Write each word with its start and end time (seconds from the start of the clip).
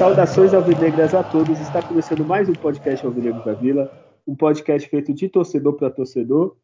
Saudações 0.00 0.54
alvinegras 0.54 1.14
a 1.14 1.22
todos. 1.22 1.60
Está 1.60 1.82
começando 1.82 2.24
mais 2.24 2.48
um 2.48 2.54
podcast 2.54 3.04
Alvinegros 3.04 3.44
da 3.44 3.52
Vila, 3.52 3.92
um 4.26 4.34
podcast 4.34 4.88
feito 4.88 5.12
de 5.12 5.28
torcedor 5.28 5.74
para 5.74 5.90
torcedor. 5.90 6.56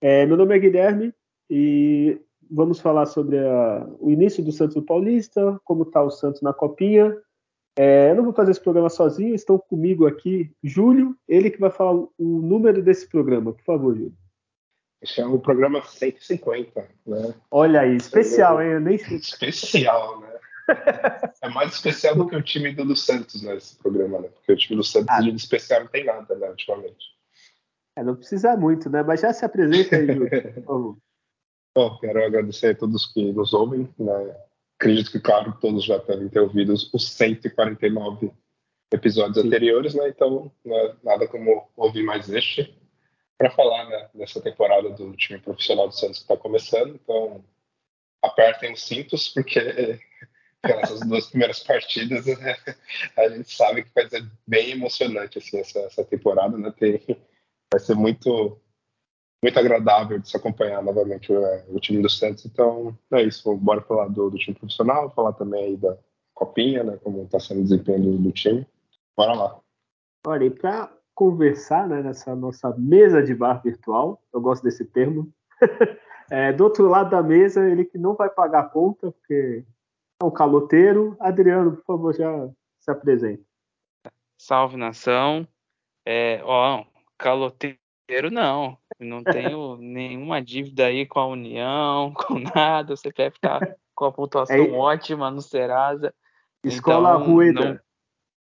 É, 0.00 0.24
meu 0.24 0.38
nome 0.38 0.56
é 0.56 0.58
Guilherme 0.58 1.12
e 1.50 2.18
vamos 2.50 2.80
falar 2.80 3.06
sobre 3.06 3.38
a, 3.38 3.86
o 4.00 4.10
início 4.10 4.42
do 4.42 4.52
Santos 4.52 4.76
no 4.76 4.82
Paulista, 4.82 5.60
como 5.64 5.82
está 5.82 6.02
o 6.02 6.10
Santos 6.10 6.42
na 6.42 6.52
Copinha. 6.52 7.16
É, 7.76 8.10
eu 8.10 8.16
não 8.16 8.24
vou 8.24 8.32
fazer 8.32 8.50
esse 8.50 8.60
programa 8.60 8.88
sozinho, 8.88 9.34
estão 9.34 9.58
comigo 9.58 10.06
aqui 10.06 10.50
Júlio, 10.62 11.16
ele 11.28 11.50
que 11.50 11.60
vai 11.60 11.70
falar 11.70 11.94
o 11.94 12.10
número 12.18 12.82
desse 12.82 13.08
programa. 13.08 13.52
Por 13.52 13.64
favor, 13.64 13.94
Júlio. 13.94 14.14
Esse 15.00 15.20
é 15.20 15.26
o 15.26 15.38
programa 15.38 15.80
150, 15.80 16.88
né? 17.06 17.34
Olha 17.50 17.82
aí, 17.82 17.96
especial, 17.96 18.60
hein? 18.60 18.72
Eu 18.72 18.80
nem. 18.80 18.96
Especial, 18.96 20.20
né? 20.20 20.28
é 21.40 21.48
mais 21.48 21.72
especial 21.72 22.16
do 22.16 22.26
que 22.26 22.34
o 22.34 22.42
time 22.42 22.72
do, 22.72 22.84
do 22.84 22.96
Santos 22.96 23.42
né, 23.42 23.56
programa, 23.80 24.18
né? 24.20 24.28
Porque 24.28 24.52
o 24.52 24.56
time 24.56 24.76
do 24.76 24.84
Santos 24.84 25.08
ah. 25.10 25.20
de 25.20 25.30
especial 25.34 25.82
não 25.82 25.88
tem 25.88 26.04
nada, 26.04 26.34
né, 26.34 26.50
ultimamente. 26.50 27.16
É, 27.96 28.02
não 28.02 28.16
precisa 28.16 28.56
muito, 28.56 28.90
né? 28.90 29.02
Mas 29.02 29.20
já 29.20 29.32
se 29.32 29.44
apresenta 29.44 29.96
aí, 29.96 30.06
Júlio, 30.06 30.30
Bom, 31.78 31.96
quero 31.98 32.24
agradecer 32.24 32.70
a 32.70 32.74
todos 32.74 33.06
que 33.06 33.30
nos 33.30 33.54
ouvem, 33.54 33.88
né? 33.96 34.36
Acredito 34.76 35.12
que, 35.12 35.20
claro, 35.20 35.56
todos 35.60 35.84
já 35.84 35.96
devem 35.98 36.28
ter 36.28 36.40
ouvido 36.40 36.72
os 36.72 37.08
149 37.08 38.32
episódios 38.92 39.40
Sim. 39.40 39.46
anteriores, 39.46 39.94
né? 39.94 40.08
Então, 40.08 40.50
né, 40.64 40.96
nada 41.04 41.28
como 41.28 41.70
ouvir 41.76 42.02
mais 42.02 42.28
este 42.28 42.76
para 43.38 43.52
falar 43.52 43.88
né, 43.88 44.10
dessa 44.12 44.40
temporada 44.40 44.90
do 44.90 45.14
time 45.14 45.38
profissional 45.38 45.86
do 45.86 45.94
Santos 45.94 46.18
que 46.18 46.24
está 46.24 46.36
começando. 46.36 46.96
Então, 46.96 47.44
apertem 48.24 48.72
os 48.72 48.82
cintos, 48.82 49.28
porque 49.28 49.60
essas 50.64 50.98
duas 51.06 51.28
primeiras 51.28 51.60
partidas, 51.60 52.26
a 53.16 53.28
gente 53.28 53.54
sabe 53.54 53.84
que 53.84 53.94
vai 53.94 54.08
ser 54.08 54.28
bem 54.44 54.72
emocionante 54.72 55.38
assim, 55.38 55.60
essa, 55.60 55.78
essa 55.78 56.04
temporada, 56.04 56.58
né? 56.58 56.74
Tem, 56.76 57.00
vai 57.72 57.78
ser 57.80 57.94
muito 57.94 58.60
muito 59.42 59.58
agradável 59.58 60.18
de 60.18 60.28
se 60.28 60.36
acompanhar 60.36 60.82
novamente 60.82 61.32
o, 61.32 61.44
é, 61.44 61.64
o 61.68 61.78
time 61.78 62.02
do 62.02 62.10
Santos. 62.10 62.44
Então, 62.44 62.96
é 63.12 63.22
isso. 63.22 63.54
Bora 63.56 63.80
falar 63.82 64.08
do, 64.08 64.30
do, 64.30 64.36
time 64.36 64.56
profissional, 64.56 65.10
falar 65.10 65.32
também 65.32 65.64
aí 65.64 65.76
da 65.76 65.96
copinha, 66.34 66.82
né? 66.82 66.98
Como 67.02 67.22
está 67.22 67.38
sendo 67.38 67.60
o 67.60 67.62
desempenho 67.62 68.00
do, 68.00 68.18
do, 68.18 68.32
time. 68.32 68.66
Bora 69.16 69.34
lá. 69.34 69.60
Olha, 70.26 70.44
e 70.44 70.50
para 70.50 70.92
conversar 71.14 71.88
né, 71.88 72.02
nessa 72.02 72.34
nossa 72.34 72.74
mesa 72.76 73.22
de 73.22 73.34
bar 73.34 73.62
virtual, 73.62 74.20
eu 74.32 74.40
gosto 74.40 74.62
desse 74.62 74.84
termo. 74.84 75.32
é, 76.30 76.52
do 76.52 76.64
outro 76.64 76.88
lado 76.88 77.10
da 77.10 77.22
mesa, 77.22 77.68
ele 77.68 77.84
que 77.84 77.98
não 77.98 78.14
vai 78.14 78.28
pagar 78.28 78.60
a 78.60 78.68
conta, 78.68 79.12
porque 79.12 79.64
é 80.20 80.24
um 80.24 80.30
caloteiro. 80.30 81.16
Adriano, 81.20 81.76
por 81.76 81.84
favor, 81.84 82.14
já 82.14 82.48
se 82.80 82.90
apresente. 82.90 83.44
Salve 84.40 84.76
nação. 84.76 85.46
É, 86.04 86.40
ó, 86.44 86.84
caloteiro 87.16 88.30
não. 88.30 88.78
Não 89.00 89.22
tenho 89.22 89.76
nenhuma 89.76 90.42
dívida 90.42 90.86
aí 90.86 91.06
com 91.06 91.20
a 91.20 91.26
União, 91.26 92.12
com 92.26 92.38
nada. 92.38 92.92
O 92.92 92.96
CPF 92.96 93.38
tá 93.40 93.60
com 93.94 94.04
a 94.06 94.12
pontuação 94.12 94.56
é, 94.56 94.70
ótima 94.70 95.30
no 95.30 95.40
Serasa. 95.40 96.14
Escola 96.64 97.14
então, 97.14 97.32
Rueda. 97.32 97.84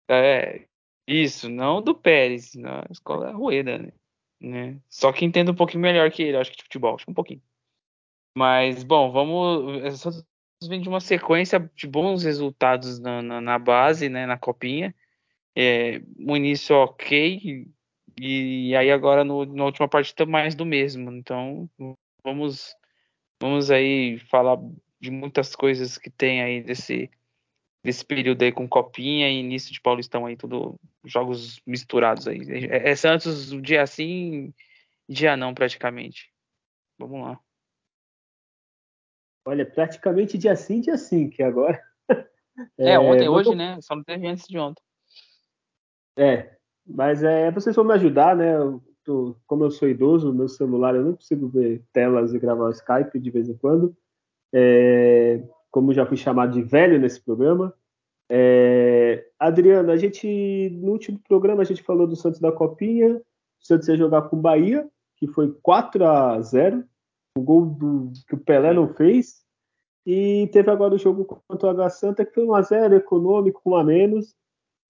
Não, 0.09 0.15
é, 0.15 0.67
isso, 1.07 1.49
não 1.49 1.83
do 1.83 1.95
Pérez, 1.95 2.55
na 2.55 2.85
escola 2.91 3.33
Rueda, 3.33 3.79
né? 3.79 3.93
né? 4.41 4.81
Só 4.89 5.13
que 5.13 5.25
entendo 5.25 5.53
um 5.53 5.57
pouquinho 5.57 5.83
melhor 5.83 6.11
que 6.11 6.23
ele, 6.23 6.37
acho 6.37 6.51
que 6.51 6.57
de 6.57 6.63
futebol, 6.63 6.95
acho 6.95 7.05
que 7.05 7.11
um 7.11 7.15
pouquinho. 7.15 7.43
Mas, 8.37 8.85
bom, 8.85 9.11
vamos 9.11 10.07
vem 10.67 10.81
de 10.81 10.89
uma 10.89 11.01
sequência 11.01 11.71
de 11.77 11.87
bons 11.87 12.25
resultados 12.25 12.99
na, 12.99 13.23
na, 13.23 13.41
na 13.41 13.59
base, 13.59 14.09
né, 14.09 14.27
na 14.27 14.37
copinha. 14.37 14.95
É, 15.57 16.01
um 16.19 16.37
início 16.37 16.75
ok, 16.75 17.67
e, 18.21 18.71
e 18.71 18.77
aí 18.77 18.91
agora 18.91 19.25
no, 19.25 19.45
na 19.45 19.65
última 19.65 19.89
partida 19.89 20.27
mais 20.27 20.55
do 20.55 20.65
mesmo. 20.65 21.11
Então 21.13 21.69
vamos, 22.25 22.75
vamos 23.41 23.71
aí 23.71 24.19
falar 24.31 24.59
de 25.01 25.11
muitas 25.11 25.55
coisas 25.55 25.97
que 25.97 26.11
tem 26.11 26.43
aí 26.43 26.63
desse, 26.63 27.11
desse 27.85 28.05
período 28.05 28.43
aí 28.43 28.53
com 28.53 28.69
copinha 28.69 29.29
e 29.29 29.39
início 29.39 29.73
de 29.73 29.81
Paulistão 29.81 30.27
aí, 30.27 30.37
tudo 30.37 30.75
jogos 31.05 31.61
misturados 31.67 32.27
aí. 32.27 32.41
É, 32.69 32.91
é 32.91 32.97
Santos 32.97 33.51
dia 33.63 33.87
sim, 33.87 34.53
dia 35.09 35.37
não 35.37 35.55
praticamente. 35.55 36.33
Vamos 36.99 37.21
lá. 37.21 37.41
Olha, 39.47 39.65
praticamente 39.65 40.37
dia 40.37 40.55
sim, 40.57 40.81
dia 40.81 40.99
sim, 40.99 41.31
que 41.31 41.43
agora. 41.43 41.83
É, 42.77 42.91
é 42.93 42.99
ontem, 42.99 43.29
hoje, 43.29 43.55
né? 43.55 43.81
Só 43.81 43.95
não 43.95 44.05
teve 44.05 44.27
antes 44.27 44.47
de 44.47 44.59
ontem. 44.59 44.83
É, 46.19 46.58
mas 46.89 47.23
é, 47.23 47.51
vocês 47.51 47.77
vão 47.77 47.85
me 47.85 47.93
ajudar, 47.95 48.35
né? 48.35 48.57
Eu 48.57 48.83
tô, 49.05 49.37
como 49.47 49.65
eu 49.65 49.71
sou 49.71 49.89
idoso, 49.89 50.33
meu 50.33 50.49
celular 50.49 50.95
eu 50.95 51.05
não 51.05 51.15
consigo 51.15 51.49
ver 51.49 51.83
telas 51.93 52.33
e 52.33 52.39
gravar 52.39 52.67
o 52.67 52.71
Skype 52.71 53.19
de 53.19 53.31
vez 53.31 53.49
em 53.49 53.57
quando. 53.57 53.97
É, 54.53 55.43
como 55.71 55.93
já 55.93 56.07
fui 56.07 56.17
chamado 56.17 56.53
de 56.53 56.63
velho 56.63 56.99
nesse 56.99 57.21
programa. 57.21 57.75
É, 58.31 59.27
Adriano, 59.39 59.91
a 59.91 59.97
gente 59.97 60.71
no 60.83 60.93
último 60.93 61.19
programa 61.27 61.63
a 61.63 61.65
gente 61.65 61.83
falou 61.83 62.07
do 62.07 62.17
Santos 62.17 62.41
da 62.41 62.53
Copinha. 62.53 63.17
O 63.17 63.67
Santos 63.67 63.89
ia 63.89 63.97
jogar 63.97 64.23
com 64.23 64.37
o 64.37 64.41
Bahia, 64.41 64.89
que 65.17 65.27
foi 65.27 65.53
4 65.63 66.05
a 66.05 66.41
0 66.41 66.85
o 67.37 67.43
gol 67.43 67.67
do, 67.67 68.13
que 68.27 68.35
o 68.35 68.41
Pelé 68.41 68.73
não 68.73 68.93
fez. 68.95 69.43
E 70.05 70.49
teve 70.53 70.71
agora 70.71 70.95
o 70.95 70.99
jogo 70.99 71.25
contra 71.25 71.69
o 71.69 71.71
H 71.71 71.91
Santa, 71.91 72.25
que 72.25 72.33
foi 72.33 72.45
um 72.45 72.55
a 72.55 72.63
0 72.63 72.97
econômico, 72.97 73.61
com 73.63 73.71
um 73.71 73.77
a 73.77 73.85
menos. 73.85 74.35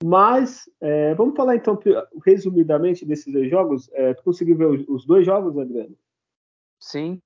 Mas 0.04 0.70
é, 0.80 1.14
vamos 1.14 1.36
falar 1.36 1.56
então 1.56 1.78
resumidamente 2.24 3.04
desses 3.04 3.32
dois 3.32 3.50
jogos. 3.50 3.90
É, 3.92 4.14
tu 4.14 4.22
conseguiu 4.22 4.56
ver 4.56 4.86
os, 4.88 5.04
dois 5.04 5.26
jogos, 5.26 5.58
Adriano? 5.58 5.96
Sim. 6.80 7.20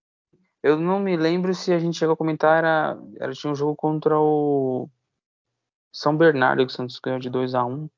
Eu 0.62 0.78
não 0.78 1.00
me 1.00 1.16
lembro 1.16 1.54
se 1.54 1.72
a 1.72 1.78
gente 1.78 1.98
chegou 1.98 2.14
a 2.14 2.16
comentar, 2.16 2.58
era, 2.58 2.98
era 3.18 3.32
tinha 3.32 3.52
um 3.52 3.56
jogo 3.56 3.76
contra 3.76 4.18
o 4.18 4.88
São 5.92 6.16
Bernardo 6.16 6.64
que 6.64 6.72
o 6.72 6.74
Santos 6.74 7.00
ganhou 7.00 7.18
de 7.18 7.28
2 7.28 7.54
a 7.54 7.64
1 7.64 7.90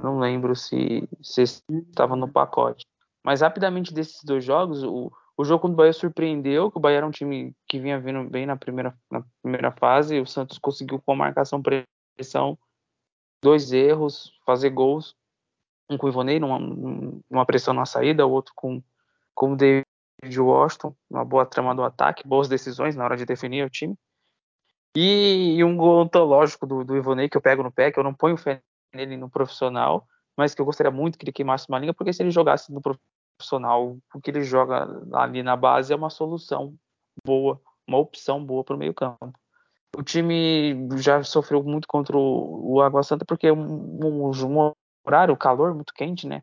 Não 0.00 0.18
lembro 0.20 0.54
se, 0.54 1.08
se 1.22 1.42
estava 1.42 2.14
no 2.14 2.30
pacote. 2.30 2.86
Mas 3.24 3.40
rapidamente 3.40 3.92
desses 3.92 4.22
dois 4.22 4.44
jogos, 4.44 4.84
o, 4.84 5.10
o 5.36 5.44
jogo 5.44 5.62
contra 5.62 5.74
o 5.74 5.76
Bahia 5.78 5.92
surpreendeu, 5.92 6.70
que 6.70 6.76
o 6.76 6.80
Bahia 6.80 6.98
era 6.98 7.06
um 7.06 7.10
time 7.10 7.52
que 7.66 7.80
vinha 7.80 7.98
vindo 7.98 8.28
bem 8.28 8.46
na 8.46 8.56
primeira, 8.56 8.96
na 9.10 9.24
primeira 9.42 9.72
fase, 9.72 10.20
o 10.20 10.26
Santos 10.26 10.58
conseguiu 10.58 11.00
com 11.00 11.12
a 11.12 11.16
marcação 11.16 11.60
pressão, 11.60 12.58
dois 13.44 13.72
erros, 13.72 14.32
fazer 14.46 14.70
gols, 14.70 15.14
um 15.90 15.98
com 15.98 16.06
o 16.06 16.08
Ivonei 16.08 16.40
numa, 16.40 16.58
numa 16.58 17.44
pressão 17.44 17.74
na 17.74 17.84
saída, 17.84 18.26
o 18.26 18.30
outro 18.30 18.54
com, 18.56 18.82
com 19.34 19.52
o 19.52 19.56
David 19.56 19.84
Washington, 20.40 20.96
uma 21.10 21.26
boa 21.26 21.44
trama 21.44 21.74
do 21.74 21.82
ataque, 21.82 22.26
boas 22.26 22.48
decisões 22.48 22.96
na 22.96 23.04
hora 23.04 23.18
de 23.18 23.26
definir 23.26 23.66
o 23.66 23.68
time. 23.68 23.94
E, 24.96 25.56
e 25.58 25.64
um 25.64 25.76
gol 25.76 26.00
ontológico 26.00 26.66
do, 26.66 26.84
do 26.84 26.96
Ivonei 26.96 27.28
que 27.28 27.36
eu 27.36 27.42
pego 27.42 27.62
no 27.62 27.70
pé, 27.70 27.92
que 27.92 27.98
eu 27.98 28.04
não 28.04 28.14
ponho 28.14 28.38
fé 28.38 28.62
nele 28.94 29.16
no 29.18 29.28
profissional, 29.28 30.08
mas 30.34 30.54
que 30.54 30.62
eu 30.62 30.64
gostaria 30.64 30.90
muito 30.90 31.18
que 31.18 31.24
ele 31.24 31.32
queimasse 31.32 31.66
uma 31.68 31.78
linha, 31.78 31.92
porque 31.92 32.14
se 32.14 32.22
ele 32.22 32.30
jogasse 32.30 32.72
no 32.72 32.80
profissional, 32.80 33.98
o 34.14 34.20
que 34.22 34.30
ele 34.30 34.42
joga 34.42 34.88
ali 35.12 35.42
na 35.42 35.54
base 35.54 35.92
é 35.92 35.96
uma 35.96 36.08
solução 36.08 36.74
boa, 37.22 37.60
uma 37.86 37.98
opção 37.98 38.42
boa 38.42 38.64
para 38.64 38.74
o 38.74 38.78
meio 38.78 38.94
campo. 38.94 39.38
O 39.96 40.02
time 40.02 40.88
já 40.98 41.22
sofreu 41.22 41.62
muito 41.62 41.86
contra 41.86 42.16
o, 42.16 42.80
Água 42.80 43.02
Santa 43.02 43.24
porque 43.24 43.46
é 43.46 43.52
um, 43.52 44.00
um, 44.04 44.30
um 44.30 44.72
horário, 45.04 45.36
calor 45.36 45.74
muito 45.74 45.94
quente, 45.94 46.26
né? 46.26 46.42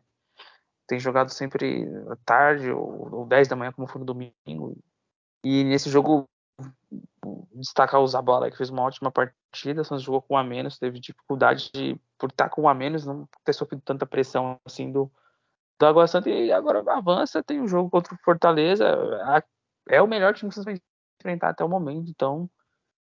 Tem 0.86 0.98
jogado 0.98 1.30
sempre 1.30 1.86
tarde 2.24 2.70
ou, 2.70 3.14
ou 3.14 3.26
10 3.26 3.48
da 3.48 3.56
manhã, 3.56 3.72
como 3.72 3.86
foi 3.86 4.00
no 4.00 4.06
domingo. 4.06 4.76
E 5.44 5.64
nesse 5.64 5.90
jogo, 5.90 6.28
destacar 7.54 8.00
o 8.00 8.06
Zabala, 8.06 8.50
que 8.50 8.56
fez 8.56 8.70
uma 8.70 8.82
ótima 8.82 9.10
partida, 9.10 9.84
só 9.84 9.98
jogou 9.98 10.22
com 10.22 10.34
um 10.34 10.38
a 10.38 10.44
menos, 10.44 10.78
teve 10.78 11.00
dificuldade 11.00 11.70
de, 11.72 11.98
por 12.18 12.30
estar 12.30 12.48
com 12.48 12.62
um 12.62 12.68
a 12.68 12.74
menos, 12.74 13.06
não 13.06 13.28
ter 13.44 13.52
sofrido 13.52 13.82
tanta 13.82 14.06
pressão 14.06 14.58
assim 14.64 14.90
do, 14.90 15.10
do 15.78 15.86
Água 15.86 16.06
Santa 16.06 16.30
e 16.30 16.52
agora 16.52 16.82
avança, 16.92 17.42
tem 17.42 17.60
o 17.60 17.64
um 17.64 17.68
jogo 17.68 17.90
contra 17.90 18.14
o 18.14 18.18
Fortaleza. 18.24 18.86
É 19.88 20.00
o 20.00 20.06
melhor 20.06 20.34
time 20.34 20.48
que 20.48 20.54
vocês 20.54 20.64
vão 20.64 20.74
enfrentar 21.20 21.50
até 21.50 21.64
o 21.64 21.68
momento, 21.68 22.10
então 22.10 22.48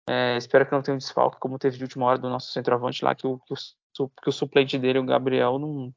é, 0.08 0.38
espero 0.38 0.66
que 0.66 0.72
não 0.72 0.82
tenha 0.82 0.96
um 0.96 0.98
desfalque, 0.98 1.40
como 1.40 1.60
teve 1.60 1.78
de 1.78 1.84
última 1.84 2.06
hora 2.06 2.18
do 2.18 2.30
nosso 2.30 2.52
centroavante 2.52 3.04
lá, 3.04 3.14
que 3.14 3.28
o, 3.28 3.40
que 3.40 3.54
o, 3.54 4.10
que 4.10 4.30
o 4.30 4.32
suplente 4.32 4.78
dele, 4.78 5.00
o 5.00 5.06
Gabriel, 5.06 5.60
não, 5.60 5.94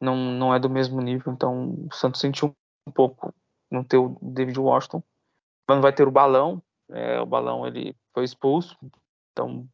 não, 0.00 0.16
não 0.16 0.54
é 0.54 0.58
do 0.58 0.68
mesmo 0.68 1.00
nível, 1.00 1.32
então 1.32 1.86
o 1.90 1.94
Santos 1.94 2.20
sentiu 2.20 2.54
um 2.86 2.92
pouco 2.92 3.34
não 3.70 3.82
ter 3.82 3.96
o 3.96 4.18
David 4.20 4.58
Washington. 4.60 5.02
Não 5.68 5.80
vai 5.80 5.92
ter 5.92 6.06
o 6.06 6.12
balão, 6.12 6.62
É, 6.90 7.20
o 7.20 7.26
Balão 7.26 7.66
ele 7.66 7.96
foi 8.14 8.24
expulso, 8.24 8.76
então 9.32 9.68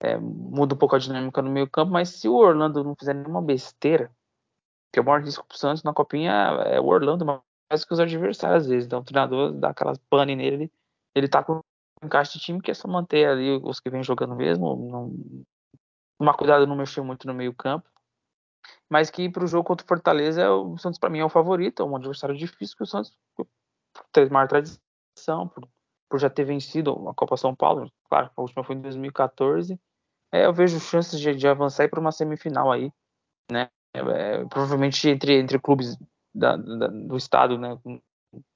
é, 0.00 0.16
muda 0.18 0.74
um 0.74 0.78
pouco 0.78 0.96
a 0.96 0.98
dinâmica 0.98 1.40
no 1.40 1.50
meio 1.50 1.70
campo, 1.70 1.92
mas 1.92 2.08
se 2.08 2.28
o 2.28 2.34
Orlando 2.34 2.82
não 2.82 2.96
fizer 2.96 3.14
nenhuma 3.14 3.40
besteira, 3.40 4.10
que 4.92 5.00
o 5.00 5.04
maior 5.04 5.22
risco 5.22 5.46
pro 5.46 5.56
Santos 5.56 5.82
na 5.84 5.92
copinha 5.92 6.32
é 6.66 6.80
o 6.80 6.86
Orlando 6.86 7.24
mais 7.24 7.84
que 7.84 7.92
os 7.92 8.00
adversários 8.00 8.64
às 8.64 8.68
vezes. 8.68 8.86
Então 8.86 9.00
o 9.00 9.04
treinador 9.04 9.52
dá 9.52 9.70
aquelas 9.70 9.98
pane 10.10 10.34
nele, 10.34 10.54
ele, 10.56 10.72
ele 11.14 11.28
tá 11.28 11.42
com 11.42 11.60
encaixe 12.04 12.38
de 12.38 12.44
time 12.44 12.60
que 12.60 12.70
é 12.70 12.74
só 12.74 12.88
manter 12.88 13.28
ali 13.28 13.60
os 13.62 13.80
que 13.80 13.90
vem 13.90 14.02
jogando 14.02 14.34
mesmo, 14.34 14.76
não 14.90 15.44
tomar 16.18 16.34
cuidado 16.34 16.66
não 16.66 16.76
mexer 16.76 17.02
muito 17.02 17.26
no 17.26 17.34
meio 17.34 17.54
campo. 17.54 17.88
Mas 18.88 19.10
que 19.10 19.28
para 19.28 19.44
o 19.44 19.46
jogo 19.46 19.64
contra 19.64 19.84
o 19.84 19.88
Fortaleza, 19.88 20.50
o 20.50 20.78
Santos 20.78 20.98
para 20.98 21.10
mim 21.10 21.18
é 21.18 21.24
o 21.24 21.28
favorito, 21.28 21.82
é 21.82 21.86
um 21.86 21.96
adversário 21.96 22.36
difícil 22.36 22.76
que 22.76 22.82
o 22.84 22.86
Santos 22.86 23.16
tem 24.12 24.28
maior 24.30 24.48
tradição, 24.48 25.48
por, 25.48 25.68
por 26.08 26.18
já 26.18 26.30
ter 26.30 26.44
vencido 26.44 27.08
a 27.08 27.14
Copa 27.14 27.36
São 27.36 27.54
Paulo, 27.54 27.90
claro, 28.08 28.30
a 28.36 28.40
última 28.40 28.64
foi 28.64 28.76
em 28.76 28.80
2014. 28.80 29.78
É, 30.32 30.46
eu 30.46 30.52
vejo 30.52 30.80
chances 30.80 31.20
de, 31.20 31.34
de 31.34 31.46
avançar 31.46 31.88
para 31.88 32.00
uma 32.00 32.12
semifinal 32.12 32.72
aí, 32.72 32.92
né? 33.50 33.68
É, 33.94 34.44
provavelmente 34.46 35.08
entre, 35.08 35.38
entre 35.38 35.58
clubes 35.60 35.96
da, 36.34 36.56
da, 36.56 36.88
do 36.88 37.16
estado, 37.16 37.56
né? 37.56 37.78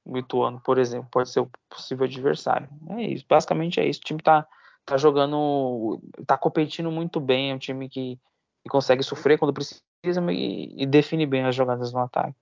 O 0.04 0.16
Ituano, 0.16 0.60
por 0.64 0.78
exemplo, 0.78 1.08
pode 1.10 1.30
ser 1.30 1.40
o 1.40 1.50
possível 1.68 2.06
adversário. 2.06 2.68
É 2.90 3.02
isso, 3.02 3.24
basicamente 3.28 3.80
é 3.80 3.86
isso. 3.86 4.00
O 4.00 4.04
time 4.04 4.22
tá, 4.22 4.46
tá 4.84 4.96
jogando, 4.96 6.00
tá 6.26 6.36
competindo 6.36 6.90
muito 6.90 7.20
bem, 7.20 7.50
é 7.50 7.54
um 7.54 7.58
time 7.58 7.88
que, 7.88 8.18
que 8.62 8.70
consegue 8.70 9.02
sofrer 9.02 9.38
quando 9.38 9.52
precisa 9.52 9.82
e, 10.30 10.82
e 10.82 10.86
define 10.86 11.26
bem 11.26 11.44
as 11.44 11.54
jogadas 11.54 11.92
no 11.92 12.00
ataque. 12.00 12.36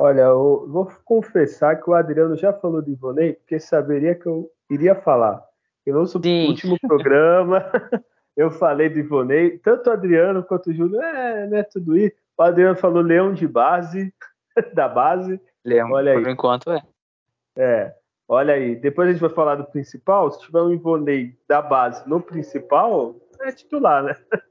Olha, 0.00 0.22
eu 0.22 0.66
vou 0.68 0.86
confessar 1.04 1.82
que 1.82 1.90
o 1.90 1.94
Adriano 1.94 2.36
já 2.36 2.52
falou 2.52 2.80
de 2.80 2.92
Ivonei, 2.92 3.32
porque 3.32 3.58
saberia 3.58 4.14
que 4.14 4.26
eu 4.26 4.48
iria 4.70 4.94
falar. 4.94 5.44
Eu 5.84 5.94
no 5.94 6.48
último 6.48 6.78
programa 6.80 7.64
eu 8.36 8.50
falei 8.50 8.88
do 8.88 8.98
Ivonei, 8.98 9.58
tanto 9.58 9.88
o 9.88 9.92
Adriano 9.92 10.44
quanto 10.44 10.70
o 10.70 10.72
Júlio, 10.72 11.00
é, 11.00 11.46
né, 11.48 11.62
tudo 11.64 11.96
isso. 11.96 12.14
O 12.36 12.42
Adriano 12.42 12.76
falou 12.76 13.02
Leão 13.02 13.32
de 13.32 13.48
base, 13.48 14.14
da 14.74 14.88
base. 14.88 15.40
Olha 15.94 16.12
aí. 16.12 16.22
por 16.22 16.30
enquanto 16.30 16.70
é. 16.70 16.82
É, 17.56 17.94
olha 18.28 18.54
aí. 18.54 18.76
Depois 18.76 19.08
a 19.08 19.12
gente 19.12 19.20
vai 19.20 19.30
falar 19.30 19.56
do 19.56 19.64
principal. 19.64 20.30
Se 20.30 20.40
tiver 20.40 20.62
um 20.62 20.72
Ivonei 20.72 21.36
da 21.48 21.60
base 21.60 22.08
no 22.08 22.20
principal, 22.20 23.16
é 23.40 23.52
titular, 23.52 24.02
né? 24.02 24.16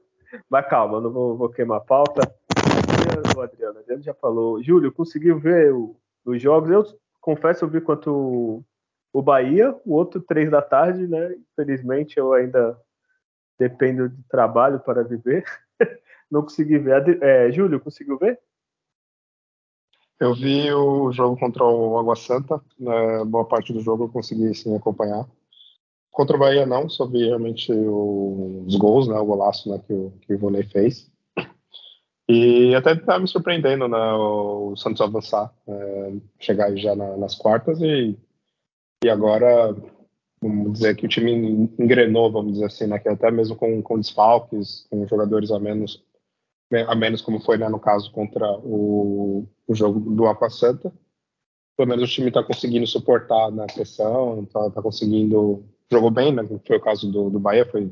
Mas 0.50 0.66
calma, 0.68 1.00
não 1.00 1.10
vou, 1.10 1.36
vou 1.36 1.48
queimar 1.48 1.78
a 1.78 1.84
pauta. 1.84 2.20
O 3.36 3.40
Adriano, 3.40 3.78
Adriano 3.78 4.02
já 4.02 4.14
falou. 4.14 4.62
Júlio, 4.62 4.92
conseguiu 4.92 5.38
ver 5.38 5.72
o, 5.72 5.96
os 6.24 6.40
jogos? 6.40 6.70
Eu 6.70 6.84
confesso, 7.20 7.64
eu 7.64 7.68
vi 7.68 7.80
quanto 7.80 8.10
o, 8.10 8.64
o 9.12 9.22
Bahia, 9.22 9.74
o 9.86 9.94
outro 9.94 10.20
três 10.20 10.50
da 10.50 10.60
tarde, 10.60 11.06
né? 11.06 11.34
Infelizmente 11.52 12.18
eu 12.18 12.32
ainda 12.32 12.78
dependo 13.58 14.08
de 14.08 14.22
trabalho 14.28 14.80
para 14.80 15.02
viver. 15.02 15.44
não 16.30 16.42
consegui 16.42 16.78
ver. 16.78 17.22
É, 17.22 17.50
Júlio, 17.50 17.80
conseguiu 17.80 18.18
ver? 18.18 18.38
Eu 20.20 20.34
vi 20.34 20.72
o 20.72 21.12
jogo 21.12 21.38
contra 21.38 21.64
o 21.64 21.96
Água 21.96 22.16
Santa, 22.16 22.60
né, 22.78 23.24
boa 23.24 23.44
parte 23.44 23.72
do 23.72 23.80
jogo 23.80 24.04
eu 24.04 24.08
consegui 24.08 24.52
sim 24.54 24.74
acompanhar. 24.74 25.28
Contra 26.10 26.36
o 26.36 26.40
Bahia 26.40 26.66
não, 26.66 26.88
só 26.88 27.06
vi 27.06 27.24
realmente 27.24 27.72
o, 27.72 28.64
os 28.66 28.74
gols, 28.74 29.06
né, 29.06 29.16
o 29.16 29.24
golaço 29.24 29.70
né, 29.70 29.80
que, 29.86 29.92
o, 29.92 30.12
que 30.20 30.32
o 30.32 30.34
Ivonei 30.34 30.64
fez. 30.64 31.08
E 32.28 32.74
até 32.74 32.96
tá 32.96 33.18
me 33.18 33.28
surpreendendo 33.28 33.86
né, 33.86 34.12
o 34.14 34.74
Santos 34.76 35.00
avançar, 35.00 35.54
é, 35.68 36.12
chegar 36.40 36.76
já 36.76 36.96
na, 36.96 37.16
nas 37.16 37.36
quartas 37.36 37.80
e, 37.80 38.18
e 39.04 39.08
agora, 39.08 39.74
vamos 40.42 40.72
dizer 40.72 40.96
que 40.96 41.06
o 41.06 41.08
time 41.08 41.70
engrenou, 41.78 42.30
vamos 42.30 42.54
dizer 42.54 42.66
assim, 42.66 42.88
né, 42.88 42.98
que 42.98 43.08
até 43.08 43.30
mesmo 43.30 43.54
com, 43.54 43.80
com 43.80 44.00
desfalques, 44.00 44.84
com 44.90 45.06
jogadores 45.06 45.52
a 45.52 45.60
menos, 45.60 46.02
a 46.86 46.94
menos 46.94 47.22
como 47.22 47.40
foi 47.40 47.56
né, 47.56 47.68
no 47.68 47.80
caso 47.80 48.10
contra 48.12 48.46
o, 48.58 49.46
o 49.66 49.74
jogo 49.74 49.98
do 49.98 50.26
Aqua 50.26 50.50
Santa, 50.50 50.92
pelo 51.76 51.88
menos 51.88 52.04
o 52.04 52.12
time 52.12 52.28
está 52.28 52.42
conseguindo 52.42 52.86
suportar 52.86 53.50
na 53.50 53.66
pressão, 53.66 54.42
está 54.42 54.70
tá 54.70 54.82
conseguindo 54.82 55.64
jogou 55.90 56.10
bem, 56.10 56.32
né? 56.32 56.42
Foi 56.66 56.76
o 56.76 56.80
caso 56.80 57.10
do, 57.10 57.30
do 57.30 57.40
Bahia, 57.40 57.64
foi 57.64 57.90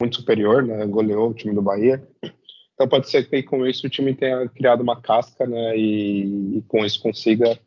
muito 0.00 0.16
superior, 0.16 0.62
né? 0.62 0.86
Goleou 0.86 1.30
o 1.30 1.34
time 1.34 1.54
do 1.54 1.62
Bahia. 1.62 2.06
Então 2.74 2.88
pode 2.88 3.08
ser 3.08 3.28
que 3.28 3.42
com 3.42 3.66
isso 3.66 3.86
o 3.86 3.90
time 3.90 4.14
tenha 4.14 4.48
criado 4.48 4.82
uma 4.82 5.00
casca, 5.00 5.46
né? 5.46 5.76
E, 5.76 6.58
e 6.58 6.62
com 6.68 6.84
isso 6.84 7.00
consiga 7.00 7.58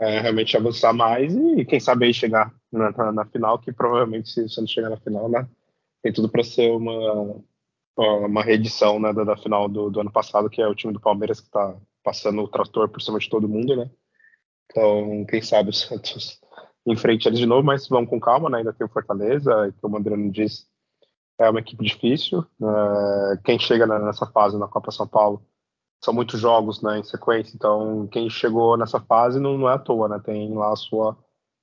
é, 0.00 0.20
realmente 0.20 0.56
avançar 0.56 0.92
mais 0.92 1.34
e 1.34 1.64
quem 1.64 1.80
sabe 1.80 2.06
aí 2.06 2.14
chegar 2.14 2.52
na, 2.72 2.90
na, 2.92 3.12
na, 3.12 3.24
final, 3.26 3.58
que 3.58 3.72
provavelmente 3.72 4.30
se 4.30 4.48
você 4.48 4.66
chegar 4.66 4.90
na 4.90 4.96
final, 4.96 5.28
né? 5.28 5.46
Tem 6.02 6.12
tudo 6.12 6.28
para 6.28 6.44
ser 6.44 6.70
uma 6.70 7.36
uma 7.96 8.42
reedição 8.42 8.98
né, 8.98 9.12
da, 9.12 9.24
da 9.24 9.36
final 9.36 9.68
do, 9.68 9.90
do, 9.90 10.00
ano 10.00 10.10
passado, 10.10 10.50
que 10.50 10.60
é 10.60 10.66
o 10.66 10.74
time 10.74 10.92
do 10.92 11.00
Palmeiras 11.00 11.40
que 11.40 11.46
está 11.46 11.76
passando 12.02 12.42
o 12.42 12.48
trator 12.48 12.88
por 12.88 13.00
cima 13.00 13.18
de 13.18 13.28
todo 13.28 13.48
mundo, 13.48 13.76
né? 13.76 13.90
Então, 14.70 15.24
quem 15.26 15.40
sabe 15.40 15.70
o 15.70 15.72
Santos 15.72 16.40
em 16.86 16.96
frente 16.96 17.28
eles 17.28 17.38
de 17.38 17.46
novo, 17.46 17.64
mas 17.64 17.88
vamos 17.88 18.10
com 18.10 18.20
calma, 18.20 18.50
né? 18.50 18.58
Ainda 18.58 18.72
tem 18.72 18.86
o 18.86 18.90
Fortaleza, 18.90 19.72
que 19.78 19.86
o 19.86 19.96
Adriano 19.96 20.30
disse, 20.30 20.66
é 21.38 21.48
uma 21.48 21.60
equipe 21.60 21.84
difícil. 21.84 22.40
Uh, 22.60 23.40
quem 23.44 23.58
chega 23.58 23.86
nessa 23.86 24.26
fase 24.26 24.58
na 24.58 24.68
Copa 24.68 24.90
São 24.90 25.06
Paulo 25.06 25.44
são 26.02 26.12
muitos 26.12 26.38
jogos 26.38 26.82
né, 26.82 26.98
em 26.98 27.04
sequência, 27.04 27.56
então 27.56 28.06
quem 28.08 28.28
chegou 28.28 28.76
nessa 28.76 29.00
fase 29.00 29.40
não, 29.40 29.56
não 29.56 29.70
é 29.70 29.74
à 29.74 29.78
toa, 29.78 30.08
né? 30.08 30.20
Tem 30.22 30.52
lá 30.52 30.72
a 30.72 30.76
sua 30.76 31.16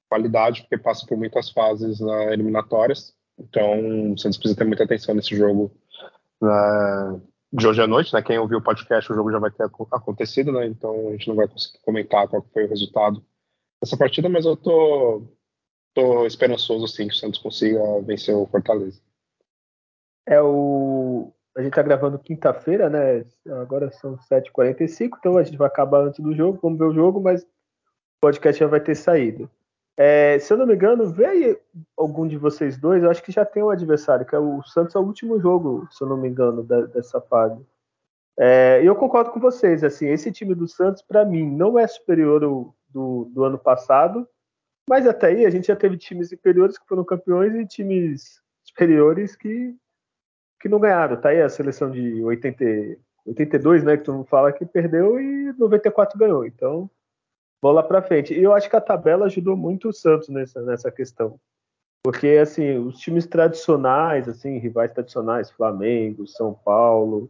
qualidade, 0.10 0.62
porque 0.62 0.78
passa 0.78 1.06
por 1.06 1.18
muitas 1.18 1.50
fases 1.52 2.00
né, 2.00 2.34
eliminatórias. 2.34 3.14
Então, 3.40 4.12
o 4.14 4.18
Santos 4.18 4.38
precisa 4.38 4.58
ter 4.58 4.66
muita 4.66 4.84
atenção 4.84 5.16
nesse 5.16 5.36
jogo 5.36 5.72
né, 6.42 7.22
de 7.54 7.68
hoje 7.68 7.82
à 7.82 7.88
noite, 7.88 8.14
né? 8.14 8.22
Quem 8.22 8.40
ouviu 8.40 8.60
o 8.60 8.64
podcast, 8.64 9.12
o 9.12 9.16
jogo 9.16 9.32
já 9.32 9.40
vai 9.40 9.52
ter 9.52 9.70
acontecido, 9.92 10.52
né? 10.52 10.66
Então 10.68 11.10
a 11.10 11.12
gente 11.12 11.28
não 11.28 11.36
vai 11.36 11.48
conseguir 11.48 11.80
comentar 11.84 12.28
qual 12.28 12.46
foi 12.54 12.66
o 12.66 12.70
resultado 12.70 13.24
essa 13.82 13.98
partida, 13.98 14.30
mas 14.30 14.46
eu 14.46 14.56
tô, 14.56 15.24
tô 15.94 16.26
esperançoso 16.26 16.88
sim 16.88 17.08
que 17.08 17.14
o 17.14 17.18
Santos 17.18 17.40
consiga 17.40 17.80
vencer 18.02 18.36
o 18.36 18.46
Fortaleza. 18.46 19.02
É 20.26 20.42
o. 20.42 21.34
A 21.58 21.62
gente 21.62 21.74
tá 21.74 21.82
gravando 21.82 22.20
quinta-feira, 22.20 22.90
né? 22.90 23.26
Agora 23.62 23.92
são 23.92 24.18
7h45, 24.18 25.18
então 25.20 25.38
a 25.38 25.44
gente 25.44 25.58
vai 25.58 25.68
acabar 25.68 26.06
antes 26.06 26.20
do 26.20 26.34
jogo, 26.34 26.60
vamos 26.62 26.80
ver 26.80 26.86
o 26.86 26.94
jogo, 26.94 27.20
mas 27.20 27.44
o 27.44 27.48
podcast 28.22 28.60
já 28.60 28.68
vai 28.68 28.80
ter 28.80 28.96
saído. 28.96 29.50
É, 29.98 30.40
se 30.40 30.52
eu 30.52 30.58
não 30.58 30.66
me 30.66 30.74
engano, 30.74 31.12
veio 31.12 31.60
algum 31.98 32.28
de 32.28 32.38
vocês 32.38 32.78
dois, 32.78 33.04
eu 33.04 33.10
acho 33.10 33.22
que 33.22 33.32
já 33.32 33.46
tem 33.46 33.62
um 33.62 33.70
adversário, 33.70 34.26
que 34.26 34.34
é 34.34 34.40
o 34.40 34.64
Santos, 34.64 34.96
é 34.96 35.00
o 35.00 35.04
último 35.04 35.40
jogo, 35.40 35.88
se 35.92 36.04
eu 36.04 36.08
não 36.08 36.18
me 36.18 36.30
engano, 36.30 36.64
da, 36.64 36.82
dessa 36.82 37.20
fase. 37.22 37.64
É, 38.40 38.82
eu 38.84 38.96
concordo 38.96 39.32
com 39.32 39.40
vocês, 39.40 39.84
assim, 39.84 40.08
esse 40.08 40.32
time 40.32 40.56
do 40.56 40.68
Santos, 40.68 41.02
para 41.02 41.26
mim, 41.26 41.46
não 41.46 41.78
é 41.78 41.86
superior 41.86 42.44
ao, 42.44 42.76
do, 42.90 43.26
do 43.26 43.44
ano 43.44 43.60
passado, 43.60 44.28
mas 44.88 45.06
até 45.08 45.28
aí 45.28 45.46
a 45.46 45.50
gente 45.50 45.68
já 45.68 45.76
teve 45.76 45.98
times 45.98 46.32
inferiores 46.32 46.78
que 46.78 46.88
foram 46.88 47.04
campeões 47.04 47.54
e 47.56 47.66
times 47.66 48.42
superiores 48.64 49.36
que, 49.36 49.76
que 50.60 50.70
não 50.70 50.80
ganharam. 50.80 51.20
Tá 51.20 51.30
aí 51.30 51.42
a 51.42 51.50
seleção 51.50 51.92
de 51.92 52.24
80, 52.24 52.64
82, 53.26 53.84
né, 53.84 53.98
que 53.98 54.04
todo 54.04 54.16
mundo 54.16 54.28
fala 54.28 54.52
que 54.52 54.66
perdeu 54.66 55.20
e 55.20 55.54
94 55.58 56.18
ganhou. 56.18 56.46
Então, 56.46 56.90
bola 57.62 57.84
para 57.84 58.02
frente. 58.02 58.34
E 58.34 58.44
eu 58.44 58.54
acho 58.54 58.70
que 58.70 58.76
a 58.76 58.82
tabela 58.82 59.26
ajudou 59.26 59.56
muito 59.56 59.90
o 59.90 59.94
Santos 59.94 60.30
nessa, 60.30 60.62
nessa 60.62 60.92
questão. 60.92 61.40
Porque, 62.04 62.28
assim, 62.42 62.78
os 62.78 63.00
times 63.00 63.28
tradicionais, 63.28 64.28
assim, 64.28 64.58
rivais 64.58 64.92
tradicionais, 64.92 65.52
Flamengo, 65.52 66.26
São 66.26 66.54
Paulo, 66.54 67.30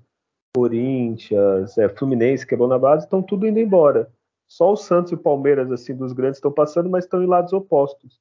Corinthians, 0.55 1.77
é, 1.77 1.89
Fluminense, 1.89 2.47
quebrou 2.47 2.69
na 2.69 2.79
base, 2.79 3.03
estão 3.03 3.21
tudo 3.21 3.45
indo 3.45 3.59
embora. 3.59 4.09
Só 4.47 4.71
o 4.71 4.77
Santos 4.77 5.11
e 5.11 5.15
o 5.15 5.17
Palmeiras, 5.17 5.69
assim, 5.71 5.95
dos 5.95 6.13
grandes 6.13 6.37
estão 6.37 6.51
passando, 6.51 6.89
mas 6.89 7.03
estão 7.03 7.21
em 7.21 7.27
lados 7.27 7.51
opostos. 7.51 8.13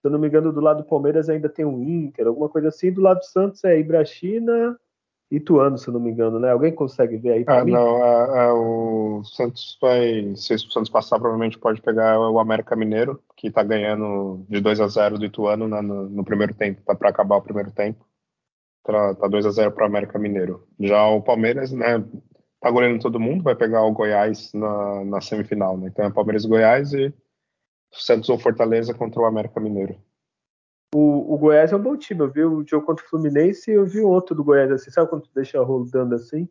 Se 0.00 0.06
eu 0.06 0.10
não 0.10 0.18
me 0.18 0.28
engano, 0.28 0.52
do 0.52 0.60
lado 0.60 0.82
do 0.82 0.88
Palmeiras 0.88 1.28
ainda 1.28 1.48
tem 1.48 1.64
o 1.64 1.82
Inter, 1.82 2.26
alguma 2.26 2.48
coisa 2.48 2.68
assim. 2.68 2.90
Do 2.90 3.02
lado 3.02 3.18
do 3.18 3.26
Santos 3.26 3.62
é 3.64 3.78
Ibrachina 3.78 4.78
Ituano, 5.30 5.78
se 5.78 5.90
não 5.90 6.00
me 6.00 6.10
engano, 6.10 6.40
né? 6.40 6.50
Alguém 6.50 6.74
consegue 6.74 7.16
ver 7.16 7.32
aí 7.32 7.44
ah, 7.46 7.64
Não, 7.64 9.18
o 9.20 9.24
Santos 9.24 9.78
vai. 9.80 10.34
Se 10.34 10.54
o 10.54 10.58
Santos 10.58 10.90
passar, 10.90 11.20
provavelmente 11.20 11.58
pode 11.58 11.80
pegar 11.80 12.18
o 12.18 12.38
América 12.40 12.74
Mineiro, 12.74 13.22
que 13.36 13.46
está 13.46 13.62
ganhando 13.62 14.44
de 14.48 14.60
2 14.60 14.80
a 14.80 14.88
0 14.88 15.18
do 15.18 15.24
Ituano 15.24 15.68
né, 15.68 15.80
no, 15.80 16.08
no, 16.08 16.24
primeiro 16.24 16.52
tempo, 16.52 16.82
tá 16.84 16.96
para 16.96 17.10
acabar 17.10 17.36
o 17.36 17.42
primeiro 17.42 17.70
tempo. 17.70 18.04
Tá, 18.82 19.14
tá 19.14 19.28
2 19.28 19.46
a 19.46 19.50
0 19.50 19.72
para 19.72 19.84
o 19.84 19.86
América 19.86 20.18
Mineiro. 20.18 20.66
Já 20.80 21.06
o 21.06 21.22
Palmeiras, 21.22 21.70
né? 21.70 22.04
tá 22.60 22.70
goleando 22.70 23.00
todo 23.00 23.18
mundo, 23.18 23.42
vai 23.42 23.54
pegar 23.54 23.82
o 23.82 23.92
Goiás 23.92 24.52
na, 24.52 25.04
na 25.04 25.20
semifinal, 25.20 25.78
né? 25.78 25.88
Então 25.88 26.04
é 26.04 26.10
Palmeiras 26.10 26.44
e 26.44 26.48
Goiás 26.48 26.92
e 26.92 27.12
Santos 27.90 28.28
ou 28.28 28.38
Fortaleza 28.38 28.92
contra 28.92 29.20
o 29.20 29.24
América 29.24 29.58
Mineiro. 29.58 29.96
O, 30.94 31.34
o, 31.34 31.38
Goiás 31.38 31.72
é 31.72 31.76
um 31.76 31.82
bom 31.82 31.96
time. 31.96 32.20
Eu 32.20 32.30
vi 32.30 32.44
o 32.44 32.66
jogo 32.66 32.86
contra 32.86 33.04
o 33.04 33.08
Fluminense 33.08 33.70
e 33.70 33.74
eu 33.74 33.86
vi 33.86 34.00
outro 34.00 34.34
do 34.34 34.44
Goiás 34.44 34.70
assim. 34.70 34.90
Sabe 34.90 35.08
quando 35.08 35.22
tu 35.22 35.30
deixa 35.34 35.60
rodando 35.62 36.14
assim? 36.14 36.48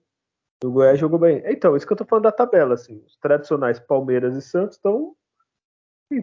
O 0.63 0.72
Goiás 0.72 1.00
jogou 1.00 1.19
bem. 1.19 1.41
Então, 1.46 1.75
isso 1.75 1.86
que 1.86 1.93
eu 1.93 1.98
tô 1.98 2.05
falando 2.05 2.24
da 2.24 2.31
tabela, 2.31 2.74
assim. 2.74 3.03
Os 3.05 3.17
tradicionais 3.17 3.79
Palmeiras 3.79 4.36
e 4.36 4.41
Santos 4.41 4.75
estão. 4.75 5.15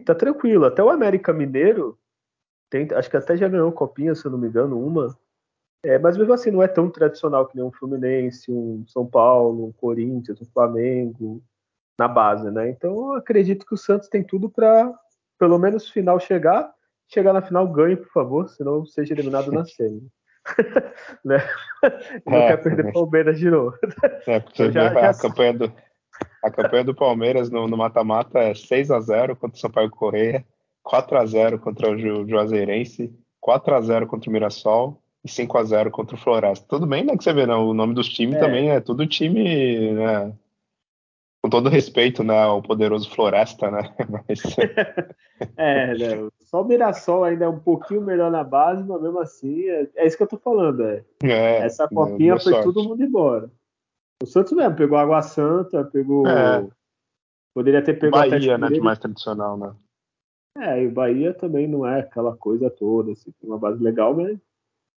Tá 0.05 0.13
tranquilo. 0.13 0.65
Até 0.65 0.83
o 0.83 0.89
América 0.89 1.31
Mineiro 1.31 1.97
tem, 2.69 2.87
acho 2.93 3.09
que 3.09 3.17
até 3.17 3.37
já 3.37 3.47
ganhou 3.47 3.71
copinha, 3.71 4.13
se 4.13 4.25
eu 4.25 4.31
não 4.31 4.37
me 4.37 4.47
engano, 4.47 4.79
uma. 4.79 5.17
É, 5.83 5.97
mas 5.97 6.17
mesmo 6.17 6.33
assim 6.33 6.51
não 6.51 6.61
é 6.61 6.67
tão 6.67 6.89
tradicional 6.89 7.47
que 7.47 7.55
nem 7.55 7.63
um 7.63 7.71
Fluminense, 7.71 8.51
um 8.51 8.85
São 8.87 9.05
Paulo, 9.05 9.67
um 9.67 9.71
Corinthians, 9.71 10.41
um 10.41 10.45
Flamengo 10.45 11.41
na 11.97 12.07
base, 12.07 12.49
né? 12.51 12.69
Então 12.69 12.91
eu 12.91 13.13
acredito 13.13 13.65
que 13.65 13.73
o 13.73 13.77
Santos 13.77 14.09
tem 14.09 14.23
tudo 14.23 14.49
para 14.49 14.93
pelo 15.39 15.57
menos 15.57 15.89
final 15.89 16.19
chegar, 16.19 16.73
chegar 17.07 17.33
na 17.33 17.41
final 17.41 17.67
ganhe, 17.67 17.95
por 17.95 18.11
favor, 18.11 18.49
senão 18.49 18.85
seja 18.85 19.13
eliminado 19.13 19.51
na 19.51 19.65
semi. 19.65 20.07
né? 21.25 21.37
Não 22.25 22.37
é, 22.37 22.47
quer 22.47 22.63
perder 22.63 22.93
Palmeiras 22.93 23.39
de 23.39 23.49
novo. 23.49 23.75
É, 24.27 24.43
já, 24.53 24.71
já... 24.71 25.09
A, 25.09 25.13
campanha 25.13 25.53
do, 25.53 25.73
a 26.43 26.51
campanha 26.51 26.83
do 26.83 26.95
Palmeiras 26.95 27.49
no 27.49 27.67
mata-mata 27.77 28.39
é 28.39 28.53
6 28.53 28.91
a 28.91 28.99
0 28.99 29.35
contra 29.35 29.57
o 29.57 29.59
Sampaio 29.59 29.89
Correia, 29.89 30.45
4 30.83 31.17
a 31.17 31.25
0 31.25 31.59
contra 31.59 31.91
o 31.91 31.97
Ju, 31.97 32.27
Juazeirense, 32.27 33.13
4 33.41 33.75
a 33.75 33.81
0 33.81 34.07
contra 34.07 34.29
o 34.29 34.33
Mirassol 34.33 35.01
e 35.23 35.29
5 35.29 35.57
a 35.57 35.63
0 35.63 35.91
contra 35.91 36.15
o 36.15 36.19
Floresta. 36.19 36.65
Tudo 36.67 36.85
bem, 36.85 37.03
né, 37.03 37.17
que 37.17 37.23
você 37.23 37.33
vê, 37.33 37.45
não, 37.45 37.67
o 37.67 37.73
nome 37.73 37.93
dos 37.93 38.07
times 38.07 38.35
é. 38.35 38.39
também 38.39 38.71
é 38.71 38.79
tudo 38.79 39.05
time, 39.05 39.91
né, 39.91 40.33
com 41.41 41.49
todo 41.49 41.69
respeito, 41.69 42.23
né, 42.23 42.39
ao 42.39 42.61
poderoso 42.61 43.09
Floresta, 43.09 43.69
né, 43.71 43.93
mas... 44.09 44.41
é, 45.57 45.93
né, 45.97 46.29
só 46.41 46.61
o 46.61 46.65
Mirassol 46.65 47.23
ainda 47.23 47.45
é 47.45 47.49
um 47.49 47.59
pouquinho 47.59 48.01
melhor 48.01 48.31
na 48.31 48.43
base, 48.43 48.83
mas 48.83 49.01
mesmo 49.01 49.19
assim, 49.19 49.69
é, 49.69 49.89
é 49.95 50.07
isso 50.07 50.17
que 50.17 50.23
eu 50.23 50.27
tô 50.27 50.37
falando, 50.37 50.83
é. 50.83 51.03
é 51.23 51.57
Essa 51.59 51.87
copinha 51.87 52.39
foi 52.39 52.51
sorte. 52.51 52.65
todo 52.65 52.83
mundo 52.83 53.03
embora. 53.03 53.51
O 54.21 54.25
Santos 54.25 54.53
mesmo 54.53 54.75
pegou 54.75 54.97
Água 54.97 55.21
Santa, 55.21 55.83
pegou... 55.83 56.27
É. 56.27 56.67
Poderia 57.53 57.83
ter 57.83 57.95
pegado 57.95 58.29
Bahia, 58.29 58.57
né, 58.57 58.67
de 58.67 58.79
mais 58.79 58.99
tradicional, 58.99 59.57
né. 59.57 59.73
É, 60.59 60.83
e 60.83 60.87
o 60.87 60.91
Bahia 60.91 61.33
também 61.33 61.67
não 61.67 61.85
é 61.85 61.99
aquela 61.99 62.35
coisa 62.35 62.69
toda, 62.69 63.11
assim, 63.11 63.31
tem 63.39 63.49
uma 63.49 63.59
base 63.59 63.81
legal, 63.81 64.15
mas. 64.15 64.37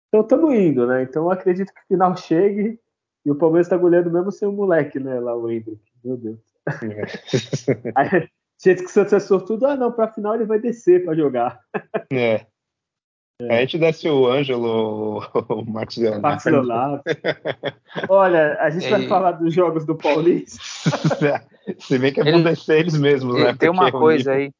Então 0.08 0.22
estamos 0.22 0.54
indo, 0.56 0.88
né? 0.88 1.04
Então 1.04 1.24
eu 1.24 1.32
acredito 1.32 1.74
que 1.74 1.82
o 1.82 1.88
final 1.88 2.16
chegue 2.18 2.80
e 3.26 3.32
o 3.32 3.36
Palmeiras 3.36 3.68
está 3.68 3.78
goleando 3.78 4.10
mesmo 4.10 4.32
sem 4.32 4.48
o 4.48 4.54
moleque, 4.54 5.00
né? 5.00 5.20
Lá 5.20 5.36
o 5.36 5.50
Hendrick. 5.50 5.82
Meu 6.04 6.18
Deus. 6.18 6.40
É. 6.68 7.92
Aí, 7.96 8.30
gente 8.62 8.80
que 8.80 8.86
o 8.86 8.90
Santos 8.90 9.14
é 9.14 9.20
sortudo, 9.20 9.66
ah, 9.66 9.76
não, 9.76 9.92
para 9.92 10.12
final 10.12 10.36
ele 10.36 10.46
vai 10.46 10.60
descer 10.60 11.04
para 11.04 11.16
jogar. 11.16 11.60
É. 12.12 12.46
É. 13.42 13.58
A 13.58 13.62
gente 13.62 13.78
desce 13.78 14.10
o 14.10 14.28
Ângelo, 14.28 15.20
o 15.48 15.66
Max 15.66 15.96
Leonardo. 15.96 16.22
Max 16.22 16.44
Leonardo. 16.44 17.04
Olha, 18.10 18.58
a 18.60 18.70
gente 18.70 18.90
vai 18.90 19.08
falar 19.08 19.32
dos 19.34 19.54
jogos 19.54 19.86
do 19.86 19.96
Paulista. 19.96 20.60
Se 21.80 21.98
bem 21.98 22.12
que 22.12 22.20
é 22.20 22.32
bom 22.32 22.44
descer 22.44 22.80
eles 22.80 22.98
mesmos, 22.98 23.42
né? 23.42 23.56
Tem 23.56 23.70
uma 23.70 23.92
coisa 23.92 24.34
aí. 24.34 24.52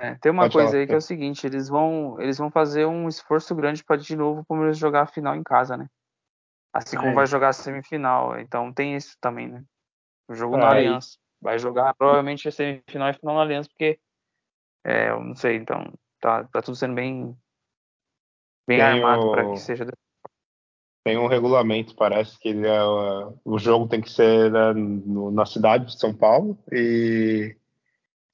É, 0.00 0.14
tem 0.14 0.30
uma 0.32 0.44
Pode 0.44 0.52
coisa 0.52 0.68
falar. 0.70 0.80
aí 0.80 0.86
que 0.86 0.94
é 0.94 0.96
o 0.96 1.02
seguinte, 1.02 1.44
eles 1.44 1.68
vão, 1.68 2.18
eles 2.20 2.38
vão 2.38 2.50
fazer 2.50 2.86
um 2.86 3.08
esforço 3.08 3.54
grande 3.54 3.84
para 3.84 3.96
de 3.96 4.16
novo 4.16 4.40
o 4.40 4.44
Palmeiras 4.44 4.78
jogar 4.78 5.02
a 5.02 5.06
final 5.06 5.34
em 5.34 5.42
casa, 5.42 5.76
né? 5.76 5.88
Assim 6.72 6.96
como 6.96 7.10
é. 7.10 7.14
vai 7.14 7.26
jogar 7.26 7.48
a 7.48 7.52
semifinal. 7.52 8.38
Então 8.38 8.72
tem 8.72 8.94
isso 8.94 9.16
também, 9.20 9.48
né? 9.48 9.64
O 10.28 10.34
jogo 10.34 10.56
é. 10.56 10.58
na 10.58 10.70
Aliança. 10.70 11.18
Vai 11.40 11.58
jogar 11.58 11.94
provavelmente 11.94 12.48
a 12.48 12.52
semifinal 12.52 13.10
e 13.10 13.14
final 13.14 13.36
na 13.36 13.42
Aliança, 13.42 13.68
porque 13.68 13.98
é, 14.84 15.10
eu 15.10 15.20
não 15.20 15.34
sei, 15.34 15.56
então 15.56 15.92
tá, 16.20 16.44
tá 16.44 16.60
tudo 16.60 16.76
sendo 16.76 16.94
bem, 16.94 17.36
bem 18.66 18.80
armado 18.80 19.28
o... 19.28 19.30
para 19.30 19.50
que 19.50 19.56
seja. 19.58 19.86
Tem 21.04 21.16
um 21.16 21.26
regulamento, 21.26 21.94
parece 21.94 22.38
que 22.38 22.48
ele 22.48 22.66
é, 22.66 22.82
o 23.44 23.58
jogo 23.58 23.88
tem 23.88 24.00
que 24.00 24.10
ser 24.10 24.50
né, 24.50 24.72
na 25.32 25.46
cidade 25.46 25.86
de 25.86 25.98
São 25.98 26.12
Paulo 26.12 26.58
e 26.72 27.56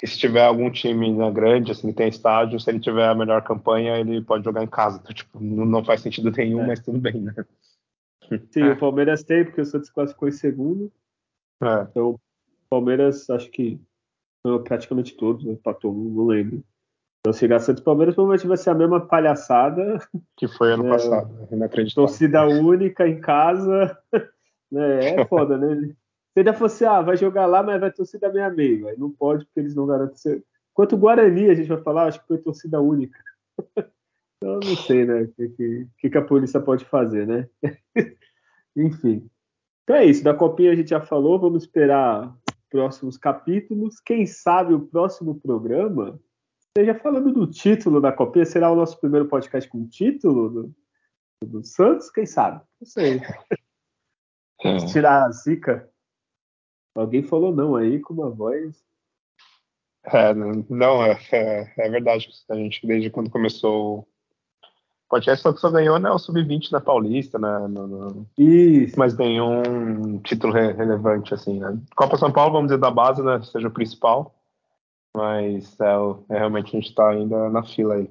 e 0.02 0.06
se 0.06 0.18
tiver 0.18 0.44
algum 0.44 0.70
time 0.70 1.10
na 1.12 1.30
grande, 1.30 1.72
assim, 1.72 1.88
que 1.88 1.96
tem 1.96 2.08
estádio, 2.08 2.60
se 2.60 2.68
ele 2.68 2.78
tiver 2.78 3.08
a 3.08 3.14
melhor 3.14 3.42
campanha, 3.42 3.96
ele 3.98 4.20
pode 4.20 4.44
jogar 4.44 4.62
em 4.62 4.66
casa. 4.66 5.00
Então, 5.02 5.14
tipo, 5.14 5.40
não, 5.40 5.64
não 5.64 5.82
faz 5.82 6.02
sentido 6.02 6.30
nenhum, 6.30 6.62
é. 6.64 6.66
mas 6.66 6.80
tudo 6.80 6.98
bem, 6.98 7.14
né? 7.14 7.32
Sim, 8.50 8.62
é. 8.62 8.72
o 8.72 8.78
Palmeiras 8.78 9.22
tem, 9.22 9.44
porque 9.44 9.60
o 9.60 9.66
Santos 9.66 9.90
classificou 9.90 10.28
em 10.28 10.32
segundo. 10.32 10.92
É. 11.62 11.82
Então, 11.82 12.10
o 12.10 12.20
Palmeiras, 12.68 13.28
acho 13.30 13.50
que 13.50 13.80
praticamente 14.64 15.16
todos, 15.16 15.44
né? 15.44 15.52
empatou 15.52 15.92
um, 15.92 16.10
não 16.10 16.26
lembro. 16.26 16.62
Então, 17.20 17.32
se 17.32 17.40
chegar 17.40 17.58
Santos 17.60 17.80
e 17.80 17.84
Palmeiras, 17.84 18.14
provavelmente 18.14 18.46
vai 18.46 18.56
ser 18.56 18.70
a 18.70 18.74
mesma 18.74 19.00
palhaçada. 19.00 19.98
Que 20.36 20.46
foi 20.46 20.72
ano 20.72 20.86
é, 20.86 20.90
passado, 20.90 21.48
inacreditável. 21.50 22.06
Torcida 22.06 22.46
única 22.46 23.08
em 23.08 23.20
casa. 23.20 23.98
Né? 24.72 25.20
É 25.20 25.24
foda, 25.28 25.56
né? 25.56 25.94
Se 26.32 26.40
ainda 26.40 26.52
fosse, 26.52 26.84
ah, 26.84 27.00
vai 27.00 27.16
jogar 27.16 27.46
lá, 27.46 27.62
mas 27.62 27.80
vai 27.80 27.92
torcida 27.92 28.32
meia 28.32 28.50
meio. 28.50 28.88
Aí 28.88 28.98
não 28.98 29.08
pode, 29.08 29.44
porque 29.44 29.60
eles 29.60 29.76
não 29.76 29.86
garantem. 29.86 30.42
Quanto 30.72 30.96
o 30.96 30.98
Guarani, 30.98 31.48
a 31.48 31.54
gente 31.54 31.68
vai 31.68 31.80
falar, 31.80 32.06
acho 32.06 32.20
que 32.20 32.26
foi 32.26 32.38
torcida 32.38 32.80
única. 32.80 33.16
então, 34.44 34.60
não 34.62 34.76
sei, 34.76 35.06
né? 35.06 35.22
O 35.22 35.32
que, 35.32 35.88
que, 35.98 36.10
que, 36.10 36.18
a 36.18 36.22
polícia 36.22 36.60
pode 36.60 36.84
fazer, 36.84 37.26
né? 37.26 37.48
Enfim. 38.76 39.30
Então 39.82 39.96
é 39.96 40.04
isso. 40.04 40.22
Da 40.22 40.34
Copinha 40.34 40.70
a 40.70 40.76
gente 40.76 40.90
já 40.90 41.00
falou. 41.00 41.40
Vamos 41.40 41.62
esperar 41.62 42.36
próximos 42.68 43.16
capítulos. 43.16 44.00
Quem 44.00 44.26
sabe 44.26 44.74
o 44.74 44.86
próximo 44.86 45.40
programa 45.40 46.20
esteja 46.68 46.94
falando 46.94 47.32
do 47.32 47.46
título 47.46 48.02
da 48.02 48.12
Copinha. 48.12 48.44
Será 48.44 48.70
o 48.70 48.76
nosso 48.76 49.00
primeiro 49.00 49.26
podcast 49.26 49.68
com 49.70 49.88
título 49.88 50.50
do, 50.50 50.74
do 51.46 51.64
Santos? 51.64 52.10
Quem 52.10 52.26
sabe? 52.26 52.62
Não 52.80 52.86
sei. 52.86 53.20
É. 54.62 54.76
Tirar 54.86 55.26
a 55.26 55.30
zica. 55.30 55.90
Alguém 56.94 57.22
falou 57.22 57.54
não 57.54 57.76
aí 57.76 58.00
com 58.00 58.14
uma 58.14 58.30
voz. 58.30 58.82
É, 60.04 60.32
não, 60.32 61.04
é, 61.04 61.20
é, 61.32 61.74
é 61.76 61.90
verdade. 61.90 62.30
A 62.48 62.54
gente, 62.54 62.86
desde 62.86 63.10
quando 63.10 63.28
começou 63.28 64.08
podcast, 65.08 65.42
só, 65.42 65.54
só 65.54 65.70
ganhou 65.70 65.98
né, 65.98 66.10
o 66.10 66.18
Sub-20 66.18 66.72
na 66.72 66.80
Paulista, 66.80 67.38
né? 67.38 67.66
No, 67.68 67.86
no... 67.86 68.26
Isso. 68.36 68.98
Mas 68.98 69.16
nenhum 69.16 70.18
título 70.18 70.52
re 70.52 70.72
relevante, 70.72 71.34
assim, 71.34 71.60
né? 71.60 71.78
Copa 71.94 72.16
São 72.16 72.32
Paulo, 72.32 72.52
vamos 72.52 72.68
dizer, 72.68 72.80
da 72.80 72.90
base, 72.90 73.22
né? 73.22 73.40
Seja 73.42 73.68
o 73.68 73.72
principal. 73.72 74.34
Mas 75.16 75.78
é, 75.80 76.34
é 76.34 76.38
realmente 76.38 76.68
a 76.68 76.80
gente 76.80 76.88
está 76.88 77.10
ainda 77.10 77.48
na 77.50 77.62
fila 77.62 77.94
aí. 77.94 78.10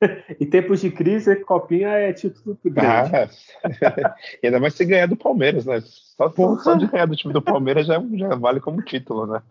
em 0.40 0.46
tempos 0.48 0.80
de 0.80 0.90
crise, 0.90 1.36
copinha 1.36 1.88
é 1.88 2.12
título 2.12 2.58
grande. 2.64 3.12
Ah, 3.14 4.14
ainda 4.42 4.60
mais 4.60 4.74
se 4.74 4.84
ganhar 4.84 5.06
do 5.06 5.16
Palmeiras, 5.16 5.66
né? 5.66 5.80
Só, 5.80 6.30
só, 6.58 6.74
de 6.74 6.86
ganhar 6.86 7.06
do 7.06 7.16
time 7.16 7.32
do 7.32 7.42
Palmeiras 7.42 7.86
já, 7.86 8.02
já 8.14 8.34
vale 8.34 8.60
como 8.60 8.82
título, 8.82 9.26
né? 9.26 9.42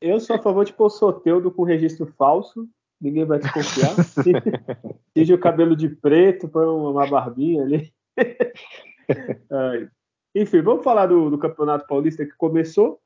Eu 0.00 0.18
sou 0.20 0.36
a 0.36 0.42
favor 0.42 0.64
de 0.64 0.72
pôr 0.72 0.90
Soteudo 0.90 1.50
com 1.50 1.62
registro 1.62 2.06
falso. 2.18 2.68
Ninguém 3.02 3.24
vai 3.24 3.40
desconfiar. 3.40 3.96
Tinge 5.12 5.34
o 5.34 5.40
cabelo 5.40 5.74
de 5.74 5.88
preto, 5.88 6.48
põe 6.48 6.64
uma 6.64 7.04
barbinha 7.04 7.64
ali. 7.64 7.92
Enfim, 10.34 10.62
vamos 10.62 10.84
falar 10.84 11.06
do, 11.06 11.28
do, 11.28 11.36
Campeonato 11.36 11.84
Paulista 11.88 12.24
que 12.24 12.36
começou. 12.36 13.00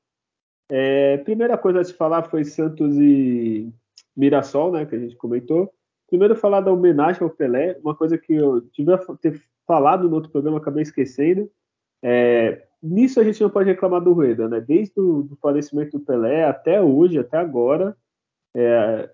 É, 0.70 1.16
primeira 1.18 1.56
coisa 1.56 1.80
a 1.80 1.84
se 1.84 1.94
falar 1.94 2.24
foi 2.24 2.44
Santos 2.44 2.94
e 2.98 3.72
Mirassol, 4.14 4.70
né? 4.70 4.84
Que 4.84 4.96
a 4.96 4.98
gente 4.98 5.16
comentou. 5.16 5.72
Primeiro, 6.08 6.36
falar 6.36 6.60
da 6.60 6.70
homenagem 6.70 7.22
ao 7.22 7.30
Pelé, 7.30 7.78
uma 7.82 7.94
coisa 7.94 8.18
que 8.18 8.34
eu 8.34 8.60
tive 8.72 8.92
ter 9.20 9.42
falado 9.66 10.08
no 10.08 10.14
outro 10.14 10.30
programa, 10.30 10.58
acabei 10.58 10.82
esquecendo. 10.82 11.50
É, 12.04 12.66
nisso 12.82 13.18
a 13.18 13.24
gente 13.24 13.42
não 13.42 13.48
pode 13.48 13.68
reclamar 13.70 14.02
do 14.02 14.12
Rueda, 14.12 14.46
né? 14.46 14.60
Desde 14.60 15.00
o 15.00 15.36
falecimento 15.40 15.98
do 15.98 16.04
Pelé 16.04 16.44
até 16.44 16.82
hoje, 16.82 17.18
até 17.18 17.38
agora, 17.38 17.96
é, 18.54 19.10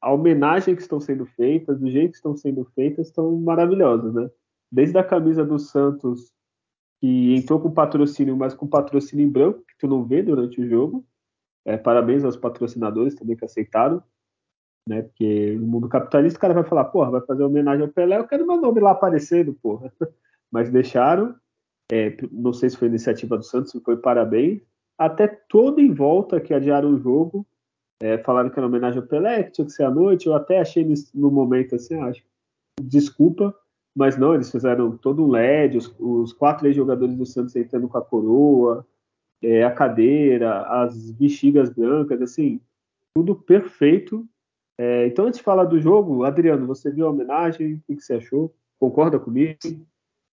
a 0.00 0.12
homenagem 0.12 0.74
que 0.74 0.82
estão 0.82 1.00
sendo 1.00 1.26
feitas, 1.26 1.78
do 1.78 1.90
jeito 1.90 2.12
que 2.12 2.16
estão 2.16 2.36
sendo 2.36 2.64
feitas, 2.74 3.08
estão 3.08 3.36
maravilhosas, 3.36 4.14
né? 4.14 4.30
Desde 4.70 4.96
a 4.98 5.04
camisa 5.04 5.44
do 5.44 5.58
Santos, 5.58 6.32
que 7.00 7.34
entrou 7.34 7.60
com 7.60 7.70
patrocínio, 7.70 8.36
mas 8.36 8.54
com 8.54 8.66
patrocínio 8.66 9.26
em 9.26 9.30
branco, 9.30 9.64
que 9.66 9.76
tu 9.78 9.88
não 9.88 10.04
vê 10.04 10.22
durante 10.22 10.60
o 10.60 10.68
jogo. 10.68 11.04
É, 11.64 11.76
parabéns 11.76 12.24
aos 12.24 12.36
patrocinadores 12.36 13.14
também 13.14 13.36
que 13.36 13.44
aceitaram 13.44 14.02
né? 14.86 15.02
Porque 15.02 15.56
no 15.58 15.66
mundo 15.66 15.88
capitalista 15.88 16.38
o 16.38 16.40
cara 16.40 16.54
vai 16.54 16.64
falar, 16.64 16.84
porra, 16.86 17.12
vai 17.12 17.20
fazer 17.22 17.42
homenagem 17.42 17.82
ao 17.82 17.92
Pelé, 17.92 18.18
eu 18.18 18.26
quero 18.26 18.46
meu 18.46 18.60
nome 18.60 18.80
lá 18.80 18.92
aparecendo, 18.92 19.54
porra. 19.54 19.92
Mas 20.50 20.70
deixaram, 20.70 21.34
é, 21.92 22.16
não 22.32 22.52
sei 22.52 22.70
se 22.70 22.76
foi 22.76 22.88
iniciativa 22.88 23.36
do 23.36 23.44
Santos, 23.44 23.72
foi 23.84 23.96
parabéns, 23.96 24.62
até 24.98 25.28
todo 25.28 25.80
em 25.80 25.92
volta 25.92 26.40
que 26.40 26.52
adiaram 26.52 26.92
o 26.92 26.98
jogo, 26.98 27.46
é, 28.00 28.18
falaram 28.18 28.50
que 28.50 28.58
era 28.58 28.66
homenagem 28.66 29.00
ao 29.00 29.06
Pelé, 29.06 29.44
que 29.44 29.52
tinha 29.52 29.66
que 29.66 29.72
ser 29.72 29.84
à 29.84 29.90
noite, 29.90 30.26
eu 30.26 30.34
até 30.34 30.60
achei 30.60 30.86
no 31.14 31.30
momento 31.30 31.74
assim, 31.74 31.94
ah, 32.00 32.06
acho, 32.06 32.22
desculpa, 32.80 33.54
mas 33.94 34.16
não, 34.16 34.34
eles 34.34 34.50
fizeram 34.50 34.96
todo 34.96 35.24
um 35.24 35.30
LED, 35.30 35.78
os, 35.78 35.94
os 35.98 36.32
quatro 36.32 36.72
jogadores 36.72 37.14
do 37.14 37.26
Santos 37.26 37.54
entrando 37.56 37.88
com 37.88 37.98
a 37.98 38.04
coroa, 38.04 38.86
é, 39.42 39.64
a 39.64 39.70
cadeira, 39.70 40.62
as 40.62 41.10
bexigas 41.10 41.70
brancas, 41.70 42.20
assim, 42.22 42.60
tudo 43.14 43.34
perfeito 43.34 44.26
é, 44.82 45.06
então, 45.06 45.26
antes 45.26 45.36
de 45.36 45.44
falar 45.44 45.64
do 45.64 45.78
jogo, 45.78 46.24
Adriano, 46.24 46.66
você 46.66 46.90
viu 46.90 47.06
a 47.06 47.10
homenagem? 47.10 47.74
O 47.74 47.82
que, 47.82 48.00
você 48.00 48.14
achou? 48.14 48.50
Concorda 48.78 49.20
comigo? 49.20 49.58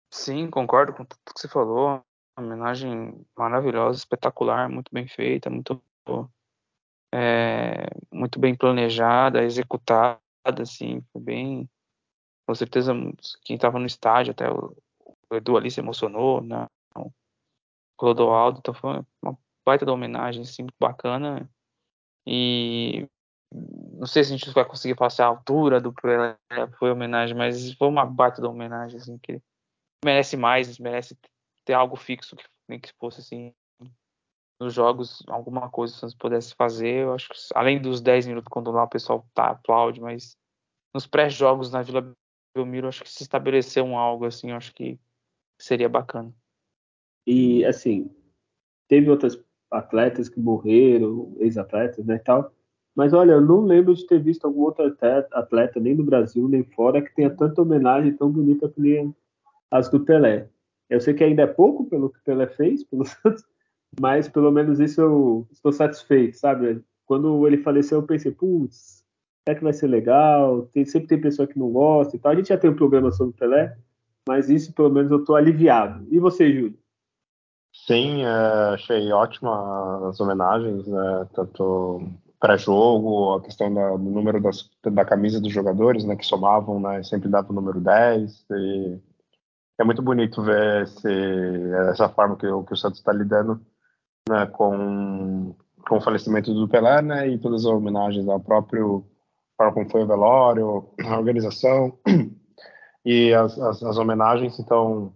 Sim, 0.08 0.48
concordo 0.48 0.92
com 0.92 1.04
tudo 1.04 1.34
que 1.34 1.40
você 1.40 1.48
falou. 1.48 2.00
Uma 2.38 2.46
homenagem 2.46 3.26
maravilhosa, 3.36 3.98
espetacular, 3.98 4.68
muito 4.68 4.88
bem 4.92 5.08
feita, 5.08 5.50
muito, 5.50 5.82
é, 7.12 7.86
muito 8.12 8.38
bem 8.38 8.54
planejada, 8.54 9.42
executada. 9.42 10.20
assim, 10.44 11.02
bem. 11.16 11.68
Com 12.46 12.54
certeza, 12.54 12.92
quem 13.44 13.56
estava 13.56 13.78
no 13.78 13.86
estádio, 13.86 14.30
até 14.30 14.50
o, 14.50 14.76
Edu 15.32 15.56
ali 15.56 15.70
se 15.70 15.80
emocionou, 15.80 16.40
né? 16.40 16.66
O 16.96 17.10
Clodoaldo, 17.98 18.58
então 18.58 18.72
foi 18.72 19.04
uma 19.22 19.36
baita 19.64 19.84
da 19.84 19.92
homenagem, 19.92 20.42
assim, 20.42 20.66
bacana. 20.80 21.50
E 22.26 23.08
não 23.52 24.06
sei 24.06 24.24
se 24.24 24.32
a 24.32 24.36
gente 24.36 24.50
vai 24.52 24.64
conseguir 24.64 24.94
passar 24.94 25.24
a 25.24 25.28
altura 25.28 25.80
do 25.80 25.92
Pelé, 25.92 26.36
foi 26.78 26.90
homenagem, 26.90 27.36
mas 27.36 27.72
foi 27.74 27.88
uma 27.88 28.04
baita 28.04 28.40
da 28.40 28.48
homenagem, 28.48 28.98
assim, 28.98 29.18
que 29.18 29.40
merece 30.04 30.36
mais, 30.36 30.78
merece 30.78 31.16
ter 31.64 31.74
algo 31.74 31.96
fixo, 31.96 32.36
nem 32.68 32.78
que 32.78 32.92
fosse 32.98 33.20
assim, 33.20 33.52
nos 34.60 34.74
jogos, 34.74 35.22
alguma 35.28 35.68
coisa 35.68 35.92
que 35.92 36.00
Santos 36.00 36.16
pudesse 36.16 36.54
fazer, 36.54 37.04
eu 37.04 37.12
acho 37.12 37.28
que 37.28 37.36
além 37.54 37.80
dos 37.80 38.00
10 38.00 38.26
minutos 38.26 38.48
quando 38.50 38.70
lá 38.70 38.84
o 38.84 38.88
pessoal 38.88 39.26
tá, 39.34 39.50
aplaude, 39.50 40.00
mas 40.00 40.36
nos 40.94 41.06
pré-jogos 41.06 41.70
na 41.70 41.82
Vila 41.82 42.12
Belmiro, 42.54 42.88
acho 42.88 43.02
que 43.02 43.10
se 43.10 43.22
estabeleceu 43.22 43.84
um 43.84 43.98
algo 43.98 44.24
assim, 44.24 44.50
acho 44.50 44.74
que 44.74 44.98
seria 45.58 45.88
bacana. 45.88 46.32
E 47.26 47.64
assim, 47.64 48.10
teve 48.88 49.10
outras 49.10 49.38
atletas 49.70 50.28
que 50.28 50.40
morreram, 50.40 51.34
ex-atletas, 51.38 52.04
né, 52.06 52.18
tal. 52.18 52.52
Mas 52.94 53.12
olha, 53.12 53.32
eu 53.32 53.40
não 53.42 53.60
lembro 53.60 53.94
de 53.94 54.06
ter 54.06 54.22
visto 54.22 54.46
algum 54.46 54.62
outro 54.62 54.96
atleta, 55.32 55.78
nem 55.78 55.94
no 55.94 56.04
Brasil, 56.04 56.48
nem 56.48 56.64
fora, 56.64 57.02
que 57.02 57.14
tenha 57.14 57.28
tanta 57.28 57.60
homenagem 57.60 58.16
tão 58.16 58.30
bonita 58.30 58.70
que 58.70 58.80
nem 58.80 59.14
as 59.70 59.90
do 59.90 60.00
Pelé. 60.00 60.48
Eu 60.88 61.00
sei 61.00 61.12
que 61.12 61.22
ainda 61.22 61.42
é 61.42 61.46
pouco 61.46 61.84
pelo 61.84 62.08
que 62.08 62.18
o 62.18 62.22
Pelé 62.22 62.46
fez 62.46 62.84
pelo 62.84 63.04
Santos, 63.04 63.44
mas 64.00 64.28
pelo 64.28 64.50
menos 64.50 64.80
isso 64.80 65.00
eu 65.00 65.48
estou 65.50 65.72
satisfeito, 65.72 66.36
sabe? 66.36 66.82
Quando 67.06 67.46
ele 67.46 67.58
faleceu, 67.58 67.98
eu 67.98 68.06
pensei, 68.06 68.32
putz, 68.32 69.04
será 69.46 69.56
que 69.56 69.64
vai 69.64 69.72
ser 69.72 69.86
legal? 69.86 70.62
Tem, 70.72 70.84
sempre 70.84 71.08
tem 71.08 71.20
pessoa 71.20 71.46
que 71.46 71.58
não 71.58 71.70
gosta 71.70 72.16
e 72.16 72.18
tal. 72.18 72.32
A 72.32 72.34
gente 72.34 72.48
já 72.48 72.58
tem 72.58 72.70
um 72.70 72.76
programa 72.76 73.10
sobre 73.12 73.34
o 73.34 73.38
Pelé, 73.38 73.76
mas 74.28 74.50
isso 74.50 74.72
pelo 74.72 74.90
menos 74.90 75.10
eu 75.10 75.20
estou 75.20 75.36
aliviado. 75.36 76.06
E 76.10 76.18
você, 76.18 76.52
Júlio? 76.52 76.78
Sim, 77.72 78.24
é, 78.24 78.74
achei 78.74 79.12
ótima 79.12 80.08
as 80.08 80.18
homenagens, 80.18 80.86
né, 80.86 81.28
tanto 81.34 82.00
pré-jogo, 82.40 83.34
a 83.34 83.42
questão 83.42 83.72
da, 83.72 83.90
do 83.90 83.98
número 83.98 84.40
das, 84.40 84.68
da 84.82 85.04
camisa 85.04 85.40
dos 85.40 85.52
jogadores, 85.52 86.04
né, 86.04 86.16
que 86.16 86.24
somavam, 86.24 86.80
né, 86.80 87.02
sempre 87.02 87.28
dava 87.28 87.52
o 87.52 87.54
número 87.54 87.78
10, 87.78 88.46
e 88.50 88.98
é 89.78 89.84
muito 89.84 90.00
bonito 90.02 90.42
ver 90.42 90.84
esse, 90.84 91.08
essa 91.90 92.08
forma 92.08 92.36
que, 92.36 92.46
que 92.46 92.72
o 92.72 92.76
Santos 92.76 92.98
está 92.98 93.12
lidando 93.12 93.60
né, 94.28 94.46
com, 94.46 95.54
com 95.88 95.96
o 95.96 96.00
falecimento 96.00 96.52
do 96.52 96.68
Pelé, 96.68 97.02
né, 97.02 97.28
e 97.28 97.38
todas 97.38 97.64
as 97.64 97.66
homenagens 97.66 98.28
ao 98.28 98.40
próprio 98.40 99.04
para 99.56 99.72
como 99.72 99.88
foi 99.88 100.02
o 100.02 100.06
velório, 100.06 100.88
a 101.04 101.16
organização 101.16 101.98
e 103.04 103.32
as, 103.32 103.58
as, 103.58 103.82
as 103.82 103.96
homenagens, 103.96 104.58
então 104.58 105.12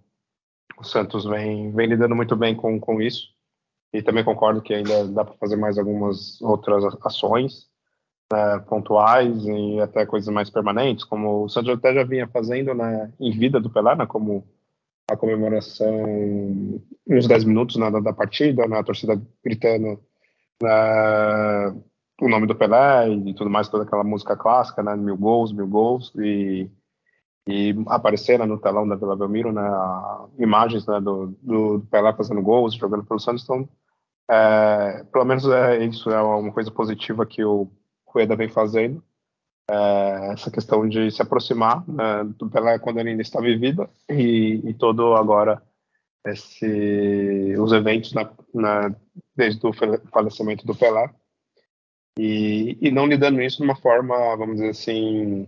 o 0.78 0.84
Santos 0.84 1.26
vem, 1.26 1.72
vem 1.72 1.88
lidando 1.88 2.16
muito 2.16 2.34
bem 2.34 2.54
com, 2.54 2.80
com 2.80 3.02
isso. 3.02 3.28
E 3.92 4.00
também 4.00 4.24
concordo 4.24 4.62
que 4.62 4.72
ainda 4.72 5.06
dá 5.08 5.24
para 5.24 5.34
fazer 5.34 5.56
mais 5.56 5.76
algumas 5.76 6.40
outras 6.40 6.84
ações 7.04 7.68
né, 8.32 8.58
pontuais 8.60 9.44
e 9.44 9.80
até 9.80 10.06
coisas 10.06 10.32
mais 10.32 10.48
permanentes, 10.48 11.04
como 11.04 11.44
o 11.44 11.48
Santos 11.48 11.74
até 11.74 11.92
já 11.92 12.04
vinha 12.04 12.28
fazendo 12.28 12.72
né, 12.72 13.12
em 13.18 13.32
vida 13.32 13.60
do 13.60 13.68
Pelé, 13.68 13.96
né, 13.96 14.06
como 14.06 14.46
a 15.10 15.16
comemoração 15.16 16.80
nos 17.06 17.26
10 17.26 17.44
minutos 17.44 17.76
né, 17.76 17.90
da, 17.90 18.12
partida, 18.12 18.66
né, 18.66 18.78
a 18.78 18.84
torcida 18.84 19.20
gritando 19.44 20.00
né, 20.62 21.68
o 22.20 22.28
nome 22.28 22.46
do 22.46 22.54
Pelé 22.54 23.08
e 23.08 23.34
tudo 23.34 23.50
mais, 23.50 23.68
toda 23.68 23.84
aquela 23.84 24.04
música 24.04 24.36
clássica, 24.36 24.82
né, 24.82 24.96
mil 24.96 25.16
gols, 25.16 25.52
mil 25.52 25.66
gols, 25.66 26.12
e 26.16 26.70
e 27.48 27.74
apareceram 27.88 28.46
no 28.46 28.58
telão 28.58 28.86
da 28.86 28.94
Vila 28.94 29.16
Belmiro 29.16 29.50
né, 29.50 29.62
imagens 30.38 30.86
né, 30.86 31.00
do, 31.00 31.34
do, 31.42 31.86
Pelé 31.90 32.12
fazendo 32.12 32.42
gols, 32.42 32.74
jogando 32.74 33.04
pelo 33.04 33.18
Santos. 33.18 33.42
Então, 33.42 33.68
é, 34.30 35.04
pelo 35.10 35.24
menos 35.24 35.48
é, 35.48 35.84
isso 35.84 36.10
é 36.10 36.22
uma 36.22 36.52
coisa 36.52 36.70
positiva 36.70 37.26
que 37.26 37.44
o 37.44 37.68
Rueda 38.06 38.36
vem 38.36 38.48
fazendo. 38.48 39.02
É, 39.68 40.32
essa 40.32 40.50
questão 40.50 40.88
de 40.88 41.10
se 41.10 41.22
aproximar 41.22 41.88
né, 41.88 42.28
Pelé 42.52 42.78
quando 42.78 42.98
ele 42.98 43.10
ainda 43.10 43.22
está 43.22 43.40
vivida 43.40 43.88
e, 44.08 44.60
e 44.64 44.74
todo 44.74 45.14
agora 45.14 45.62
esse, 46.26 47.54
os 47.56 47.72
eventos 47.72 48.12
na, 48.12 48.28
na, 48.52 48.94
desde 49.34 49.64
o 49.64 49.72
falecimento 50.12 50.66
do 50.66 50.74
Pelé 50.74 51.08
e, 52.18 52.76
e 52.80 52.90
não 52.90 53.06
lidando 53.06 53.40
isso 53.40 53.58
de 53.58 53.62
uma 53.62 53.76
forma, 53.76 54.36
vamos 54.36 54.56
dizer 54.56 54.70
assim, 54.70 55.46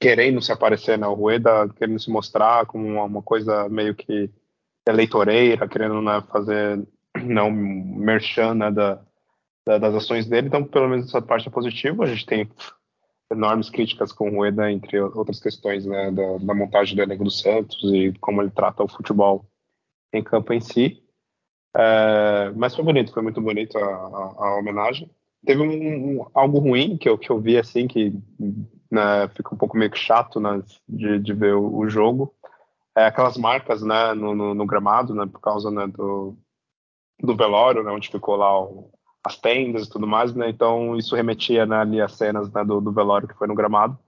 querendo 0.00 0.40
se 0.40 0.52
aparecer 0.52 0.96
na 0.96 1.08
Rueda, 1.08 1.68
querendo 1.76 1.98
se 1.98 2.10
mostrar 2.10 2.66
como 2.66 2.86
uma, 2.86 3.04
uma 3.04 3.22
coisa 3.22 3.68
meio 3.68 3.94
que 3.94 4.30
eleitoreira, 4.86 5.68
querendo 5.68 6.00
né, 6.00 6.22
fazer 6.30 6.86
não 7.22 7.50
merchan 7.50 8.54
né, 8.54 8.70
da, 8.70 9.00
da, 9.66 9.78
das 9.78 9.94
ações 9.94 10.26
dele. 10.26 10.46
Então, 10.46 10.64
pelo 10.64 10.88
menos 10.88 11.08
essa 11.08 11.20
parte 11.20 11.48
é 11.48 11.50
positiva. 11.50 12.04
A 12.04 12.06
gente 12.06 12.24
tem 12.24 12.48
enormes 13.30 13.68
críticas 13.68 14.12
com 14.12 14.28
o 14.28 14.36
Rueda, 14.36 14.70
entre 14.70 15.00
outras 15.00 15.40
questões 15.40 15.84
né, 15.84 16.10
da, 16.10 16.38
da, 16.38 16.54
montagem 16.54 16.96
do 16.96 17.02
elenco 17.02 17.24
do 17.24 17.30
Santos 17.30 17.78
e 17.92 18.12
como 18.20 18.40
ele 18.40 18.50
trata 18.50 18.82
o 18.82 18.88
futebol 18.88 19.44
em 20.12 20.22
campo 20.22 20.52
em 20.52 20.60
si. 20.60 21.02
É, 21.76 22.50
mas 22.56 22.74
foi 22.74 22.84
bonito, 22.84 23.12
foi 23.12 23.22
muito 23.22 23.40
bonito 23.40 23.76
a, 23.76 23.84
a, 23.84 24.46
a 24.46 24.58
homenagem. 24.58 25.10
Teve 25.44 25.62
um, 25.62 26.20
um, 26.20 26.26
algo 26.34 26.58
ruim 26.58 26.96
que 26.96 27.08
eu, 27.08 27.18
que 27.18 27.30
eu 27.30 27.38
vi 27.38 27.58
assim, 27.58 27.86
que 27.86 28.12
né, 28.90 29.28
fica 29.34 29.54
um 29.54 29.58
pouco 29.58 29.76
meio 29.76 29.90
que 29.90 29.98
chato 29.98 30.40
né, 30.40 30.62
de, 30.88 31.18
de 31.18 31.32
ver 31.34 31.54
o, 31.54 31.76
o, 31.76 31.88
jogo. 31.88 32.34
É 32.96 33.04
aquelas 33.04 33.36
marcas 33.36 33.82
né, 33.82 34.14
no, 34.14 34.34
no, 34.34 34.54
no 34.54 34.66
gramado, 34.66 35.14
né, 35.14 35.26
por 35.26 35.40
causa 35.40 35.70
né, 35.70 35.86
do, 35.86 36.36
do 37.20 37.36
velório, 37.36 37.84
né, 37.84 37.92
onde 37.92 38.08
ficou 38.08 38.34
lá 38.36 38.60
o, 38.60 38.90
as 39.24 39.36
tendas 39.38 39.86
e 39.86 39.90
tudo 39.90 40.06
mais, 40.06 40.34
né, 40.34 40.48
então 40.48 40.96
isso 40.96 41.14
remetia 41.14 41.66
né, 41.66 41.76
ali 41.76 42.00
às 42.00 42.12
cenas 42.12 42.50
né, 42.52 42.64
do, 42.64 42.80
do 42.80 42.92
velório 42.92 43.28
que 43.28 43.34
foi 43.34 43.46
no 43.46 43.54
gramado. 43.54 43.98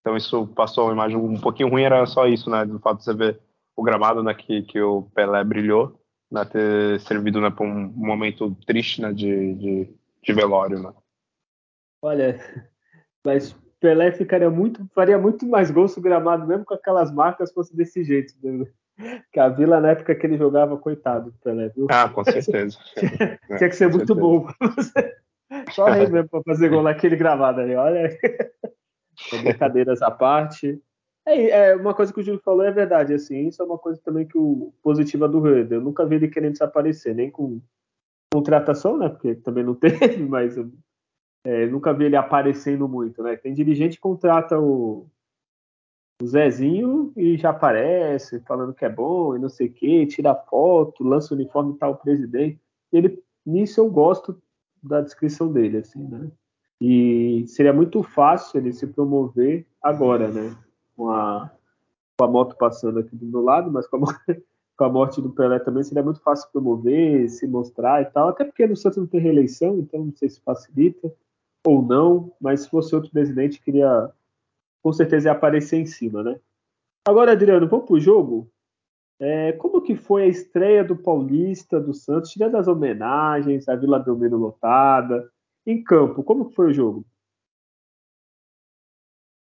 Então 0.00 0.16
isso 0.16 0.46
passou 0.48 0.86
uma 0.86 0.92
imagem 0.92 1.16
um 1.16 1.38
pouquinho 1.38 1.68
ruim, 1.68 1.82
era 1.82 2.04
só 2.06 2.26
isso, 2.26 2.48
né, 2.48 2.64
do 2.64 2.78
fato 2.78 2.98
de 2.98 3.04
você 3.04 3.14
ver 3.14 3.40
o 3.76 3.82
gramado 3.82 4.22
né, 4.22 4.34
que, 4.34 4.62
que 4.62 4.80
o 4.80 5.02
Pelé 5.14 5.42
brilhou, 5.44 6.00
né, 6.30 6.44
ter 6.44 7.00
servido 7.00 7.40
né, 7.40 7.50
para 7.50 7.66
um 7.66 7.88
momento 7.88 8.54
triste 8.66 9.00
né, 9.02 9.12
de, 9.12 9.54
de, 9.54 9.94
de 10.22 10.32
velório. 10.32 10.82
Né. 10.82 10.92
Olha, 12.02 12.38
mas 13.24 13.54
Pelé 13.80 14.12
ficaria 14.12 14.50
muito, 14.50 14.86
faria 14.94 15.18
muito 15.18 15.46
mais 15.46 15.70
gols 15.70 15.96
no 15.96 16.02
gramado, 16.02 16.46
mesmo 16.46 16.64
com 16.64 16.74
aquelas 16.74 17.12
marcas, 17.12 17.52
fosse 17.52 17.74
desse 17.74 18.04
jeito. 18.04 18.34
Né? 18.42 18.66
Que 19.32 19.40
a 19.40 19.48
Vila, 19.48 19.80
na 19.80 19.90
época 19.90 20.14
que 20.14 20.26
ele 20.26 20.36
jogava, 20.36 20.76
coitado 20.76 21.30
do 21.30 21.38
Pelé, 21.38 21.68
viu? 21.68 21.86
Ah, 21.90 22.08
com 22.08 22.24
certeza. 22.24 22.78
tinha, 22.96 23.38
é, 23.50 23.56
tinha 23.56 23.70
que 23.70 23.76
ser 23.76 23.88
muito 23.88 24.14
certeza. 24.14 24.20
bom. 24.20 24.46
Só 25.72 25.88
ele 25.88 26.10
mesmo 26.10 26.28
para 26.28 26.42
fazer 26.42 26.68
gol 26.68 26.82
naquele 26.82 27.16
gramado 27.16 27.60
ali, 27.60 27.74
olha. 27.74 28.08
Brincadeiras 29.42 30.02
à 30.02 30.10
parte. 30.10 30.80
É, 31.26 31.48
é, 31.48 31.76
uma 31.76 31.94
coisa 31.94 32.12
que 32.12 32.20
o 32.20 32.22
Júlio 32.22 32.40
falou 32.44 32.64
é 32.64 32.70
verdade, 32.70 33.12
assim, 33.12 33.48
isso 33.48 33.62
é 33.62 33.64
uma 33.64 33.78
coisa 33.78 34.00
também 34.02 34.26
que 34.26 34.38
o 34.38 34.72
positiva 34.82 35.28
do 35.28 35.40
Rede. 35.40 35.74
Eu 35.74 35.80
nunca 35.80 36.06
vi 36.06 36.16
ele 36.16 36.28
querendo 36.28 36.52
desaparecer, 36.52 37.14
nem 37.14 37.30
com 37.30 37.60
contratação, 38.32 38.96
né? 38.96 39.08
Porque 39.08 39.34
também 39.34 39.64
não 39.64 39.74
teve, 39.76 40.24
mas 40.24 40.56
é, 41.44 41.66
nunca 41.66 41.92
vi 41.92 42.04
ele 42.04 42.16
aparecendo 42.16 42.88
muito, 42.88 43.22
né? 43.22 43.36
Tem 43.36 43.52
dirigente 43.52 43.96
que 43.96 44.02
contrata 44.02 44.58
o, 44.58 45.06
o 46.20 46.26
Zezinho 46.26 47.12
e 47.16 47.36
já 47.36 47.50
aparece, 47.50 48.40
falando 48.40 48.74
que 48.74 48.84
é 48.84 48.88
bom 48.88 49.34
e 49.34 49.38
não 49.38 49.48
sei 49.48 49.68
o 49.68 49.72
quê, 49.72 50.06
tira 50.06 50.34
foto, 50.34 51.02
lança 51.02 51.32
o 51.32 51.36
uniforme 51.36 51.72
e 51.72 51.78
tal, 51.78 51.96
presidente. 51.96 52.60
Ele, 52.92 53.22
nisso 53.44 53.80
eu 53.80 53.90
gosto 53.90 54.40
da 54.82 55.00
descrição 55.00 55.50
dele, 55.50 55.78
assim, 55.78 56.02
né? 56.02 56.30
E 56.80 57.44
seria 57.46 57.72
muito 57.72 58.02
fácil 58.02 58.58
ele 58.58 58.72
se 58.72 58.86
promover 58.86 59.66
agora, 59.82 60.28
né? 60.28 60.56
Com 60.96 61.10
a, 61.10 61.50
com 62.18 62.24
a 62.24 62.28
moto 62.28 62.56
passando 62.56 62.98
aqui 62.98 63.14
do 63.16 63.26
meu 63.26 63.42
lado, 63.42 63.70
mas 63.70 63.86
com 63.86 63.96
a, 63.96 64.00
com 64.76 64.84
a 64.84 64.88
morte 64.88 65.20
do 65.20 65.30
Pelé 65.30 65.58
também 65.58 65.82
seria 65.82 66.02
muito 66.02 66.20
fácil 66.20 66.46
se 66.46 66.52
promover, 66.52 67.28
se 67.28 67.46
mostrar 67.46 68.02
e 68.02 68.06
tal, 68.06 68.28
até 68.28 68.44
porque 68.44 68.66
no 68.66 68.76
Santos 68.76 68.98
não 68.98 69.06
tem 69.06 69.20
reeleição, 69.20 69.78
então 69.78 70.04
não 70.04 70.12
sei 70.14 70.28
se 70.28 70.40
facilita 70.40 71.12
ou 71.66 71.82
não, 71.82 72.32
mas 72.40 72.62
se 72.62 72.70
fosse 72.70 72.94
outro 72.94 73.10
presidente, 73.10 73.60
queria 73.60 74.10
com 74.82 74.92
certeza 74.92 75.30
aparecer 75.30 75.78
em 75.78 75.86
cima, 75.86 76.22
né? 76.22 76.40
Agora, 77.06 77.32
Adriano, 77.32 77.68
vamos 77.68 77.86
pro 77.86 78.00
jogo? 78.00 78.50
É, 79.18 79.52
como 79.52 79.82
que 79.82 79.94
foi 79.94 80.24
a 80.24 80.28
estreia 80.28 80.82
do 80.82 80.96
Paulista, 80.96 81.80
do 81.80 81.92
Santos, 81.92 82.30
tirando 82.30 82.56
as 82.56 82.66
homenagens, 82.66 83.68
a 83.68 83.76
Vila 83.76 83.98
Belmiro 83.98 84.36
lotada, 84.36 85.30
em 85.66 85.82
campo, 85.82 86.24
como 86.24 86.48
que 86.48 86.54
foi 86.54 86.70
o 86.70 86.72
jogo? 86.72 87.04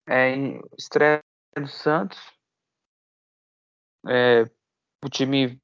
É, 0.07 0.29
em 0.29 0.61
estreia 0.77 1.19
do 1.55 1.67
Santos, 1.67 2.17
é, 4.07 4.43
o 5.03 5.09
time 5.09 5.59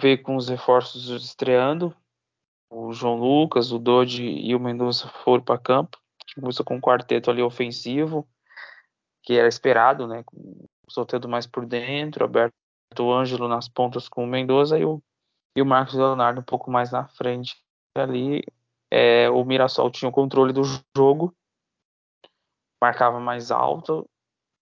veio 0.00 0.22
com 0.22 0.36
os 0.36 0.48
reforços 0.48 1.08
estreando, 1.08 1.94
o 2.70 2.92
João 2.92 3.16
Lucas, 3.16 3.72
o 3.72 3.78
Dodi 3.78 4.24
e 4.24 4.54
o 4.54 4.60
Mendonça 4.60 5.08
foram 5.08 5.42
para 5.42 5.58
campo. 5.58 5.98
Começou 6.36 6.64
com 6.64 6.76
um 6.76 6.80
quarteto 6.80 7.28
ali 7.28 7.42
ofensivo. 7.42 8.28
Que 9.30 9.38
era 9.38 9.46
esperado, 9.46 10.08
né? 10.08 10.24
Com 10.24 10.66
mais 11.28 11.46
por 11.46 11.64
dentro, 11.64 12.24
Alberto 12.24 12.52
Ângelo 13.12 13.46
nas 13.46 13.68
pontas 13.68 14.08
com 14.08 14.24
o 14.24 14.26
Mendoza 14.26 14.76
e 14.76 14.84
o, 14.84 15.00
e 15.56 15.62
o 15.62 15.66
Marcos 15.66 15.94
Leonardo 15.94 16.40
um 16.40 16.44
pouco 16.44 16.68
mais 16.68 16.90
na 16.90 17.06
frente 17.06 17.56
ali. 17.96 18.42
É, 18.90 19.30
o 19.30 19.44
Mirassol 19.44 19.88
tinha 19.88 20.08
o 20.08 20.12
controle 20.12 20.52
do 20.52 20.62
jogo, 20.96 21.32
marcava 22.82 23.20
mais 23.20 23.52
alto. 23.52 24.04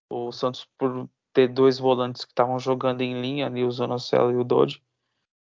O 0.07 0.31
Santos, 0.31 0.67
por 0.77 1.09
ter 1.33 1.47
dois 1.47 1.79
volantes 1.79 2.23
que 2.23 2.31
estavam 2.31 2.59
jogando 2.59 3.01
em 3.01 3.19
linha 3.19 3.47
ali, 3.47 3.63
o 3.63 3.71
Zonocelo 3.71 4.31
e 4.31 4.35
o 4.35 4.43
Dodge. 4.43 4.83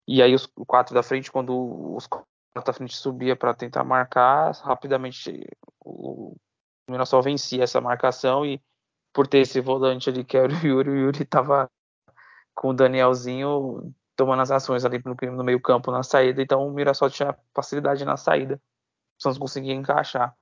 E 0.09 0.21
aí 0.21 0.35
os 0.35 0.49
quatro 0.67 0.97
da 0.97 1.03
frente, 1.05 1.31
quando 1.31 1.95
os 1.95 2.09
quatro 2.09 2.27
da 2.57 2.73
frente 2.73 2.97
subia 2.97 3.37
para 3.37 3.55
tentar 3.55 3.85
marcar, 3.85 4.51
rapidamente 4.65 5.47
o 5.85 6.35
Mirassol 6.91 7.23
vencia 7.23 7.63
essa 7.63 7.81
marcação 7.81 8.45
e 8.45 8.61
por 9.13 9.27
ter 9.27 9.39
esse 9.39 9.61
volante 9.61 10.09
ali 10.09 10.25
que 10.25 10.37
era 10.37 10.53
o 10.53 10.67
Yuri, 10.67 10.91
o 10.91 10.97
Yuri 10.97 11.23
estava 11.23 11.71
com 12.55 12.69
o 12.69 12.75
Danielzinho 12.75 13.95
tomando 14.17 14.43
as 14.43 14.51
ações 14.51 14.85
ali 14.85 15.03
no, 15.05 15.17
no 15.33 15.45
meio 15.45 15.61
campo 15.61 15.91
na 15.91 16.03
saída, 16.03 16.43
então 16.43 16.67
o 16.67 16.73
Mirassol 16.73 17.11
tinha 17.11 17.37
facilidade 17.55 18.05
na 18.05 18.17
saída. 18.17 18.61
O 19.19 19.23
Santos 19.23 19.39
conseguia 19.39 19.75
encaixar. 19.75 20.37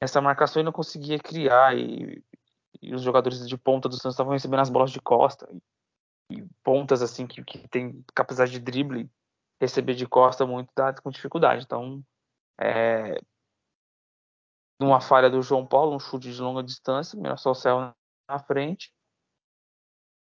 Essa 0.00 0.20
marcação 0.20 0.60
ele 0.60 0.66
não 0.66 0.72
conseguia 0.72 1.18
criar 1.18 1.76
e, 1.76 2.22
e 2.80 2.94
os 2.94 3.02
jogadores 3.02 3.46
de 3.46 3.56
ponta 3.56 3.88
do 3.88 3.94
Santos 3.94 4.14
estavam 4.14 4.32
recebendo 4.32 4.60
as 4.60 4.70
bolas 4.70 4.90
de 4.90 5.00
costa. 5.00 5.48
E, 5.52 6.36
e 6.36 6.44
pontas 6.62 7.02
assim 7.02 7.26
que, 7.26 7.42
que 7.44 7.68
tem 7.68 8.04
capacidade 8.14 8.52
de 8.52 8.60
drible, 8.60 9.10
receber 9.60 9.94
de 9.94 10.06
costa 10.06 10.46
muito 10.46 10.70
dá 10.74 10.92
com 10.94 11.10
dificuldade. 11.10 11.64
Então, 11.64 12.02
é, 12.60 13.18
numa 14.80 15.00
falha 15.00 15.30
do 15.30 15.42
João 15.42 15.66
Paulo, 15.66 15.94
um 15.94 16.00
chute 16.00 16.32
de 16.32 16.40
longa 16.40 16.62
distância, 16.62 17.18
Mirassol 17.18 17.54
na 18.28 18.38
frente. 18.38 18.92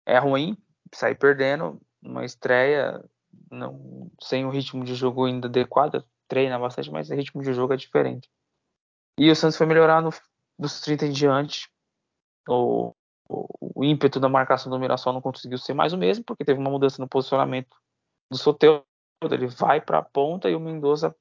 É 0.07 0.19
ruim 0.19 0.57
sair 0.95 1.17
perdendo 1.17 1.81
uma 2.01 2.25
estreia 2.25 3.05
não, 3.51 4.11
sem 4.23 4.45
o 4.45 4.51
ritmo 4.51 4.85
de 4.85 4.95
jogo 4.95 5.25
ainda 5.25 5.49
adequado, 5.49 6.05
treina 6.29 6.59
bastante, 6.59 6.91
mas 6.91 7.11
o 7.11 7.15
ritmo 7.15 7.43
de 7.43 7.53
jogo 7.53 7.73
é 7.73 7.77
diferente. 7.77 8.29
E 9.19 9.31
o 9.31 9.37
Santos 9.37 9.57
foi 9.57 9.67
melhorar 9.67 10.03
no, 10.03 10.11
dos 10.59 10.81
30 10.81 11.07
em 11.07 11.13
diante. 11.13 11.69
O, 12.49 12.95
o, 13.29 13.47
o, 13.81 13.85
ímpeto 13.85 14.21
da 14.21 14.29
marcação 14.29 14.71
do 14.71 14.79
Mirassol 14.79 15.13
não 15.13 15.21
conseguiu 15.21 15.59
ser 15.59 15.75
mais 15.75 15.93
o 15.93 15.99
mesmo, 15.99 16.25
porque 16.25 16.45
teve 16.45 16.61
uma 16.61 16.71
mudança 16.71 17.01
no 17.01 17.09
posicionamento 17.09 17.77
do 18.31 18.37
Soteldo. 18.37 18.85
Ele 19.23 19.47
vai 19.47 19.81
para 19.81 19.99
a 19.99 20.03
ponta 20.03 20.51
e 20.51 20.55
o 20.55 20.61
Mendoza 20.61 21.17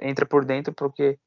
entra 0.00 0.26
por 0.26 0.44
dentro, 0.44 0.72
porque 0.74 1.18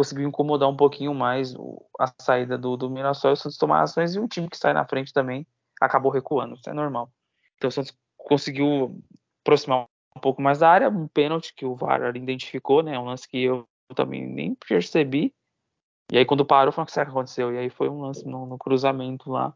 conseguiu 0.00 0.26
incomodar 0.26 0.66
um 0.66 0.76
pouquinho 0.76 1.12
mais 1.12 1.54
a 1.98 2.10
saída 2.18 2.56
do, 2.56 2.74
do 2.74 2.88
Mirassol 2.88 3.32
e 3.32 3.34
o 3.34 3.36
Santos 3.36 3.58
tomar 3.58 3.82
ações. 3.82 4.14
E 4.14 4.18
o 4.18 4.26
time 4.26 4.48
que 4.48 4.56
sai 4.56 4.72
na 4.72 4.86
frente 4.86 5.12
também 5.12 5.46
acabou 5.78 6.10
recuando, 6.10 6.54
isso 6.54 6.70
é 6.70 6.72
normal. 6.72 7.12
Então 7.56 7.68
o 7.68 7.70
Santos 7.70 7.94
conseguiu 8.16 8.98
aproximar 9.42 9.86
um 10.16 10.20
pouco 10.20 10.40
mais 10.40 10.60
da 10.60 10.70
área, 10.70 10.88
um 10.88 11.06
pênalti 11.06 11.54
que 11.54 11.66
o 11.66 11.74
VAR 11.74 12.16
identificou, 12.16 12.82
né? 12.82 12.98
Um 12.98 13.04
lance 13.04 13.28
que 13.28 13.42
eu 13.42 13.68
também 13.94 14.26
nem 14.26 14.54
percebi. 14.54 15.34
E 16.10 16.16
aí 16.16 16.24
quando 16.24 16.46
parou, 16.46 16.72
foi 16.72 16.82
o 16.82 16.86
que 16.86 16.98
aconteceu. 16.98 17.52
E 17.52 17.58
aí 17.58 17.68
foi 17.68 17.90
um 17.90 18.00
lance 18.00 18.26
no, 18.26 18.46
no 18.46 18.56
cruzamento 18.56 19.30
lá 19.30 19.54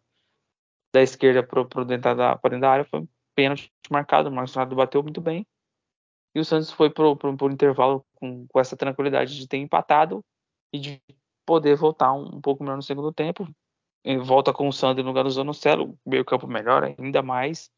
da 0.93 1.01
esquerda 1.01 1.43
para 1.43 1.85
dentro 1.85 2.15
da, 2.15 2.35
dentro 2.35 2.61
da 2.61 2.71
área, 2.71 2.85
foi 2.85 3.01
um 3.01 3.09
pênalti 3.35 3.73
marcado, 3.91 4.29
o 4.29 4.33
Marcos 4.33 4.55
bateu 4.77 5.03
muito 5.03 5.23
bem. 5.23 5.47
E 6.35 6.41
o 6.41 6.45
Santos 6.45 6.71
foi 6.71 6.91
pro, 6.91 7.17
pro 7.17 7.51
intervalo 7.51 8.05
com, 8.15 8.47
com, 8.47 8.61
essa 8.61 8.77
tranquilidade 8.77 9.39
de 9.39 9.49
ter 9.49 9.57
empatado 9.57 10.23
e 10.75 10.79
de 10.81 11.01
poder 11.47 11.77
voltar 11.77 12.13
um, 12.13 12.37
um 12.37 12.41
pouco 12.41 12.65
melhor 12.65 12.75
no 12.75 12.83
segundo 12.83 13.13
tempo. 13.13 13.49
volta 14.25 14.53
com 14.53 14.67
o 14.67 14.73
Sander 14.73 15.05
no 15.05 15.11
lugar 15.11 15.23
do 15.23 15.31
Zanocelo, 15.31 15.97
meio 16.05 16.25
campo 16.25 16.49
melhor 16.49 16.83
ainda 16.83 17.23
mais 17.23 17.71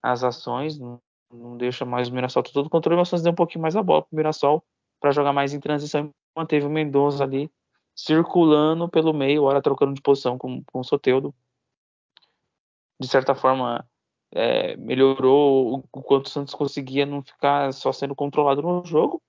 as 0.00 0.22
ações, 0.22 0.78
não, 0.78 1.00
não 1.28 1.56
deixa 1.56 1.84
mais 1.84 2.08
o 2.08 2.14
Mirassol 2.14 2.44
todo 2.44 2.66
o 2.66 2.70
controle, 2.70 2.96
mas 2.96 3.22
deu 3.22 3.32
um 3.32 3.34
pouquinho 3.34 3.62
mais 3.62 3.74
a 3.74 3.82
bola 3.82 4.02
para 4.02 4.14
o 4.14 4.16
Mirassol 4.16 4.64
para 5.00 5.10
jogar 5.10 5.32
mais 5.32 5.52
em 5.52 5.58
transição 5.58 6.06
e 6.06 6.10
manteve 6.38 6.66
o 6.66 6.70
Mendonça 6.70 7.24
ali 7.24 7.50
circulando 7.96 8.88
pelo 8.88 9.12
meio, 9.12 9.42
hora 9.42 9.60
trocando 9.60 9.92
de 9.92 10.00
posição 10.00 10.38
com, 10.38 10.62
com 10.64 10.80
o 10.80 10.84
Soteudo. 10.84 11.34
De 13.00 13.08
certa 13.08 13.34
forma, 13.34 13.84
é, 14.32 14.76
melhorou 14.76 15.78
o, 15.78 15.84
o 15.92 16.02
quanto 16.02 16.26
o 16.26 16.30
Santos 16.30 16.54
conseguia 16.54 17.04
não 17.04 17.22
ficar 17.22 17.72
só 17.72 17.90
sendo 17.90 18.14
controlado 18.14 18.62
no 18.62 18.84
jogo. 18.84 19.20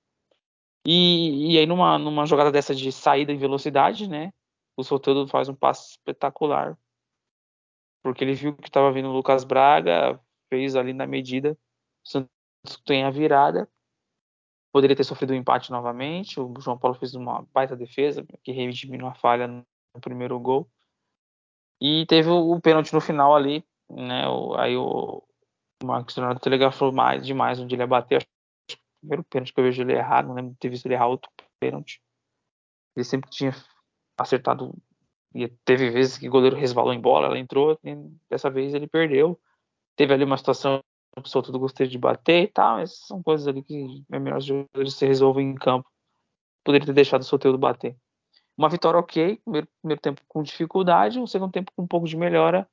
E, 0.85 1.53
e 1.53 1.57
aí, 1.57 1.65
numa, 1.65 1.97
numa 1.97 2.25
jogada 2.25 2.51
dessa 2.51 2.73
de 2.73 2.91
saída 2.91 3.31
em 3.31 3.37
velocidade, 3.37 4.07
né? 4.07 4.31
O 4.77 4.83
Soteudo 4.83 5.27
faz 5.27 5.49
um 5.49 5.55
passe 5.55 5.91
espetacular. 5.91 6.77
Porque 8.03 8.23
ele 8.23 8.33
viu 8.33 8.55
que 8.55 8.69
estava 8.69 8.91
vindo 8.91 9.09
o 9.09 9.13
Lucas 9.13 9.43
Braga, 9.43 10.19
fez 10.49 10.75
ali 10.75 10.93
na 10.93 11.05
medida. 11.05 11.57
O 12.05 12.09
Santos 12.09 12.31
tem 12.85 13.03
a 13.03 13.09
virada. 13.09 13.69
Poderia 14.71 14.95
ter 14.95 15.03
sofrido 15.03 15.33
um 15.33 15.35
empate 15.35 15.71
novamente. 15.71 16.39
O 16.39 16.53
João 16.59 16.77
Paulo 16.77 16.97
fez 16.97 17.15
uma 17.15 17.45
baita 17.53 17.75
defesa, 17.75 18.25
que 18.43 18.51
redimiu 18.51 19.07
a 19.07 19.13
falha 19.13 19.47
no 19.47 19.65
primeiro 20.01 20.39
gol. 20.39 20.69
E 21.81 22.05
teve 22.05 22.29
o, 22.29 22.51
o 22.51 22.61
pênalti 22.61 22.93
no 22.93 23.01
final 23.01 23.35
ali, 23.35 23.65
né? 23.89 24.27
O, 24.27 24.55
aí 24.55 24.75
o, 24.75 25.23
o 25.81 25.85
Marcos 25.85 26.15
Leonardo 26.15 26.39
telegrafou 26.39 26.91
mais 26.91 27.25
demais 27.25 27.59
onde 27.59 27.75
ele 27.75 27.83
ia 27.83 27.87
bater. 27.87 28.17
Acho 28.17 28.25
o 28.25 28.36
primeiro 28.99 29.23
pênalti 29.23 29.53
que 29.53 29.59
eu 29.59 29.63
vejo 29.63 29.81
ele 29.81 29.93
errar, 29.93 30.25
não 30.25 30.33
lembro 30.33 30.51
de 30.51 30.57
ter 30.57 30.69
visto 30.69 30.85
ele 30.85 30.95
errar 30.95 31.07
outro 31.07 31.31
pênalti. 31.59 32.01
Ele 32.95 33.03
sempre 33.03 33.29
tinha 33.29 33.53
acertado. 34.17 34.73
E 35.33 35.47
teve 35.47 35.89
vezes 35.89 36.17
que 36.17 36.27
o 36.27 36.31
goleiro 36.31 36.55
resvalou 36.55 36.93
em 36.93 36.99
bola, 36.99 37.27
ela 37.27 37.37
entrou, 37.37 37.77
dessa 38.29 38.49
vez 38.49 38.73
ele 38.73 38.87
perdeu. 38.87 39.39
Teve 39.95 40.13
ali 40.13 40.23
uma 40.23 40.37
situação 40.37 40.79
que 41.13 41.19
o 41.19 41.23
pessoal 41.23 41.43
todo 41.43 41.59
gostaria 41.59 41.89
de 41.89 41.97
bater 41.97 42.43
e 42.43 42.47
tal, 42.47 42.77
mas 42.77 42.97
são 43.05 43.21
coisas 43.21 43.47
ali 43.47 43.63
que 43.63 44.03
é 44.11 44.19
melhor 44.19 44.37
os 44.37 44.45
jogadores 44.45 44.95
se 44.95 45.05
resolvem 45.05 45.49
em 45.49 45.55
campo. 45.55 45.89
Poderia 46.63 46.85
ter 46.85 46.93
deixado 46.93 47.21
o 47.21 47.25
Soteldo 47.25 47.57
bater. 47.57 47.95
Uma 48.57 48.69
vitória 48.69 48.99
ok, 48.99 49.37
primeiro, 49.43 49.67
primeiro 49.81 50.01
tempo 50.01 50.21
com 50.27 50.41
dificuldade, 50.41 51.19
um 51.19 51.27
segundo 51.27 51.51
tempo 51.51 51.71
com 51.75 51.83
um 51.83 51.87
pouco 51.87 52.07
de 52.07 52.17
melhora, 52.17 52.67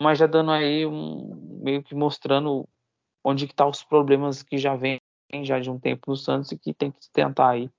mas 0.00 0.18
já 0.18 0.26
dando 0.26 0.50
aí 0.50 0.86
um 0.86 1.60
meio 1.62 1.82
que 1.82 1.94
mostrando 1.94 2.66
onde 3.22 3.46
que 3.46 3.54
tá 3.54 3.66
os 3.66 3.82
problemas 3.84 4.42
que 4.42 4.56
já 4.56 4.74
vem 4.74 4.97
já 5.44 5.58
de 5.58 5.70
um 5.70 5.78
tempo 5.78 6.10
no 6.10 6.16
Santos 6.16 6.52
e 6.52 6.58
que 6.58 6.72
tem 6.72 6.90
que 6.90 7.10
tentar 7.12 7.50
aí 7.50 7.70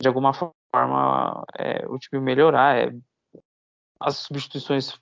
de 0.00 0.08
alguma 0.08 0.32
forma 0.32 1.44
é, 1.58 1.86
o 1.86 1.98
time 1.98 2.20
melhorar. 2.20 2.76
É, 2.76 2.94
as 4.00 4.16
substituições 4.16 4.92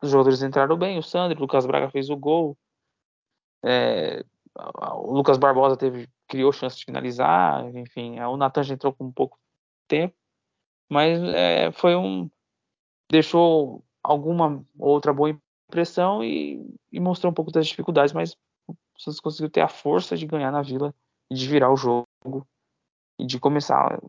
dos 0.00 0.10
jogadores 0.10 0.42
entraram 0.42 0.76
bem, 0.76 0.98
o 0.98 1.02
Sandro, 1.02 1.38
o 1.38 1.40
Lucas 1.40 1.66
Braga 1.66 1.90
fez 1.90 2.10
o 2.10 2.16
gol, 2.16 2.56
é, 3.64 4.24
o 4.94 5.12
Lucas 5.12 5.38
Barbosa 5.38 5.76
teve, 5.76 6.08
criou 6.28 6.52
chance 6.52 6.76
de 6.76 6.84
finalizar, 6.84 7.64
enfim, 7.74 8.20
o 8.20 8.36
Natan 8.36 8.62
já 8.62 8.74
entrou 8.74 8.92
com 8.92 9.04
um 9.04 9.12
pouco 9.12 9.38
tempo, 9.88 10.14
mas 10.88 11.20
é, 11.22 11.72
foi 11.72 11.96
um. 11.96 12.30
deixou 13.10 13.82
alguma 14.02 14.64
outra 14.78 15.12
boa 15.12 15.30
impressão 15.68 16.22
e, 16.22 16.62
e, 16.92 17.00
mostrou 17.00 17.30
um 17.30 17.34
pouco 17.34 17.50
das 17.50 17.66
dificuldades, 17.66 18.12
mas 18.12 18.36
o 18.68 18.76
Santos 18.98 19.20
conseguiu 19.20 19.50
ter 19.50 19.62
a 19.62 19.68
força 19.68 20.16
de 20.16 20.26
ganhar 20.26 20.52
na 20.52 20.62
Vila 20.62 20.94
de 21.32 21.48
virar 21.48 21.72
o 21.72 21.76
jogo 21.76 22.06
e 23.18 23.26
de 23.26 23.38
começar 23.38 24.00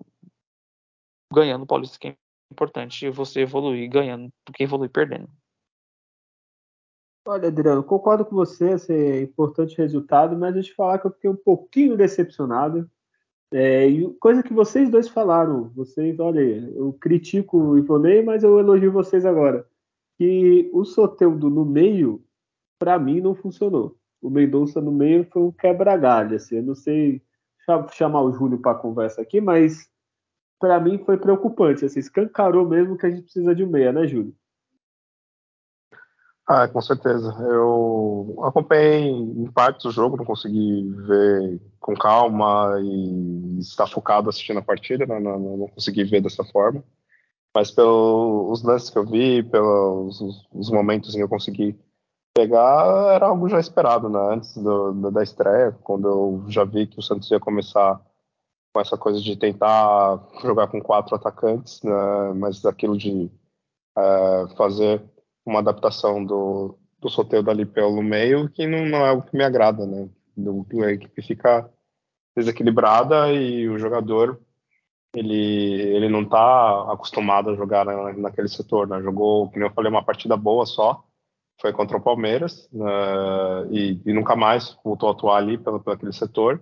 ganhando 1.34 1.63
o 1.63 1.67
Paulista, 1.67 1.97
que 1.99 2.10
é 2.10 2.15
importante 2.51 3.10
você 3.10 3.41
evoluir 3.41 3.89
ganhando 3.89 4.30
do 4.45 4.54
que 4.54 4.63
evoluir 4.63 4.91
perdendo. 4.91 5.30
Olha, 7.28 7.47
Adriano, 7.47 7.84
concordo 7.84 8.23
com 8.23 8.36
você, 8.36 8.73
assim, 8.73 8.93
é 8.93 9.21
importante 9.23 9.78
resultado, 9.78 10.38
mas 10.38 10.56
eu 10.56 10.62
te 10.62 10.75
falar 10.75 10.99
que 10.99 11.08
eu 11.08 11.12
fiquei 11.12 11.30
um 11.30 11.36
pouquinho 11.36 11.97
decepcionado. 11.97 12.89
É, 13.51 13.88
coisa 14.19 14.43
que 14.43 14.54
vocês 14.54 14.89
dois 14.89 15.08
falaram, 15.08 15.69
vocês, 15.69 16.19
olha, 16.19 16.39
eu 16.41 16.93
critico 16.93 17.58
o 17.58 17.78
Ivonei, 17.78 18.21
mas 18.21 18.43
eu 18.43 18.60
elogio 18.60 18.91
vocês 18.91 19.25
agora. 19.25 19.67
Que 20.19 20.69
o 20.71 20.86
Soteudo 20.86 21.49
no 21.49 21.65
meio, 21.65 22.23
para 22.78 22.99
mim, 22.99 23.19
não 23.19 23.34
funcionou. 23.34 23.97
O 24.25 24.29
Mendonça 24.31 24.81
no 24.81 24.91
meio 24.91 25.23
foi 25.31 25.43
um 25.43 25.51
quebra-galho, 25.51 26.35
assim, 26.35 26.55
eu 26.55 26.63
não 26.63 26.73
sei 26.73 27.21
chamar 27.93 28.21
o 28.21 28.31
Júlio 28.31 28.59
para 28.59 28.73
conversa 28.77 29.21
aqui, 29.21 29.39
mas 29.39 29.88
para 30.59 30.79
mim 30.79 30.97
foi 31.05 31.15
preocupante, 31.15 31.85
assim, 31.85 31.99
escancarou 31.99 32.67
mesmo 32.67 32.97
que 32.97 33.05
a 33.05 33.09
gente 33.11 33.21
precisa 33.21 33.53
de 33.53 33.63
um 33.63 33.69
meia, 33.69 33.91
né, 33.91 34.07
Júlio? 34.07 34.35
Ah, 36.47 36.67
com 36.67 36.81
certeza. 36.81 37.35
Eu 37.39 38.39
acompanhei 38.43 39.09
em 39.09 39.45
partes 39.51 39.83
do 39.83 39.91
jogo, 39.91 40.17
não 40.17 40.25
consegui 40.25 40.91
ver 41.05 41.61
com 41.79 41.93
calma 41.93 42.79
e 42.81 43.59
estar 43.59 43.85
focado 43.85 44.29
assistindo 44.29 44.57
a 44.57 44.63
partida, 44.63 45.05
não, 45.05 45.19
não, 45.19 45.57
não 45.57 45.67
consegui 45.67 46.03
ver 46.03 46.21
dessa 46.21 46.43
forma. 46.43 46.83
Mas 47.53 47.69
pelos 47.69 48.63
lances 48.63 48.89
que 48.89 48.97
eu 48.97 49.05
vi, 49.05 49.43
pelos 49.43 50.19
os, 50.19 50.47
os 50.51 50.71
momentos 50.71 51.13
em 51.13 51.17
que 51.17 51.23
eu 51.23 51.29
consegui 51.29 51.79
pegar, 52.36 53.13
era 53.13 53.28
algo 53.28 53.48
já 53.48 53.60
esperado, 53.60 54.10
né? 54.10 54.19
Antes 54.34 54.58
do, 54.58 55.10
da 55.10 55.24
estreia, 55.24 55.71
quando 55.84 56.08
eu 56.08 56.43
já 56.50 56.65
vi 56.65 56.86
que 56.86 57.00
o 57.00 57.02
Santos 57.02 57.32
ia 57.32 57.39
começar 57.39 58.02
com 58.74 58.82
essa 58.82 58.98
coisa 58.98 59.21
de 59.21 59.38
tentar 59.38 60.19
jogar 60.41 60.67
com 60.67 60.82
quatro 60.82 61.15
atacantes, 61.15 61.82
né? 61.82 61.93
Mas 62.36 62.65
aquilo 62.65 62.98
de 62.98 63.32
uh, 63.98 64.54
fazer 64.58 65.02
uma 65.45 65.60
adaptação 65.60 66.24
do, 66.26 66.78
do 67.00 67.10
Soteldo 67.10 67.50
ali 67.50 67.65
pelo 67.65 68.04
meio 68.04 68.50
que 68.50 68.67
não, 68.67 68.86
não 68.86 69.06
é 69.06 69.13
o 69.13 69.21
que 69.21 69.36
me 69.38 69.43
agrada, 69.43 69.86
né? 69.86 70.10
Do, 70.36 70.65
a 70.84 70.91
equipe 70.91 71.21
fica 71.21 71.71
desequilibrada 72.36 73.32
e 73.32 73.69
o 73.69 73.80
jogador 73.80 74.41
ele, 75.15 75.82
ele 75.95 76.10
não 76.10 76.24
está 76.24 76.91
acostumado 76.91 77.50
a 77.52 77.56
jogar 77.56 77.86
na, 77.86 78.12
naquele 78.12 78.50
setor, 78.50 78.89
né? 78.89 79.02
Jogou, 79.02 79.50
como 79.50 79.63
eu 79.63 79.71
falei, 79.71 79.89
uma 79.89 80.04
partida 80.04 80.36
boa 80.36 80.65
só, 80.65 81.02
foi 81.59 81.71
contra 81.71 81.97
o 81.97 82.01
Palmeiras 82.01 82.69
uh, 82.73 83.71
e, 83.71 84.01
e, 84.05 84.13
nunca 84.13 84.35
mais 84.35 84.77
voltou 84.83 85.09
a 85.09 85.11
atuar 85.13 85.37
ali 85.37 85.57
pelo, 85.57 85.81
aquele 85.87 86.13
setor. 86.13 86.61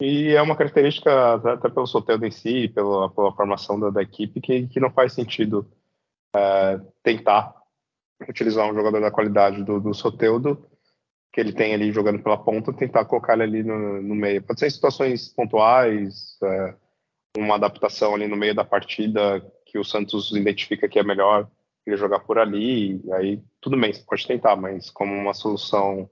E 0.00 0.34
é 0.34 0.42
uma 0.42 0.56
característica, 0.56 1.34
até 1.34 1.68
pelo 1.68 1.86
Soteldo 1.86 2.26
em 2.26 2.30
si, 2.30 2.68
pela, 2.68 3.08
pela 3.10 3.32
formação 3.32 3.78
da, 3.78 3.90
da, 3.90 4.02
equipe, 4.02 4.40
que, 4.40 4.66
que 4.66 4.80
não 4.80 4.90
faz 4.90 5.12
sentido 5.12 5.70
uh, 6.34 6.92
tentar 7.02 7.54
utilizar 8.28 8.68
um 8.68 8.74
jogador 8.74 9.00
da 9.00 9.10
qualidade 9.10 9.62
do, 9.62 9.80
do 9.80 9.94
Soteudo, 9.94 10.66
que 11.32 11.40
ele 11.40 11.52
tem 11.52 11.74
ali 11.74 11.92
jogando 11.92 12.22
pela 12.22 12.36
ponta, 12.36 12.72
tentar 12.72 13.04
colocar 13.04 13.34
ele 13.34 13.42
ali 13.42 13.62
no, 13.62 14.02
no 14.02 14.14
meio. 14.14 14.42
Pode 14.42 14.58
ser 14.58 14.66
em 14.66 14.70
situações 14.70 15.28
pontuais, 15.28 16.36
é, 16.42 16.74
uma 17.36 17.56
adaptação 17.56 18.14
ali 18.14 18.26
no 18.26 18.36
meio 18.36 18.54
da 18.54 18.64
partida 18.64 19.44
que 19.66 19.78
o 19.78 19.84
Santos 19.84 20.32
identifica 20.32 20.88
que 20.88 20.98
é 20.98 21.02
melhor 21.02 21.48
ele 21.86 21.96
jogar 21.96 22.20
por 22.20 22.38
ali, 22.38 23.00
e 23.04 23.12
aí 23.12 23.42
tudo 23.60 23.78
bem, 23.78 23.92
você 23.92 24.02
pode 24.02 24.26
tentar, 24.26 24.56
mas 24.56 24.90
como 24.90 25.12
uma 25.14 25.34
solução 25.34 26.08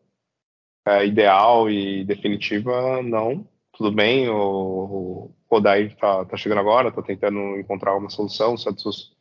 é, 0.87 1.07
ideal 1.07 1.71
e 1.71 2.05
definitiva, 2.05 3.03
não. 3.03 3.47
Tudo 3.73 3.91
bem, 3.91 4.29
o, 4.29 5.31
o 5.49 5.57
Odair 5.57 5.97
tá, 5.97 6.37
chegando 6.37 6.59
agora, 6.61 6.93
tá 6.93 7.03
tentando 7.03 7.59
encontrar 7.59 7.97
uma 7.97 8.11
solução, 8.11 8.55
o 8.55 8.59
Santos 8.59 9.17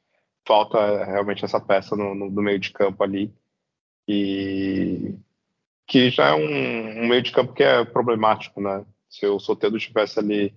falta 0.46 1.06
realmente 1.06 1.46
essa 1.46 1.60
peça 1.60 1.96
no, 1.96 2.16
no, 2.16 2.30
no 2.30 2.42
meio 2.42 2.60
de 2.60 2.72
campo 2.72 3.04
ali. 3.04 3.34
E 4.08 5.16
que 5.88 6.10
já 6.10 6.30
é 6.30 6.34
um, 6.34 7.04
um, 7.04 7.08
meio 7.08 7.22
de 7.22 7.32
campo 7.32 7.54
que 7.54 7.64
é 7.64 7.84
problemático, 7.86 8.62
né? 8.62 8.86
Se 9.10 9.26
o 9.26 9.40
Soteldo 9.40 9.78
tivesse 9.80 10.20
ali 10.20 10.54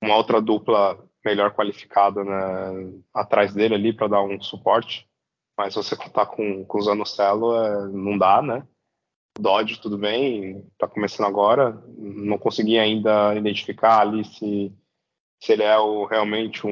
uma 0.00 0.16
outra 0.16 0.40
dupla 0.40 0.98
melhor 1.24 1.52
qualificada 1.52 2.24
né, 2.24 3.00
atrás 3.14 3.54
dele 3.54 3.74
ali 3.74 3.92
para 3.92 4.08
dar 4.08 4.22
um 4.22 4.40
suporte, 4.40 5.08
mas 5.56 5.74
você 5.74 5.96
contar 5.96 6.26
com, 6.26 6.64
com 6.64 6.78
o 6.78 6.82
Zanocelo 6.82 7.56
é, 7.56 7.88
não 7.88 8.16
dá, 8.18 8.42
né? 8.42 8.66
Dodge, 9.38 9.80
tudo 9.80 9.96
bem, 9.96 10.66
tá 10.78 10.86
começando 10.86 11.26
agora, 11.26 11.82
não 11.96 12.36
consegui 12.36 12.78
ainda 12.78 13.34
identificar 13.34 14.00
ali 14.00 14.24
se 14.24 14.72
se 15.42 15.52
ele 15.52 15.64
é 15.64 15.76
o, 15.76 16.04
realmente 16.04 16.64
um, 16.64 16.70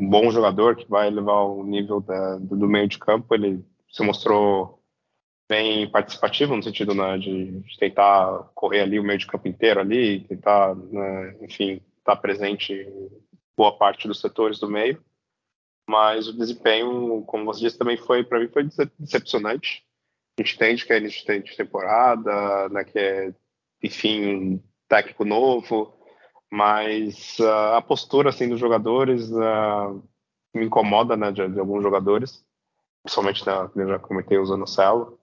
um, 0.00 0.08
bom 0.08 0.30
jogador 0.30 0.76
que 0.76 0.88
vai 0.88 1.10
levar 1.10 1.42
o 1.42 1.62
nível 1.62 2.00
da, 2.00 2.38
do, 2.38 2.56
do, 2.56 2.66
meio 2.66 2.88
de 2.88 2.98
campo. 2.98 3.34
Ele 3.34 3.62
se 3.90 4.02
mostrou 4.02 4.82
bem 5.46 5.86
participativo 5.90 6.56
no 6.56 6.62
sentido 6.62 6.94
né, 6.94 7.18
de, 7.18 7.60
de, 7.60 7.76
tentar 7.78 8.50
correr 8.54 8.80
ali 8.80 8.98
o 8.98 9.04
meio 9.04 9.18
de 9.18 9.26
campo 9.26 9.46
inteiro 9.46 9.78
ali, 9.78 10.20
tentar, 10.20 10.74
né, 10.74 11.36
enfim, 11.42 11.82
estar 11.98 12.16
tá 12.16 12.16
presente 12.16 12.72
em 12.72 13.10
boa 13.54 13.76
parte 13.76 14.08
dos 14.08 14.22
setores 14.22 14.58
do 14.58 14.70
meio. 14.70 14.98
Mas 15.88 16.28
o 16.28 16.36
desempenho, 16.36 17.22
como 17.26 17.44
você 17.44 17.60
disse, 17.60 17.78
também 17.78 17.96
foi 17.96 18.24
para 18.24 18.38
mim 18.38 18.48
foi 18.48 18.68
decepcionante. 18.98 19.84
A 20.38 20.42
gente 20.42 20.54
entende 20.54 20.86
que 20.86 20.92
é 20.92 20.98
início 20.98 21.42
de 21.42 21.56
temporada, 21.56 22.68
né, 22.70 22.84
que 22.84 22.98
é, 22.98 23.34
enfim, 23.82 24.34
um 24.34 24.62
técnico 24.88 25.24
novo 25.24 26.02
mas 26.52 27.38
uh, 27.38 27.76
a 27.76 27.80
postura 27.80 28.28
assim 28.28 28.46
dos 28.46 28.60
jogadores 28.60 29.30
uh, 29.30 30.02
me 30.54 30.66
incomoda 30.66 31.16
né, 31.16 31.32
de, 31.32 31.48
de, 31.48 31.58
alguns 31.58 31.82
jogadores, 31.82 32.44
principalmente 33.02 33.42
da, 33.42 33.70
eu 33.74 33.88
já 33.88 33.98
comentei 33.98 34.36
usando 34.36 34.64
o 34.64 34.66
Celo. 34.66 35.18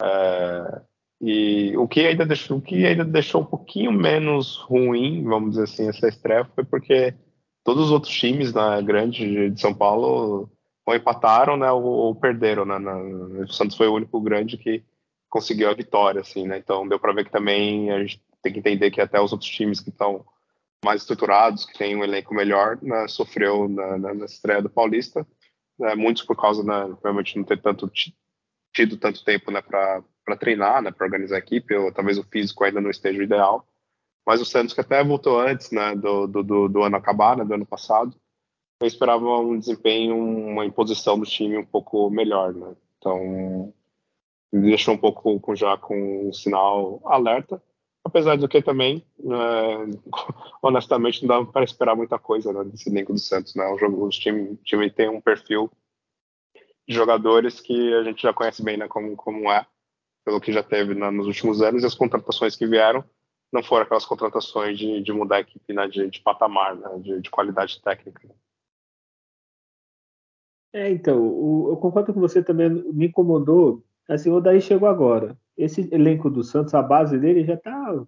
Uh, 0.00 0.80
e 1.20 1.76
o 1.76 1.88
que 1.88 2.06
ainda 2.06 2.24
deixou, 2.24 2.58
o 2.58 2.62
que 2.62 2.86
ainda 2.86 3.04
deixou 3.04 3.40
um 3.40 3.44
pouquinho 3.44 3.90
menos 3.90 4.56
ruim, 4.58 5.24
vamos 5.24 5.50
dizer 5.50 5.64
assim, 5.64 5.88
essa 5.88 6.06
estreia 6.06 6.44
foi 6.54 6.64
porque 6.64 7.12
todos 7.68 7.84
os 7.84 7.90
outros 7.90 8.14
times 8.14 8.50
na 8.50 8.76
né, 8.76 8.82
grande 8.82 9.50
de 9.50 9.60
São 9.60 9.74
Paulo 9.74 10.50
ou 10.86 10.94
empataram, 10.94 11.54
né, 11.54 11.70
ou, 11.70 11.84
ou 11.84 12.14
perderam, 12.14 12.64
né, 12.64 12.78
na, 12.78 12.96
o 12.96 13.52
Santos 13.52 13.76
foi 13.76 13.86
o 13.86 13.92
único 13.92 14.18
grande 14.22 14.56
que 14.56 14.82
conseguiu 15.28 15.68
a 15.68 15.74
vitória, 15.74 16.22
assim, 16.22 16.46
né, 16.46 16.56
então 16.56 16.88
deu 16.88 16.98
para 16.98 17.12
ver 17.12 17.26
que 17.26 17.30
também 17.30 17.90
a 17.90 18.00
gente 18.00 18.22
tem 18.42 18.54
que 18.54 18.58
entender 18.60 18.90
que 18.90 19.02
até 19.02 19.20
os 19.20 19.32
outros 19.32 19.50
times 19.50 19.80
que 19.80 19.90
estão 19.90 20.24
mais 20.82 21.02
estruturados, 21.02 21.66
que 21.66 21.76
tem 21.76 21.94
um 21.94 22.02
elenco 22.02 22.32
melhor, 22.32 22.78
né, 22.80 23.06
sofreu 23.06 23.68
na, 23.68 23.98
na, 23.98 24.14
na, 24.14 24.24
estreia 24.24 24.62
do 24.62 24.70
Paulista, 24.70 25.26
né, 25.78 25.94
muitos 25.94 26.22
por 26.22 26.40
causa, 26.40 26.64
né, 26.64 26.84
provavelmente 27.02 27.36
não 27.36 27.44
ter 27.44 27.60
tanto 27.60 27.86
tido 28.72 28.96
tanto 28.96 29.22
tempo 29.22 29.50
né, 29.50 29.60
para 29.60 30.36
treinar, 30.40 30.80
né, 30.80 30.90
para 30.90 31.04
organizar 31.04 31.36
a 31.36 31.40
equipe, 31.40 31.74
ou 31.74 31.92
talvez 31.92 32.16
o 32.16 32.24
físico 32.24 32.64
ainda 32.64 32.80
não 32.80 32.88
esteja 32.88 33.22
ideal. 33.22 33.67
Mas 34.28 34.42
o 34.42 34.44
Santos, 34.44 34.74
que 34.74 34.82
até 34.82 35.02
voltou 35.02 35.40
antes 35.40 35.70
né, 35.70 35.96
do, 35.96 36.26
do, 36.26 36.68
do 36.68 36.82
ano 36.82 36.96
acabar, 36.96 37.34
né, 37.34 37.46
do 37.46 37.54
ano 37.54 37.64
passado, 37.64 38.14
eu 38.78 38.86
esperava 38.86 39.24
um 39.38 39.58
desempenho, 39.58 40.14
uma 40.14 40.66
imposição 40.66 41.18
do 41.18 41.24
time 41.24 41.56
um 41.56 41.64
pouco 41.64 42.10
melhor. 42.10 42.52
Né? 42.52 42.76
Então, 42.98 43.72
me 44.52 44.68
deixou 44.68 44.92
um 44.92 44.98
pouco 44.98 45.56
já 45.56 45.78
com 45.78 46.28
um 46.28 46.32
sinal 46.34 47.00
alerta 47.06 47.58
apesar 48.04 48.36
do 48.36 48.46
que 48.46 48.60
também, 48.60 49.02
é, 49.18 49.98
honestamente, 50.60 51.24
não 51.24 51.44
dá 51.44 51.50
para 51.50 51.64
esperar 51.64 51.96
muita 51.96 52.18
coisa 52.18 52.52
né, 52.52 52.64
desse 52.64 52.90
elenco 52.90 53.14
do 53.14 53.18
Santos. 53.18 53.54
Né? 53.54 53.66
O, 53.68 53.78
jogo, 53.78 54.04
o 54.04 54.10
time, 54.10 54.50
o 54.50 54.56
time 54.56 54.90
tem 54.90 55.08
um 55.08 55.22
perfil 55.22 55.70
de 56.86 56.94
jogadores 56.94 57.62
que 57.62 57.94
a 57.94 58.02
gente 58.02 58.22
já 58.22 58.34
conhece 58.34 58.62
bem 58.62 58.76
né, 58.76 58.88
como, 58.88 59.16
como 59.16 59.50
é, 59.50 59.66
pelo 60.22 60.38
que 60.38 60.52
já 60.52 60.62
teve 60.62 60.94
né, 60.94 61.10
nos 61.10 61.26
últimos 61.26 61.62
anos, 61.62 61.82
e 61.82 61.86
as 61.86 61.94
contratações 61.94 62.54
que 62.54 62.66
vieram 62.66 63.02
não 63.52 63.62
foram 63.62 63.84
aquelas 63.84 64.04
contratações 64.04 64.78
de, 64.78 65.00
de 65.00 65.12
mudar 65.12 65.36
a 65.36 65.40
equipe 65.40 65.72
né, 65.72 65.86
de, 65.88 66.08
de 66.08 66.20
patamar, 66.20 66.76
né, 66.76 66.98
de, 66.98 67.20
de, 67.20 67.30
qualidade 67.30 67.80
técnica. 67.82 68.28
É, 70.72 70.90
então, 70.90 71.20
o, 71.20 71.70
eu 71.70 71.76
concordo 71.76 72.12
com 72.12 72.20
você 72.20 72.42
também, 72.42 72.68
me 72.70 73.06
incomodou, 73.06 73.82
assim, 74.08 74.30
o 74.30 74.40
daí 74.40 74.60
chegou 74.60 74.88
agora, 74.88 75.38
esse 75.56 75.88
elenco 75.92 76.28
do 76.28 76.42
Santos, 76.44 76.74
a 76.74 76.82
base 76.82 77.18
dele 77.18 77.44
já 77.44 77.54
está 77.54 78.06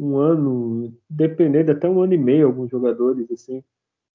um 0.00 0.16
ano, 0.16 0.96
dependendo, 1.08 1.72
até 1.72 1.88
um 1.88 2.00
ano 2.00 2.14
e 2.14 2.18
meio, 2.18 2.46
alguns 2.46 2.70
jogadores, 2.70 3.30
assim. 3.30 3.62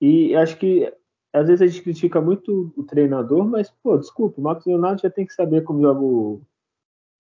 E 0.02 0.36
acho 0.36 0.58
que 0.58 0.92
às 1.34 1.48
vezes 1.48 1.62
a 1.62 1.68
gente 1.68 1.84
critica 1.84 2.20
muito 2.20 2.74
o 2.76 2.84
treinador, 2.84 3.48
mas, 3.48 3.70
pô, 3.70 3.98
desculpa, 3.98 4.40
o 4.40 4.44
Marcos 4.44 4.66
Leonardo 4.66 5.02
já 5.02 5.10
tem 5.10 5.26
que 5.26 5.34
saber 5.34 5.64
como 5.64 5.82
joga 5.82 6.02
o, 6.02 6.42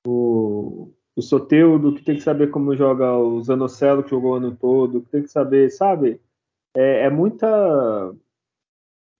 o, 0.07 0.91
o 1.19 1.21
Soteudo, 1.21 1.93
que 1.93 2.03
tem 2.03 2.15
que 2.15 2.23
saber 2.23 2.49
como 2.49 2.75
joga 2.75 3.15
o 3.17 3.41
Zanocelo, 3.43 4.03
que 4.03 4.09
jogou 4.09 4.31
o 4.31 4.35
ano 4.35 4.55
todo, 4.55 5.01
que 5.01 5.09
tem 5.09 5.23
que 5.23 5.29
saber, 5.29 5.69
sabe? 5.71 6.21
É, 6.75 7.05
é 7.05 7.09
muita. 7.09 7.47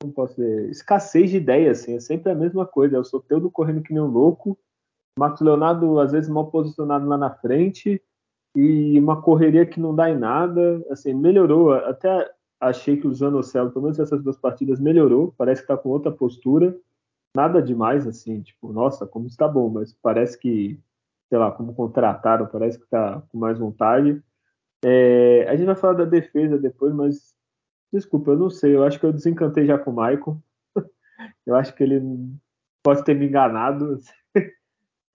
Como 0.01 0.13
posso 0.13 0.35
dizer? 0.35 0.69
Escassez 0.69 1.29
de 1.29 1.37
ideia, 1.37 1.71
assim, 1.71 1.95
é 1.95 1.99
sempre 1.99 2.31
a 2.31 2.35
mesma 2.35 2.65
coisa. 2.65 2.97
É 2.97 2.99
o 2.99 3.03
Soteudo 3.03 3.51
correndo 3.51 3.83
que 3.83 3.93
nem 3.93 4.01
um 4.01 4.07
louco 4.07 4.57
Marcos 5.19 5.41
Leonardo, 5.41 5.99
às 5.99 6.13
vezes, 6.13 6.29
mal 6.29 6.49
posicionado 6.49 7.05
lá 7.05 7.17
na 7.17 7.29
frente 7.29 8.01
e 8.55 8.97
uma 8.97 9.21
correria 9.21 9.65
que 9.65 9.79
não 9.79 9.93
dá 9.93 10.09
em 10.09 10.17
nada. 10.17 10.83
Assim, 10.89 11.13
melhorou. 11.13 11.73
Até 11.73 12.31
achei 12.59 12.95
que 12.95 13.05
o 13.05 13.13
Zanocelo, 13.13 13.69
pelo 13.69 13.83
menos 13.83 13.99
essas 13.99 14.23
duas 14.23 14.37
partidas, 14.37 14.79
melhorou. 14.79 15.33
Parece 15.37 15.61
que 15.61 15.71
está 15.71 15.77
com 15.77 15.89
outra 15.89 16.11
postura. 16.11 16.75
Nada 17.35 17.61
demais, 17.61 18.07
assim, 18.07 18.41
tipo, 18.41 18.71
nossa, 18.71 19.05
como 19.05 19.27
está 19.27 19.47
bom, 19.47 19.69
mas 19.69 19.93
parece 20.01 20.39
que, 20.39 20.79
sei 21.29 21.37
lá, 21.37 21.51
como 21.51 21.75
contrataram, 21.75 22.47
parece 22.47 22.77
que 22.77 22.85
está 22.85 23.21
com 23.29 23.37
mais 23.37 23.57
vontade. 23.59 24.21
É, 24.83 25.45
a 25.47 25.55
gente 25.55 25.67
vai 25.67 25.75
falar 25.75 25.93
da 25.93 26.05
defesa 26.05 26.57
depois, 26.57 26.93
mas 26.93 27.35
desculpa, 27.93 28.31
eu 28.31 28.37
não 28.37 28.49
sei. 28.49 28.75
Eu 28.75 28.83
acho 28.83 28.99
que 28.99 29.05
eu 29.05 29.13
desencantei 29.13 29.65
já 29.65 29.77
com 29.77 29.91
o 29.91 29.95
Michael. 29.95 30.41
eu 31.45 31.55
acho 31.55 31.73
que 31.75 31.83
ele 31.83 32.01
pode 32.83 33.03
ter 33.03 33.15
me 33.15 33.27
enganado. 33.27 33.97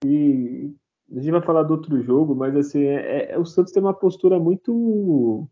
E 0.03 0.75
a 1.11 1.19
gente 1.19 1.31
vai 1.31 1.41
falar 1.41 1.63
do 1.63 1.71
outro 1.71 1.99
jogo, 2.03 2.35
mas 2.35 2.55
assim, 2.55 2.83
é, 2.83 3.31
é, 3.31 3.39
o 3.39 3.45
Santos 3.45 3.71
tem 3.71 3.81
uma 3.81 3.93
postura 3.93 4.37
muito 4.37 5.47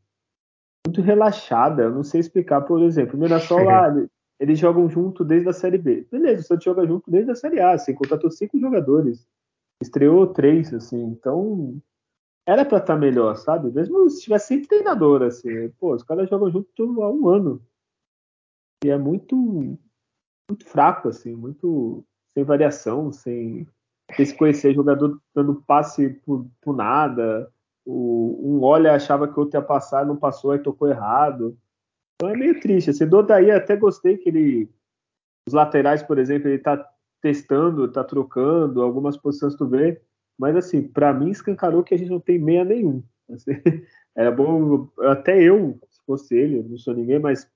muito 0.85 1.01
relaxada, 1.01 1.83
eu 1.83 1.91
não 1.91 2.03
sei 2.03 2.19
explicar. 2.19 2.61
Por 2.61 2.83
exemplo, 2.83 3.15
o 3.15 3.19
Mirassol 3.19 3.63
lá, 3.63 3.91
eles 4.39 4.59
jogam 4.59 4.87
junto 4.89 5.23
desde 5.23 5.49
a 5.49 5.53
Série 5.53 5.77
B. 5.77 6.05
Beleza, 6.11 6.41
o 6.41 6.43
Santos 6.43 6.65
joga 6.65 6.85
junto 6.85 7.09
desde 7.09 7.31
a 7.31 7.35
Série 7.35 7.59
A, 7.59 7.71
assim, 7.71 7.95
contratou 7.95 8.29
cinco 8.29 8.59
jogadores. 8.59 9.25
Estreou 9.81 10.27
três, 10.27 10.73
assim, 10.73 11.01
então 11.01 11.81
era 12.45 12.65
para 12.65 12.77
estar 12.77 12.93
tá 12.93 12.99
melhor, 12.99 13.35
sabe? 13.35 13.71
Mesmo 13.71 14.09
se 14.09 14.23
tivesse 14.23 14.47
sem 14.47 14.61
treinador, 14.61 15.23
assim, 15.23 15.69
pô, 15.79 15.93
os 15.93 16.03
caras 16.03 16.29
jogam 16.29 16.51
junto 16.51 17.01
há 17.01 17.09
um 17.09 17.27
ano. 17.27 17.61
E 18.83 18.89
é 18.89 18.97
muito 18.97 19.35
muito 20.49 20.65
fraco, 20.67 21.07
assim, 21.09 21.33
muito 21.35 22.05
sem 22.33 22.43
variação, 22.43 23.11
sem 23.11 23.67
se 24.15 24.35
conhecer 24.35 24.73
jogador 24.73 25.19
dando 25.33 25.63
passe 25.65 26.09
por, 26.25 26.47
por 26.61 26.75
nada. 26.75 27.51
O, 27.85 28.39
um 28.43 28.63
olha 28.63 28.93
achava 28.93 29.27
que 29.27 29.37
o 29.37 29.41
outro 29.41 29.57
ia 29.57 29.65
passar, 29.65 30.05
não 30.05 30.17
passou, 30.17 30.51
aí 30.51 30.59
tocou 30.59 30.89
errado. 30.89 31.57
Então 32.15 32.29
é 32.29 32.37
meio 32.37 32.59
triste. 32.59 32.89
Assim, 32.89 33.07
daí 33.25 33.51
até 33.51 33.75
gostei 33.75 34.17
que 34.17 34.29
ele. 34.29 34.69
Os 35.47 35.53
laterais, 35.53 36.03
por 36.03 36.17
exemplo, 36.17 36.47
ele 36.47 36.59
tá 36.59 36.77
testando, 37.23 37.89
tá 37.89 38.03
trocando, 38.03 38.81
algumas 38.81 39.15
posições 39.15 39.55
tu 39.55 39.65
vê, 39.65 40.01
mas 40.37 40.57
assim, 40.57 40.83
para 40.83 41.13
mim 41.13 41.31
escancarou 41.31 41.81
que 41.81 41.95
a 41.95 41.97
gente 41.97 42.11
não 42.11 42.19
tem 42.19 42.37
meia 42.37 42.65
nenhum. 42.65 43.01
Assim, 43.31 43.51
era 44.13 44.29
bom, 44.29 44.89
até 44.99 45.41
eu, 45.41 45.79
se 45.89 46.01
fosse 46.05 46.35
ele, 46.35 46.61
não 46.61 46.77
sou 46.77 46.93
ninguém, 46.93 47.19
mas 47.19 47.49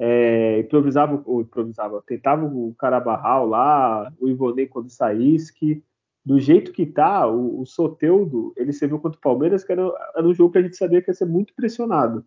é, 0.00 0.60
improvisava, 0.60 1.20
ou 1.26 1.40
improvisava, 1.40 2.00
tentava 2.06 2.46
o 2.46 2.72
Carabarral 2.78 3.48
lá, 3.48 4.12
o 4.20 4.28
Ivonei 4.28 4.68
quando 4.68 4.88
saísse, 4.90 5.52
que 5.52 5.82
do 6.24 6.38
jeito 6.38 6.72
que 6.72 6.86
tá, 6.86 7.26
o, 7.26 7.62
o 7.62 7.66
Soteudo, 7.66 8.52
ele 8.56 8.72
serviu 8.72 9.00
contra 9.00 9.18
o 9.18 9.20
Palmeiras, 9.22 9.64
que 9.64 9.72
era, 9.72 9.82
era 10.14 10.26
um 10.26 10.32
jogo 10.32 10.52
que 10.52 10.58
a 10.58 10.62
gente 10.62 10.76
sabia 10.76 11.02
que 11.02 11.10
ia 11.10 11.14
ser 11.14 11.26
muito 11.26 11.52
pressionado. 11.52 12.24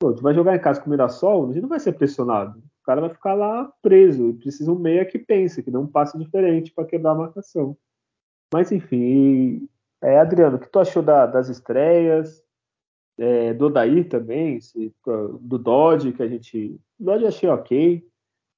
Pô, 0.00 0.12
tu 0.12 0.20
vai 0.20 0.34
jogar 0.34 0.56
em 0.56 0.60
casa 0.60 0.80
com 0.80 0.88
o 0.88 0.90
Mirassol, 0.90 1.44
a 1.44 1.52
gente 1.52 1.62
não 1.62 1.68
vai 1.68 1.78
ser 1.78 1.92
pressionado. 1.92 2.60
O 2.82 2.84
cara 2.84 3.00
vai 3.00 3.10
ficar 3.10 3.34
lá 3.34 3.72
preso, 3.80 4.30
e 4.30 4.32
precisa 4.34 4.72
um 4.72 4.78
meia 4.78 5.04
que 5.04 5.18
pense, 5.18 5.62
que 5.62 5.70
não 5.70 5.86
passe 5.86 6.18
diferente 6.18 6.72
para 6.72 6.84
quebrar 6.84 7.12
a 7.12 7.16
marcação. 7.16 7.76
Mas 8.52 8.72
enfim, 8.72 9.68
é, 10.02 10.18
Adriano, 10.18 10.56
o 10.56 10.60
que 10.60 10.68
tu 10.68 10.80
achou 10.80 11.02
da, 11.02 11.26
das 11.26 11.48
estreias? 11.48 12.42
É, 13.16 13.54
do 13.54 13.66
Odair 13.66 14.08
também, 14.08 14.60
se, 14.60 14.92
do 15.40 15.58
Dodge, 15.58 16.12
que 16.12 16.22
a 16.22 16.28
gente. 16.28 16.80
Dodge 16.98 17.26
achei 17.26 17.48
ok. 17.48 18.04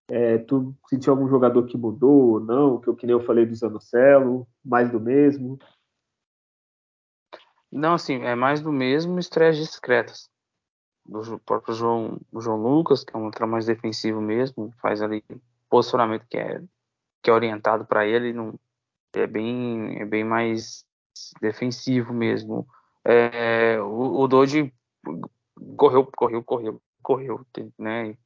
É, 0.08 0.38
tu 0.38 0.74
sentiu 0.88 1.12
algum 1.12 1.28
jogador 1.28 1.66
que 1.66 1.76
mudou 1.76 2.32
ou 2.32 2.40
não? 2.40 2.80
Que 2.80 2.88
eu 2.88 2.96
que 2.96 3.06
nem 3.06 3.14
eu 3.14 3.20
falei 3.20 3.44
do 3.44 3.54
Zanocelo, 3.54 4.46
mais 4.64 4.90
do 4.90 5.00
mesmo? 5.00 5.58
Não, 7.70 7.94
assim, 7.94 8.22
é 8.22 8.34
mais 8.34 8.62
do 8.62 8.72
mesmo, 8.72 9.18
estreias 9.18 9.56
discretas. 9.56 10.30
Do 11.06 11.38
próprio 11.40 11.74
João, 11.74 12.18
João 12.34 12.56
Lucas, 12.56 13.04
que 13.04 13.14
é 13.14 13.18
um 13.18 13.26
outro 13.26 13.46
mais 13.46 13.66
defensivo 13.66 14.20
mesmo, 14.20 14.72
faz 14.80 15.02
ali 15.02 15.22
posicionamento 15.68 16.26
que 16.28 16.38
é, 16.38 16.62
que 17.22 17.30
é 17.30 17.32
orientado 17.32 17.84
para 17.84 18.06
ele, 18.06 18.32
não, 18.32 18.58
é, 19.12 19.26
bem, 19.26 20.00
é 20.00 20.04
bem 20.04 20.24
mais 20.24 20.84
defensivo 21.40 22.12
mesmo. 22.12 22.66
É, 23.04 23.80
o, 23.80 24.20
o 24.20 24.28
Doge 24.28 24.72
correu, 25.76 26.06
correu, 26.06 26.42
correu, 26.42 26.82
correu, 27.02 27.46
né? 27.78 28.16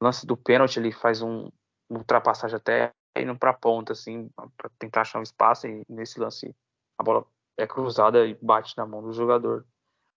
lance 0.00 0.26
do 0.26 0.36
pênalti, 0.36 0.78
ele 0.78 0.90
faz 0.90 1.20
um 1.22 1.50
ultrapassagem 1.88 2.56
até 2.56 2.92
indo 3.16 3.36
para 3.36 3.50
a 3.50 3.54
ponta, 3.54 3.92
assim, 3.92 4.30
para 4.56 4.70
tentar 4.78 5.02
achar 5.02 5.18
um 5.18 5.22
espaço. 5.22 5.66
E 5.66 5.84
nesse 5.88 6.18
lance, 6.18 6.54
a 6.98 7.02
bola 7.02 7.26
é 7.56 7.66
cruzada 7.66 8.26
e 8.26 8.34
bate 8.40 8.76
na 8.76 8.86
mão 8.86 9.02
do 9.02 9.12
jogador. 9.12 9.66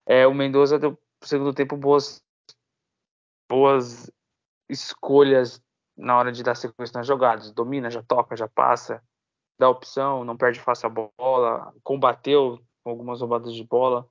É, 0.05 0.25
o 0.25 0.33
Mendoza 0.33 0.79
deu, 0.79 0.97
segundo 1.25 1.53
tempo, 1.53 1.77
boas, 1.77 2.21
boas 3.49 4.11
escolhas 4.69 5.61
na 5.95 6.17
hora 6.17 6.31
de 6.31 6.43
dar 6.43 6.55
sequência 6.55 6.97
nas 6.97 7.07
jogadas. 7.07 7.51
Domina, 7.51 7.89
já 7.89 8.03
toca, 8.03 8.35
já 8.35 8.47
passa, 8.47 9.03
dá 9.59 9.69
opção, 9.69 10.23
não 10.23 10.37
perde 10.37 10.59
fácil 10.59 10.87
a 10.87 11.09
bola, 11.17 11.73
combateu 11.83 12.59
com 12.83 12.89
algumas 12.89 13.21
roubadas 13.21 13.53
de 13.53 13.63
bola. 13.63 14.07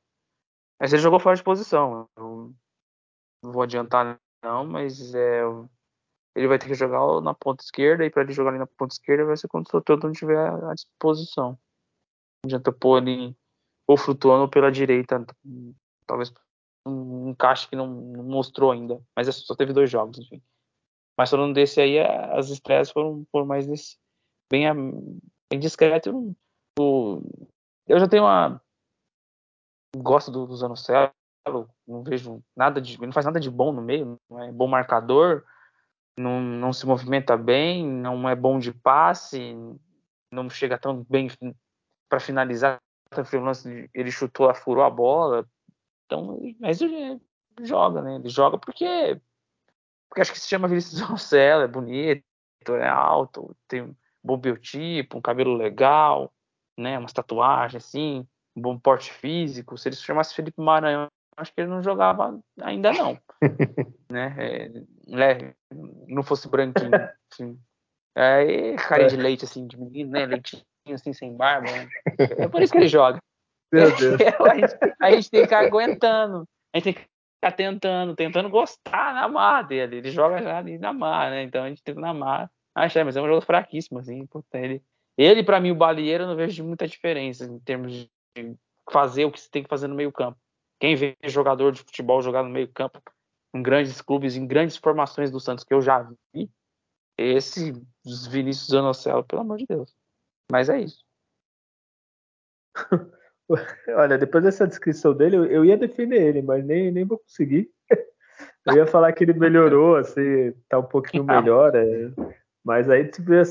Mas 0.81 0.93
ele 0.93 1.03
jogou 1.03 1.21
fora 1.21 1.37
de 1.37 1.43
posição. 1.43 2.09
Não 2.17 2.55
vou 3.43 3.63
adiantar 3.63 4.19
não, 4.43 4.67
mas 4.67 5.15
é, 5.15 5.43
ele 6.35 6.49
vai 6.49 6.59
ter 6.59 6.67
que 6.67 6.75
jogar 6.75 7.21
na 7.21 7.35
ponta 7.35 7.63
esquerda, 7.63 8.05
e 8.05 8.11
para 8.11 8.23
ele 8.23 8.33
jogar 8.33 8.51
ali 8.51 8.59
na 8.59 8.67
ponta 8.67 8.95
esquerda 8.95 9.25
vai 9.25 9.37
ser 9.37 9.49
quando 9.49 9.67
o 9.67 9.71
Soteldo 9.71 10.07
não 10.07 10.13
tiver 10.13 10.39
à 10.39 10.75
disposição. 10.75 11.51
Não 11.51 12.49
adianta 12.49 12.73
pôr 12.73 13.03
ele 13.03 13.37
ou 13.87 13.97
flutuando 13.97 14.49
pela 14.49 14.71
direita, 14.71 15.25
talvez 16.07 16.33
um 16.87 17.31
encaixe 17.31 17.69
que 17.69 17.77
não, 17.77 17.87
não 17.87 18.25
mostrou 18.25 18.73
ainda, 18.73 19.01
mas 19.17 19.29
é 19.29 19.33
só 19.33 19.55
teve 19.55 19.73
dois 19.73 19.91
jogos, 19.91 20.19
enfim. 20.19 20.43
Mas 21.17 21.31
falando 21.31 21.55
desse 21.55 21.81
aí, 21.81 21.99
as 21.99 22.49
estreias 22.49 22.91
foram, 22.91 23.25
foram 23.31 23.47
mais 23.47 23.67
desse, 23.67 23.99
bem, 24.51 24.67
bem 25.51 25.61
discreto. 25.61 26.35
Eu, 26.79 27.23
eu 27.87 27.99
já 27.99 28.09
tenho 28.09 28.25
uma. 28.25 28.61
Gosto 29.97 30.31
do, 30.31 30.47
do 30.47 30.57
Zanocelo, 30.57 31.13
não 31.87 32.03
vejo 32.03 32.43
nada 32.57 32.81
de. 32.81 32.95
Ele 32.95 33.07
não 33.07 33.13
faz 33.13 33.27
nada 33.27 33.39
de 33.39 33.51
bom 33.51 33.73
no 33.73 33.83
meio, 33.83 34.19
não 34.29 34.43
é 34.43 34.51
bom 34.51 34.67
marcador, 34.67 35.45
não, 36.19 36.41
não 36.41 36.73
se 36.73 36.87
movimenta 36.87 37.37
bem, 37.37 37.87
não 37.87 38.29
é 38.29 38.35
bom 38.35 38.59
de 38.59 38.73
passe, 38.73 39.55
não 40.33 40.49
chega 40.49 40.79
tão 40.79 41.05
bem 41.09 41.29
para 42.09 42.21
finalizar. 42.21 42.81
Ele 43.95 44.11
chutou, 44.11 44.53
furou 44.55 44.85
a 44.85 44.91
bola. 44.91 45.47
Então, 46.13 46.39
mas 46.61 46.83
ele 46.83 47.19
joga, 47.63 48.03
né? 48.03 48.17
Ele 48.17 48.29
joga 48.29 48.59
porque, 48.59 49.19
porque 50.09 50.21
acho 50.21 50.33
que 50.33 50.39
se 50.39 50.49
chama 50.49 50.69
Vinícius 50.69 51.01
Zanocelo, 51.01 51.63
é 51.63 51.67
bonito, 51.69 52.23
é 52.69 52.87
alto, 52.87 53.57
tem 53.67 53.83
um 53.83 53.95
bom 54.23 54.37
biotipo, 54.37 55.17
um 55.17 55.23
cabelo 55.23 55.57
legal, 55.57 56.31
né? 56.79 56.99
Umas 56.99 57.15
tatuagens 57.15 57.83
assim, 57.83 58.27
um 58.55 58.61
bom 58.61 58.79
porte 58.79 59.11
físico. 59.11 59.79
Se 59.79 59.89
ele 59.89 59.97
se 59.97 60.03
chamasse 60.03 60.35
Felipe 60.35 60.61
Maranhão, 60.61 61.09
acho 61.35 61.55
que 61.55 61.63
ele 61.63 61.71
não 61.71 61.83
jogava 61.83 62.39
ainda 62.61 62.93
não, 62.93 63.19
né? 64.13 64.37
É, 64.39 64.67
é, 65.09 65.55
não 66.09 66.23
fosse 66.23 66.47
branquinho, 66.47 66.91
assim. 67.33 67.59
É, 68.15 68.77
carinha 68.77 69.09
de 69.09 69.17
leite, 69.17 69.47
assim, 69.47 69.67
de 69.67 69.81
menino, 69.81 70.11
né? 70.11 70.27
Leitinho, 70.27 70.63
assim, 70.93 71.15
sem 71.15 71.35
barba. 71.35 71.71
Né? 71.71 71.89
É 72.37 72.49
por 72.49 72.61
isso 72.61 72.71
que 72.71 72.79
ele 72.79 72.89
joga. 72.89 73.22
Meu 73.73 73.97
Deus. 73.97 74.21
a, 74.51 74.55
gente, 74.55 74.79
a 75.01 75.11
gente 75.11 75.31
tem 75.31 75.41
que 75.41 75.47
ficar 75.47 75.65
aguentando. 75.65 76.47
A 76.73 76.79
gente 76.79 76.85
tem 76.85 76.95
que 76.95 77.01
ficar 77.01 77.53
tentando, 77.57 78.15
tentando 78.15 78.51
gostar 78.51 79.15
na 79.15 79.27
mar 79.29 79.67
dele. 79.67 79.97
Ele 79.97 80.11
joga 80.11 80.43
já 80.43 80.59
ali 80.59 80.79
na 80.79 80.93
mar, 80.93 81.31
né? 81.31 81.43
Então 81.43 81.65
a 81.65 81.69
gente 81.69 81.83
tenta 81.83 82.01
na 82.01 82.13
mar. 82.13 82.51
Achei, 82.75 83.03
mas 83.03 83.17
é 83.17 83.23
um 83.23 83.27
jogo 83.27 83.41
fraquíssimo, 83.41 83.99
assim. 83.99 84.27
Puta, 84.27 84.59
ele, 84.59 84.83
ele 85.17 85.43
para 85.43 85.61
mim, 85.61 85.71
o 85.71 85.75
Balieiro, 85.75 86.25
eu 86.25 86.29
não 86.29 86.37
vejo 86.37 86.63
muita 86.65 86.87
diferença 86.87 87.45
em 87.45 87.59
termos 87.61 87.93
de 87.93 88.11
fazer 88.91 89.25
o 89.25 89.33
que 89.33 89.41
você 89.41 89.49
tem 89.51 89.63
que 89.63 89.69
fazer 89.69 89.87
no 89.87 89.95
meio 89.95 90.13
campo. 90.13 90.39
Quem 90.81 90.97
vê 90.97 91.17
jogador 91.25 91.73
de 91.73 91.81
futebol 91.81 92.21
jogar 92.21 92.43
no 92.43 92.51
meio-campo 92.51 93.01
em 93.55 93.63
grandes 93.63 94.01
clubes, 94.01 94.35
em 94.35 94.47
grandes 94.47 94.77
formações 94.77 95.31
do 95.31 95.39
Santos 95.39 95.65
que 95.65 95.73
eu 95.73 95.81
já 95.81 96.03
vi, 96.35 96.51
esse 97.17 97.73
Vinícius 98.31 98.69
Zanocelo, 98.69 99.23
pelo 99.23 99.43
amor 99.43 99.59
de 99.59 99.67
Deus. 99.67 99.95
Mas 100.51 100.69
é 100.69 100.81
isso. 100.81 101.05
Olha, 103.97 104.19
depois 104.19 104.45
dessa 104.45 104.67
descrição 104.67 105.15
dele, 105.15 105.37
eu 105.37 105.65
ia 105.65 105.77
defender 105.77 106.21
ele, 106.21 106.43
mas 106.43 106.65
nem, 106.65 106.91
nem 106.91 107.05
vou 107.05 107.19
conseguir. 107.19 107.71
Eu 108.65 108.77
ia 108.77 108.87
falar 108.87 109.13
que 109.13 109.25
ele 109.25 109.33
melhorou, 109.33 109.97
assim, 109.97 110.53
tá 110.69 110.79
um 110.79 110.85
pouquinho 110.85 111.25
melhor, 111.25 111.75
é. 111.75 112.13
mas 112.65 112.89
aí 112.89 113.11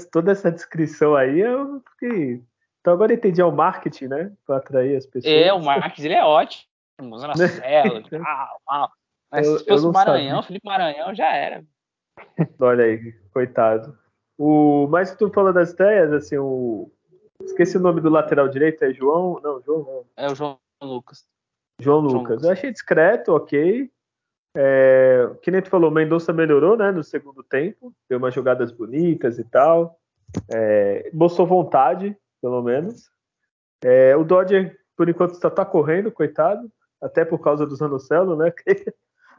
toda 0.10 0.32
essa 0.32 0.50
descrição 0.50 1.18
aí, 1.18 1.42
eu 1.42 1.82
fiquei. 1.92 2.42
Então 2.80 2.94
agora 2.94 3.12
eu 3.12 3.18
entendi, 3.18 3.42
é 3.42 3.46
o 3.46 3.52
marketing, 3.52 4.08
né? 4.08 4.32
Para 4.46 4.58
atrair 4.58 4.96
as 4.96 5.06
pessoas. 5.06 5.34
É, 5.34 5.52
o 5.52 5.62
marketing 5.62 6.06
ele 6.06 6.14
é 6.14 6.24
ótimo 6.24 6.72
usando 7.14 7.32
a 7.32 7.36
cela, 7.48 8.04
tal, 8.66 8.92
Mas 9.30 9.48
eu, 9.48 9.60
se 9.60 9.66
fosse 9.66 9.86
o 9.86 9.92
Maranhão, 9.92 10.42
sabia. 10.42 10.48
Felipe 10.48 10.66
Maranhão 10.66 11.14
já 11.14 11.36
era. 11.36 11.64
Olha 12.60 12.86
aí, 12.86 13.12
coitado. 13.34 13.98
O, 14.38 14.88
mas 14.90 15.14
tu 15.16 15.30
falou 15.30 15.52
das 15.52 15.72
ideias, 15.72 16.12
assim, 16.14 16.38
o. 16.38 16.92
Esqueci 17.52 17.78
o 17.78 17.82
nome 17.82 18.00
do 18.00 18.10
lateral 18.10 18.48
direito, 18.48 18.84
é 18.84 18.94
João? 18.94 19.40
Não, 19.44 19.62
João 19.62 19.84
não. 19.84 20.06
É 20.16 20.32
o 20.32 20.36
João 20.36 20.58
Lucas. 20.82 21.26
João, 21.80 22.02
João 22.02 22.14
Lucas. 22.14 22.36
Lucas. 22.38 22.44
Eu 22.46 22.52
achei 22.52 22.72
discreto, 22.72 23.34
ok. 23.34 23.92
É, 24.56 25.30
que 25.42 25.52
nem 25.52 25.62
tu 25.62 25.70
falou, 25.70 25.92
Mendonça 25.92 26.32
melhorou, 26.32 26.78
né, 26.78 26.92
no 26.92 27.04
segundo 27.04 27.44
tempo. 27.44 27.94
Deu 28.10 28.18
umas 28.18 28.34
jogadas 28.34 28.72
bonitas 28.72 29.38
e 29.38 29.44
tal. 29.44 30.00
É, 30.54 31.10
mostrou 31.14 31.46
vontade, 31.46 32.18
pelo 32.42 32.62
menos. 32.62 33.12
É, 33.84 34.16
o 34.16 34.24
Dodger, 34.24 34.78
por 34.96 35.10
enquanto, 35.10 35.36
só 35.36 35.50
tá 35.50 35.66
correndo, 35.66 36.12
coitado 36.12 36.72
até 37.02 37.26
por 37.26 37.40
causa 37.40 37.66
do 37.66 37.76
Zanocelo, 37.76 38.36
né? 38.38 38.54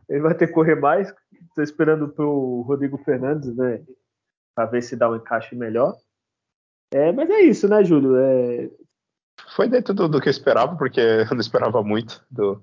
Ele 0.09 0.20
vai 0.20 0.35
ter 0.35 0.48
que 0.48 0.53
correr 0.53 0.75
mais. 0.75 1.14
Estou 1.49 1.64
esperando 1.64 2.09
pro 2.09 2.62
Rodrigo 2.62 2.99
Fernandes, 2.99 3.55
né? 3.57 3.82
Para 4.55 4.66
ver 4.66 4.82
se 4.82 4.97
dá 4.97 5.09
um 5.09 5.16
encaixe 5.16 5.55
melhor. 5.55 5.97
É, 6.93 7.11
mas 7.11 7.28
é 7.30 7.40
isso, 7.40 7.68
né, 7.68 7.82
Júlio? 7.82 8.16
É... 8.16 8.70
Foi 9.57 9.68
dentro 9.68 9.95
do, 9.95 10.09
do, 10.09 10.20
que 10.20 10.28
eu 10.28 10.30
esperava, 10.30 10.76
porque 10.76 11.01
eu 11.01 11.30
não 11.30 11.40
esperava 11.40 11.82
muito 11.82 12.24
do, 12.30 12.62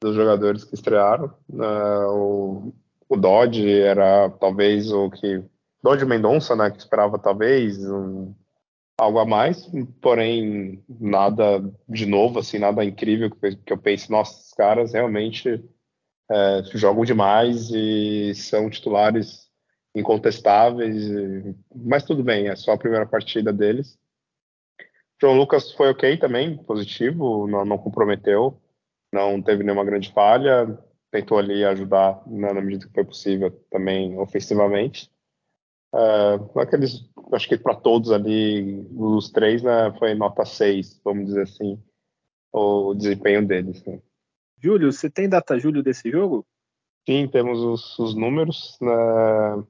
dos 0.00 0.14
jogadores 0.14 0.64
que 0.64 0.74
estrearam. 0.74 1.34
Uh, 1.50 2.08
o, 2.10 2.74
o 3.08 3.16
Dodge 3.16 3.68
era 3.80 4.30
talvez 4.30 4.90
o 4.90 5.10
que. 5.10 5.42
Dodge 5.82 6.06
Mendonça, 6.06 6.56
né? 6.56 6.70
Que 6.70 6.78
esperava 6.78 7.18
talvez 7.18 7.78
um, 7.84 8.32
algo 8.96 9.18
a 9.18 9.26
mais, 9.26 9.68
porém 10.00 10.82
nada 10.88 11.62
de 11.88 12.06
novo, 12.06 12.38
assim, 12.38 12.58
nada 12.58 12.84
incrível 12.84 13.30
que 13.30 13.72
eu 13.72 13.78
pense, 13.78 14.10
nossa, 14.10 14.40
os 14.40 14.52
caras 14.54 14.92
realmente 14.92 15.62
é, 16.30 16.62
jogam 16.74 17.04
demais 17.04 17.70
e 17.70 18.34
são 18.34 18.70
titulares 18.70 19.43
incontestáveis, 19.94 20.96
mas 21.74 22.04
tudo 22.04 22.22
bem, 22.22 22.48
é 22.48 22.56
só 22.56 22.72
a 22.72 22.78
primeira 22.78 23.06
partida 23.06 23.52
deles. 23.52 23.98
João 25.20 25.36
Lucas 25.36 25.72
foi 25.72 25.88
ok 25.90 26.16
também, 26.16 26.56
positivo, 26.56 27.46
não, 27.46 27.64
não 27.64 27.78
comprometeu, 27.78 28.60
não 29.12 29.40
teve 29.40 29.62
nenhuma 29.62 29.84
grande 29.84 30.12
falha, 30.12 30.78
tentou 31.10 31.38
ali 31.38 31.64
ajudar 31.64 32.20
na, 32.26 32.52
na 32.52 32.60
medida 32.60 32.86
que 32.86 32.92
foi 32.94 33.04
possível 33.04 33.50
também 33.70 34.18
ofensivamente. 34.18 35.10
Uh, 35.94 36.58
aqueles, 36.58 37.08
acho 37.32 37.48
que 37.48 37.56
para 37.56 37.76
todos 37.76 38.10
ali, 38.10 38.84
os 38.96 39.30
três, 39.30 39.62
né, 39.62 39.94
foi 39.96 40.12
nota 40.14 40.44
6, 40.44 41.00
vamos 41.04 41.26
dizer 41.26 41.42
assim, 41.42 41.80
o 42.52 42.94
desempenho 42.94 43.46
deles. 43.46 43.84
Né. 43.84 44.00
Júlio, 44.60 44.92
você 44.92 45.08
tem 45.08 45.28
data 45.28 45.56
Júlio 45.56 45.84
desse 45.84 46.10
jogo? 46.10 46.44
Sim, 47.08 47.28
temos 47.28 47.60
os, 47.60 47.98
os 47.98 48.14
números. 48.16 48.76
Né? 48.80 49.64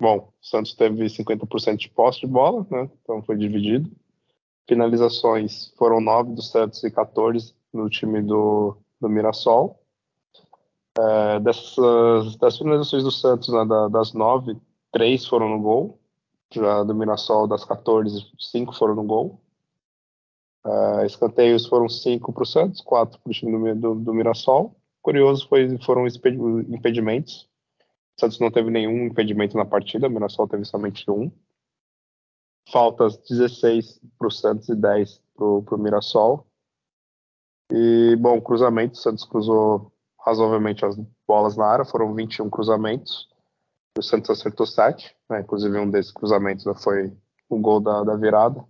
Bom, 0.00 0.32
o 0.40 0.46
Santos 0.46 0.74
teve 0.74 1.06
50% 1.06 1.76
de 1.76 1.90
posse 1.90 2.20
de 2.20 2.26
bola, 2.26 2.66
né? 2.70 2.88
então 3.02 3.22
foi 3.22 3.36
dividido. 3.36 3.90
Finalizações 4.68 5.72
foram 5.76 6.00
9 6.00 6.34
do 6.34 6.42
Santos 6.42 6.84
e 6.84 6.90
14 6.90 7.54
no 7.72 7.88
time 7.88 8.22
do, 8.22 8.76
do 9.00 9.08
Mirassol. 9.08 9.82
É, 10.98 11.40
dessas, 11.40 12.36
das 12.36 12.58
finalizações 12.58 13.02
do 13.02 13.10
Santos, 13.10 13.48
né, 13.48 13.64
das 13.90 14.12
9, 14.12 14.56
3 14.92 15.26
foram 15.26 15.48
no 15.48 15.60
gol. 15.60 15.98
Já 16.52 16.82
do 16.82 16.94
Mirassol, 16.94 17.46
das 17.46 17.64
14, 17.64 18.26
5 18.38 18.74
foram 18.74 18.94
no 18.94 19.04
gol. 19.04 19.40
Uh, 20.64 21.04
escanteios 21.06 21.66
foram 21.66 21.88
5 21.88 22.32
para 22.32 22.42
o 22.42 22.46
Santos, 22.46 22.80
4 22.80 23.18
para 23.20 23.30
o 23.30 23.32
time 23.32 23.74
do, 23.74 23.94
do, 23.94 24.00
do, 24.00 24.14
Mirassol. 24.14 24.76
Curioso 25.00 25.48
foi, 25.48 25.78
foram 25.78 26.06
impedimentos. 26.06 27.47
Santos 28.18 28.40
não 28.40 28.50
teve 28.50 28.70
nenhum 28.70 29.06
impedimento 29.06 29.56
na 29.56 29.64
partida, 29.64 30.08
o 30.08 30.10
Mirassol 30.10 30.48
teve 30.48 30.64
somente 30.64 31.08
um. 31.10 31.30
Faltas 32.70 33.16
16 33.28 34.00
para 34.18 34.28
o 34.28 34.30
Santos 34.30 34.68
e 34.68 34.74
10 34.74 35.22
para 35.36 35.46
o 35.46 35.78
Mirassol. 35.78 36.46
E, 37.72 38.16
bom, 38.16 38.40
cruzamento, 38.40 38.94
o 38.94 39.00
Santos 39.00 39.24
cruzou 39.24 39.92
razoavelmente 40.18 40.84
as 40.84 40.98
bolas 41.26 41.56
na 41.56 41.66
área, 41.66 41.84
foram 41.84 42.14
21 42.14 42.50
cruzamentos. 42.50 43.28
O 43.96 44.02
Santos 44.02 44.30
acertou 44.30 44.66
7, 44.66 45.14
né? 45.30 45.40
inclusive 45.40 45.78
um 45.78 45.90
desses 45.90 46.12
cruzamentos 46.12 46.64
foi 46.82 47.12
o 47.48 47.58
gol 47.58 47.80
da, 47.80 48.02
da 48.02 48.16
virada. 48.16 48.64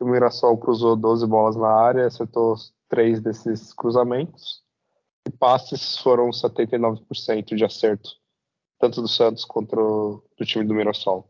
O 0.00 0.06
Mirassol 0.06 0.56
cruzou 0.56 0.96
12 0.96 1.26
bolas 1.26 1.56
na 1.56 1.68
área, 1.68 2.06
acertou 2.06 2.54
3 2.88 3.20
desses 3.20 3.72
cruzamentos. 3.72 4.62
E 5.26 5.30
passes 5.30 5.98
foram 5.98 6.30
79% 6.30 7.54
de 7.54 7.64
acerto, 7.64 8.10
tanto 8.78 9.02
do 9.02 9.08
Santos 9.08 9.44
quanto 9.44 10.22
do 10.36 10.44
time 10.44 10.64
do 10.64 10.74
Mirassol. 10.74 11.28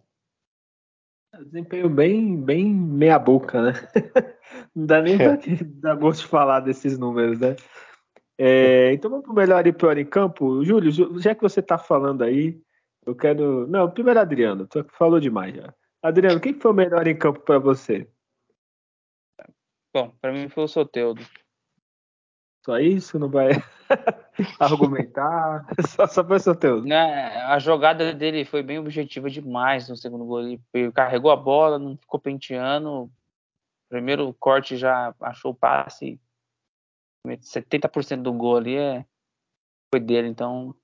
Desempenho 1.45 1.89
bem, 1.89 2.41
bem 2.41 2.67
meia 2.67 3.19
boca, 3.19 3.63
né? 3.63 3.73
Não 4.75 4.87
dá 4.87 5.03
nem 5.03 5.17
pra 5.19 5.39
dar 5.63 5.95
gosto 5.95 6.23
de 6.23 6.27
falar 6.27 6.61
desses 6.61 6.99
números, 6.99 7.39
né? 7.39 7.55
É, 8.39 8.93
então 8.93 9.11
vamos 9.11 9.25
pro 9.25 9.35
melhor 9.35 9.67
e 9.67 9.73
pior 9.73 9.99
em 9.99 10.07
campo. 10.07 10.65
Júlio, 10.65 10.91
já 11.21 11.35
que 11.35 11.43
você 11.43 11.61
tá 11.61 11.77
falando 11.77 12.23
aí, 12.23 12.61
eu 13.05 13.15
quero. 13.15 13.67
Não, 13.67 13.91
primeiro 13.91 14.21
Adriano, 14.21 14.67
tu 14.67 14.85
falou 14.97 15.21
demais 15.21 15.55
já. 15.55 15.75
Adriano, 16.03 16.41
quem 16.41 16.55
foi 16.55 16.71
o 16.71 16.75
melhor 16.75 17.07
em 17.07 17.17
campo 17.17 17.41
para 17.41 17.59
você? 17.59 18.09
Bom, 19.93 20.15
para 20.21 20.33
mim 20.33 20.49
foi 20.49 20.65
o 20.65 20.69
Soteudo. 20.69 21.23
Só 22.69 22.79
isso? 22.79 23.19
Não 23.19 23.31
vai 23.31 23.49
argumentar? 24.61 25.67
só, 25.89 26.07
só 26.07 26.23
foi 26.23 26.37
o 26.37 26.41
Soteudo. 26.41 26.87
Né, 26.87 27.35
a 27.47 27.59
jogada 27.59 28.13
dele 28.13 28.45
foi 28.45 28.63
bem 28.63 28.79
objetiva 28.79 29.31
demais 29.31 29.89
no 29.89 29.97
segundo 29.97 30.27
gol. 30.27 30.43
Ele 30.75 30.93
carregou 30.93 31.31
a 31.31 31.37
bola, 31.37 31.79
não 31.79 31.97
ficou 31.97 32.21
penteando. 32.21 33.11
Primeiro 33.89 34.35
corte 34.35 34.77
já 34.77 35.15
achou 35.19 35.53
o 35.53 35.55
passe. 35.55 36.21
70% 37.27 38.21
do 38.21 38.35
gol 38.35 38.59
ali 38.59 38.77
é, 38.77 39.07
foi 39.91 40.01
dele, 40.01 40.29
então 40.29 40.75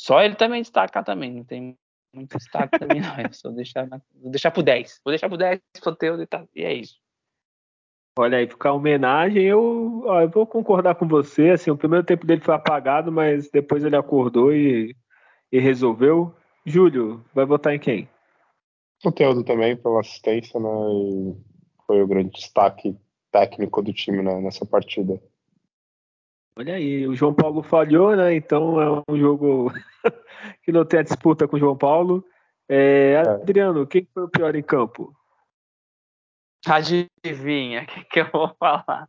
só 0.00 0.22
ele 0.22 0.34
também 0.34 0.62
destacar 0.62 1.04
também, 1.04 1.30
não 1.30 1.44
tem 1.44 1.78
muito 2.12 2.36
destaque 2.36 2.78
também 2.78 3.00
não, 3.00 3.14
é 3.16 3.30
só 3.32 3.50
deixar, 3.50 3.86
vou 3.86 4.30
deixar 4.30 4.50
pro 4.50 4.62
10, 4.62 5.00
vou 5.04 5.12
deixar 5.12 5.28
pro 5.28 5.38
10 5.38 5.60
Soteudo 5.82 6.22
e, 6.22 6.26
tá, 6.26 6.46
e 6.54 6.62
é 6.62 6.74
isso. 6.74 6.98
Olha 8.18 8.38
aí, 8.38 8.46
ficar 8.46 8.72
homenagem, 8.72 9.44
eu, 9.44 10.02
ó, 10.06 10.22
eu 10.22 10.28
vou 10.30 10.46
concordar 10.46 10.94
com 10.94 11.06
você. 11.06 11.50
Assim, 11.50 11.70
o 11.70 11.76
primeiro 11.76 12.04
tempo 12.04 12.26
dele 12.26 12.40
foi 12.40 12.54
apagado, 12.54 13.12
mas 13.12 13.50
depois 13.50 13.84
ele 13.84 13.94
acordou 13.94 14.54
e, 14.54 14.96
e 15.52 15.60
resolveu. 15.60 16.34
Júlio, 16.64 17.22
vai 17.34 17.44
votar 17.44 17.74
em 17.74 17.78
quem? 17.78 18.08
O 19.04 19.12
Teodo 19.12 19.44
também, 19.44 19.76
pela 19.76 20.00
assistência, 20.00 20.58
né? 20.58 20.68
foi 21.86 22.02
o 22.02 22.06
grande 22.06 22.30
destaque 22.30 22.96
técnico 23.30 23.82
do 23.82 23.92
time 23.92 24.22
né, 24.22 24.40
nessa 24.40 24.64
partida. 24.64 25.20
Olha 26.58 26.74
aí, 26.74 27.06
o 27.06 27.14
João 27.14 27.34
Paulo 27.34 27.62
falhou, 27.62 28.16
né? 28.16 28.34
Então 28.34 28.80
é 28.80 29.02
um 29.10 29.18
jogo 29.18 29.70
que 30.64 30.72
não 30.72 30.86
tem 30.86 31.00
a 31.00 31.02
disputa 31.02 31.46
com 31.46 31.56
o 31.56 31.58
João 31.60 31.76
Paulo. 31.76 32.24
É, 32.66 33.12
é. 33.12 33.28
Adriano, 33.28 33.86
quem 33.86 34.08
foi 34.12 34.24
o 34.24 34.28
pior 34.28 34.56
em 34.56 34.62
campo? 34.62 35.14
Adivinha 36.66 37.82
o 37.84 37.86
que, 37.86 38.04
que, 38.04 38.20
eu 38.20 38.30
vou 38.32 38.54
falar? 38.58 39.08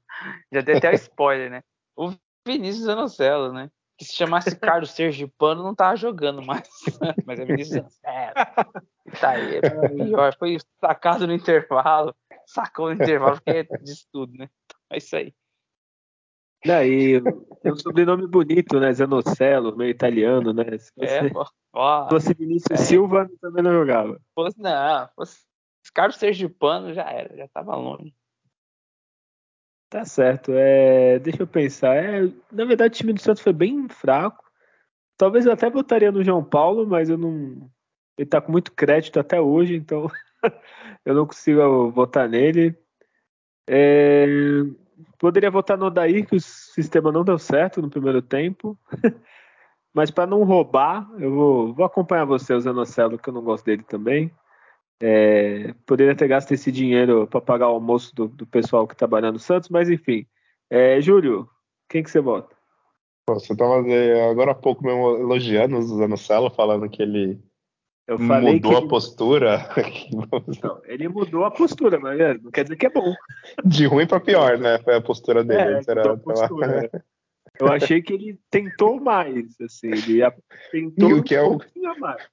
Já 0.51 0.61
dei 0.61 0.77
até 0.77 0.91
o 0.91 0.95
spoiler, 0.95 1.49
né? 1.49 1.61
O 1.95 2.13
Vinícius 2.45 2.85
Zanocelo, 2.85 3.51
né? 3.51 3.69
Que 3.97 4.05
se 4.05 4.15
chamasse 4.15 4.55
Carlos 4.55 4.91
Sergipano 4.91 5.63
não 5.63 5.73
tava 5.73 5.95
jogando 5.95 6.45
mais. 6.45 6.69
Mas 7.25 7.39
é 7.39 7.45
Vinícius 7.45 7.81
Zanocelo. 7.81 8.33
Tá 9.19 9.29
aí, 9.31 9.57
é 9.57 9.89
pior. 9.89 10.35
Foi 10.37 10.57
sacado 10.79 11.25
no 11.25 11.33
intervalo. 11.33 12.15
Sacou 12.45 12.87
no 12.87 13.03
intervalo, 13.03 13.35
porque 13.35 13.49
é 13.49 13.63
disso 13.79 14.05
tudo, 14.11 14.33
né? 14.37 14.49
É 14.89 14.97
isso 14.97 15.15
aí. 15.15 15.33
Daí, 16.65 17.21
tem 17.61 17.71
um 17.71 17.77
sobrenome 17.77 18.27
bonito, 18.27 18.79
né? 18.79 18.91
Zanocelo, 18.93 19.75
meio 19.75 19.91
italiano, 19.91 20.53
né? 20.53 20.77
Se 20.77 20.91
é, 20.99 21.21
você, 21.21 21.27
é, 21.27 21.31
ó, 21.73 22.09
fosse 22.09 22.33
Vinícius 22.33 22.79
é. 22.79 22.83
Silva, 22.83 23.29
também 23.41 23.63
não 23.63 23.71
jogava. 23.71 24.19
Fosse, 24.33 24.59
não, 24.59 25.09
fosse 25.15 25.47
Carlos 25.97 26.17
Sergipano 26.17 26.93
já 26.93 27.09
era, 27.09 27.35
já 27.35 27.45
estava 27.45 27.75
longe. 27.75 28.13
Tá 29.89 30.05
certo. 30.05 30.51
É, 30.53 31.17
deixa 31.17 31.41
eu 31.41 31.47
pensar. 31.47 31.95
É, 31.95 32.31
na 32.51 32.65
verdade, 32.65 32.93
o 32.93 32.97
time 32.97 33.13
do 33.13 33.19
Santos 33.19 33.41
foi 33.41 33.51
bem 33.51 33.89
fraco. 33.89 34.45
Talvez 35.17 35.47
eu 35.47 35.51
até 35.51 35.67
votaria 35.71 36.11
no 36.11 36.23
João 36.23 36.43
Paulo, 36.43 36.85
mas 36.85 37.09
eu 37.09 37.17
não. 37.17 37.67
Ele 38.15 38.29
tá 38.29 38.39
com 38.39 38.51
muito 38.51 38.73
crédito 38.73 39.19
até 39.19 39.41
hoje, 39.41 39.75
então 39.75 40.07
eu 41.03 41.15
não 41.15 41.25
consigo 41.25 41.89
votar 41.89 42.29
nele. 42.29 42.77
É, 43.67 44.27
poderia 45.17 45.49
votar 45.49 45.79
no 45.79 45.87
Odair, 45.87 46.27
que 46.27 46.35
o 46.35 46.39
sistema 46.39 47.11
não 47.11 47.23
deu 47.23 47.39
certo 47.39 47.81
no 47.81 47.89
primeiro 47.89 48.21
tempo. 48.21 48.77
mas 49.91 50.11
para 50.11 50.27
não 50.27 50.43
roubar, 50.43 51.09
eu 51.17 51.33
vou, 51.33 51.73
vou 51.73 51.85
acompanhar 51.87 52.25
você, 52.25 52.53
o 52.53 52.61
Zanocelo, 52.61 53.17
que 53.17 53.29
eu 53.29 53.33
não 53.33 53.41
gosto 53.41 53.65
dele 53.65 53.81
também. 53.81 54.31
É, 55.01 55.73
poderia 55.85 56.15
ter 56.15 56.27
gasto 56.27 56.51
esse 56.51 56.71
dinheiro 56.71 57.27
para 57.27 57.39
pagar 57.39 57.69
o 57.69 57.73
almoço 57.73 58.15
do, 58.15 58.27
do, 58.27 58.47
pessoal 58.47 58.87
que 58.87 58.95
trabalha 58.95 59.31
no 59.31 59.39
Santos, 59.39 59.69
mas 59.69 59.89
enfim. 59.89 60.25
É, 60.69 60.99
Júlio, 60.99 61.47
quem 61.87 62.03
que 62.03 62.09
você 62.09 62.19
vota? 62.19 62.55
você 63.29 63.53
estava 63.53 63.75
agora 64.31 64.51
há 64.51 64.55
pouco 64.55 64.85
mesmo 64.85 65.17
elogiando 65.17 65.77
o 65.77 65.81
Zanocelo, 65.81 66.49
falando 66.49 66.89
que 66.89 67.01
ele 67.01 67.37
mudou 68.17 68.75
a 68.75 68.79
ele... 68.79 68.87
postura. 68.87 69.69
Não, 70.63 70.81
ele 70.85 71.09
mudou 71.09 71.43
a 71.43 71.51
postura, 71.51 71.99
mas 71.99 72.19
é, 72.19 72.35
não 72.35 72.51
quer 72.51 72.63
dizer 72.63 72.77
que 72.77 72.85
é 72.85 72.89
bom. 72.89 73.13
De 73.65 73.85
ruim 73.85 74.07
para 74.07 74.21
pior, 74.21 74.57
né? 74.57 74.79
Foi 74.79 74.95
a 74.95 75.01
postura 75.01 75.43
dele. 75.43 75.81
É, 75.85 76.09
a 76.09 76.17
postura, 76.17 76.85
é. 76.85 77.01
Eu 77.59 77.67
achei 77.67 78.01
que 78.01 78.13
ele 78.13 78.39
tentou 78.49 78.99
mais, 78.99 79.59
assim, 79.61 79.87
ele 79.87 80.21
tentou 80.71 81.09
e 81.09 81.13
o 81.13 81.23
que 81.23 81.37
um 81.37 81.59
é 81.85 81.91
o... 81.91 81.99
mais. 81.99 82.23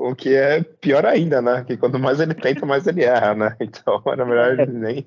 O 0.00 0.14
que 0.14 0.34
é 0.34 0.62
pior 0.62 1.04
ainda, 1.04 1.42
né? 1.42 1.64
Que 1.64 1.76
quanto 1.76 1.98
mais 1.98 2.20
ele 2.20 2.34
tenta, 2.34 2.64
mais 2.64 2.86
ele 2.86 3.04
erra, 3.04 3.34
né? 3.34 3.56
Então, 3.60 4.02
na 4.04 4.24
verdade, 4.24 4.62
é. 4.62 4.66
nem, 4.66 5.06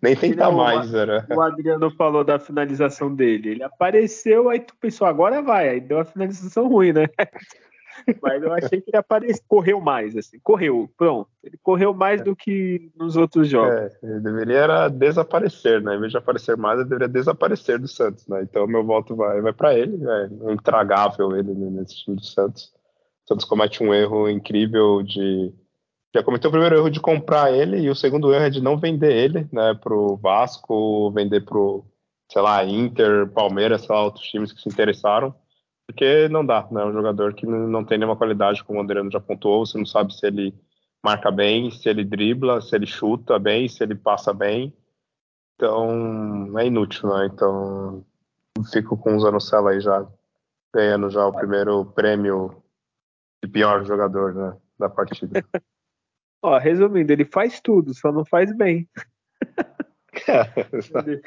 nem 0.00 0.16
tentar 0.16 0.50
mais. 0.50 0.92
Era. 0.94 1.26
O 1.30 1.40
Adriano 1.40 1.90
falou 1.90 2.24
da 2.24 2.38
finalização 2.38 3.14
dele. 3.14 3.50
Ele 3.50 3.62
apareceu, 3.62 4.48
aí 4.48 4.60
tu 4.60 4.74
pensou, 4.80 5.06
agora 5.06 5.42
vai. 5.42 5.68
Aí 5.68 5.80
deu 5.80 5.98
a 5.98 6.04
finalização 6.04 6.68
ruim, 6.68 6.92
né? 6.92 7.06
Mas 8.20 8.42
eu 8.42 8.52
achei 8.52 8.80
que 8.80 8.90
ele 8.90 8.96
apareceu, 8.96 9.42
correu 9.48 9.80
mais, 9.80 10.16
assim. 10.16 10.38
Correu, 10.42 10.90
pronto. 10.96 11.28
Ele 11.42 11.58
correu 11.62 11.94
mais 11.94 12.22
do 12.22 12.34
que 12.34 12.90
nos 12.96 13.16
outros 13.16 13.48
jogos. 13.48 13.74
É, 13.74 13.90
ele 14.02 14.20
deveria 14.20 14.58
era 14.58 14.88
desaparecer, 14.88 15.80
né? 15.82 15.94
Em 15.94 16.00
vez 16.00 16.12
de 16.12 16.18
aparecer 16.18 16.56
mais, 16.56 16.80
ele 16.80 16.88
deveria 16.88 17.08
desaparecer 17.08 17.78
do 17.78 17.88
Santos, 17.88 18.26
né? 18.26 18.42
Então, 18.42 18.66
meu 18.66 18.84
voto 18.84 19.14
vai, 19.14 19.40
vai 19.40 19.52
para 19.52 19.74
ele. 19.74 19.98
É 20.06 20.52
intragável 20.52 21.36
ele 21.36 21.54
nesse 21.54 22.04
time 22.04 22.16
do 22.16 22.24
Santos. 22.24 22.72
Santos 23.26 23.44
comete 23.44 23.82
um 23.82 23.92
erro 23.92 24.28
incrível 24.28 25.02
de. 25.02 25.52
Já 26.14 26.22
cometeu 26.22 26.48
o 26.48 26.52
primeiro 26.52 26.76
erro 26.76 26.90
de 26.90 27.00
comprar 27.00 27.52
ele 27.52 27.80
e 27.80 27.90
o 27.90 27.94
segundo 27.94 28.32
erro 28.32 28.44
é 28.44 28.50
de 28.50 28.62
não 28.62 28.78
vender 28.78 29.12
ele, 29.12 29.48
né, 29.52 29.74
pro 29.74 30.16
Vasco, 30.16 31.10
vender 31.10 31.44
pro, 31.44 31.84
sei 32.30 32.40
lá, 32.40 32.64
Inter, 32.64 33.28
Palmeiras, 33.30 33.82
sei 33.82 33.94
lá, 33.94 34.04
outros 34.04 34.24
times 34.26 34.52
que 34.52 34.60
se 34.60 34.68
interessaram. 34.68 35.34
Porque 35.86 36.28
não 36.28 36.46
dá, 36.46 36.66
né? 36.70 36.84
Um 36.84 36.92
jogador 36.92 37.34
que 37.34 37.46
não 37.46 37.84
tem 37.84 37.98
nenhuma 37.98 38.16
qualidade, 38.16 38.62
como 38.64 38.78
o 38.78 38.82
Adriano 38.82 39.10
já 39.10 39.20
pontuou, 39.20 39.66
você 39.66 39.76
não 39.76 39.84
sabe 39.84 40.14
se 40.14 40.26
ele 40.26 40.54
marca 41.04 41.30
bem, 41.30 41.70
se 41.70 41.88
ele 41.88 42.04
dribla, 42.04 42.62
se 42.62 42.74
ele 42.74 42.86
chuta 42.86 43.38
bem, 43.38 43.68
se 43.68 43.82
ele 43.82 43.94
passa 43.94 44.32
bem. 44.32 44.72
Então, 45.54 46.58
é 46.58 46.66
inútil, 46.66 47.10
né? 47.10 47.26
Então, 47.26 48.04
fico 48.72 48.96
com 48.96 49.16
o 49.16 49.20
Zanocelo 49.20 49.68
aí 49.68 49.80
já 49.80 50.06
ganhando 50.74 51.10
já 51.10 51.26
o 51.26 51.32
primeiro 51.32 51.84
prêmio 51.84 52.63
de 53.44 53.52
pior 53.52 53.84
jogador, 53.84 54.34
né? 54.34 54.56
da 54.78 54.88
partida. 54.88 55.44
Ó, 56.42 56.58
resumindo, 56.58 57.12
ele 57.12 57.24
faz 57.24 57.60
tudo, 57.60 57.94
só 57.94 58.12
não 58.12 58.24
faz 58.24 58.54
bem. 58.54 58.88
ele 61.06 61.22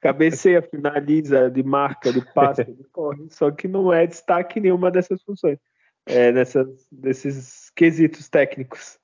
cabeceia, 0.00 0.62
finaliza, 0.62 1.50
de 1.50 1.62
marca, 1.62 2.12
de 2.12 2.20
passe, 2.34 2.64
de 2.64 2.84
corre, 2.90 3.26
só 3.30 3.50
que 3.50 3.68
não 3.68 3.92
é 3.92 4.06
destaque 4.06 4.60
nenhuma 4.60 4.90
dessas 4.90 5.22
funções, 5.22 5.58
é, 6.06 6.32
dessas, 6.32 6.86
desses 6.90 7.70
quesitos 7.70 8.28
técnicos. 8.28 8.98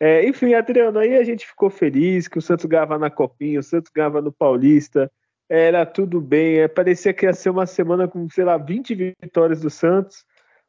É, 0.00 0.26
enfim, 0.26 0.54
Adriano, 0.54 0.98
aí 0.98 1.16
a 1.16 1.24
gente 1.24 1.46
ficou 1.46 1.70
feliz 1.70 2.28
que 2.28 2.38
o 2.38 2.42
Santos 2.42 2.66
ganhava 2.66 2.98
na 2.98 3.10
Copinha, 3.10 3.58
o 3.58 3.62
Santos 3.62 3.90
ganhava 3.92 4.22
no 4.22 4.30
Paulista, 4.30 5.10
era 5.48 5.84
tudo 5.84 6.20
bem, 6.20 6.58
é, 6.58 6.68
parecia 6.68 7.12
que 7.12 7.26
ia 7.26 7.32
ser 7.32 7.50
uma 7.50 7.66
semana 7.66 8.06
com, 8.06 8.28
sei 8.28 8.44
lá, 8.44 8.56
20 8.56 9.14
vitórias 9.22 9.60
do 9.60 9.70
Santos, 9.70 10.24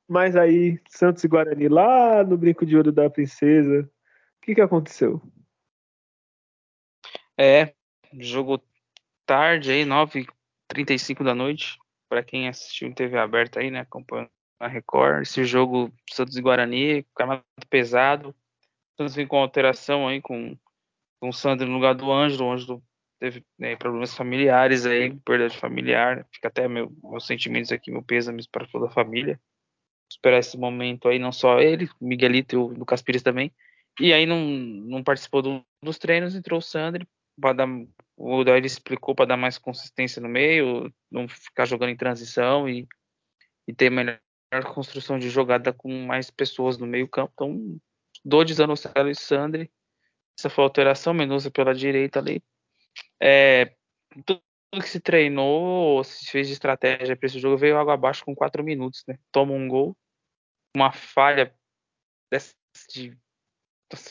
mas 0.10 0.36
aí 0.36 0.82
Santos 0.89 1.24
e 1.24 1.28
Guarani 1.28 1.68
lá 1.68 2.24
no 2.24 2.38
Brinco 2.38 2.66
de 2.66 2.76
Ouro 2.76 2.91
da 2.91 3.10
Princesa, 3.10 3.82
o 3.82 4.41
que, 4.41 4.55
que 4.55 4.62
aconteceu? 4.62 5.22
É, 7.38 7.74
jogo 8.20 8.62
tarde 9.26 9.72
aí, 9.72 9.86
9h35 9.86 11.24
da 11.24 11.36
noite, 11.36 11.78
para 12.10 12.24
quem 12.24 12.47
assistiu 12.47 12.88
em 12.88 12.93
TV 12.93 13.18
aberta 13.18 13.60
aí, 13.60 13.70
né, 13.70 13.82
acompanhando 13.82 14.32
a 14.60 14.68
Record, 14.68 15.22
esse 15.22 15.45
jogo 15.45 15.93
Santos 16.12 16.36
e 16.36 16.41
Guarani, 16.41 17.03
campeonato 17.16 17.45
pesado, 17.70 18.36
Santos 18.97 19.16
vem 19.16 19.28
com 19.28 19.38
alteração 19.38 20.07
aí 20.07 20.22
com, 20.22 20.57
com 21.22 21.30
o 21.30 21.34
Sandro 21.34 21.68
no 21.68 21.76
lugar 21.76 21.93
do 21.93 22.12
Ângelo, 22.12 22.49
o 22.49 22.51
Ângelo 22.51 22.84
teve 23.20 23.45
né, 23.57 23.76
problemas 23.76 24.16
familiares 24.16 24.86
aí, 24.86 25.14
perda 25.20 25.47
de 25.47 25.57
familiar, 25.57 26.26
fica 26.32 26.47
até 26.47 26.68
meu, 26.68 26.91
meus 27.03 27.28
sentimentos 27.28 27.72
aqui, 27.72 27.91
meu 27.91 28.01
pêsames 28.01 28.47
para 28.47 28.68
toda 28.68 28.88
a 28.88 28.91
família. 28.91 29.39
Esperar 30.10 30.39
esse 30.39 30.57
momento 30.57 31.07
aí, 31.07 31.20
não 31.20 31.32
só 31.32 31.60
ele, 31.60 31.89
Miguelito 32.01 32.55
e 32.55 32.57
o 32.57 32.68
Lucas 32.68 33.01
Pires 33.01 33.22
também. 33.22 33.51
E 33.99 34.14
aí 34.14 34.26
não, 34.26 34.39
não 34.39 35.03
participou 35.03 35.41
do, 35.41 35.64
dos 35.84 35.97
treinos, 35.97 36.36
entrou 36.36 36.60
o 36.60 36.62
Sandro 36.62 37.07
para 37.39 37.53
dar 37.53 37.68
o 38.18 38.43
Daí 38.43 38.62
explicou 38.66 39.16
para 39.16 39.26
dar 39.26 39.38
mais 39.38 39.57
consistência 39.57 40.22
no 40.22 40.28
meio, 40.28 40.93
não 41.10 41.28
ficar 41.28 41.66
jogando 41.66 41.89
em 41.89 41.95
transição 41.95 42.68
e, 42.68 42.86
e 43.66 43.74
ter 43.74 43.89
melhor 43.89 44.20
construção 44.74 45.18
de 45.18 45.30
jogada 45.30 45.72
com 45.72 45.89
mais 46.05 46.30
pessoas 46.30 46.78
no 46.78 46.86
meio 46.86 47.07
campo. 47.07 47.32
Então 47.34 47.80
Dodge, 48.26 48.53
Zanocelo 48.53 49.10
e 49.10 49.16
Sandri. 49.16 49.72
Essa 50.38 50.49
foi 50.49 50.64
a 50.64 50.68
alteração, 50.68 51.14
Mendonça 51.14 51.49
pela 51.49 51.74
direita 51.74 52.20
ali. 52.20 52.43
É, 53.22 53.74
tudo 54.26 54.41
que 54.72 54.90
se 54.90 55.00
treinou, 55.00 56.04
se 56.04 56.30
fez 56.30 56.48
de 56.48 56.54
estratégia 56.54 57.16
para 57.16 57.26
esse 57.26 57.40
jogo, 57.40 57.58
veio 57.58 57.78
água 57.78 57.94
abaixo 57.96 58.24
com 58.24 58.36
4 58.36 58.64
minutos, 58.64 59.04
né? 59.08 59.18
Toma 59.32 59.54
um 59.54 59.68
gol, 59.68 59.98
uma 60.76 60.92
falha 60.92 61.54
dessa 62.32 62.54
de, 62.94 63.18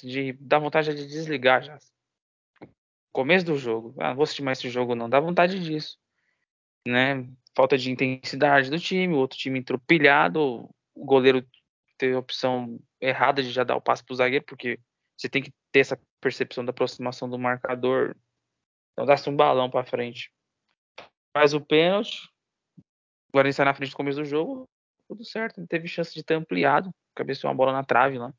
de 0.03 0.33
dá 0.35 0.59
vontade 0.59 0.95
de 0.95 1.07
desligar 1.07 1.63
já. 1.63 1.79
Começo 3.13 3.47
do 3.47 3.57
jogo, 3.57 3.95
ah, 4.01 4.09
não 4.09 4.17
vou 4.17 4.25
assistir 4.25 4.43
mais 4.43 4.59
esse 4.59 4.69
jogo 4.69 4.95
não, 4.95 5.09
dá 5.09 5.21
vontade 5.21 5.61
disso, 5.61 5.99
né? 6.87 7.29
Falta 7.57 7.79
de 7.79 7.91
intensidade 7.91 8.71
do 8.71 8.79
time, 8.79 9.15
o 9.15 9.19
outro 9.19 9.39
time 9.39 9.59
entrou 9.59 9.79
pilhado, 9.79 10.69
o 10.95 11.05
goleiro 11.05 11.47
teve 11.97 12.15
a 12.15 12.19
opção 12.19 12.79
errada 13.01 13.43
de 13.43 13.51
já 13.51 13.65
dar 13.65 13.77
o 13.77 13.81
passe 13.81 14.05
para 14.05 14.13
o 14.13 14.17
zagueiro, 14.17 14.45
porque 14.45 14.79
você 15.17 15.29
tem 15.29 15.43
que 15.43 15.53
ter 15.73 15.81
essa 15.81 16.01
percepção 16.21 16.65
da 16.65 16.71
aproximação 16.71 17.29
do 17.29 17.39
marcador. 17.39 18.15
Então 18.93 19.05
dá-se 19.05 19.29
um 19.29 19.37
balão 19.37 19.69
para 19.69 19.85
frente. 19.85 20.33
Faz 21.33 21.55
o 21.55 21.61
pênalti. 21.61 22.29
O 23.29 23.33
Guarani 23.35 23.53
sai 23.53 23.66
na 23.66 23.74
frente 23.74 23.91
do 23.91 23.97
começo 23.97 24.18
do 24.18 24.24
jogo. 24.24 24.68
Tudo 25.09 25.24
certo. 25.24 25.66
Teve 25.66 25.89
chance 25.89 26.14
de 26.14 26.22
ter 26.22 26.35
ampliado. 26.35 26.91
Cabeceou 27.14 27.51
uma 27.51 27.57
bola 27.57 27.72
na 27.72 27.85
trave 27.85 28.18
lá. 28.18 28.33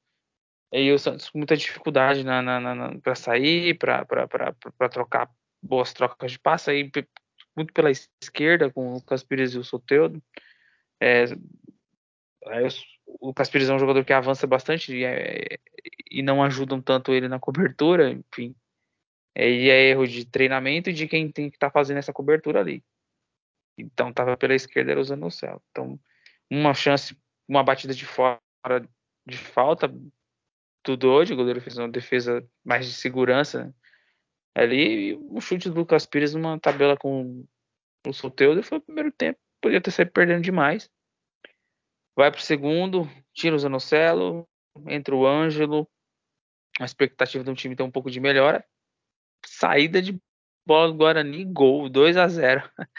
E 0.72 0.92
o 0.92 1.00
Santos 1.00 1.30
com 1.30 1.40
muita 1.40 1.58
dificuldade 1.58 2.24
na, 2.24 2.42
na, 2.42 2.60
na 2.60 3.00
para 3.00 3.16
sair, 3.16 3.78
para 3.78 4.90
trocar 4.92 5.30
boas 5.62 5.94
trocas 5.94 6.32
de 6.32 6.40
passe. 6.40 6.70
Aí, 6.70 6.92
muito 7.56 7.74
pela 7.74 7.92
esquerda, 7.92 8.72
com 8.72 8.90
o 8.90 8.94
Lucas 8.96 9.24
Pires 9.24 9.54
e 9.54 9.58
o 9.58 9.64
Soteudo. 9.64 10.22
É, 11.02 11.26
o 13.06 13.34
Caspires 13.34 13.70
é 13.70 13.74
um 13.74 13.80
jogador 13.80 14.04
que 14.06 14.14
avança 14.14 14.46
bastante 14.46 14.96
e, 14.96 15.04
é, 15.04 15.58
e 16.10 16.22
não 16.22 16.44
ajudam 16.44 16.82
tanto 16.82 17.14
ele 17.14 17.28
na 17.28 17.40
cobertura, 17.40 18.12
enfim. 18.12 18.56
É, 19.36 19.50
e 19.50 19.70
é 19.70 19.90
erro 19.90 20.08
de 20.08 20.26
treinamento 20.26 20.92
de 20.92 21.08
quem 21.08 21.32
tem 21.32 21.50
que 21.50 21.56
estar 21.56 21.68
tá 21.68 21.74
fazendo 21.74 21.98
essa 21.98 22.14
cobertura 22.14 22.60
ali. 22.60 22.84
Então 23.78 24.12
tava 24.12 24.36
pela 24.36 24.56
esquerda 24.56 24.92
era 24.92 25.00
usando 25.00 25.26
o 25.26 25.32
céu. 25.32 25.62
Então, 25.72 26.00
uma 26.50 26.74
chance, 26.74 27.18
uma 27.48 27.64
batida 27.64 27.94
de 27.94 28.06
fora 28.06 28.40
de 29.26 29.38
falta 29.38 29.88
do 30.98 31.08
hoje, 31.08 31.34
o 31.34 31.36
goleiro 31.36 31.62
fez 31.62 31.78
uma 31.78 31.88
defesa 31.88 32.44
mais 32.66 32.88
de 32.88 32.94
segurança 32.94 33.66
né? 33.66 33.74
ali, 34.56 35.12
e 35.12 35.16
um 35.16 35.40
chute 35.40 35.70
do 35.70 35.76
Lucas 35.76 36.06
Pires 36.06 36.34
numa 36.34 36.60
tabela 36.60 36.98
com 36.98 37.46
o 38.08 38.14
Soteudo 38.14 38.64
foi 38.64 38.80
o 38.80 38.82
primeiro 38.82 39.12
tempo, 39.12 39.40
podia 39.62 39.82
ter 39.82 39.92
saído 39.92 40.12
perdendo 40.12 40.42
demais. 40.42 40.90
Vai 42.16 42.32
para 42.32 42.40
o 42.40 42.44
segundo, 42.44 43.08
tira 43.34 43.56
o 43.56 43.60
Zanocelo, 43.60 44.48
entra 44.88 45.16
o 45.16 45.26
Ângelo. 45.26 45.88
A 46.80 46.86
expectativa 46.86 47.44
do 47.44 47.54
time 47.54 47.76
tem 47.76 47.86
um 47.86 47.92
pouco 47.92 48.10
de 48.10 48.20
melhora. 48.20 48.66
Saída 49.46 50.02
de 50.02 50.20
bola 50.66 50.92
do 50.92 50.98
Guarani, 50.98 51.46
gol, 51.46 51.90
2 51.90 52.18
a 52.18 52.28
0 52.28 52.70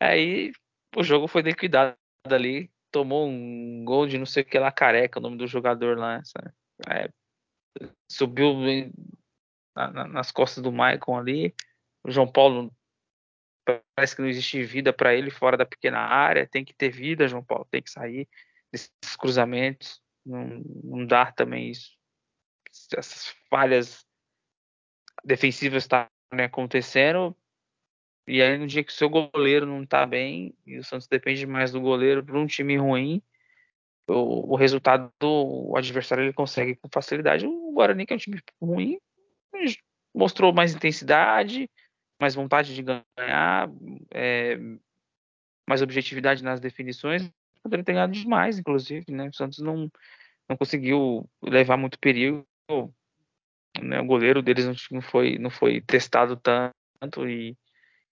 Aí 0.00 0.52
o 0.96 1.02
jogo 1.02 1.26
foi 1.26 1.42
liquidado 1.42 1.96
ali. 2.24 2.70
Tomou 2.90 3.28
um 3.28 3.84
gol 3.84 4.06
de 4.06 4.18
não 4.18 4.26
sei 4.26 4.42
o 4.42 4.46
que 4.46 4.58
lá, 4.58 4.70
careca, 4.70 5.18
o 5.18 5.22
nome 5.22 5.36
do 5.36 5.46
jogador 5.46 5.98
lá. 5.98 6.22
É, 6.88 7.08
subiu 8.10 8.54
na, 9.74 9.90
na, 9.90 10.08
nas 10.08 10.30
costas 10.30 10.62
do 10.62 10.70
Maicon 10.70 11.18
ali. 11.18 11.54
O 12.04 12.10
João 12.10 12.30
Paulo 12.30 12.72
parece 13.96 14.14
que 14.14 14.22
não 14.22 14.28
existe 14.28 14.62
vida 14.62 14.92
para 14.92 15.14
ele 15.14 15.30
fora 15.30 15.56
da 15.56 15.66
pequena 15.66 15.98
área. 15.98 16.46
Tem 16.46 16.64
que 16.64 16.74
ter 16.74 16.90
vida, 16.90 17.26
João 17.26 17.44
Paulo, 17.44 17.66
tem 17.70 17.82
que 17.82 17.90
sair 17.90 18.28
esses 18.74 19.16
cruzamentos, 19.18 20.02
não, 20.26 20.62
não 20.82 21.06
dá 21.06 21.30
também 21.30 21.70
isso. 21.70 21.96
Essas 22.92 23.34
falhas 23.48 24.04
defensivas 25.24 25.84
estarem 25.84 26.08
tá, 26.30 26.44
acontecendo. 26.44 27.36
E 28.26 28.40
aí 28.42 28.56
no 28.58 28.66
dia 28.66 28.82
que 28.82 28.92
o 28.92 28.94
seu 28.94 29.08
goleiro 29.08 29.66
não 29.66 29.82
está 29.82 30.06
bem, 30.06 30.54
e 30.66 30.78
o 30.78 30.84
Santos 30.84 31.06
depende 31.06 31.46
mais 31.46 31.72
do 31.72 31.80
goleiro 31.80 32.24
para 32.24 32.38
um 32.38 32.46
time 32.46 32.76
ruim, 32.76 33.22
o, 34.08 34.52
o 34.52 34.56
resultado 34.56 35.12
do 35.20 35.70
o 35.70 35.76
adversário 35.76 36.24
ele 36.24 36.32
consegue 36.32 36.74
com 36.76 36.88
facilidade. 36.92 37.46
O 37.46 37.72
Guarani, 37.72 38.06
que 38.06 38.12
é 38.12 38.16
um 38.16 38.18
time 38.18 38.40
ruim, 38.60 38.98
mostrou 40.14 40.52
mais 40.52 40.74
intensidade, 40.74 41.70
mais 42.20 42.34
vontade 42.34 42.74
de 42.74 42.82
ganhar, 42.82 43.70
é, 44.12 44.58
mais 45.68 45.82
objetividade 45.82 46.42
nas 46.42 46.60
definições, 46.60 47.30
poderia 47.62 47.84
ter 47.84 47.92
ganhado 47.92 48.12
demais, 48.12 48.58
inclusive, 48.58 49.04
né? 49.10 49.28
O 49.28 49.32
Santos 49.32 49.58
não, 49.58 49.90
não 50.48 50.56
conseguiu 50.56 51.28
levar 51.42 51.76
muito 51.76 51.98
perigo. 51.98 52.46
Né? 53.82 54.00
O 54.00 54.06
goleiro 54.06 54.42
deles 54.42 54.66
não 54.90 55.02
foi, 55.02 55.38
não 55.38 55.50
foi 55.50 55.80
testado 55.80 56.36
tanto 56.36 57.28
e, 57.28 57.56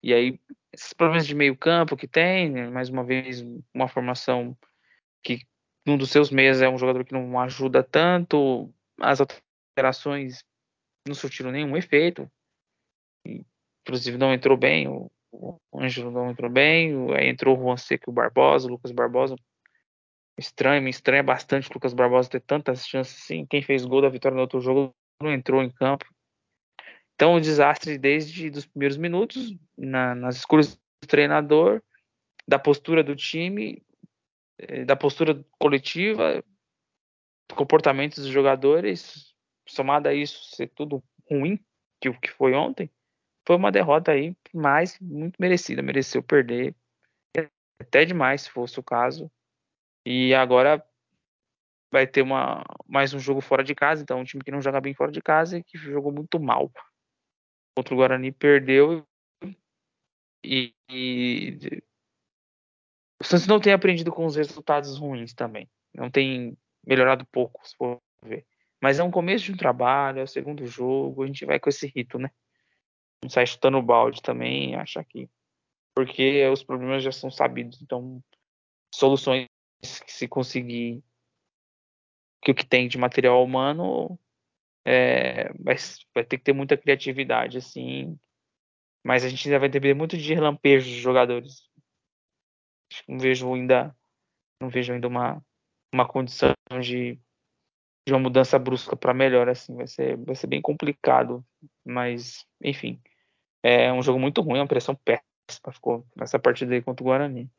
e 0.01 0.13
aí 0.13 0.39
esses 0.71 0.93
problemas 0.93 1.27
de 1.27 1.35
meio 1.35 1.57
campo 1.57 1.97
que 1.97 2.07
tem, 2.07 2.49
né? 2.49 2.69
mais 2.69 2.89
uma 2.89 3.03
vez 3.03 3.45
uma 3.73 3.87
formação 3.87 4.57
que 5.23 5.41
um 5.85 5.97
dos 5.97 6.11
seus 6.11 6.29
meias 6.29 6.61
é 6.61 6.69
um 6.69 6.77
jogador 6.77 7.03
que 7.03 7.13
não 7.13 7.39
ajuda 7.39 7.83
tanto, 7.83 8.71
as 8.99 9.19
alterações 9.19 10.43
não 11.07 11.15
surtiram 11.15 11.51
nenhum 11.51 11.75
efeito, 11.75 12.29
inclusive 13.25 14.17
não 14.17 14.33
entrou 14.33 14.55
bem 14.55 14.87
o, 14.87 15.11
o 15.31 15.59
Ângelo 15.75 16.11
não 16.11 16.31
entrou 16.31 16.49
bem, 16.49 16.93
aí 17.15 17.29
entrou 17.29 17.57
o 17.57 17.61
Juan 17.61 17.77
Seco 17.77 18.09
e 18.09 18.11
o 18.11 18.13
Barbosa, 18.13 18.67
o 18.67 18.71
Lucas 18.71 18.91
Barbosa. 18.91 19.35
Estranho, 20.37 20.81
me 20.81 20.89
estranha 20.89 21.21
bastante 21.21 21.69
o 21.69 21.73
Lucas 21.73 21.93
Barbosa 21.93 22.29
ter 22.29 22.41
tantas 22.41 22.87
chances 22.87 23.21
assim. 23.21 23.45
Quem 23.45 23.61
fez 23.61 23.85
gol 23.85 24.01
da 24.01 24.09
vitória 24.09 24.35
no 24.35 24.41
outro 24.41 24.61
jogo 24.61 24.93
não 25.21 25.31
entrou 25.31 25.61
em 25.61 25.69
campo. 25.69 26.05
Então, 27.15 27.35
o 27.35 27.41
desastre 27.41 27.97
desde 27.97 28.49
os 28.49 28.65
primeiros 28.65 28.97
minutos, 28.97 29.55
na, 29.77 30.15
nas 30.15 30.37
escolhas 30.37 30.75
do 30.75 31.07
treinador, 31.07 31.81
da 32.47 32.57
postura 32.57 33.03
do 33.03 33.15
time, 33.15 33.83
eh, 34.57 34.85
da 34.85 34.95
postura 34.95 35.43
coletiva, 35.59 36.43
comportamentos 37.53 38.23
dos 38.23 38.31
jogadores, 38.31 39.35
somado 39.67 40.07
a 40.07 40.13
isso 40.13 40.55
ser 40.55 40.67
tudo 40.69 41.03
ruim, 41.29 41.59
que 41.99 42.07
o 42.07 42.19
que 42.19 42.31
foi 42.31 42.53
ontem, 42.53 42.89
foi 43.45 43.57
uma 43.57 43.71
derrota 43.71 44.11
aí, 44.11 44.35
mas 44.53 44.97
muito 44.99 45.35
merecida, 45.39 45.81
mereceu 45.81 46.23
perder 46.23 46.73
até 47.81 48.05
demais, 48.05 48.43
se 48.43 48.49
fosse 48.49 48.79
o 48.79 48.83
caso. 48.83 49.31
E 50.05 50.33
agora 50.33 50.83
vai 51.91 52.05
ter 52.05 52.21
uma, 52.21 52.63
mais 52.87 53.13
um 53.13 53.19
jogo 53.19 53.41
fora 53.41 53.63
de 53.63 53.73
casa, 53.73 54.01
então 54.01 54.19
um 54.19 54.23
time 54.23 54.43
que 54.43 54.51
não 54.51 54.61
joga 54.61 54.79
bem 54.79 54.93
fora 54.93 55.11
de 55.11 55.21
casa 55.21 55.57
e 55.57 55.63
que 55.63 55.77
jogou 55.77 56.11
muito 56.11 56.39
mal. 56.39 56.71
Contra 57.75 57.93
o 57.93 57.97
Guarani 57.97 58.31
perdeu 58.31 59.05
e, 60.43 60.73
e 60.89 61.81
o 63.19 63.23
Santos 63.23 63.47
não 63.47 63.59
tem 63.59 63.73
aprendido 63.73 64.11
com 64.11 64.25
os 64.25 64.35
resultados 64.35 64.97
ruins 64.97 65.33
também. 65.33 65.69
Não 65.93 66.09
tem 66.09 66.57
melhorado 66.85 67.25
pouco, 67.25 67.67
se 67.67 67.75
for 67.75 67.99
ver. 68.23 68.45
Mas 68.81 68.99
é 68.99 69.03
um 69.03 69.11
começo 69.11 69.45
de 69.45 69.51
um 69.51 69.57
trabalho, 69.57 70.19
é 70.19 70.23
o 70.23 70.27
segundo 70.27 70.65
jogo, 70.65 71.23
a 71.23 71.27
gente 71.27 71.45
vai 71.45 71.59
com 71.59 71.69
esse 71.69 71.87
rito, 71.87 72.17
né? 72.17 72.31
Não 73.21 73.29
sai 73.29 73.45
chutando 73.45 73.77
o 73.77 73.83
balde 73.83 74.21
também, 74.21 74.75
acha 74.75 75.03
que. 75.03 75.29
Porque 75.93 76.47
os 76.47 76.63
problemas 76.63 77.03
já 77.03 77.11
são 77.11 77.29
sabidos, 77.29 77.81
então 77.81 78.23
soluções 78.93 79.47
que 79.81 80.11
se 80.11 80.27
conseguir 80.27 81.03
que 82.41 82.51
o 82.51 82.55
que 82.55 82.65
tem 82.65 82.87
de 82.87 82.97
material 82.97 83.43
humano 83.43 84.17
é, 84.85 85.51
vai, 85.53 85.75
vai 86.13 86.23
ter 86.23 86.37
que 86.37 86.43
ter 86.43 86.53
muita 86.53 86.77
criatividade, 86.77 87.57
assim. 87.57 88.17
Mas 89.03 89.23
a 89.23 89.29
gente 89.29 89.47
ainda 89.47 89.59
vai 89.59 89.69
depender 89.69 89.93
muito 89.93 90.17
de 90.17 90.33
relampejos 90.33 90.89
de 90.89 90.99
jogadores. 90.99 91.63
Não 93.07 93.19
vejo 93.19 93.53
ainda, 93.53 93.95
não 94.61 94.69
vejo 94.69 94.93
ainda 94.93 95.07
uma, 95.07 95.43
uma 95.93 96.07
condição 96.07 96.53
de, 96.81 97.19
de 98.07 98.13
uma 98.13 98.19
mudança 98.19 98.57
brusca 98.57 98.95
para 98.95 99.13
melhor, 99.13 99.47
assim. 99.49 99.75
Vai 99.75 99.87
ser, 99.87 100.17
vai 100.17 100.35
ser 100.35 100.47
bem 100.47 100.61
complicado. 100.61 101.45
Mas, 101.85 102.45
enfim. 102.63 103.01
É 103.61 103.91
um 103.91 104.01
jogo 104.01 104.19
muito 104.19 104.41
ruim, 104.41 104.59
uma 104.59 104.67
pressão 104.67 104.95
péssima 104.95 105.73
ficou 105.73 106.05
nessa 106.15 106.39
partida 106.39 106.73
aí 106.73 106.81
contra 106.81 107.03
o 107.03 107.07
Guarani. 107.07 107.49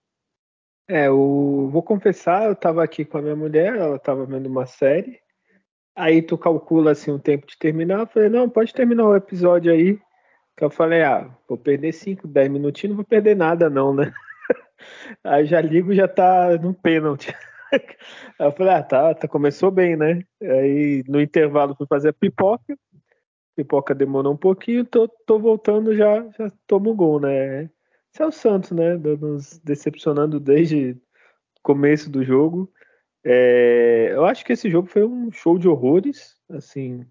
É, 0.92 1.06
eu 1.06 1.68
vou 1.70 1.84
confessar, 1.84 2.46
eu 2.46 2.56
tava 2.56 2.82
aqui 2.82 3.04
com 3.04 3.16
a 3.18 3.22
minha 3.22 3.36
mulher, 3.36 3.76
ela 3.76 3.96
tava 3.96 4.26
vendo 4.26 4.48
uma 4.48 4.66
série. 4.66 5.20
Aí 5.94 6.20
tu 6.20 6.36
calcula 6.36 6.90
assim 6.90 7.12
o 7.12 7.18
tempo 7.18 7.46
de 7.46 7.56
terminar. 7.56 8.00
Eu 8.00 8.06
falei, 8.08 8.28
não, 8.28 8.50
pode 8.50 8.74
terminar 8.74 9.06
o 9.06 9.14
episódio 9.14 9.72
aí. 9.72 10.00
Que 10.56 10.64
eu 10.64 10.70
falei, 10.70 11.04
ah, 11.04 11.30
vou 11.48 11.56
perder 11.56 11.92
5, 11.92 12.26
10 12.26 12.50
minutinhos, 12.50 12.90
não 12.90 12.96
vou 12.96 13.04
perder 13.04 13.36
nada, 13.36 13.70
não, 13.70 13.94
né? 13.94 14.12
Aí 15.22 15.46
já 15.46 15.60
ligo 15.60 15.94
já 15.94 16.08
tá 16.08 16.58
no 16.58 16.74
pênalti. 16.74 17.32
Aí 17.72 18.46
eu 18.48 18.52
falei, 18.52 18.74
ah, 18.74 18.82
tá, 18.82 19.14
tá, 19.14 19.28
começou 19.28 19.70
bem, 19.70 19.96
né? 19.96 20.24
Aí 20.42 21.04
no 21.06 21.20
intervalo 21.20 21.76
fui 21.76 21.86
fazer 21.86 22.08
a 22.08 22.12
pipoca. 22.12 22.76
Pipoca 23.54 23.94
demorou 23.94 24.32
um 24.32 24.36
pouquinho, 24.36 24.84
tô, 24.84 25.06
tô 25.24 25.38
voltando 25.38 25.94
já, 25.94 26.28
já 26.36 26.50
tomo 26.66 26.94
gol, 26.96 27.20
né? 27.20 27.70
Esse 28.12 28.22
é 28.22 28.26
o 28.26 28.32
Santos, 28.32 28.72
né? 28.72 28.96
Nos 28.96 29.58
decepcionando 29.60 30.40
desde 30.40 30.92
o 30.92 31.62
começo 31.62 32.10
do 32.10 32.24
jogo. 32.24 32.72
É, 33.24 34.10
eu 34.12 34.24
acho 34.24 34.44
que 34.44 34.52
esse 34.52 34.68
jogo 34.70 34.88
foi 34.88 35.04
um 35.04 35.30
show 35.30 35.58
de 35.58 35.68
horrores. 35.68 36.36
Assim, 36.50 37.06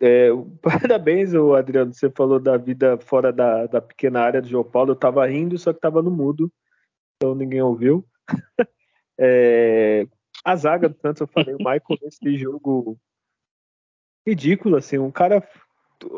é, 0.00 0.28
parabéns, 0.62 1.34
Adriano. 1.34 1.92
Você 1.92 2.10
falou 2.10 2.38
da 2.38 2.56
vida 2.56 2.98
fora 2.98 3.32
da, 3.32 3.66
da 3.66 3.80
pequena 3.80 4.20
área 4.20 4.42
do 4.42 4.48
João 4.48 4.64
Paulo. 4.64 4.92
Eu 4.92 4.96
tava 4.96 5.26
rindo, 5.26 5.56
só 5.58 5.72
que 5.72 5.80
tava 5.80 6.02
no 6.02 6.10
mudo, 6.10 6.52
então 7.16 7.34
ninguém 7.34 7.62
ouviu. 7.62 8.04
é, 9.18 10.06
a 10.44 10.56
zaga 10.56 10.88
do 10.88 10.98
Santos, 11.00 11.20
eu 11.20 11.26
falei, 11.26 11.54
o 11.54 11.58
Michael 11.58 11.98
nesse 12.02 12.36
jogo 12.36 12.98
ridículo, 14.26 14.76
assim, 14.76 14.98
um 14.98 15.10
cara. 15.10 15.46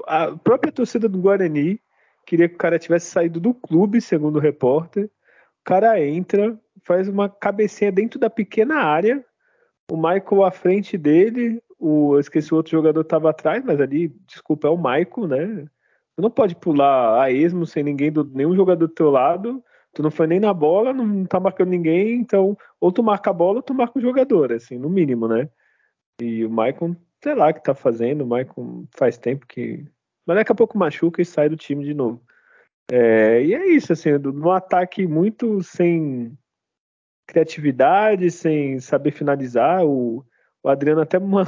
A 0.06 0.36
própria 0.36 0.72
torcida 0.72 1.08
do 1.08 1.20
Guarani 1.20 1.80
queria 2.26 2.48
que 2.48 2.54
o 2.54 2.58
cara 2.58 2.78
tivesse 2.78 3.10
saído 3.10 3.40
do 3.40 3.54
clube, 3.54 4.00
segundo 4.00 4.36
o 4.36 4.40
repórter. 4.40 5.04
O 5.04 5.64
cara 5.64 6.00
entra, 6.04 6.58
faz 6.84 7.08
uma 7.08 7.28
cabecinha 7.28 7.92
dentro 7.92 8.18
da 8.18 8.28
pequena 8.28 8.76
área, 8.76 9.24
o 9.90 9.96
Michael 9.96 10.44
à 10.44 10.50
frente 10.50 10.96
dele, 10.96 11.62
o, 11.78 12.14
eu 12.14 12.20
esqueci 12.20 12.52
o 12.52 12.56
outro 12.56 12.72
jogador 12.72 13.02
estava 13.02 13.30
atrás, 13.30 13.62
mas 13.64 13.80
ali, 13.80 14.08
desculpa, 14.26 14.68
é 14.68 14.70
o 14.70 14.76
Michael, 14.76 15.28
né? 15.28 15.64
Tu 16.16 16.22
não 16.22 16.30
pode 16.30 16.54
pular 16.56 17.22
a 17.22 17.30
esmo 17.30 17.66
sem 17.66 17.82
ninguém, 17.82 18.10
do, 18.10 18.24
nenhum 18.24 18.54
jogador 18.54 18.86
do 18.86 18.92
teu 18.92 19.10
lado, 19.10 19.62
tu 19.92 20.02
não 20.02 20.10
foi 20.10 20.26
nem 20.26 20.40
na 20.40 20.54
bola, 20.54 20.92
não, 20.92 21.24
tá 21.24 21.38
marcando 21.38 21.70
ninguém, 21.70 22.16
então 22.16 22.56
ou 22.80 22.92
tu 22.92 23.02
marca 23.02 23.30
a 23.30 23.32
bola 23.32 23.56
ou 23.58 23.62
tu 23.62 23.74
marca 23.74 23.98
o 23.98 24.02
jogador, 24.02 24.52
assim, 24.52 24.78
no 24.78 24.88
mínimo, 24.88 25.28
né? 25.28 25.48
E 26.20 26.44
o 26.44 26.50
Michael, 26.50 26.96
sei 27.22 27.34
lá 27.34 27.50
o 27.50 27.54
que 27.54 27.62
tá 27.62 27.74
fazendo, 27.74 28.22
o 28.22 28.26
Michael 28.26 28.84
faz 28.96 29.18
tempo 29.18 29.46
que 29.46 29.84
mas 30.26 30.36
daqui 30.36 30.52
a 30.52 30.54
pouco 30.54 30.78
machuca 30.78 31.20
e 31.20 31.24
sai 31.24 31.48
do 31.48 31.56
time 31.56 31.84
de 31.84 31.94
novo. 31.94 32.22
É, 32.90 33.42
e 33.42 33.54
é 33.54 33.66
isso, 33.68 33.92
assim, 33.92 34.10
no 34.18 34.50
ataque 34.50 35.06
muito 35.06 35.62
sem 35.62 36.36
criatividade, 37.26 38.30
sem 38.30 38.80
saber 38.80 39.12
finalizar. 39.12 39.84
O, 39.84 40.24
o 40.62 40.68
Adriano 40.68 41.00
até 41.00 41.16
uma, 41.18 41.44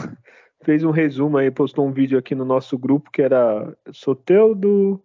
fez 0.62 0.82
um 0.84 0.90
resumo 0.90 1.36
aí, 1.38 1.50
postou 1.50 1.86
um 1.86 1.92
vídeo 1.92 2.18
aqui 2.18 2.34
no 2.34 2.44
nosso 2.44 2.78
grupo 2.78 3.10
que 3.10 3.22
era 3.22 3.76
Soteudo. 3.92 5.02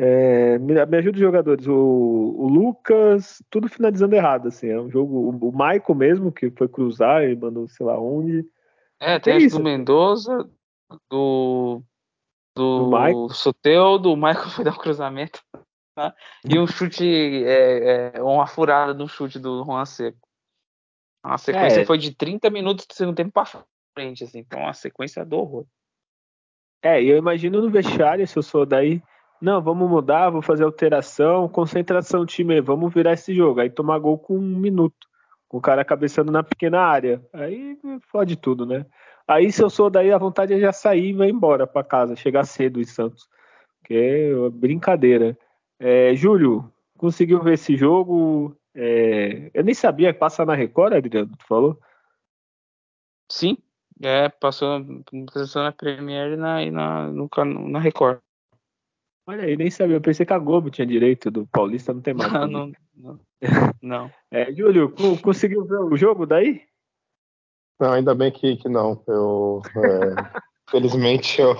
É, 0.00 0.58
me, 0.58 0.74
me 0.86 0.96
ajuda 0.96 1.16
os 1.16 1.20
jogadores, 1.20 1.66
o, 1.66 1.74
o, 1.74 2.46
Lucas, 2.46 3.42
tudo 3.50 3.68
finalizando 3.68 4.14
errado, 4.14 4.46
assim, 4.46 4.68
é 4.68 4.80
um 4.80 4.88
jogo, 4.88 5.16
o, 5.16 5.48
o 5.48 5.50
Michael 5.50 5.94
mesmo, 5.96 6.30
que 6.30 6.52
foi 6.52 6.68
cruzar 6.68 7.24
e 7.24 7.34
mandou 7.34 7.66
sei 7.66 7.84
lá 7.84 7.98
onde. 7.98 8.46
É, 9.00 9.18
tem 9.18 9.34
é 9.34 9.38
isso. 9.38 9.58
do 9.58 9.64
Mendoza, 9.64 10.48
do 11.10 11.82
do, 12.58 13.28
do 13.28 13.34
Soteudo, 13.34 14.12
o 14.12 14.16
Michael 14.16 14.50
foi 14.50 14.64
dar 14.64 14.72
um 14.72 14.78
cruzamento 14.78 15.40
né? 15.96 16.12
e 16.44 16.58
um 16.58 16.66
chute, 16.66 17.06
é, 17.44 18.12
é, 18.14 18.22
uma 18.22 18.46
furada 18.46 18.92
no 18.92 19.08
chute 19.08 19.38
do 19.38 19.64
Juan 19.64 19.84
Seco. 19.84 20.18
A 21.22 21.38
sequência 21.38 21.80
é. 21.80 21.84
foi 21.84 21.98
de 21.98 22.14
30 22.14 22.50
minutos 22.50 22.86
do 22.86 22.94
segundo 22.94 23.16
tempo 23.16 23.32
para 23.32 23.64
frente, 23.94 24.24
assim, 24.24 24.40
então 24.40 24.60
uma 24.60 24.72
sequência 24.72 25.24
do 25.24 25.36
horror. 25.36 25.66
É, 26.82 27.02
eu 27.02 27.16
imagino 27.16 27.60
no 27.60 27.70
vestiário, 27.70 28.26
se 28.26 28.36
eu 28.36 28.42
sou 28.42 28.64
daí, 28.64 29.02
não, 29.40 29.60
vamos 29.60 29.88
mudar, 29.88 30.30
vou 30.30 30.42
fazer 30.42 30.64
alteração, 30.64 31.48
concentração 31.48 32.26
time, 32.26 32.60
vamos 32.60 32.92
virar 32.92 33.12
esse 33.12 33.34
jogo. 33.34 33.60
Aí 33.60 33.70
tomar 33.70 33.98
gol 33.98 34.18
com 34.18 34.36
um 34.36 34.58
minuto, 34.58 35.06
com 35.48 35.58
o 35.58 35.60
cara 35.60 35.84
cabeçando 35.84 36.30
na 36.30 36.42
pequena 36.42 36.80
área. 36.80 37.22
Aí 37.32 37.78
fode 38.10 38.36
tudo, 38.36 38.64
né? 38.64 38.86
Aí, 39.28 39.52
se 39.52 39.62
eu 39.62 39.68
sou 39.68 39.90
daí, 39.90 40.10
a 40.10 40.16
vontade 40.16 40.54
é 40.54 40.58
já 40.58 40.72
sair 40.72 41.10
e 41.10 41.12
vai 41.12 41.28
embora 41.28 41.66
para 41.66 41.84
casa, 41.84 42.16
chegar 42.16 42.44
cedo 42.44 42.80
em 42.80 42.84
Santos. 42.84 43.28
Que 43.84 43.94
é 43.94 44.50
brincadeira. 44.50 45.36
É, 45.78 46.14
Júlio, 46.16 46.72
conseguiu 46.96 47.42
ver 47.42 47.54
esse 47.54 47.76
jogo? 47.76 48.56
É, 48.74 49.50
eu 49.52 49.62
nem 49.62 49.74
sabia 49.74 50.14
que 50.14 50.18
passa 50.18 50.46
na 50.46 50.54
Record, 50.54 50.94
Adriano, 50.94 51.36
tu 51.36 51.46
falou? 51.46 51.78
Sim, 53.30 53.58
é, 54.02 54.30
passou, 54.30 54.80
na 55.56 55.72
Premiere 55.72 56.32
e 56.32 56.36
na, 56.36 56.70
na, 56.70 57.08
no, 57.08 57.28
na 57.68 57.78
Record. 57.78 58.20
Olha 59.26 59.44
aí, 59.44 59.58
nem 59.58 59.70
sabia. 59.70 59.96
Eu 59.96 60.00
pensei 60.00 60.24
que 60.24 60.32
a 60.32 60.38
Globo 60.38 60.70
tinha 60.70 60.86
direito, 60.86 61.30
do 61.30 61.46
Paulista 61.48 61.92
não 61.92 62.00
tem 62.00 62.14
mais. 62.14 62.32
Não, 62.32 62.46
não. 62.46 62.72
não, 62.96 63.20
não. 63.82 64.10
É, 64.30 64.50
Júlio, 64.54 64.94
conseguiu 65.20 65.66
ver 65.66 65.80
o 65.80 65.96
jogo 65.98 66.24
daí? 66.24 66.62
Não, 67.80 67.92
ainda 67.92 68.14
bem 68.14 68.30
que, 68.30 68.56
que 68.56 68.68
não. 68.68 69.02
Eu, 69.06 69.62
é, 69.76 70.40
felizmente 70.70 71.40
eu. 71.40 71.52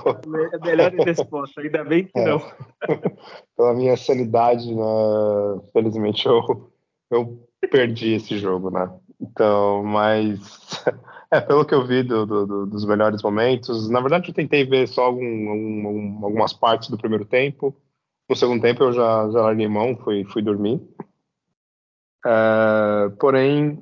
É 0.52 0.58
melhor 0.58 0.92
resposta, 0.92 1.60
ainda 1.60 1.84
bem 1.84 2.04
que 2.04 2.18
é, 2.18 2.24
não. 2.24 2.40
Pela 3.56 3.74
minha 3.74 3.96
sanidade, 3.96 4.74
né, 4.74 4.82
felizmente 5.72 6.26
eu, 6.26 6.70
eu 7.10 7.48
perdi 7.70 8.14
esse 8.14 8.38
jogo, 8.38 8.70
né? 8.70 8.90
Então, 9.20 9.82
mas. 9.84 10.40
É, 11.30 11.42
pelo 11.42 11.62
que 11.62 11.74
eu 11.74 11.86
vi 11.86 12.02
do, 12.02 12.24
do, 12.24 12.64
dos 12.64 12.86
melhores 12.86 13.22
momentos, 13.22 13.86
na 13.90 14.00
verdade 14.00 14.30
eu 14.30 14.34
tentei 14.34 14.64
ver 14.64 14.88
só 14.88 15.04
algum, 15.04 15.50
algum, 15.50 16.24
algumas 16.24 16.54
partes 16.54 16.88
do 16.88 16.96
primeiro 16.96 17.26
tempo. 17.26 17.76
No 18.26 18.34
segundo 18.34 18.62
tempo 18.62 18.82
eu 18.82 18.94
já, 18.94 19.30
já 19.30 19.42
larguei 19.42 19.68
mão, 19.68 19.94
fui, 19.94 20.24
fui 20.24 20.40
dormir. 20.40 20.80
É, 22.24 23.10
porém, 23.20 23.78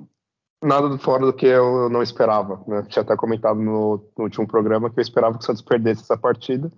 nada 0.62 0.96
fora 0.98 1.26
do 1.26 1.32
que 1.32 1.46
eu 1.46 1.88
não 1.88 2.02
esperava. 2.02 2.62
Né? 2.66 2.82
Tinha 2.88 3.02
até 3.02 3.16
comentado 3.16 3.60
no, 3.60 4.10
no, 4.16 4.24
último 4.24 4.46
programa 4.46 4.90
que 4.90 4.98
eu 4.98 5.02
esperava 5.02 5.36
que 5.36 5.44
o 5.44 5.46
Santos 5.46 5.62
perdesse 5.62 6.02
essa 6.02 6.16
partida. 6.16 6.70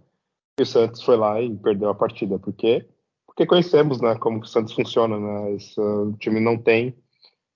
E 0.58 0.62
o 0.62 0.66
Santos 0.66 1.02
foi 1.02 1.16
lá 1.16 1.40
e 1.40 1.54
perdeu 1.56 1.88
a 1.88 1.94
partida. 1.94 2.38
Por 2.38 2.52
quê? 2.52 2.86
Porque 3.26 3.46
conhecemos 3.46 4.00
né, 4.00 4.16
como 4.16 4.40
o 4.40 4.46
Santos 4.46 4.72
funciona. 4.72 5.18
Né? 5.18 5.52
Esse, 5.52 5.80
o 5.80 6.12
time 6.14 6.40
não 6.40 6.58
tem 6.58 6.96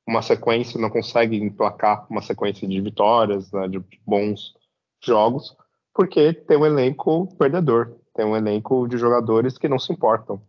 uma 0.06 0.22
sequência, 0.22 0.80
não 0.80 0.90
consegue 0.90 1.36
emplacar 1.36 2.06
uma 2.10 2.22
sequência 2.22 2.66
de 2.66 2.80
vitórias, 2.80 3.52
né, 3.52 3.68
de 3.68 3.80
bons 4.04 4.52
jogos, 5.00 5.56
porque 5.94 6.32
tem 6.32 6.56
um 6.56 6.66
elenco 6.66 7.28
perdedor. 7.36 7.96
Tem 8.14 8.26
um 8.26 8.36
elenco 8.36 8.86
de 8.86 8.98
jogadores 8.98 9.56
que 9.56 9.68
não 9.68 9.78
se 9.78 9.92
importam. 9.92 10.42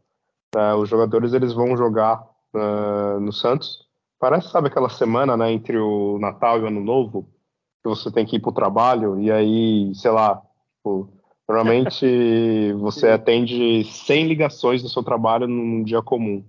Né? 0.53 0.73
Os 0.73 0.89
jogadores 0.89 1.33
eles 1.33 1.53
vão 1.53 1.77
jogar 1.77 2.21
uh, 2.53 3.19
no 3.19 3.31
Santos 3.31 3.82
Parece, 4.23 4.47
sabe, 4.47 4.69
aquela 4.69 4.87
semana, 4.87 5.35
né, 5.35 5.51
entre 5.51 5.77
o 5.77 6.17
Natal 6.17 6.57
e 6.57 6.61
o 6.61 6.67
Ano 6.67 6.79
Novo, 6.79 7.27
que 7.83 7.89
você 7.89 8.09
tem 8.09 8.25
que 8.25 8.37
ir 8.37 8.39
para 8.39 8.51
o 8.51 8.53
trabalho, 8.53 9.19
e 9.19 9.29
aí, 9.29 9.93
sei 9.93 10.11
lá, 10.11 10.41
tipo, 10.77 11.09
normalmente 11.45 12.71
você 12.79 13.09
atende 13.09 13.83
100 13.83 14.27
ligações 14.27 14.81
no 14.81 14.87
seu 14.87 15.03
trabalho 15.03 15.45
num 15.45 15.83
dia 15.83 16.01
comum. 16.01 16.41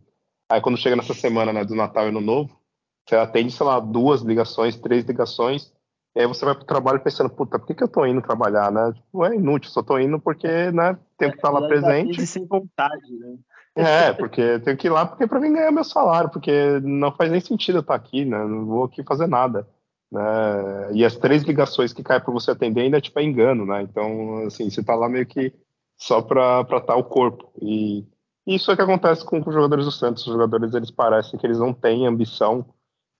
Aí 0.48 0.60
quando 0.60 0.78
chega 0.78 0.94
nessa 0.94 1.14
semana, 1.14 1.52
né, 1.52 1.64
do 1.64 1.74
Natal 1.74 2.04
e 2.04 2.10
Ano 2.10 2.20
Novo, 2.20 2.56
você 3.04 3.16
atende, 3.16 3.52
sei 3.52 3.66
lá, 3.66 3.80
duas 3.80 4.22
ligações, 4.22 4.76
três 4.76 5.04
ligações, 5.04 5.72
e 6.14 6.20
aí 6.20 6.28
você 6.28 6.44
vai 6.44 6.54
pro 6.54 6.64
trabalho 6.64 7.00
pensando, 7.00 7.28
puta, 7.28 7.58
por 7.58 7.66
que, 7.66 7.74
que 7.74 7.82
eu 7.82 7.88
tô 7.88 8.06
indo 8.06 8.22
trabalhar, 8.22 8.70
né? 8.70 8.92
Tipo, 8.92 9.24
é 9.24 9.34
inútil, 9.34 9.72
só 9.72 9.82
tô 9.82 9.98
indo 9.98 10.20
porque, 10.20 10.46
né, 10.70 10.96
tenho 11.18 11.32
que 11.32 11.38
estar 11.38 11.50
lá 11.50 11.66
presente. 11.66 12.24
sem 12.24 12.46
vontade, 12.46 13.12
né? 13.18 13.36
É, 13.76 14.12
porque 14.12 14.40
eu 14.40 14.62
tenho 14.62 14.76
que 14.76 14.86
ir 14.86 14.90
lá 14.90 15.04
porque 15.04 15.26
para 15.26 15.40
mim 15.40 15.52
ganhar 15.52 15.72
meu 15.72 15.82
salário, 15.84 16.30
porque 16.30 16.78
não 16.82 17.10
faz 17.12 17.30
nem 17.30 17.40
sentido 17.40 17.78
eu 17.78 17.80
estar 17.80 17.94
aqui, 17.94 18.24
né? 18.24 18.38
Não 18.44 18.64
vou 18.66 18.84
aqui 18.84 19.02
fazer 19.02 19.26
nada. 19.26 19.66
né? 20.12 20.92
E 20.92 21.04
as 21.04 21.16
três 21.16 21.42
ligações 21.42 21.92
que 21.92 22.02
caem 22.02 22.20
para 22.20 22.32
você 22.32 22.52
atender 22.52 22.82
ainda 22.82 23.00
tipo, 23.00 23.18
é 23.18 23.24
engano, 23.24 23.66
né? 23.66 23.82
Então, 23.82 24.46
assim, 24.46 24.70
você 24.70 24.80
está 24.80 24.94
lá 24.94 25.08
meio 25.08 25.26
que 25.26 25.52
só 25.96 26.22
para 26.22 26.60
estar 26.76 26.96
o 26.96 27.04
corpo. 27.04 27.52
E 27.60 28.04
isso 28.46 28.70
é 28.70 28.76
que 28.76 28.82
acontece 28.82 29.24
com, 29.24 29.42
com 29.42 29.50
os 29.50 29.54
jogadores 29.54 29.84
do 29.86 29.90
Santos. 29.92 30.24
Os 30.26 30.32
jogadores, 30.32 30.74
eles 30.74 30.90
parecem 30.90 31.38
que 31.38 31.46
eles 31.46 31.58
não 31.58 31.72
têm 31.72 32.06
ambição 32.06 32.64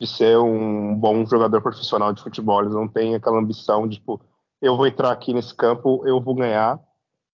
de 0.01 0.07
ser 0.07 0.39
um 0.39 0.95
bom 0.97 1.25
jogador 1.27 1.61
profissional 1.63 2.13
de 2.13 2.23
futebol. 2.23 2.61
Eles 2.61 2.75
não 2.75 2.87
têm 2.87 3.15
aquela 3.17 3.39
ambição 3.41 3.89
de, 3.89 3.97
tipo, 3.97 4.21
eu 4.63 4.77
vou 4.77 4.87
entrar 4.87 5.11
aqui 5.11 5.33
nesse 5.35 5.55
campo, 5.55 6.07
eu 6.07 6.21
vou 6.21 6.35
ganhar 6.35 6.81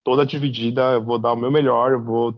toda 0.05 0.25
dividida, 0.25 0.93
eu 0.93 1.05
vou 1.05 1.19
dar 1.19 1.33
o 1.33 1.37
meu 1.37 1.51
melhor, 1.51 1.93
eu 1.93 2.03
vou 2.03 2.35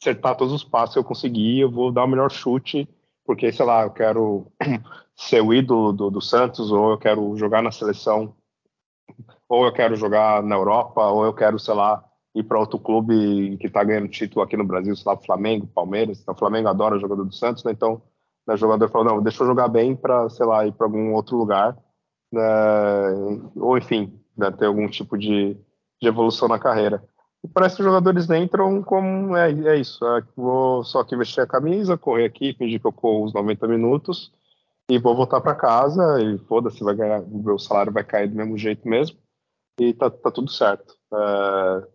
acertar 0.00 0.36
todos 0.36 0.52
os 0.52 0.64
passos 0.64 0.94
que 0.94 0.98
eu 0.98 1.04
conseguir, 1.04 1.60
eu 1.60 1.70
vou 1.70 1.92
dar 1.92 2.04
o 2.04 2.08
melhor 2.08 2.30
chute, 2.30 2.88
porque, 3.24 3.52
sei 3.52 3.66
lá, 3.66 3.82
eu 3.82 3.90
quero 3.90 4.46
ser 5.14 5.42
o 5.42 5.52
ídolo 5.52 5.92
do, 5.92 6.10
do 6.10 6.20
Santos, 6.20 6.72
ou 6.72 6.92
eu 6.92 6.98
quero 6.98 7.36
jogar 7.36 7.62
na 7.62 7.70
seleção, 7.70 8.34
ou 9.48 9.66
eu 9.66 9.72
quero 9.72 9.94
jogar 9.96 10.42
na 10.42 10.54
Europa, 10.54 11.06
ou 11.08 11.24
eu 11.24 11.34
quero, 11.34 11.58
sei 11.58 11.74
lá, 11.74 12.02
ir 12.34 12.44
para 12.44 12.58
outro 12.58 12.78
clube 12.78 13.56
que 13.58 13.66
está 13.66 13.84
ganhando 13.84 14.08
título 14.08 14.42
aqui 14.42 14.56
no 14.56 14.64
Brasil, 14.64 14.96
sei 14.96 15.12
lá, 15.12 15.18
Flamengo, 15.18 15.66
Palmeiras. 15.66 16.20
Então, 16.20 16.34
o 16.34 16.38
Flamengo 16.38 16.68
adora 16.68 16.96
o 16.96 17.00
jogador 17.00 17.24
do 17.24 17.34
Santos, 17.34 17.62
né? 17.64 17.72
Então, 17.72 18.00
o 18.46 18.56
jogador 18.56 18.88
falou, 18.88 19.06
não, 19.06 19.22
deixa 19.22 19.42
eu 19.42 19.46
jogar 19.46 19.68
bem 19.68 19.94
para, 19.94 20.28
sei 20.30 20.46
lá, 20.46 20.66
ir 20.66 20.72
para 20.72 20.86
algum 20.86 21.12
outro 21.12 21.36
lugar, 21.36 21.76
né? 22.32 22.40
ou 23.56 23.76
enfim, 23.76 24.18
né, 24.36 24.50
ter 24.50 24.66
algum 24.66 24.88
tipo 24.88 25.18
de, 25.18 25.56
de 26.00 26.08
evolução 26.08 26.48
na 26.48 26.58
carreira. 26.58 27.02
E 27.42 27.48
parece 27.48 27.76
que 27.76 27.82
os 27.82 27.86
jogadores 27.86 28.28
entram 28.30 28.82
como 28.82 29.36
é, 29.36 29.50
é 29.50 29.76
isso. 29.76 30.04
É, 30.04 30.22
vou 30.36 30.84
só 30.84 31.00
aqui 31.00 31.16
vestir 31.16 31.40
a 31.40 31.46
camisa, 31.46 31.96
correr 31.96 32.26
aqui, 32.26 32.54
fingir 32.54 32.80
que 32.80 32.86
eu 32.86 32.92
corro 32.92 33.24
os 33.24 33.32
90 33.32 33.66
minutos 33.66 34.32
e 34.90 34.98
vou 34.98 35.16
voltar 35.16 35.40
para 35.40 35.54
casa 35.54 36.20
e 36.20 36.36
foda-se, 36.46 36.82
vai 36.82 36.94
ganhar, 36.94 37.20
o 37.20 37.42
meu 37.42 37.58
salário 37.58 37.92
vai 37.92 38.04
cair 38.04 38.28
do 38.28 38.36
mesmo 38.36 38.58
jeito 38.58 38.88
mesmo 38.88 39.16
e 39.80 39.94
tá, 39.94 40.10
tá 40.10 40.30
tudo 40.30 40.50
certo. 40.50 40.94
É, 41.12 41.86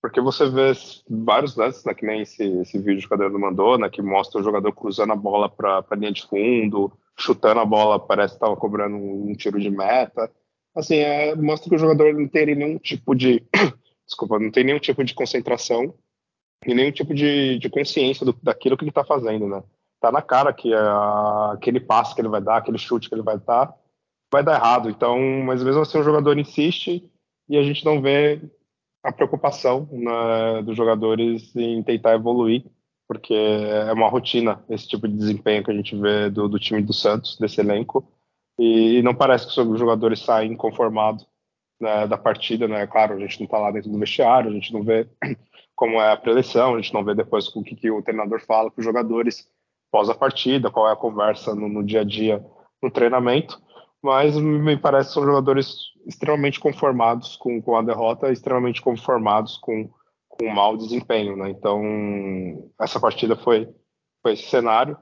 porque 0.00 0.20
você 0.20 0.48
vê 0.48 0.72
vários 1.08 1.56
lances, 1.56 1.84
né, 1.84 1.92
que 1.92 2.06
nem 2.06 2.22
esse, 2.22 2.44
esse 2.60 2.78
vídeo 2.78 3.06
que 3.06 3.12
o 3.12 3.14
Adriano 3.14 3.38
mandou, 3.38 3.76
né, 3.76 3.88
que 3.90 4.00
mostra 4.00 4.40
o 4.40 4.44
jogador 4.44 4.72
cruzando 4.72 5.12
a 5.12 5.16
bola 5.16 5.48
para 5.48 5.84
a 5.90 5.96
linha 5.96 6.12
de 6.12 6.24
fundo, 6.26 6.92
chutando 7.16 7.60
a 7.60 7.64
bola, 7.64 7.98
parece 7.98 8.34
que 8.34 8.36
estava 8.36 8.56
cobrando 8.56 8.96
um, 8.96 9.30
um, 9.30 9.34
tiro 9.34 9.58
de 9.58 9.70
meta. 9.70 10.30
Assim, 10.74 10.96
é, 10.96 11.34
mostra 11.34 11.68
que 11.68 11.74
o 11.74 11.78
jogador 11.78 12.14
não 12.14 12.28
tem 12.28 12.54
nenhum 12.54 12.78
tipo 12.78 13.14
de 13.14 13.44
desculpa, 14.08 14.38
não 14.38 14.50
tem 14.50 14.64
nenhum 14.64 14.78
tipo 14.78 15.04
de 15.04 15.14
concentração 15.14 15.94
e 16.66 16.74
nenhum 16.74 16.90
tipo 16.90 17.14
de, 17.14 17.58
de 17.58 17.68
consciência 17.68 18.24
do, 18.24 18.32
daquilo 18.42 18.76
que 18.76 18.82
ele 18.82 18.90
está 18.90 19.04
fazendo, 19.04 19.46
né? 19.46 19.62
Tá 20.00 20.10
na 20.10 20.22
cara 20.22 20.52
que 20.52 20.72
a, 20.72 21.52
aquele 21.52 21.78
passe 21.78 22.14
que 22.14 22.20
ele 22.20 22.28
vai 22.28 22.40
dar, 22.40 22.56
aquele 22.56 22.78
chute 22.78 23.08
que 23.08 23.14
ele 23.14 23.22
vai 23.22 23.38
dar, 23.38 23.74
vai 24.32 24.42
dar 24.42 24.54
errado. 24.54 24.88
Então, 24.88 25.18
mas 25.44 25.62
mesmo 25.62 25.82
assim 25.82 25.98
o 25.98 26.02
jogador 26.02 26.38
insiste 26.38 27.08
e 27.48 27.56
a 27.56 27.62
gente 27.62 27.84
não 27.84 28.00
vê 28.00 28.40
a 29.02 29.12
preocupação 29.12 29.88
né, 29.92 30.62
dos 30.62 30.76
jogadores 30.76 31.54
em 31.54 31.82
tentar 31.82 32.14
evoluir, 32.14 32.64
porque 33.06 33.34
é 33.34 33.92
uma 33.92 34.08
rotina 34.08 34.62
esse 34.68 34.88
tipo 34.88 35.06
de 35.06 35.16
desempenho 35.16 35.64
que 35.64 35.70
a 35.70 35.74
gente 35.74 35.96
vê 35.96 36.30
do, 36.30 36.48
do 36.48 36.58
time 36.58 36.82
do 36.82 36.92
Santos, 36.92 37.36
desse 37.38 37.60
elenco, 37.60 38.06
e 38.58 39.00
não 39.02 39.14
parece 39.14 39.46
que 39.46 39.60
os 39.60 39.78
jogadores 39.78 40.20
saem 40.20 40.56
conformados 40.56 41.26
né, 41.80 42.06
da 42.06 42.18
partida, 42.18 42.66
né? 42.66 42.86
Claro, 42.86 43.14
a 43.14 43.18
gente 43.18 43.38
não 43.38 43.44
está 43.44 43.58
lá 43.58 43.70
dentro 43.70 43.90
do 43.90 43.98
vestiário, 43.98 44.50
a 44.50 44.54
gente 44.54 44.72
não 44.72 44.82
vê 44.82 45.08
como 45.74 46.00
é 46.00 46.12
a 46.12 46.16
preleção, 46.16 46.74
a 46.74 46.80
gente 46.80 46.92
não 46.92 47.04
vê 47.04 47.14
depois 47.14 47.48
o 47.54 47.62
que, 47.62 47.76
que 47.76 47.90
o 47.90 48.02
treinador 48.02 48.40
fala 48.40 48.70
para 48.70 48.80
os 48.80 48.84
jogadores 48.84 49.48
pós 49.90 50.08
a 50.08 50.14
partida, 50.14 50.70
qual 50.70 50.88
é 50.88 50.92
a 50.92 50.96
conversa 50.96 51.54
no, 51.54 51.68
no, 51.68 51.84
dia 51.84 52.00
a 52.00 52.04
dia 52.04 52.44
no 52.82 52.90
treinamento, 52.90 53.60
mas 54.02 54.36
me 54.36 54.76
parece 54.76 55.08
que 55.08 55.14
são 55.14 55.24
jogadores 55.24 55.76
extremamente 56.06 56.60
conformados 56.60 57.36
com, 57.36 57.60
com 57.60 57.76
a 57.76 57.82
derrota, 57.82 58.30
extremamente 58.30 58.80
conformados 58.82 59.56
com, 59.58 59.90
com 60.28 60.46
o 60.46 60.54
mau 60.54 60.76
desempenho, 60.76 61.36
né? 61.36 61.50
Então, 61.50 62.70
essa 62.80 63.00
partida 63.00 63.36
foi, 63.36 63.68
foi 64.22 64.32
esse 64.32 64.48
cenário. 64.48 64.96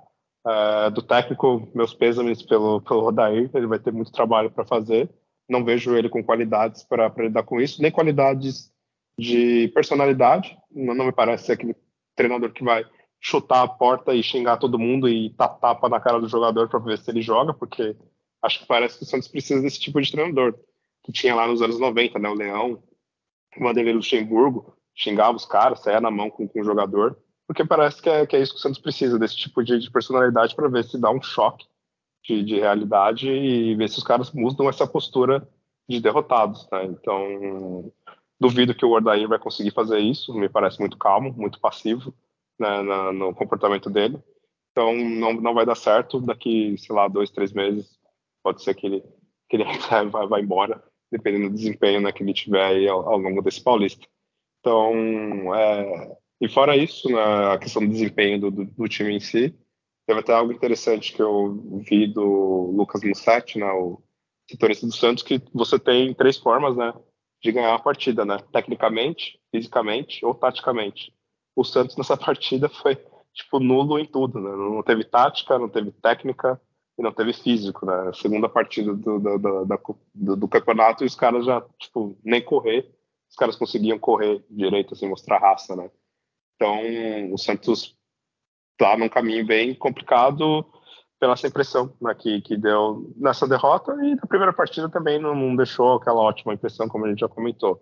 Uh, 0.47 0.89
do 0.93 1.03
técnico, 1.03 1.68
meus 1.74 1.93
pêsames 1.93 2.41
pelo, 2.41 2.81
pelo 2.81 3.01
Rodair, 3.01 3.51
ele 3.53 3.66
vai 3.66 3.81
ter 3.81 3.93
muito 3.93 4.12
trabalho 4.12 4.49
para 4.49 4.64
fazer, 4.64 5.11
não 5.49 5.65
vejo 5.65 5.97
ele 5.97 6.09
com 6.09 6.23
qualidades 6.23 6.83
para 6.83 7.13
lidar 7.19 7.43
com 7.45 7.61
isso, 7.61 7.81
nem 7.81 7.91
qualidades 7.91 8.73
de 9.19 9.69
personalidade. 9.69 10.57
Não, 10.71 10.95
não, 10.95 11.07
me 11.07 11.13
parece 11.13 11.47
ser 11.47 11.53
aquele 11.53 11.77
treinador 12.15 12.53
que 12.53 12.65
vai 12.65 12.85
chutar 13.21 13.63
a 13.63 13.69
porta 13.69 14.15
e 14.15 14.23
xingar 14.23 14.57
todo 14.57 14.79
mundo 14.79 15.09
e 15.09 15.31
dar 15.31 15.49
tapa 15.49 15.89
na 15.89 16.01
cara 16.01 16.21
do 16.21 16.29
jogador 16.29 16.69
para 16.69 16.79
ver 16.79 16.99
se 16.99 17.11
ele 17.11 17.23
joga, 17.23 17.55
porque 17.55 17.97
acho 18.43 18.61
que 18.61 18.67
parece 18.67 18.99
que 18.99 19.05
o 19.05 19.07
Santos 19.07 19.29
precisa 19.29 19.63
desse 19.63 19.81
tipo 19.81 20.01
de 20.01 20.11
treinador 20.11 20.55
que 21.03 21.13
tinha 21.13 21.35
lá 21.35 21.47
nos 21.47 21.63
anos 21.63 21.79
90, 21.79 22.19
né? 22.19 22.29
O 22.29 22.35
Leão, 22.35 22.83
o 23.57 23.65
Vanderlei 23.65 23.95
Luxemburgo, 23.95 24.77
xingava 24.95 25.37
os 25.37 25.47
caras, 25.47 25.81
saia 25.81 26.01
na 26.01 26.11
mão 26.11 26.31
com, 26.31 26.47
com 26.49 26.61
o 26.61 26.65
jogador, 26.65 27.17
porque 27.47 27.65
parece 27.65 28.03
que 28.03 28.11
é, 28.11 28.27
que 28.27 28.37
é 28.37 28.41
isso 28.41 28.53
que 28.53 28.59
o 28.59 28.63
Santos 28.63 28.81
precisa, 28.81 29.19
desse 29.19 29.37
tipo 29.37 29.63
de, 29.63 29.79
de 29.79 29.91
personalidade 29.91 30.55
para 30.55 30.69
ver 30.69 30.85
se 30.85 30.99
dá 30.99 31.11
um 31.11 31.23
choque 31.23 31.65
de, 32.27 32.43
de, 32.43 32.57
realidade 32.57 33.29
e 33.29 33.74
ver 33.74 33.89
se 33.89 33.99
os 33.99 34.05
caras 34.05 34.33
mudam 34.33 34.68
essa 34.68 34.87
postura 34.87 35.47
de 35.89 36.01
derrotados. 36.01 36.68
Né? 36.70 36.85
Então, 36.87 37.93
duvido 38.39 38.74
que 38.74 38.85
o 38.85 38.91
Ordair 38.91 39.29
vai 39.29 39.39
conseguir 39.39 39.70
fazer 39.70 39.99
isso. 40.01 40.35
Me 40.35 40.49
parece 40.49 40.81
muito 40.81 40.99
calmo, 40.99 41.33
muito 41.33 41.61
passivo 41.61 42.12
né, 42.59 42.83
na, 42.83 43.12
no 43.12 43.35
comportamento 43.35 43.89
dele. 43.89 44.18
Então, 44.72 44.95
não, 44.95 45.35
não 45.35 45.55
vai 45.55 45.64
dar 45.64 45.77
certo. 45.77 46.20
Daqui, 46.20 46.77
sei 46.79 46.95
lá, 46.95 47.09
dois, 47.09 47.31
três 47.31 47.53
meses, 47.53 47.99
pode 48.43 48.62
ser 48.62 48.74
que 48.74 48.87
ele, 48.87 49.05
que 49.49 49.57
ele 49.57 49.64
vai, 50.11 50.27
vai 50.27 50.41
embora, 50.43 50.83
dependendo 51.11 51.49
do 51.49 51.55
desempenho 51.55 52.01
né, 52.01 52.12
que 52.12 52.22
ele 52.22 52.35
tiver 52.35 52.89
ao, 52.89 53.09
ao 53.09 53.18
longo 53.18 53.41
desse 53.41 53.62
Paulista. 53.62 54.07
Então, 54.61 55.55
é, 55.55 56.16
e 56.41 56.49
fora 56.49 56.77
isso, 56.77 57.09
né, 57.09 57.22
a 57.53 57.59
questão 57.59 57.83
do 57.83 57.93
desempenho 57.93 58.41
do, 58.41 58.51
do, 58.51 58.64
do 58.64 58.89
time 58.89 59.14
em 59.14 59.20
si, 59.20 59.55
Teve 60.07 60.21
até 60.21 60.33
algo 60.33 60.53
interessante 60.53 61.13
que 61.13 61.21
eu 61.21 61.81
vi 61.81 62.07
do 62.07 62.73
Lucas 62.77 63.03
Mussetti, 63.03 63.59
né, 63.59 63.71
o 63.73 64.01
setorista 64.49 64.87
do 64.87 64.95
Santos, 64.95 65.25
que 65.25 65.43
você 65.53 65.79
tem 65.79 66.15
três 66.15 66.37
formas 66.37 66.77
né, 66.77 66.95
de 67.43 67.53
ganhar 67.53 67.71
uma 67.71 67.83
partida, 67.83 68.25
né? 68.25 68.39
Tecnicamente, 68.53 69.41
fisicamente 69.51 70.25
ou 70.25 70.35
taticamente. 70.35 71.13
O 71.55 71.65
Santos 71.65 71.97
nessa 71.97 72.17
partida 72.19 72.69
foi 72.69 72.97
tipo 73.35 73.59
nulo 73.59 73.99
em 73.99 74.07
tudo, 74.07 74.41
né? 74.41 74.51
Não 74.51 74.83
teve 74.83 75.05
tática, 75.05 75.59
não 75.59 75.69
teve 75.69 75.91
técnica 75.91 76.61
e 76.99 77.03
não 77.03 77.13
teve 77.13 77.33
físico, 77.33 77.85
né? 77.85 78.11
segunda 78.15 78.49
partida 78.49 78.95
do, 78.95 79.19
do, 79.19 79.39
do, 79.39 79.99
do, 80.15 80.37
do 80.37 80.49
campeonato 80.49 81.05
e 81.05 81.07
os 81.07 81.15
caras 81.15 81.45
já 81.45 81.61
tipo 81.79 82.17
nem 82.25 82.43
correr, 82.43 82.91
os 83.29 83.37
caras 83.37 83.57
conseguiam 83.57 83.99
correr 83.99 84.43
direito, 84.49 84.95
assim, 84.95 85.09
mostrar 85.09 85.39
raça, 85.39 85.77
né? 85.77 85.91
Então 86.55 87.33
o 87.33 87.37
Santos 87.37 87.96
tá 88.79 88.97
num 88.97 89.09
caminho 89.09 89.47
bem 89.47 89.74
complicado 89.74 90.64
pela 91.18 91.33
essa 91.33 91.47
impressão 91.47 91.93
né, 92.01 92.14
que, 92.14 92.41
que 92.43 92.57
deu 92.57 93.12
nessa 93.16 93.49
derrota 93.49 93.93
e 94.05 94.14
na 94.14 94.27
primeira 94.29 94.53
partida 94.53 94.89
também 94.89 95.18
não, 95.18 95.57
deixou 95.57 95.95
aquela 95.95 96.20
ótima 96.20 96.55
impressão, 96.55 96.89
como 96.89 97.07
a 97.07 97.09
gente 97.09 97.20
já 97.20 97.29
comentou. 97.29 97.81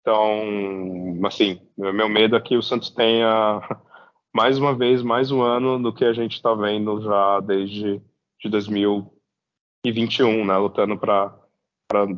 Então, 0.00 1.26
assim, 1.26 1.60
meu 1.76 2.08
medo 2.08 2.36
é 2.36 2.40
que 2.40 2.56
o 2.56 2.62
Santos 2.62 2.90
tenha 2.90 3.60
mais 4.34 4.58
uma 4.58 4.74
vez, 4.74 5.02
mais 5.02 5.30
um 5.30 5.42
ano 5.42 5.82
do 5.82 5.92
que 5.92 6.04
a 6.04 6.12
gente 6.12 6.34
está 6.34 6.54
vendo 6.54 7.00
já 7.00 7.40
desde 7.40 8.02
de 8.40 8.48
2021, 8.48 10.44
né, 10.46 10.56
lutando 10.56 10.96
para 10.98 11.34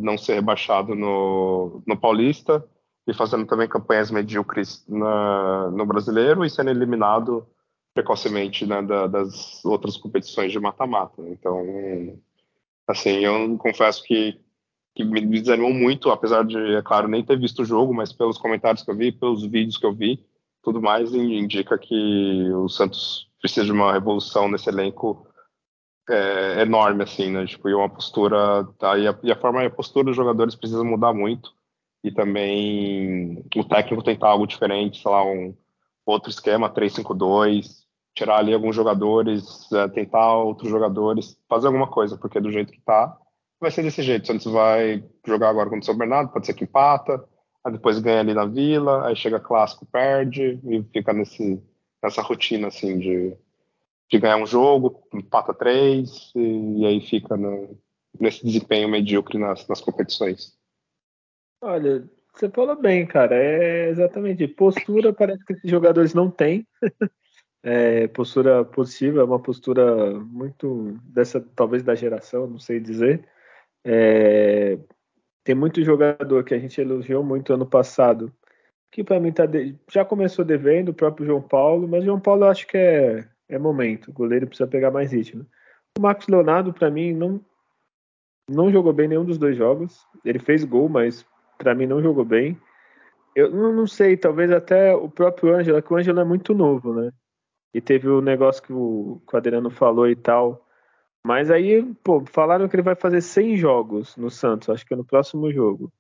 não 0.01 0.19
ser 0.19 0.35
rebaixado 0.35 0.95
no, 0.95 1.83
no 1.87 1.97
Paulista 1.97 2.65
e 3.07 3.15
fazendo 3.15 3.47
também 3.47 3.69
campanhas 3.69 4.11
medíocres 4.11 4.85
na, 4.89 5.71
no 5.71 5.87
Brasileiro 5.87 6.45
e 6.45 6.51
sendo 6.51 6.71
eliminado 6.71 7.47
precocemente 7.95 8.67
né, 8.67 8.83
da, 8.83 9.07
das 9.07 9.65
outras 9.65 9.97
competições 9.97 10.53
de 10.53 10.61
mata-mata. 10.61 11.23
Então, 11.29 12.19
assim, 12.87 13.25
eu 13.25 13.57
confesso 13.59 14.03
que, 14.03 14.39
que 14.95 15.05
me 15.05 15.21
desanimou 15.27 15.73
muito, 15.73 16.11
apesar 16.11 16.45
de, 16.45 16.57
é 16.75 16.83
claro, 16.83 17.09
nem 17.09 17.25
ter 17.25 17.39
visto 17.39 17.63
o 17.63 17.65
jogo, 17.65 17.93
mas 17.93 18.13
pelos 18.13 18.39
comentários 18.39 18.83
que 18.83 18.91
eu 18.91 18.97
vi, 18.97 19.13
pelos 19.13 19.45
vídeos 19.45 19.77
que 19.77 19.87
eu 19.87 19.93
vi, 19.93 20.25
tudo 20.63 20.81
mais 20.81 21.13
indica 21.15 21.79
que 21.79 22.51
o 22.53 22.69
Santos 22.69 23.29
precisa 23.41 23.65
de 23.65 23.73
uma 23.73 23.93
revolução 23.93 24.49
nesse 24.49 24.69
elenco 24.69 25.27
é, 26.09 26.63
enorme, 26.63 27.03
assim, 27.03 27.31
né? 27.31 27.47
Tipo, 27.47 27.69
e 27.69 27.75
uma 27.75 27.89
postura, 27.89 28.65
tá? 28.79 28.99
E 28.99 29.07
a, 29.09 29.19
e 29.23 29.33
a 29.33 29.37
forma 29.37 29.63
e 29.63 29.67
a 29.67 29.71
postura 29.71 30.07
dos 30.07 30.17
jogadores 30.17 30.55
precisa 30.55 30.85
mudar 30.85 31.15
muito. 31.15 31.53
E 32.03 32.11
também 32.11 33.45
o 33.55 33.65
técnico 33.65 34.03
tentar 34.03 34.29
algo 34.29 34.47
diferente, 34.47 35.03
sei 35.03 35.11
lá, 35.11 35.25
um 35.25 35.55
outro 36.05 36.31
esquema 36.31 36.73
3-5-2, 36.73 37.80
tirar 38.15 38.39
ali 38.39 38.53
alguns 38.53 38.75
jogadores, 38.75 39.71
é, 39.73 39.89
tentar 39.89 40.35
outros 40.35 40.71
jogadores, 40.71 41.39
fazer 41.49 41.67
alguma 41.67 41.89
coisa, 41.89 42.17
porque 42.17 42.41
do 42.41 42.51
jeito 42.51 42.73
que 42.73 42.81
tá, 42.81 43.17
vai 43.61 43.71
ser 43.71 43.83
desse 43.83 44.03
jeito. 44.03 44.27
Santos 44.27 44.51
vai 44.51 45.05
jogar 45.27 45.51
agora 45.51 45.69
contra 45.69 45.83
o 45.83 45.85
São 45.85 45.97
Bernardo, 45.97 46.33
pode 46.33 46.47
ser 46.47 46.55
que 46.55 46.65
empata, 46.65 47.25
aí 47.65 47.73
depois 47.73 47.99
ganha 47.99 48.21
ali 48.21 48.35
na 48.35 48.45
Vila, 48.47 49.07
aí 49.07 49.17
chega 49.17 49.39
clássico, 49.39 49.87
perde, 49.87 50.59
e 50.65 50.83
fica 50.93 51.13
nesse, 51.13 51.63
nessa 52.03 52.23
rotina, 52.23 52.69
assim, 52.69 52.99
de, 52.99 53.37
de 54.11 54.19
ganhar 54.19 54.37
um 54.37 54.47
jogo, 54.47 55.03
empata 55.15 55.55
três, 55.55 56.33
e, 56.35 56.81
e 56.81 56.87
aí 56.87 57.01
fica 57.01 57.37
no, 57.37 57.79
nesse 58.19 58.45
desempenho 58.45 58.89
medíocre 58.89 59.39
nas, 59.39 59.67
nas 59.69 59.81
competições. 59.81 60.59
Olha, 61.63 62.09
você 62.35 62.49
falou 62.49 62.75
bem, 62.77 63.07
cara. 63.07 63.37
É 63.37 63.91
exatamente. 63.91 64.49
Postura 64.49 65.13
parece 65.13 65.45
que 65.45 65.53
esses 65.53 65.71
jogadores 65.71 66.15
não 66.15 66.31
têm. 66.31 66.67
É, 67.63 68.09
postura 68.09 68.65
positiva, 68.65 69.21
é 69.21 69.25
uma 69.25 69.39
postura 69.39 70.19
muito 70.21 70.99
dessa, 71.05 71.41
talvez 71.55 71.83
da 71.83 71.95
geração, 71.95 72.47
não 72.47 72.59
sei 72.59 72.81
dizer. 72.81 73.27
É, 73.85 74.79
tem 75.45 75.55
muito 75.55 75.83
jogador 75.83 76.45
que 76.45 76.55
a 76.55 76.59
gente 76.59 76.81
elogiou 76.81 77.23
muito 77.23 77.53
ano 77.53 77.67
passado, 77.67 78.33
que 78.91 79.05
para 79.05 79.21
mim 79.21 79.33
tá 79.33 79.47
de, 79.47 79.77
já 79.91 80.05
começou 80.05 80.45
devendo, 80.45 80.91
o 80.91 80.95
próprio 80.95 81.27
João 81.27 81.43
Paulo, 81.43 81.87
mas 81.87 82.05
João 82.05 82.21
Paulo 82.21 82.45
eu 82.45 82.49
acho 82.49 82.67
que 82.67 82.77
é, 82.77 83.29
é 83.49 83.59
momento, 83.59 84.11
o 84.11 84.13
goleiro 84.13 84.47
precisa 84.47 84.69
pegar 84.69 84.91
mais 84.91 85.13
ritmo. 85.13 85.47
O 85.99 86.03
Marcos 86.03 86.29
Leonardo, 86.29 86.73
para 86.73 86.91
mim, 86.91 87.13
não, 87.13 87.45
não 88.49 88.71
jogou 88.71 88.93
bem 88.93 89.09
nenhum 89.09 89.25
dos 89.25 89.39
dois 89.39 89.57
jogos. 89.57 90.07
Ele 90.25 90.39
fez 90.39 90.65
gol, 90.65 90.89
mas 90.89 91.27
para 91.59 91.75
mim 91.75 91.87
não 91.87 92.03
jogou 92.03 92.25
bem. 92.25 92.57
Eu 93.35 93.51
não, 93.51 93.73
não 93.73 93.87
sei, 93.87 94.17
talvez 94.17 94.51
até 94.51 94.95
o 94.95 95.09
próprio 95.09 95.55
Ângelo, 95.55 95.83
que 95.83 95.93
o 95.93 95.97
Ângelo 95.97 96.21
é 96.21 96.25
muito 96.25 96.55
novo, 96.55 96.95
né? 96.95 97.13
E 97.73 97.81
teve 97.81 98.09
o 98.09 98.21
negócio 98.21 98.63
que 98.63 98.73
o, 98.73 99.21
que 99.29 99.35
o 99.35 99.37
Adriano 99.37 99.71
falou 99.71 100.09
e 100.09 100.17
tal. 100.17 100.67
Mas 101.25 101.51
aí, 101.51 101.85
pô, 102.03 102.25
falaram 102.27 102.69
que 102.69 102.75
ele 102.75 102.83
vai 102.83 102.95
fazer 102.95 103.21
100 103.21 103.57
jogos 103.57 104.17
no 104.17 104.31
Santos, 104.31 104.71
acho 104.71 104.87
que 104.87 104.95
é 104.95 104.97
no 104.97 105.05
próximo 105.05 105.53
jogo. 105.53 105.93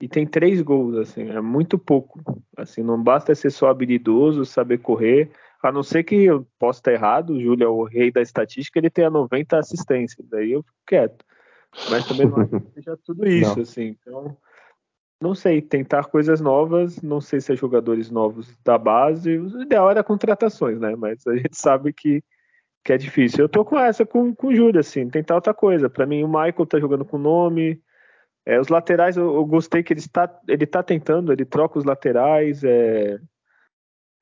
E 0.00 0.08
tem 0.08 0.26
três 0.26 0.62
gols, 0.62 0.96
assim, 0.96 1.28
é 1.28 1.40
muito 1.40 1.78
pouco. 1.78 2.20
Assim, 2.56 2.82
não 2.82 3.02
basta 3.02 3.34
ser 3.34 3.50
só 3.50 3.68
habilidoso, 3.68 4.46
saber 4.46 4.78
correr. 4.78 5.30
A 5.62 5.70
não 5.70 5.82
ser 5.82 6.04
que 6.04 6.14
eu 6.24 6.46
possa 6.58 6.80
estar 6.80 6.92
errado, 6.92 7.34
o 7.34 7.40
Júlio 7.40 7.66
é 7.66 7.68
o 7.68 7.84
rei 7.84 8.10
da 8.10 8.22
estatística, 8.22 8.78
ele 8.78 8.88
tenha 8.88 9.10
90 9.10 9.58
assistências. 9.58 10.26
Daí 10.26 10.52
eu 10.52 10.62
fico 10.62 10.78
quieto. 10.86 11.22
Mas 11.90 12.06
também 12.08 12.26
não 12.26 12.40
acho 12.40 12.60
que 12.60 12.70
seja 12.80 12.96
tudo 13.04 13.28
isso, 13.28 13.56
não. 13.56 13.62
assim. 13.62 13.96
Então, 14.00 14.36
não 15.20 15.34
sei, 15.34 15.60
tentar 15.60 16.06
coisas 16.06 16.40
novas, 16.40 17.02
não 17.02 17.20
sei 17.20 17.40
se 17.40 17.52
é 17.52 17.56
jogadores 17.56 18.10
novos 18.10 18.56
da 18.64 18.78
base. 18.78 19.38
O 19.38 19.62
ideal 19.62 19.90
era 19.90 20.02
contratações, 20.02 20.80
né? 20.80 20.96
Mas 20.96 21.26
a 21.26 21.36
gente 21.36 21.56
sabe 21.56 21.92
que, 21.92 22.24
que 22.82 22.92
é 22.92 22.96
difícil. 22.96 23.44
Eu 23.44 23.48
tô 23.48 23.64
com 23.64 23.78
essa 23.78 24.06
com, 24.06 24.34
com 24.34 24.48
o 24.48 24.54
Júlio, 24.54 24.80
assim, 24.80 25.08
tentar 25.10 25.34
outra 25.34 25.52
coisa. 25.52 25.90
Para 25.90 26.06
mim, 26.06 26.22
o 26.24 26.28
Michael 26.28 26.66
tá 26.66 26.80
jogando 26.80 27.04
com 27.04 27.18
nome. 27.18 27.82
É, 28.46 28.58
os 28.58 28.68
laterais, 28.68 29.16
eu, 29.18 29.34
eu, 29.34 29.44
gostei 29.44 29.82
que 29.82 29.92
ele 29.92 30.00
está, 30.00 30.40
ele 30.48 30.66
tá 30.66 30.82
tentando, 30.82 31.32
ele 31.32 31.44
troca 31.44 31.78
os 31.78 31.84
laterais. 31.84 32.64
É, 32.64 33.20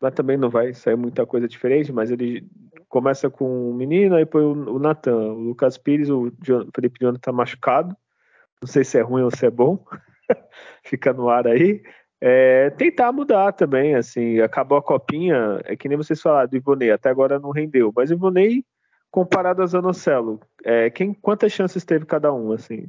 mas 0.00 0.14
também 0.14 0.36
não 0.36 0.50
vai 0.50 0.74
sair 0.74 0.96
muita 0.96 1.24
coisa 1.26 1.46
diferente, 1.46 1.92
mas 1.92 2.10
ele 2.10 2.48
começa 2.88 3.30
com 3.30 3.70
o 3.70 3.74
menino, 3.74 4.16
aí 4.16 4.26
põe 4.26 4.42
o, 4.42 4.74
o 4.74 4.78
Natan, 4.78 5.32
o 5.32 5.40
Lucas 5.40 5.78
Pires, 5.78 6.10
o, 6.10 6.32
John, 6.42 6.68
Felipe 6.74 6.98
Jonathan 7.00 7.20
tá 7.20 7.32
machucado. 7.32 7.96
Não 8.60 8.66
sei 8.66 8.82
se 8.82 8.98
é 8.98 9.02
ruim 9.02 9.22
ou 9.22 9.30
se 9.30 9.46
é 9.46 9.50
bom. 9.50 9.84
fica 10.84 11.12
no 11.12 11.28
ar 11.28 11.46
aí. 11.46 11.82
É, 12.20 12.70
tentar 12.70 13.12
mudar 13.12 13.52
também, 13.52 13.94
assim, 13.94 14.40
acabou 14.40 14.78
a 14.78 14.82
copinha, 14.82 15.60
é 15.64 15.76
que 15.76 15.88
nem 15.88 15.96
vocês 15.96 16.20
falaram 16.20 16.48
do 16.48 16.56
Ivonei, 16.56 16.90
até 16.90 17.08
agora 17.08 17.38
não 17.38 17.50
rendeu, 17.50 17.92
mas 17.94 18.10
Ivonei, 18.10 18.64
comparado 19.10 19.62
a 19.62 19.66
Zanocelo, 19.66 20.40
é, 20.64 20.90
quem, 20.90 21.14
quantas 21.14 21.52
chances 21.52 21.84
teve 21.84 22.04
cada 22.04 22.32
um, 22.32 22.52
assim? 22.52 22.88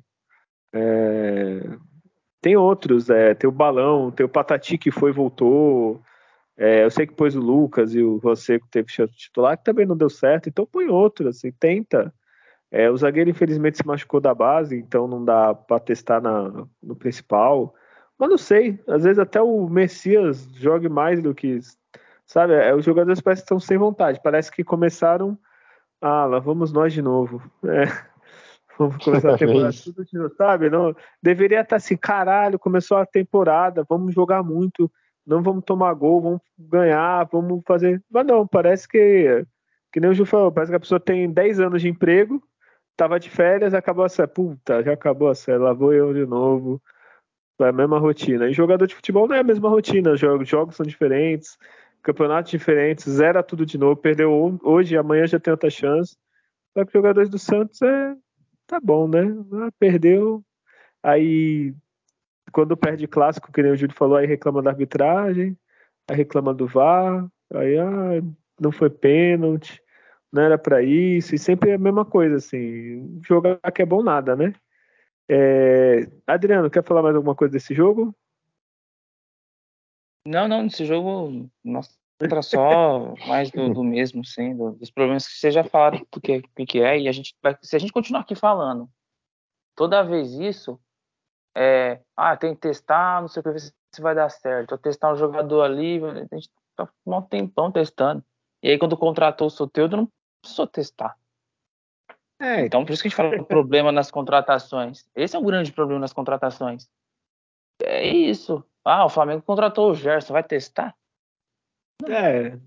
É, 0.74 1.62
tem 2.42 2.56
outros, 2.56 3.10
é, 3.10 3.36
tem 3.36 3.48
o 3.48 3.54
Balão, 3.54 4.10
tem 4.10 4.26
o 4.26 4.30
Patati 4.30 4.78
que 4.80 4.90
foi 4.90 5.12
e 5.12 5.14
voltou, 5.14 6.02
é, 6.58 6.84
eu 6.84 6.90
sei 6.90 7.06
que 7.06 7.14
pôs 7.14 7.36
o 7.36 7.40
Lucas 7.40 7.94
e 7.94 8.02
o 8.02 8.18
Rosseco 8.18 8.68
teve 8.70 8.92
chance 8.92 9.14
de 9.14 9.20
titular, 9.20 9.58
que 9.58 9.64
também 9.64 9.86
não 9.86 9.96
deu 9.96 10.10
certo, 10.10 10.50
então 10.50 10.66
põe 10.66 10.88
outro, 10.88 11.30
assim, 11.30 11.52
tenta, 11.52 12.14
é, 12.72 12.90
o 12.90 12.98
zagueiro, 12.98 13.30
infelizmente, 13.30 13.78
se 13.78 13.88
machucou 13.88 14.20
da 14.20 14.34
base, 14.34 14.78
então 14.78 15.08
não 15.08 15.24
dá 15.26 15.56
para 15.56 15.80
testar 15.80 16.22
na, 16.22 16.66
no 16.82 16.96
principal. 16.96 17.74
Mas 18.18 18.30
não 18.30 18.38
sei, 18.38 18.80
às 18.88 19.04
vezes 19.04 19.18
até 19.18 19.42
o 19.42 19.68
Messias 19.68 20.48
jogue 20.56 20.88
mais 20.88 21.22
do 21.22 21.34
que. 21.34 21.60
Sabe, 22.26 22.54
é, 22.54 22.76
os 22.76 22.86
jogadores 22.86 23.22
parecem 23.22 23.44
que 23.44 23.46
estão 23.46 23.60
sem 23.60 23.78
vontade. 23.78 24.20
Parece 24.24 24.52
que 24.52 24.64
começaram. 24.64 25.38
Ah, 26.00 26.26
lá 26.26 26.40
vamos 26.40 26.72
nós 26.72 26.94
de 26.94 27.02
novo. 27.02 27.42
É, 28.80 28.86
vamos 28.86 29.04
começar 29.04 29.34
a 29.34 29.38
temporada 29.38 29.72
tudo 29.84 30.06
de 30.06 30.18
novo, 30.18 30.34
sabe? 30.36 30.70
Não, 30.70 30.96
deveria 31.22 31.60
estar 31.60 31.76
assim, 31.76 31.98
caralho, 31.98 32.58
começou 32.58 32.96
a 32.96 33.06
temporada, 33.06 33.86
vamos 33.90 34.16
jogar 34.16 34.42
muito, 34.42 34.90
não 35.28 35.44
vamos 35.44 35.66
tomar 35.66 35.94
gol, 35.96 36.22
vamos 36.22 36.42
ganhar, 36.58 37.28
vamos 37.30 37.62
fazer. 37.68 38.02
Mas 38.10 38.26
não, 38.26 38.48
parece 38.48 38.88
que. 38.88 39.46
Que 39.92 40.00
nem 40.00 40.12
o 40.12 40.14
Ju 40.14 40.24
falou, 40.24 40.52
parece 40.52 40.72
que 40.72 40.76
a 40.76 40.80
pessoa 40.80 41.00
tem 41.00 41.30
10 41.30 41.60
anos 41.60 41.82
de 41.82 41.90
emprego, 41.90 42.42
tava 43.00 43.18
de 43.18 43.30
férias, 43.30 43.74
acabou 43.74 44.04
a 44.04 44.10
série. 44.10 44.28
Puta, 44.28 44.84
já 44.84 44.91
acabou 44.93 45.30
a 45.30 45.36
série, 45.36 45.58
lá 45.58 45.72
vou 45.72 45.93
eu 45.93 46.14
de 46.14 46.26
novo. 46.26 46.82
É 47.62 47.70
a 47.70 47.72
mesma 47.72 47.97
rotina. 47.97 48.50
E 48.50 48.54
jogador 48.54 48.86
de 48.86 48.95
futebol 48.95 49.28
não 49.28 49.36
é 49.36 49.39
a 49.39 49.43
mesma 49.43 49.70
rotina. 49.70 50.18
Jogos, 50.18 50.47
jogos 50.47 50.76
são 50.76 50.86
diferentes, 50.86 51.58
campeonatos 52.04 52.52
diferentes, 52.52 53.10
zera 53.10 53.41
tudo 53.41 53.66
de 53.66 53.78
novo. 53.78 53.95
Perdeu 53.95 54.60
hoje, 54.64 54.97
amanhã 54.97 55.26
já 55.28 55.39
tem 55.39 55.52
outra 55.52 55.70
chance. 55.70 56.18
Só 56.78 56.86
que 56.86 56.93
jogadores 56.93 57.30
do 57.30 57.39
Santos 57.39 57.82
é. 57.82 58.16
Tá 58.68 58.80
bom, 58.82 59.08
né? 59.08 59.22
Ah, 59.54 59.70
perdeu. 59.80 60.43
Aí, 61.02 61.74
quando 62.52 62.78
perde 62.78 63.08
clássico, 63.08 63.52
que 63.52 63.64
nem 63.64 63.72
o 63.72 63.78
Júlio 63.78 63.95
falou, 63.95 64.18
aí 64.18 64.28
reclama 64.28 64.62
da 64.62 64.72
arbitragem, 64.72 65.58
aí 66.10 66.18
reclama 66.18 66.54
do 66.54 66.68
VAR, 66.68 67.26
aí 67.54 67.78
ah, 67.80 68.22
não 68.60 68.72
foi 68.72 68.89
pênalti 68.89 69.82
não 70.32 70.44
era 70.44 70.58
para 70.58 70.82
isso, 70.84 71.34
e 71.34 71.40
sempre 71.40 71.72
é 71.72 71.74
a 71.76 71.80
mesma 71.80 72.06
coisa, 72.06 72.36
assim, 72.36 73.20
jogar 73.26 73.60
que 73.74 73.82
é 73.82 73.86
bom 73.86 74.04
nada, 74.04 74.36
né? 74.36 74.54
É... 75.30 76.08
Adriano, 76.26 76.70
quer 76.70 76.84
falar 76.84 77.02
mais 77.02 77.16
alguma 77.16 77.36
coisa 77.36 77.54
desse 77.54 77.74
jogo? 77.74 78.16
Não, 80.26 80.48
não, 80.48 80.64
nesse 80.64 80.86
jogo, 80.86 81.50
nossa, 81.64 81.92
entra 82.22 82.42
só 82.44 83.16
mais 83.28 83.50
do, 83.52 83.74
do 83.74 83.84
mesmo, 83.84 84.24
sim, 84.24 84.56
do, 84.56 84.72
dos 84.74 84.92
problemas 84.92 85.28
que 85.28 85.34
vocês 85.34 85.54
já 85.54 85.64
falaram 85.64 86.06
do 86.12 86.22
que, 86.22 86.42
que 86.68 86.82
é, 86.82 87.00
e 87.00 87.08
a 87.08 87.12
gente 87.12 87.36
vai, 87.42 87.58
se 87.62 87.76
a 87.76 87.80
gente 87.80 87.94
continuar 87.94 88.22
aqui 88.22 88.36
falando, 88.36 88.88
toda 89.76 90.04
vez 90.04 90.34
isso, 90.34 90.80
é, 91.56 92.02
ah, 92.16 92.38
tem 92.38 92.54
que 92.54 92.62
testar, 92.62 93.22
não 93.22 93.28
sei 93.28 93.42
o 93.42 93.44
que, 93.44 93.60
se 93.60 94.02
vai 94.02 94.14
dar 94.14 94.30
certo, 94.30 94.78
testar 94.78 95.12
um 95.12 95.18
jogador 95.18 95.64
ali, 95.64 96.00
a 96.32 96.36
gente 96.36 96.50
tá 96.76 96.88
um 97.06 97.22
tempão 97.22 97.72
testando, 97.72 98.24
e 98.62 98.70
aí 98.70 98.78
quando 98.78 98.98
contratou 98.98 99.48
o 99.48 99.52
Soteudo, 99.52 99.98
não 99.98 100.12
precisou 100.42 100.68
testar. 100.68 101.18
É. 102.40 102.66
Então, 102.66 102.86
por 102.86 102.94
isso 102.94 103.02
que 103.02 103.08
a 103.08 103.10
gente 103.10 103.18
fala 103.18 103.38
do 103.38 103.46
problema 103.46 103.92
nas 103.92 104.10
contratações. 104.10 105.06
Esse 105.16 105.36
é 105.36 105.40
o 105.40 105.44
grande 105.44 105.72
problema 105.74 106.00
nas 106.00 106.14
contratações. 106.14 106.90
É 107.84 108.08
isso. 108.08 108.64
Ah, 108.84 109.06
o 109.06 109.10
Flamengo 109.10 109.42
contratou 109.42 109.92
o 109.92 109.96
Gerson, 109.96 110.34
vai 110.34 110.44
testar? 110.44 110.96
É. 112.08 112.58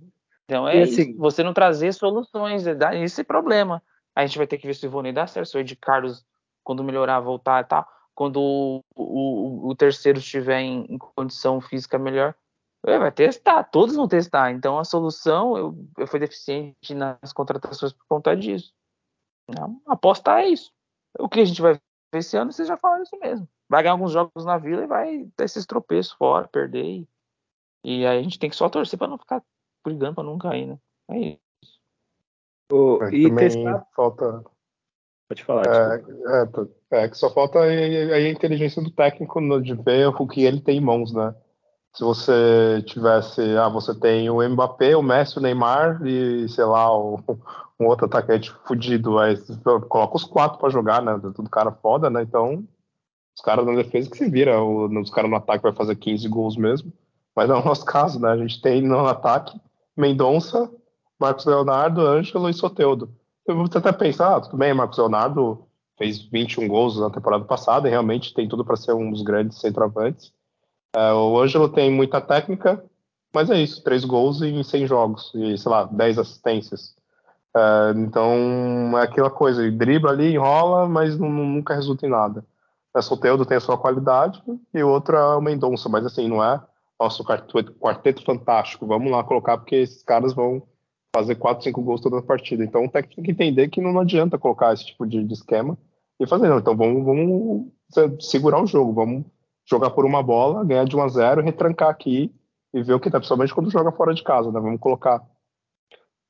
Então 0.44 0.68
é 0.68 0.82
assim, 0.82 1.10
isso. 1.10 1.18
Você 1.18 1.42
não 1.42 1.54
trazer 1.54 1.92
soluções, 1.92 2.66
é 2.66 2.74
dar 2.74 2.94
esse 2.94 3.24
problema. 3.24 3.82
A 4.14 4.26
gente 4.26 4.36
vai 4.36 4.46
ter 4.46 4.58
que 4.58 4.66
ver 4.66 4.74
se 4.74 4.84
o 4.84 4.88
Ivone 4.88 5.12
dá 5.12 5.26
certo, 5.26 5.48
se 5.48 5.56
o 5.56 5.60
Ed 5.60 5.74
Carlos, 5.76 6.24
quando 6.62 6.84
melhorar, 6.84 7.20
voltar 7.20 7.62
e 7.62 7.66
tal. 7.66 7.88
Quando 8.14 8.36
o, 8.40 8.82
o, 8.94 9.68
o 9.70 9.74
terceiro 9.74 10.18
estiver 10.18 10.60
em, 10.60 10.84
em 10.84 10.98
condição 10.98 11.62
física 11.62 11.98
melhor, 11.98 12.34
é, 12.84 12.98
vai 12.98 13.12
testar, 13.12 13.64
todos 13.64 13.94
vão 13.94 14.08
testar. 14.08 14.50
Então 14.50 14.78
a 14.78 14.84
solução 14.84 15.56
eu, 15.56 15.88
eu 15.98 16.06
fui 16.06 16.18
deficiente 16.18 16.94
nas 16.94 17.32
contratações 17.32 17.92
por 17.92 18.04
conta 18.08 18.36
disso. 18.36 18.72
Não, 19.48 19.80
apostar 19.86 20.40
é 20.40 20.48
isso. 20.48 20.72
O 21.18 21.28
que 21.28 21.40
a 21.40 21.44
gente 21.44 21.60
vai 21.60 21.74
ver 21.74 21.80
esse 22.14 22.36
ano, 22.36 22.52
vocês 22.52 22.66
já 22.66 22.76
falaram 22.76 23.02
isso 23.02 23.18
mesmo. 23.18 23.48
Vai 23.68 23.82
ganhar 23.82 23.92
alguns 23.92 24.12
jogos 24.12 24.44
na 24.44 24.58
vila 24.58 24.82
e 24.82 24.86
vai 24.86 25.30
ter 25.36 25.44
esses 25.44 25.64
tropeços 25.64 26.12
fora, 26.12 26.48
perder. 26.48 26.84
E, 26.84 27.08
e 27.84 28.06
aí 28.06 28.18
a 28.18 28.22
gente 28.22 28.38
tem 28.38 28.50
que 28.50 28.56
só 28.56 28.68
torcer 28.68 28.98
para 28.98 29.08
não 29.08 29.18
ficar 29.18 29.42
brigando 29.84 30.14
para 30.16 30.24
não 30.24 30.38
cair, 30.38 30.66
né? 30.66 30.78
É 31.10 31.18
isso. 31.18 31.80
Oh, 32.70 33.04
e 33.04 33.34
testar... 33.34 33.86
falta. 33.94 34.44
Pode 35.28 35.44
falar. 35.44 35.64
É, 35.66 36.98
é, 36.98 37.04
é, 37.04 37.08
que 37.08 37.16
só 37.16 37.32
falta 37.32 37.60
aí 37.60 38.12
a 38.12 38.30
inteligência 38.30 38.82
do 38.82 38.90
técnico 38.90 39.40
de 39.60 39.74
ver 39.74 40.08
o 40.08 40.26
que 40.26 40.44
ele 40.44 40.60
tem 40.60 40.78
em 40.78 40.80
mãos, 40.80 41.12
né? 41.12 41.34
Se 41.94 42.02
você 42.02 42.82
tivesse, 42.86 43.40
ah, 43.56 43.68
você 43.68 43.94
tem 43.94 44.30
o 44.30 44.42
Mbappé, 44.48 44.96
o 44.96 45.02
Messi, 45.02 45.38
o 45.38 45.42
Neymar 45.42 46.00
e, 46.06 46.48
sei 46.48 46.64
lá, 46.64 46.90
o, 46.96 47.20
um 47.78 47.86
outro 47.86 48.06
atacante 48.06 48.50
fudido, 48.66 49.18
aí 49.18 49.36
coloca 49.88 50.16
os 50.16 50.24
quatro 50.24 50.58
para 50.58 50.70
jogar, 50.70 51.02
né? 51.02 51.18
Tudo 51.34 51.50
cara 51.50 51.72
foda, 51.72 52.08
né? 52.08 52.22
Então, 52.22 52.64
os 53.36 53.42
caras 53.42 53.66
na 53.66 53.74
defesa 53.74 54.10
que 54.10 54.16
se 54.16 54.30
vira, 54.30 54.62
os 54.62 55.10
caras 55.10 55.30
no 55.30 55.36
ataque 55.36 55.62
vai 55.62 55.72
fazer 55.72 55.96
15 55.96 56.28
gols 56.28 56.56
mesmo. 56.56 56.92
Mas 57.34 57.50
é 57.50 57.54
o 57.54 57.64
nosso 57.64 57.84
caso, 57.84 58.20
né? 58.20 58.30
A 58.30 58.36
gente 58.36 58.60
tem 58.60 58.82
no 58.82 59.06
ataque 59.06 59.58
Mendonça, 59.96 60.70
Marcos 61.18 61.44
Leonardo, 61.44 62.00
Ângelo 62.00 62.48
e 62.48 62.54
Soteudo. 62.54 63.10
Eu 63.46 63.56
vou 63.56 63.64
até 63.64 63.92
pensar, 63.92 64.36
ah, 64.36 64.40
tudo 64.40 64.56
bem, 64.56 64.72
Marcos 64.72 64.98
Leonardo 64.98 65.66
fez 65.98 66.18
21 66.22 66.68
gols 66.68 66.98
na 66.98 67.10
temporada 67.10 67.44
passada 67.44 67.86
e 67.86 67.90
realmente 67.90 68.32
tem 68.32 68.48
tudo 68.48 68.64
para 68.64 68.76
ser 68.76 68.92
um 68.92 69.10
dos 69.10 69.22
grandes 69.22 69.58
centroavantes. 69.58 70.32
É, 70.94 71.12
o 71.12 71.40
Ângelo 71.40 71.68
tem 71.68 71.90
muita 71.90 72.20
técnica, 72.20 72.84
mas 73.32 73.50
é 73.50 73.60
isso, 73.60 73.82
três 73.82 74.04
gols 74.04 74.42
em 74.42 74.62
100 74.62 74.86
jogos 74.86 75.32
e, 75.34 75.56
sei 75.56 75.70
lá, 75.70 75.84
10 75.84 76.18
assistências. 76.18 76.94
É, 77.56 77.92
então 77.96 78.98
é 78.98 79.02
aquela 79.02 79.30
coisa, 79.30 79.70
dribla 79.70 80.10
ali, 80.10 80.34
enrola, 80.34 80.88
mas 80.88 81.18
não, 81.18 81.28
nunca 81.28 81.74
resulta 81.74 82.06
em 82.06 82.10
nada. 82.10 82.44
O 82.94 83.00
Soteudo 83.00 83.46
tem 83.46 83.56
a 83.56 83.60
sua 83.60 83.78
qualidade 83.78 84.42
e 84.74 84.82
o 84.82 84.88
outro 84.88 85.16
é 85.16 85.36
o 85.36 85.40
Mendonça, 85.40 85.88
mas 85.88 86.04
assim, 86.04 86.28
não 86.28 86.44
é 86.44 86.60
nosso 87.00 87.24
quarteto, 87.24 88.24
fantástico, 88.24 88.86
vamos 88.86 89.10
lá 89.10 89.24
colocar 89.24 89.58
porque 89.58 89.76
esses 89.76 90.02
caras 90.02 90.32
vão 90.32 90.62
fazer 91.14 91.34
4, 91.34 91.64
5 91.64 91.82
gols 91.82 92.00
toda 92.00 92.18
a 92.18 92.22
partida. 92.22 92.64
Então 92.64 92.84
o 92.84 92.88
técnico 92.88 93.16
tem 93.16 93.24
que 93.24 93.30
entender 93.30 93.68
que 93.68 93.80
não, 93.80 93.98
adianta 93.98 94.38
colocar 94.38 94.72
esse 94.72 94.86
tipo 94.86 95.06
de, 95.06 95.24
de 95.24 95.32
esquema 95.32 95.76
e 96.20 96.26
fazer, 96.26 96.48
não. 96.48 96.58
Então 96.58 96.76
vamos, 96.76 97.04
vamos 97.04 98.24
segurar 98.24 98.62
o 98.62 98.66
jogo, 98.66 98.92
vamos 98.92 99.24
jogar 99.68 99.90
por 99.90 100.04
uma 100.04 100.22
bola, 100.22 100.64
ganhar 100.64 100.84
de 100.84 100.96
1 100.96 101.02
a 101.02 101.08
0 101.08 101.42
retrancar 101.42 101.88
aqui 101.88 102.34
e 102.72 102.82
ver 102.82 102.94
o 102.94 103.00
que 103.00 103.10
dá, 103.10 103.18
principalmente 103.18 103.54
quando 103.54 103.70
joga 103.70 103.92
fora 103.92 104.14
de 104.14 104.22
casa, 104.22 104.50
né? 104.50 104.58
Vamos 104.58 104.80
colocar 104.80 105.22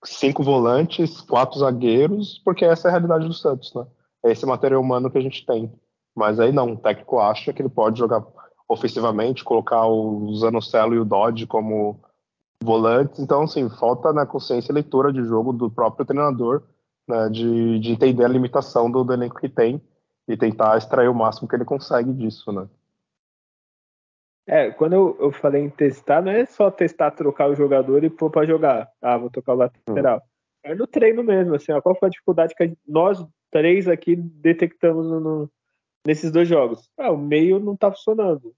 cinco 0.05 0.43
volantes, 0.43 1.21
quatro 1.21 1.59
zagueiros, 1.61 2.41
porque 2.45 2.65
essa 2.65 2.89
é 2.89 2.91
a 2.91 2.93
realidade 2.93 3.27
do 3.27 3.35
Santos, 3.35 3.73
né? 3.75 3.87
É 4.25 4.33
esse 4.33 4.45
material 4.45 4.81
humano 4.81 5.11
que 5.11 5.19
a 5.19 5.23
gente 5.23 5.47
tem. 5.47 5.73
Mas 6.15 6.39
aí 6.39 6.53
não, 6.53 6.73
o 6.73 6.77
técnico 6.77 7.19
acha 7.19 7.53
que 7.53 7.63
ele 7.63 7.69
pode 7.69 7.99
jogar 7.99 8.25
ofensivamente, 8.69 9.45
colocar 9.45 9.87
o 9.87 10.35
Zanocelo 10.35 10.95
e 10.95 10.99
o 10.99 11.05
Dodge 11.05 11.47
como 11.47 12.01
volantes. 12.63 13.21
Então, 13.21 13.43
assim, 13.43 13.69
falta 13.69 14.13
na 14.13 14.27
consciência 14.27 14.73
e 14.73 14.75
leitura 14.75 15.13
de 15.13 15.23
jogo 15.25 15.53
do 15.53 15.71
próprio 15.71 16.07
treinador, 16.07 16.63
né, 17.09 17.29
de, 17.29 17.79
de 17.81 17.93
entender 17.93 18.25
a 18.25 18.29
limitação 18.29 18.91
do, 18.91 19.05
do 19.05 19.13
elenco 19.13 19.41
que 19.41 19.49
tem 19.49 19.81
e 20.29 20.37
tentar 20.37 20.79
extrair 20.79 21.09
o 21.09 21.15
máximo 21.15 21.49
que 21.49 21.57
ele 21.57 21.65
consegue 21.65 22.13
disso, 22.13 22.53
né? 22.53 22.69
É, 24.47 24.71
quando 24.71 24.95
eu, 24.95 25.17
eu 25.21 25.33
falei 25.33 25.63
em 25.63 25.71
testar, 25.71 26.21
não 26.21 26.33
é 26.33 26.45
só 26.47 26.71
testar, 26.71 27.13
trocar 27.13 27.49
o 27.49 27.55
jogador 27.55 28.03
e 28.03 28.11
pôr 28.11 28.31
pra 28.31 28.45
jogar. 28.45 28.91
Ah, 29.01 29.17
vou 29.17 29.31
tocar 29.31 29.53
o 29.55 29.57
lateral. 29.57 30.17
Uhum. 30.17 30.23
É 30.65 30.75
no 30.75 30.87
treino 30.87 31.23
mesmo, 31.23 31.55
assim, 31.55 31.73
ó, 31.73 31.81
qual 31.81 31.97
foi 31.97 32.09
a 32.09 32.11
dificuldade 32.11 32.55
que 32.55 32.77
nós 32.87 33.25
três 33.51 33.89
aqui 33.89 34.17
detectamos 34.17 35.07
no, 35.07 35.51
nesses 36.07 36.31
dois 36.31 36.49
jogos? 36.49 36.89
Ah, 36.97 37.11
o 37.11 37.17
meio 37.17 37.59
não 37.59 37.77
tá 37.77 37.91
funcionando. 37.91 38.55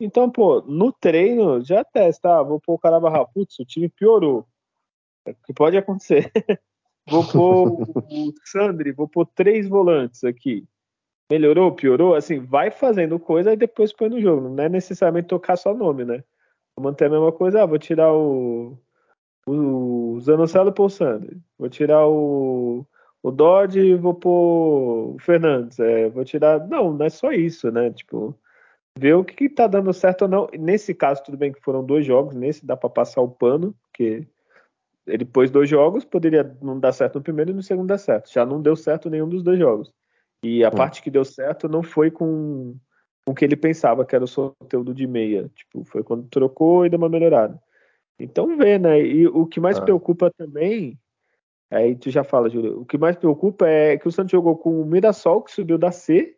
Então, 0.00 0.30
pô, 0.30 0.60
no 0.62 0.92
treino, 0.92 1.64
já 1.64 1.84
testa, 1.84 2.38
ah, 2.38 2.42
vou 2.42 2.60
pôr 2.60 2.74
o 2.74 2.78
cara 2.78 3.00
barra, 3.00 3.24
putz, 3.24 3.58
o 3.58 3.64
time 3.64 3.88
piorou. 3.88 4.46
É 5.26 5.30
o 5.30 5.36
que 5.46 5.52
pode 5.52 5.76
acontecer. 5.76 6.30
vou 7.08 7.24
pôr 7.26 7.82
o 8.10 8.32
Sandri, 8.44 8.92
vou 8.92 9.08
pôr 9.08 9.26
três 9.26 9.68
volantes 9.68 10.24
aqui 10.24 10.66
melhorou, 11.30 11.72
piorou, 11.72 12.14
assim, 12.14 12.40
vai 12.40 12.70
fazendo 12.70 13.18
coisa 13.18 13.52
e 13.52 13.56
depois 13.56 13.92
põe 13.92 14.08
no 14.08 14.20
jogo. 14.20 14.48
Não 14.48 14.64
é 14.64 14.68
necessariamente 14.68 15.28
tocar 15.28 15.56
só 15.56 15.74
nome, 15.74 16.04
né? 16.04 16.22
Vou 16.76 16.84
manter 16.84 17.06
a 17.06 17.10
mesma 17.10 17.32
coisa, 17.32 17.62
ah, 17.62 17.66
vou 17.66 17.78
tirar 17.78 18.12
o, 18.12 18.76
o 19.46 20.18
Zanocelo 20.20 20.74
o 20.76 20.88
Sandri. 20.88 21.40
Vou 21.58 21.68
tirar 21.68 22.06
o, 22.06 22.86
o 23.22 23.30
Dodge 23.30 23.80
e 23.80 23.94
vou 23.94 24.14
pôr 24.14 25.14
o 25.14 25.18
Fernandes. 25.20 25.78
É, 25.80 26.08
vou 26.08 26.24
tirar. 26.24 26.66
Não, 26.68 26.92
não 26.92 27.06
é 27.06 27.10
só 27.10 27.32
isso, 27.32 27.70
né? 27.70 27.90
Tipo, 27.92 28.36
ver 28.98 29.14
o 29.14 29.24
que, 29.24 29.34
que 29.34 29.48
tá 29.48 29.66
dando 29.66 29.92
certo 29.92 30.22
ou 30.22 30.28
não. 30.28 30.48
Nesse 30.58 30.94
caso, 30.94 31.22
tudo 31.24 31.36
bem 31.36 31.52
que 31.52 31.60
foram 31.60 31.84
dois 31.84 32.04
jogos, 32.04 32.34
nesse 32.34 32.66
dá 32.66 32.76
para 32.76 32.90
passar 32.90 33.22
o 33.22 33.30
pano, 33.30 33.74
porque 33.82 34.26
ele 35.06 35.24
pôs 35.24 35.50
dois 35.50 35.68
jogos, 35.68 36.04
poderia 36.04 36.56
não 36.62 36.78
dar 36.78 36.92
certo 36.92 37.16
no 37.16 37.22
primeiro 37.22 37.50
e 37.50 37.54
no 37.54 37.62
segundo 37.62 37.88
dar 37.88 37.98
certo. 37.98 38.32
Já 38.32 38.44
não 38.46 38.60
deu 38.60 38.76
certo 38.76 39.10
nenhum 39.10 39.28
dos 39.28 39.42
dois 39.42 39.58
jogos. 39.58 39.92
E 40.44 40.62
a 40.62 40.68
hum. 40.68 40.72
parte 40.72 41.02
que 41.02 41.10
deu 41.10 41.24
certo 41.24 41.68
não 41.68 41.82
foi 41.82 42.10
com, 42.10 42.76
com 43.24 43.32
o 43.32 43.34
que 43.34 43.44
ele 43.44 43.56
pensava, 43.56 44.04
que 44.04 44.14
era 44.14 44.24
o 44.24 44.28
sorteio 44.28 44.84
de 44.92 45.06
meia. 45.06 45.50
Tipo, 45.54 45.84
foi 45.84 46.02
quando 46.02 46.28
trocou 46.28 46.84
e 46.84 46.90
deu 46.90 46.98
uma 46.98 47.08
melhorada. 47.08 47.58
Então 48.18 48.56
vê, 48.56 48.78
né? 48.78 49.00
E 49.00 49.26
o 49.26 49.46
que 49.46 49.58
mais 49.58 49.78
ah. 49.78 49.82
preocupa 49.82 50.30
também, 50.36 50.98
aí 51.70 51.96
tu 51.96 52.10
já 52.10 52.22
fala, 52.22 52.50
Júlio, 52.50 52.80
o 52.80 52.84
que 52.84 52.98
mais 52.98 53.16
preocupa 53.16 53.66
é 53.66 53.96
que 53.96 54.06
o 54.06 54.12
Santos 54.12 54.32
jogou 54.32 54.56
com 54.56 54.80
o 54.80 54.84
Mirassol, 54.84 55.42
que 55.42 55.50
subiu 55.50 55.78
da 55.78 55.90
C, 55.90 56.36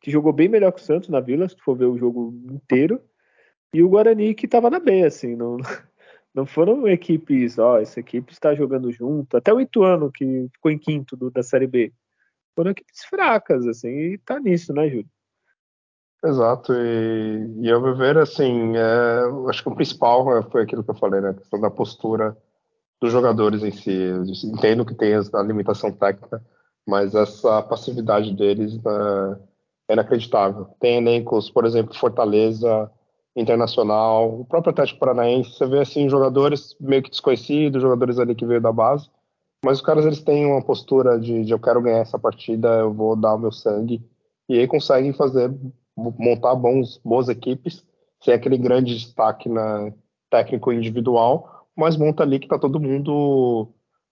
que 0.00 0.10
jogou 0.10 0.32
bem 0.32 0.48
melhor 0.48 0.72
que 0.72 0.80
o 0.80 0.84
Santos 0.84 1.08
na 1.08 1.20
Vila, 1.20 1.48
se 1.48 1.56
tu 1.56 1.62
for 1.62 1.76
ver 1.76 1.86
o 1.86 1.98
jogo 1.98 2.32
inteiro, 2.50 3.00
e 3.74 3.82
o 3.82 3.88
Guarani, 3.88 4.34
que 4.34 4.46
estava 4.46 4.70
na 4.70 4.78
B, 4.78 5.04
assim, 5.04 5.36
não, 5.36 5.58
não 6.34 6.46
foram 6.46 6.88
equipes, 6.88 7.58
ó, 7.58 7.78
essa 7.78 8.00
equipe 8.00 8.32
está 8.32 8.54
jogando 8.54 8.90
junto, 8.90 9.36
até 9.36 9.52
o 9.52 9.60
Ituano, 9.60 10.10
que 10.10 10.48
ficou 10.54 10.70
em 10.70 10.78
quinto 10.78 11.16
do, 11.16 11.30
da 11.30 11.42
Série 11.42 11.66
B, 11.66 11.92
foram 12.60 12.72
equipes 12.72 13.04
fracas, 13.04 13.66
assim, 13.66 13.88
e 13.88 14.18
tá 14.18 14.38
nisso, 14.38 14.74
né, 14.74 14.86
Júlio? 14.88 15.08
Exato, 16.22 16.74
e, 16.74 17.60
e 17.62 17.72
ao 17.72 17.80
meu 17.80 17.96
ver, 17.96 18.18
assim, 18.18 18.76
é, 18.76 19.48
acho 19.48 19.62
que 19.62 19.70
o 19.70 19.74
principal 19.74 20.36
é, 20.36 20.42
foi 20.42 20.62
aquilo 20.62 20.84
que 20.84 20.90
eu 20.90 20.94
falei, 20.94 21.22
né, 21.22 21.30
a 21.30 21.34
questão 21.34 21.58
da 21.58 21.70
postura 21.70 22.36
dos 23.00 23.10
jogadores 23.10 23.62
em 23.62 23.70
si. 23.70 23.90
Eu 23.90 24.24
entendo 24.52 24.84
que 24.84 24.94
tem 24.94 25.14
a 25.14 25.42
limitação 25.42 25.90
técnica, 25.90 26.44
mas 26.86 27.14
essa 27.14 27.62
passividade 27.62 28.36
deles 28.36 28.78
é, 28.84 29.38
é 29.88 29.92
inacreditável. 29.94 30.66
Tem 30.78 30.98
elencos, 30.98 31.48
por 31.48 31.64
exemplo, 31.64 31.94
Fortaleza, 31.94 32.90
Internacional, 33.34 34.40
o 34.40 34.44
próprio 34.44 34.72
Atlético 34.72 34.98
Paranaense, 34.98 35.52
você 35.52 35.64
vê 35.64 35.78
assim 35.78 36.10
jogadores 36.10 36.76
meio 36.78 37.02
que 37.02 37.08
desconhecidos, 37.08 37.80
jogadores 37.80 38.18
ali 38.18 38.34
que 38.34 38.44
veio 38.44 38.60
da 38.60 38.72
base, 38.72 39.08
mas 39.64 39.78
os 39.78 39.84
caras 39.84 40.06
eles 40.06 40.22
têm 40.22 40.46
uma 40.46 40.62
postura 40.62 41.18
de, 41.18 41.44
de 41.44 41.52
eu 41.52 41.58
quero 41.58 41.82
ganhar 41.82 41.98
essa 41.98 42.18
partida, 42.18 42.68
eu 42.78 42.92
vou 42.92 43.14
dar 43.14 43.34
o 43.34 43.38
meu 43.38 43.52
sangue. 43.52 44.02
E 44.48 44.58
aí 44.58 44.66
conseguem 44.66 45.12
fazer, 45.12 45.54
montar 45.96 46.54
bons, 46.54 47.00
boas 47.04 47.28
equipes, 47.28 47.84
sem 48.22 48.34
aquele 48.34 48.56
grande 48.56 48.94
destaque 48.94 49.48
na 49.48 49.92
técnico 50.30 50.72
individual, 50.72 51.66
mas 51.76 51.96
monta 51.96 52.22
ali 52.22 52.38
que 52.38 52.48
tá 52.48 52.58
todo 52.58 52.80
mundo, 52.80 53.68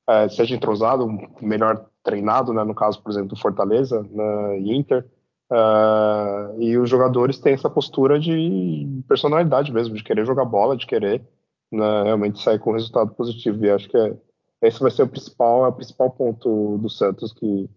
é, 0.08 0.28
seja 0.28 0.54
entrosado, 0.54 1.08
melhor 1.40 1.86
treinado, 2.02 2.52
né, 2.52 2.64
no 2.64 2.74
caso, 2.74 3.02
por 3.02 3.10
exemplo, 3.10 3.28
do 3.28 3.40
Fortaleza, 3.40 4.06
na 4.10 4.56
Inter, 4.58 5.06
uh, 5.50 6.60
e 6.60 6.76
os 6.78 6.88
jogadores 6.88 7.38
têm 7.38 7.54
essa 7.54 7.68
postura 7.68 8.18
de 8.18 9.02
personalidade 9.06 9.72
mesmo, 9.72 9.94
de 9.94 10.02
querer 10.02 10.24
jogar 10.24 10.44
bola, 10.44 10.76
de 10.76 10.86
querer 10.86 11.22
né, 11.70 12.02
realmente 12.04 12.42
sair 12.42 12.58
com 12.58 12.72
resultado 12.72 13.14
positivo. 13.14 13.64
E 13.64 13.70
acho 13.70 13.88
que 13.88 13.96
é, 13.96 14.16
esse 14.62 14.80
vai 14.80 14.90
ser 14.90 15.02
o 15.02 15.08
principal, 15.08 15.64
é 15.64 15.68
o 15.68 15.72
principal 15.72 16.10
ponto 16.10 16.78
do 16.78 16.90
Santos 16.90 17.32
que, 17.32 17.70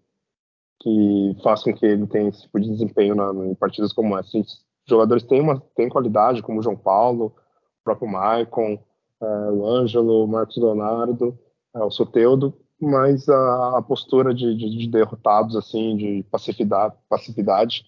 que 0.80 1.38
faz 1.44 1.64
com 1.64 1.74
que 1.74 1.86
ele 1.86 2.08
tenha 2.08 2.30
esse 2.30 2.42
tipo 2.44 2.60
de 2.60 2.70
desempenho 2.70 3.16
na, 3.16 3.32
em 3.46 3.56
partidas 3.56 3.94
como 3.94 4.18
essa. 4.18 4.38
Os 4.38 4.66
jogadores 4.88 5.24
têm, 5.24 5.42
uma, 5.42 5.60
têm 5.76 5.90
qualidade, 5.90 6.42
como 6.42 6.60
o 6.60 6.64
João 6.64 6.76
Paulo, 6.76 7.28
o 7.28 7.84
próprio 7.84 8.10
Maicon, 8.10 8.80
é, 9.22 9.26
o 9.52 9.66
Ângelo, 9.66 10.24
o 10.24 10.28
Marcos 10.28 10.58
Leonardo, 10.58 11.38
é, 11.76 11.80
o 11.80 11.92
Soteudo, 11.92 12.54
mas 12.80 13.30
a, 13.30 13.78
a 13.78 13.82
postura 13.82 14.34
de, 14.34 14.56
de, 14.56 14.78
de, 14.78 14.88
derrotados, 14.90 15.56
assim, 15.56 15.96
de 15.96 16.24
passividade, 16.32 16.96
passividade 17.08 17.86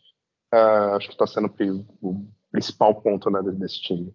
é, 0.54 0.58
acho 0.96 1.08
que 1.08 1.14
está 1.14 1.26
sendo 1.26 1.52
o 2.00 2.26
principal 2.52 3.02
ponto 3.02 3.30
né, 3.32 3.42
desse 3.42 3.82
time. 3.82 4.14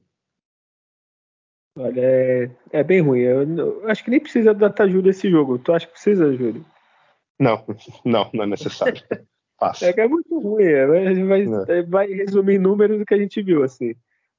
Olha, 1.78 2.00
é, 2.00 2.50
é 2.72 2.82
bem 2.82 3.00
ruim. 3.00 3.20
Eu, 3.20 3.56
eu, 3.56 3.88
acho 3.88 4.02
que 4.02 4.10
nem 4.10 4.18
precisa 4.18 4.52
da 4.52 4.74
ajuda 4.80 5.10
esse 5.10 5.30
jogo. 5.30 5.58
Tu 5.58 5.72
acha 5.72 5.86
que 5.86 5.92
precisa, 5.92 6.34
Júlio? 6.34 6.64
Não, 7.38 7.64
não, 8.04 8.28
não 8.34 8.44
é 8.44 8.46
necessário. 8.48 9.00
É 9.80 9.92
que 9.92 10.00
é 10.00 10.08
muito 10.08 10.38
ruim. 10.40 10.64
É, 10.64 10.86
vai, 10.86 11.44
é. 11.68 11.82
vai 11.82 12.06
resumir 12.08 12.58
números 12.58 12.98
do 12.98 13.06
que 13.06 13.14
a 13.14 13.18
gente 13.18 13.40
viu, 13.40 13.62
assim. 13.62 13.94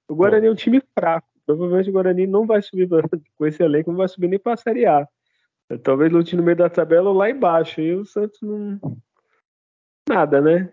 O 0.07 0.15
Guarani 0.15 0.47
é, 0.47 0.49
é 0.49 0.51
um 0.51 0.55
time 0.55 0.81
fraco. 0.93 1.27
Provavelmente 1.45 1.89
o 1.89 1.93
Guarani 1.93 2.27
não 2.27 2.45
vai 2.45 2.61
subir 2.61 2.89
com 3.37 3.45
esse 3.45 3.63
elenco, 3.63 3.89
não 3.89 3.97
vai 3.97 4.07
subir 4.09 4.27
nem 4.27 4.39
para 4.39 4.53
a 4.53 4.57
Série 4.57 4.85
A. 4.85 5.07
Talvez 5.81 6.11
lute 6.11 6.35
no 6.35 6.43
meio 6.43 6.57
da 6.57 6.69
tabela 6.69 7.09
ou 7.09 7.15
lá 7.15 7.29
embaixo. 7.29 7.79
E 7.79 7.93
o 7.93 8.03
Santos 8.03 8.41
não. 8.41 8.79
Nada, 10.07 10.41
né? 10.41 10.69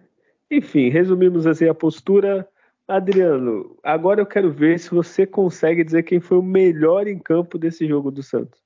Enfim, 0.50 0.88
resumimos 0.88 1.46
assim 1.46 1.68
a 1.68 1.74
postura 1.74 2.48
Adriano, 2.89 3.76
agora 3.82 4.20
eu 4.20 4.26
quero 4.26 4.53
ver 4.53 4.78
se 4.78 4.91
você 4.91 5.26
consegue 5.26 5.82
dizer 5.82 6.05
quem 6.05 6.20
foi 6.20 6.39
o 6.39 6.43
melhor 6.43 7.09
em 7.09 7.18
campo 7.18 7.59
desse 7.59 7.87
jogo 7.87 8.12
do 8.12 8.22
Santos. 8.22 8.62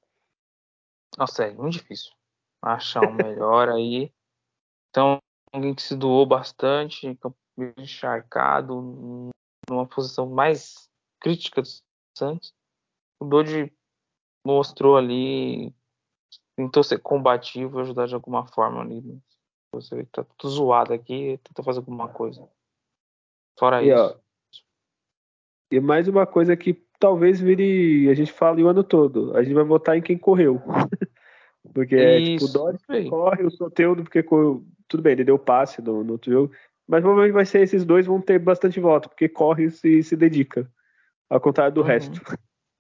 Nossa, 1.17 1.45
é 1.45 1.53
muito 1.53 1.75
difícil 1.75 2.13
achar 2.63 3.03
o 3.09 3.13
melhor 3.13 3.69
aí. 3.71 4.13
Então, 4.91 5.19
alguém 5.53 5.75
que 5.75 5.83
se 5.83 5.97
doou 5.97 6.27
bastante, 6.27 7.19
encharcado, 7.79 9.33
numa 9.69 9.87
posição 9.87 10.29
mais 10.29 10.89
crítica 11.19 11.63
do 11.63 11.69
Santos. 12.17 12.55
O 13.19 13.25
Dodi 13.25 13.73
mostrou 14.47 14.97
ali, 14.97 15.75
tentou 16.57 16.83
ser 16.83 16.99
combativo, 16.99 17.81
ajudar 17.81 18.07
de 18.07 18.15
alguma 18.15 18.47
forma 18.47 18.81
ali. 18.83 19.03
Você 19.73 19.95
vê 19.95 20.05
que 20.05 20.11
tá 20.11 20.25
tudo 20.25 20.51
zoado 20.51 20.93
aqui, 20.93 21.39
tentou 21.45 21.65
fazer 21.65 21.79
alguma 21.79 22.09
coisa. 22.09 22.49
Fora 23.61 23.83
e, 23.83 23.91
isso. 23.91 24.01
Ó, 24.01 24.17
e 25.71 25.79
mais 25.79 26.09
uma 26.09 26.27
coisa 26.27 26.57
que 26.57 26.73
talvez 26.99 27.39
vire. 27.39 28.09
A 28.09 28.15
gente 28.15 28.33
fala 28.33 28.59
o 28.59 28.67
ano 28.67 28.83
todo. 28.83 29.37
A 29.37 29.43
gente 29.43 29.55
vai 29.55 29.65
votar 29.65 29.99
em 29.99 30.03
quem 30.03 30.17
correu. 30.17 30.61
porque 31.75 31.95
é 31.95 32.25
tipo 32.25 32.47
o 32.47 32.49
Doris 32.49 32.81
corre, 33.09 33.45
o 33.45 33.51
Soteudo, 33.51 34.03
porque 34.03 34.23
correu. 34.23 34.65
tudo 34.89 35.03
bem, 35.03 35.13
ele 35.13 35.25
deu 35.25 35.39
passe 35.39 35.83
no, 35.83 36.03
no 36.03 36.13
outro 36.13 36.33
jogo. 36.33 36.53
Mas 36.89 37.03
provavelmente 37.03 37.35
vai 37.35 37.45
ser 37.45 37.61
esses 37.61 37.85
dois 37.85 38.07
vão 38.07 38.21
ter 38.21 38.39
bastante 38.39 38.81
voto, 38.81 39.11
porque 39.11 39.29
corre 39.29 39.67
e 39.67 39.71
se, 39.71 40.03
se 40.03 40.17
dedica. 40.17 40.69
Ao 41.29 41.41
contrário 41.41 41.75
do 41.75 41.83
uhum. 41.83 41.87
resto. 41.87 42.19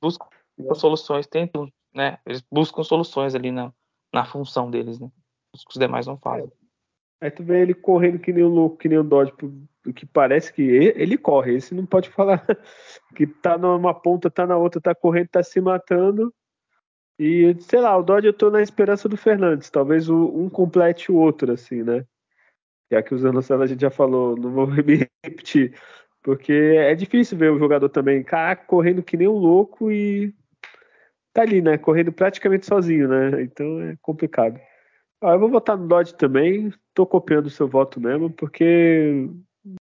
Buscam 0.02 0.26
soluções, 0.74 1.26
tentam, 1.26 1.70
né? 1.94 2.18
Eles 2.24 2.42
buscam 2.50 2.82
soluções 2.82 3.34
ali 3.34 3.52
na, 3.52 3.70
na 4.12 4.24
função 4.24 4.70
deles, 4.70 4.98
né? 4.98 5.08
Os 5.54 5.78
demais 5.78 6.06
não 6.06 6.16
fazem. 6.16 6.46
É. 6.48 6.59
Aí 7.20 7.30
tu 7.30 7.42
vê 7.44 7.60
ele 7.60 7.74
correndo 7.74 8.18
que 8.18 8.32
nem 8.32 8.44
um 8.44 8.48
louco, 8.48 8.78
que 8.78 8.88
nem 8.88 8.98
um 8.98 9.04
Dodge, 9.04 9.32
que 9.94 10.06
parece 10.06 10.52
que 10.52 10.62
ele 10.62 11.18
corre, 11.18 11.54
esse 11.56 11.74
não 11.74 11.84
pode 11.84 12.08
falar 12.08 12.44
que 13.14 13.26
tá 13.26 13.58
numa 13.58 13.94
ponta, 13.94 14.30
tá 14.30 14.46
na 14.46 14.56
outra, 14.56 14.80
tá 14.80 14.94
correndo, 14.94 15.28
tá 15.28 15.42
se 15.42 15.60
matando. 15.60 16.32
E, 17.18 17.54
sei 17.60 17.80
lá, 17.80 17.96
o 17.98 18.02
Dodge 18.02 18.28
eu 18.28 18.32
tô 18.32 18.50
na 18.50 18.62
esperança 18.62 19.06
do 19.06 19.16
Fernandes, 19.16 19.68
talvez 19.68 20.08
um 20.08 20.48
complete 20.48 21.12
o 21.12 21.16
outro, 21.16 21.52
assim, 21.52 21.82
né? 21.82 22.06
Já 22.90 23.02
que 23.02 23.14
usando 23.14 23.38
a 23.38 23.66
gente 23.66 23.80
já 23.80 23.90
falou, 23.90 24.36
não 24.36 24.50
vou 24.50 24.66
me 24.82 25.06
repetir. 25.24 25.74
Porque 26.22 26.52
é 26.52 26.94
difícil 26.94 27.36
ver 27.36 27.50
o 27.50 27.58
jogador 27.58 27.88
também, 27.88 28.22
cara, 28.22 28.56
correndo 28.56 29.02
que 29.02 29.16
nem 29.16 29.28
um 29.28 29.36
louco 29.36 29.90
e 29.90 30.34
tá 31.32 31.42
ali, 31.42 31.60
né? 31.62 31.78
Correndo 31.78 32.12
praticamente 32.12 32.66
sozinho, 32.66 33.08
né? 33.08 33.42
Então 33.42 33.80
é 33.82 33.96
complicado. 34.00 34.58
Ah, 35.22 35.32
eu 35.32 35.38
vou 35.38 35.50
votar 35.50 35.76
no 35.76 35.86
Dodge 35.86 36.14
também, 36.14 36.72
tô 36.94 37.06
copiando 37.06 37.46
o 37.46 37.50
seu 37.50 37.68
voto 37.68 38.00
mesmo, 38.00 38.30
porque 38.30 39.28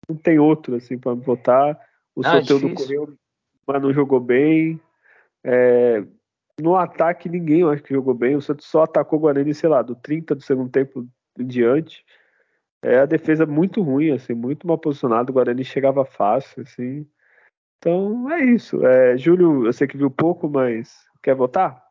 não 0.09 0.17
tem 0.17 0.39
outro, 0.39 0.77
assim, 0.77 0.99
para 0.99 1.13
votar. 1.13 1.79
O 2.17 2.23
ah, 2.25 2.43
Soteldo 2.43 2.75
correu, 2.75 3.15
mas 3.67 3.83
não 3.83 3.93
jogou 3.93 4.19
bem. 4.19 4.81
É, 5.45 6.03
no 6.61 6.75
ataque, 6.77 7.29
ninguém 7.29 7.61
eu 7.61 7.71
acho 7.71 7.83
que 7.83 7.95
jogou 7.95 8.15
bem. 8.15 8.35
O 8.35 8.41
Santos 8.41 8.67
só 8.67 8.83
atacou 8.83 9.19
o 9.19 9.23
Guarani, 9.23 9.55
sei 9.55 9.69
lá, 9.69 9.83
do 9.83 9.95
30 9.95 10.35
do 10.35 10.43
segundo 10.43 10.71
tempo 10.71 11.07
em 11.39 11.47
diante. 11.47 12.05
É 12.83 13.01
a 13.01 13.07
defesa 13.07 13.45
muito 13.45 13.83
ruim, 13.83 14.11
assim, 14.11 14.33
muito 14.33 14.67
mal 14.67 14.79
posicionado. 14.79 15.31
O 15.31 15.35
Guarani 15.35 15.65
chegava 15.65 16.05
fácil, 16.05 16.63
assim. 16.63 17.07
Então 17.79 18.31
é 18.31 18.45
isso. 18.45 18.85
É, 18.87 19.19
Júlio, 19.19 19.67
eu 19.67 19.73
sei 19.73 19.87
que 19.87 19.99
viu 19.99 20.11
pouco, 20.11 20.49
mas 20.49 21.07
quer 21.23 21.35
votar? 21.35 21.90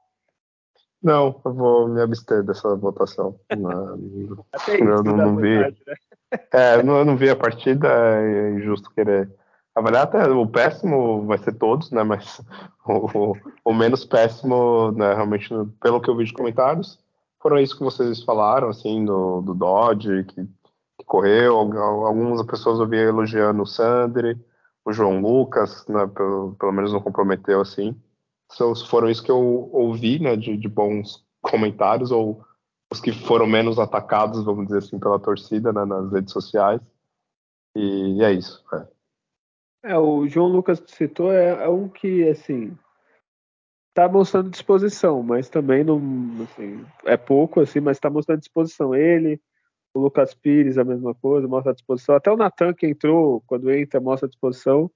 Não, 1.02 1.40
eu 1.46 1.54
vou 1.54 1.88
me 1.88 2.02
abster 2.02 2.44
dessa 2.44 2.76
votação. 2.76 3.40
Não, 3.58 3.98
Até 4.52 4.76
isso, 4.76 4.84
eu 4.84 5.04
não, 5.04 5.16
não 5.16 5.36
vi. 5.38 5.56
Vontade, 5.58 5.84
né? 5.88 5.94
É, 6.54 6.76
eu 6.76 6.84
não, 6.84 6.98
eu 7.00 7.06
não 7.06 7.18
vi 7.18 7.28
a 7.28 7.36
partida, 7.36 7.88
é 7.88 8.52
injusto 8.52 8.92
querer 8.92 9.28
avaliar. 9.74 10.04
Até 10.04 10.30
o 10.30 10.46
péssimo 10.46 11.26
vai 11.26 11.40
ser 11.40 11.54
todos, 11.54 11.90
né? 11.90 12.04
Mas 12.04 12.40
o, 12.86 13.32
o, 13.32 13.38
o 13.66 13.74
menos 13.74 14.06
péssimo, 14.06 14.92
né, 14.92 15.16
realmente, 15.16 15.50
pelo 15.82 16.00
que 16.00 16.08
eu 16.08 16.16
vi 16.16 16.26
de 16.26 16.34
comentários, 16.34 17.00
foram 17.42 17.58
isso 17.58 17.76
que 17.76 17.84
vocês 17.84 18.22
falaram, 18.24 18.70
assim, 18.70 19.04
do, 19.06 19.42
do 19.42 19.56
Dodge, 19.56 20.24
que 20.26 20.48
correu. 21.06 21.58
Algumas 21.58 22.46
pessoas 22.46 22.80
eu 22.80 22.88
vi 22.88 22.98
elogiando 22.98 23.64
o 23.64 23.68
Sandri, 23.68 24.38
o 24.86 24.94
João 24.94 25.20
Lucas, 25.20 25.86
né, 25.88 26.06
pelo, 26.08 26.56
pelo 26.60 26.72
menos 26.72 26.94
não 26.94 27.02
comprometeu 27.02 27.62
assim. 27.62 28.00
So, 28.52 28.76
foram 28.88 29.10
isso 29.10 29.24
que 29.24 29.32
eu 29.32 29.70
ouvi 29.72 30.20
né, 30.20 30.36
de, 30.36 30.58
de, 30.58 30.68
bons 30.68 31.26
comentários, 31.42 32.12
ou 32.12 32.44
os 32.92 33.00
que 33.00 33.12
foram 33.12 33.46
menos 33.46 33.78
atacados, 33.78 34.44
vamos 34.44 34.66
dizer 34.66 34.80
assim, 34.80 35.00
pela 35.00 35.20
torcida 35.20 35.72
né, 35.72 35.86
nas 35.86 36.12
redes 36.12 36.34
sociais. 36.34 36.82
E, 37.76 38.24
é 38.24 38.32
isso. 38.34 38.64
É. 38.74 39.92
é. 39.92 39.98
o 39.98 40.28
João 40.28 40.48
Lucas 40.48 40.82
citou 40.88 41.32
é, 41.32 41.64
é 41.64 41.70
um 41.70 41.88
que, 41.88 42.28
assim, 42.28 42.76
tá 43.94 44.10
mostrando 44.10 44.50
disposição, 44.50 45.22
mas 45.22 45.48
também 45.48 45.84
não, 45.84 46.02
assim, 46.44 46.84
é 47.06 47.18
pouco, 47.18 47.62
assim, 47.62 47.80
mas 47.80 47.98
está 47.98 48.10
mostrando 48.10 48.40
disposição. 48.40 48.96
Ele, 48.96 49.40
o 49.94 50.00
Lucas 50.00 50.34
Pires, 50.34 50.80
a 50.80 50.84
mesma 50.84 51.14
coisa, 51.14 51.48
mostra 51.48 51.74
disposição. 51.74 52.16
Até 52.16 52.32
o 52.32 52.38
Natan, 52.38 52.74
que 52.74 52.88
entrou, 52.88 53.42
quando 53.46 53.72
entra, 53.72 54.00
mostra 54.00 54.28
disposição. 54.28 54.90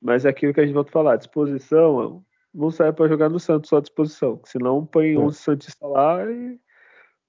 Mas 0.00 0.24
é 0.24 0.28
aquilo 0.28 0.54
que 0.54 0.60
a 0.60 0.64
gente 0.64 0.74
volta 0.74 0.90
a 0.90 0.92
falar: 0.92 1.16
disposição 1.16 2.24
não 2.54 2.70
serve 2.70 2.92
para 2.92 3.08
jogar 3.08 3.28
no 3.28 3.40
Santos 3.40 3.68
só 3.68 3.78
a 3.78 3.80
disposição. 3.80 4.40
Senão 4.44 4.86
põe 4.86 5.16
11 5.16 5.36
é. 5.36 5.40
Santistas 5.40 5.90
lá 5.90 6.30
e. 6.30 6.58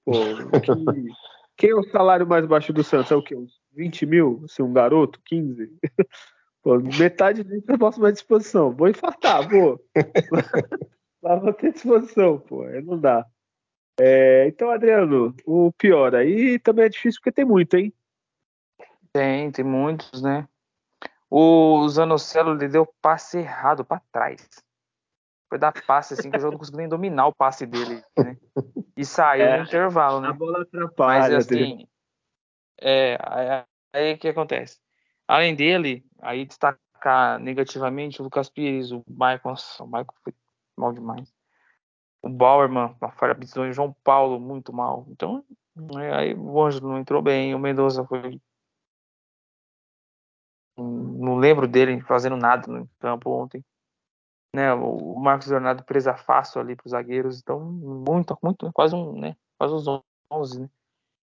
Pô, 0.04 0.12
que... 0.60 1.12
quem 1.56 1.70
é 1.70 1.74
o 1.74 1.90
salário 1.90 2.26
mais 2.26 2.46
baixo 2.46 2.72
do 2.72 2.84
Santos? 2.84 3.10
É 3.10 3.16
o 3.16 3.22
quê? 3.22 3.34
Uns 3.34 3.60
20 3.72 4.06
mil? 4.06 4.42
Assim, 4.44 4.62
um 4.62 4.72
garoto? 4.72 5.20
15? 5.24 5.70
Pô, 6.62 6.78
metade 6.80 7.44
disso 7.44 7.64
eu 7.68 7.78
posso 7.78 8.00
mais 8.00 8.14
disposição. 8.14 8.72
Vou 8.72 8.88
infartar, 8.88 9.48
pô. 9.48 9.80
Lá 11.22 11.36
vou 11.36 11.52
ter 11.52 11.72
disposição, 11.72 12.40
pô. 12.40 12.64
Aí 12.64 12.82
não 12.82 12.98
dá. 12.98 13.24
É, 14.00 14.48
então, 14.48 14.70
Adriano, 14.72 15.32
o 15.46 15.70
pior 15.72 16.16
aí 16.16 16.58
também 16.58 16.86
é 16.86 16.88
difícil 16.88 17.20
porque 17.20 17.30
tem 17.30 17.44
muito, 17.44 17.76
hein? 17.76 17.94
Tem, 19.12 19.52
tem 19.52 19.64
muitos, 19.64 20.20
né? 20.20 20.48
O 21.30 21.88
Zanocelo 21.88 22.52
lhe 22.54 22.66
deu 22.66 22.84
passe 23.00 23.38
errado 23.38 23.84
para 23.84 24.02
trás. 24.10 24.65
Foi 25.48 25.58
dar 25.58 25.72
passe 25.86 26.14
assim 26.14 26.30
que 26.30 26.36
o 26.36 26.40
jogo 26.40 26.52
não 26.52 26.58
conseguiu 26.58 26.78
nem 26.78 26.88
dominar 26.88 27.26
o 27.26 27.34
passe 27.34 27.66
dele, 27.66 28.02
né? 28.18 28.36
E 28.96 29.04
saiu 29.04 29.44
é, 29.44 29.58
no 29.58 29.64
intervalo, 29.64 30.20
né? 30.20 30.28
A 30.28 30.32
bola 30.32 30.62
atrapalha. 30.62 31.20
Mas 31.20 31.34
assim, 31.34 31.86
é, 32.80 33.16
aí 33.92 34.14
o 34.14 34.18
que 34.18 34.28
acontece? 34.28 34.78
Além 35.28 35.54
dele, 35.54 36.04
aí 36.20 36.44
destacar 36.44 37.38
negativamente 37.38 38.20
o 38.20 38.24
Lucas 38.24 38.48
Pires, 38.48 38.90
o 38.90 39.04
Michael, 39.08 39.40
nossa, 39.44 39.84
o 39.84 39.86
Michael 39.86 40.06
foi 40.24 40.34
mal 40.76 40.92
demais 40.92 41.36
o 42.26 42.28
Bauerman, 42.28 42.94
uma 43.00 43.12
falha 43.12 43.32
absurda, 43.32 43.70
o 43.70 43.72
João 43.72 43.94
Paulo 44.02 44.40
muito 44.40 44.72
mal. 44.72 45.06
Então, 45.08 45.44
é, 46.00 46.14
aí 46.14 46.34
o 46.34 46.60
Ângelo 46.60 46.88
não 46.88 46.98
entrou 46.98 47.22
bem, 47.22 47.54
o 47.54 47.58
Mendoza 47.58 48.04
foi. 48.04 48.40
Não 50.76 51.36
lembro 51.36 51.66
dele 51.66 52.00
fazendo 52.02 52.36
nada 52.36 52.70
no 52.70 52.88
campo 52.98 53.30
ontem. 53.30 53.64
Né, 54.56 54.72
o 54.72 55.14
Marcos 55.20 55.48
Leonardo 55.48 55.84
presa 55.84 56.14
fácil 56.14 56.62
ali 56.62 56.74
para 56.74 56.86
os 56.86 56.92
zagueiros, 56.92 57.40
então 57.40 57.60
muito, 57.60 58.38
muito, 58.42 58.72
quase 58.72 58.94
um, 58.94 59.12
né, 59.12 59.36
quase 59.58 59.74
uns 59.74 59.84
11, 60.32 60.62
né? 60.62 60.70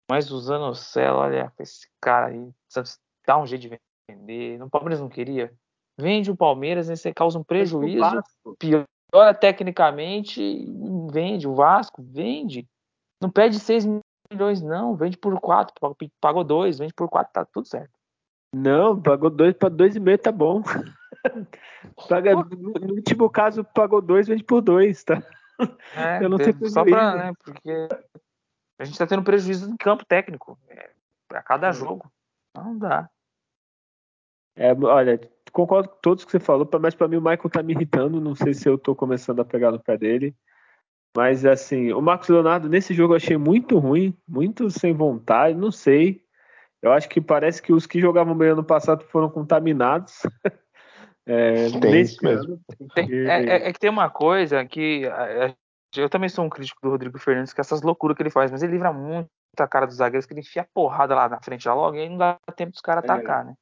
Mas 0.08 0.30
usando 0.30 0.70
o 0.70 0.74
céu, 0.76 1.16
olha, 1.16 1.52
esse 1.58 1.88
cara 2.00 2.26
aí, 2.26 2.48
dá 3.26 3.36
um 3.36 3.44
jeito 3.44 3.62
de 3.62 3.80
vender. 4.08 4.62
O 4.62 4.70
Palmeiras 4.70 5.00
não 5.00 5.08
queria. 5.08 5.52
Vende 5.98 6.30
o 6.30 6.36
Palmeiras, 6.36 6.86
você 6.86 7.12
causa 7.12 7.36
um 7.36 7.42
prejuízo. 7.42 8.22
Pior 8.60 8.84
melhora 9.12 9.34
tecnicamente, 9.34 10.64
vende. 11.10 11.48
O 11.48 11.54
Vasco 11.54 12.02
vende. 12.02 12.66
Não 13.20 13.30
pede 13.30 13.58
6 13.58 13.86
milhões, 14.30 14.62
não. 14.62 14.94
Vende 14.94 15.16
por 15.16 15.38
4. 15.40 15.74
Pagou 16.20 16.44
2, 16.44 16.78
vende 16.78 16.94
por 16.94 17.08
4, 17.08 17.32
tá 17.32 17.44
tudo 17.44 17.66
certo. 17.66 17.90
Não, 18.54 19.00
pagou 19.00 19.30
2 19.30 19.54
para 19.54 19.70
2,5 19.70 20.18
tá 20.18 20.32
bom. 20.32 20.62
Paga, 22.08 22.34
no 22.34 22.94
último 22.94 23.30
caso, 23.30 23.64
pagou 23.64 24.00
2, 24.00 24.28
vende 24.28 24.44
por 24.44 24.60
2, 24.60 25.04
tá? 25.04 25.22
É, 25.94 26.22
Eu 26.24 26.28
não 26.28 26.38
tenho 26.38 26.68
só 26.68 26.84
pra, 26.84 27.16
né? 27.16 27.32
Porque 27.42 27.88
a 28.78 28.84
gente 28.84 28.98
tá 28.98 29.06
tendo 29.06 29.22
prejuízo 29.22 29.70
no 29.70 29.78
campo 29.78 30.04
técnico. 30.04 30.58
É, 30.68 30.90
a 31.32 31.42
cada 31.42 31.72
jogo. 31.72 32.10
Não 32.54 32.76
dá. 32.76 33.08
É, 34.56 34.72
olha, 34.72 35.20
concordo 35.52 35.88
com 35.88 35.96
todos 36.00 36.24
que 36.24 36.30
você 36.30 36.40
falou, 36.40 36.68
mas 36.80 36.94
para 36.94 37.08
mim 37.08 37.16
o 37.16 37.20
Michael 37.20 37.50
tá 37.50 37.62
me 37.62 37.74
irritando. 37.74 38.20
Não 38.20 38.34
sei 38.34 38.54
se 38.54 38.68
eu 38.68 38.78
tô 38.78 38.94
começando 38.94 39.40
a 39.40 39.44
pegar 39.44 39.70
no 39.70 39.80
pé 39.80 39.96
dele. 39.96 40.34
Mas 41.16 41.46
assim, 41.46 41.92
o 41.92 42.00
Marcos 42.02 42.28
Leonardo 42.28 42.68
nesse 42.68 42.92
jogo 42.92 43.14
eu 43.14 43.16
achei 43.16 43.38
muito 43.38 43.78
ruim, 43.78 44.14
muito 44.28 44.70
sem 44.70 44.92
vontade, 44.92 45.56
não 45.56 45.72
sei. 45.72 46.22
Eu 46.82 46.92
acho 46.92 47.08
que 47.08 47.22
parece 47.22 47.62
que 47.62 47.72
os 47.72 47.86
que 47.86 48.00
jogavam 48.00 48.36
bem 48.36 48.50
ano 48.50 48.62
passado 48.62 49.02
foram 49.04 49.30
contaminados. 49.30 50.22
é, 51.26 51.68
nesse 51.70 52.22
mesmo. 52.22 52.60
Tem, 52.94 53.12
é, 53.28 53.44
é, 53.44 53.68
é, 53.68 53.72
que 53.72 53.80
tem 53.80 53.90
uma 53.90 54.08
coisa 54.08 54.64
que 54.64 55.02
eu 55.96 56.08
também 56.08 56.28
sou 56.28 56.44
um 56.44 56.48
crítico 56.48 56.80
do 56.82 56.90
Rodrigo 56.90 57.18
Fernandes, 57.18 57.52
que 57.52 57.60
é 57.60 57.62
essas 57.62 57.82
loucuras 57.82 58.16
que 58.16 58.22
ele 58.22 58.30
faz, 58.30 58.50
mas 58.50 58.62
ele 58.62 58.72
livra 58.72 58.92
muito 58.92 59.28
a 59.58 59.66
cara 59.66 59.86
dos 59.86 59.96
zagueiros, 59.96 60.26
que 60.26 60.32
ele 60.32 60.40
enfia 60.40 60.68
porrada 60.72 61.14
lá 61.14 61.28
na 61.28 61.40
frente 61.40 61.64
já 61.64 61.74
logo, 61.74 61.96
e 61.96 62.00
aí 62.00 62.08
não 62.08 62.18
dá 62.18 62.38
tempo 62.54 62.72
dos 62.72 62.80
caras 62.80 63.04
é. 63.04 63.10
atacar, 63.10 63.44
né? 63.44 63.54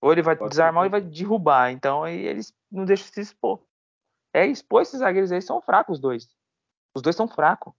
Ou 0.00 0.12
ele 0.12 0.22
vai 0.22 0.36
Pode 0.36 0.50
desarmar 0.50 0.82
ou 0.82 0.84
ele 0.84 0.92
vai 0.92 1.00
derrubar. 1.00 1.70
Então 1.70 2.04
aí 2.04 2.26
eles 2.26 2.52
não 2.70 2.84
deixam 2.84 3.08
se 3.08 3.20
expor. 3.20 3.62
É 4.32 4.46
expor 4.46 4.82
esses 4.82 5.00
zagueiros 5.00 5.32
aí 5.32 5.42
são 5.42 5.60
fracos 5.60 5.96
os 5.96 6.00
dois. 6.00 6.28
Os 6.94 7.02
dois 7.02 7.16
são 7.16 7.26
fracos. 7.26 7.72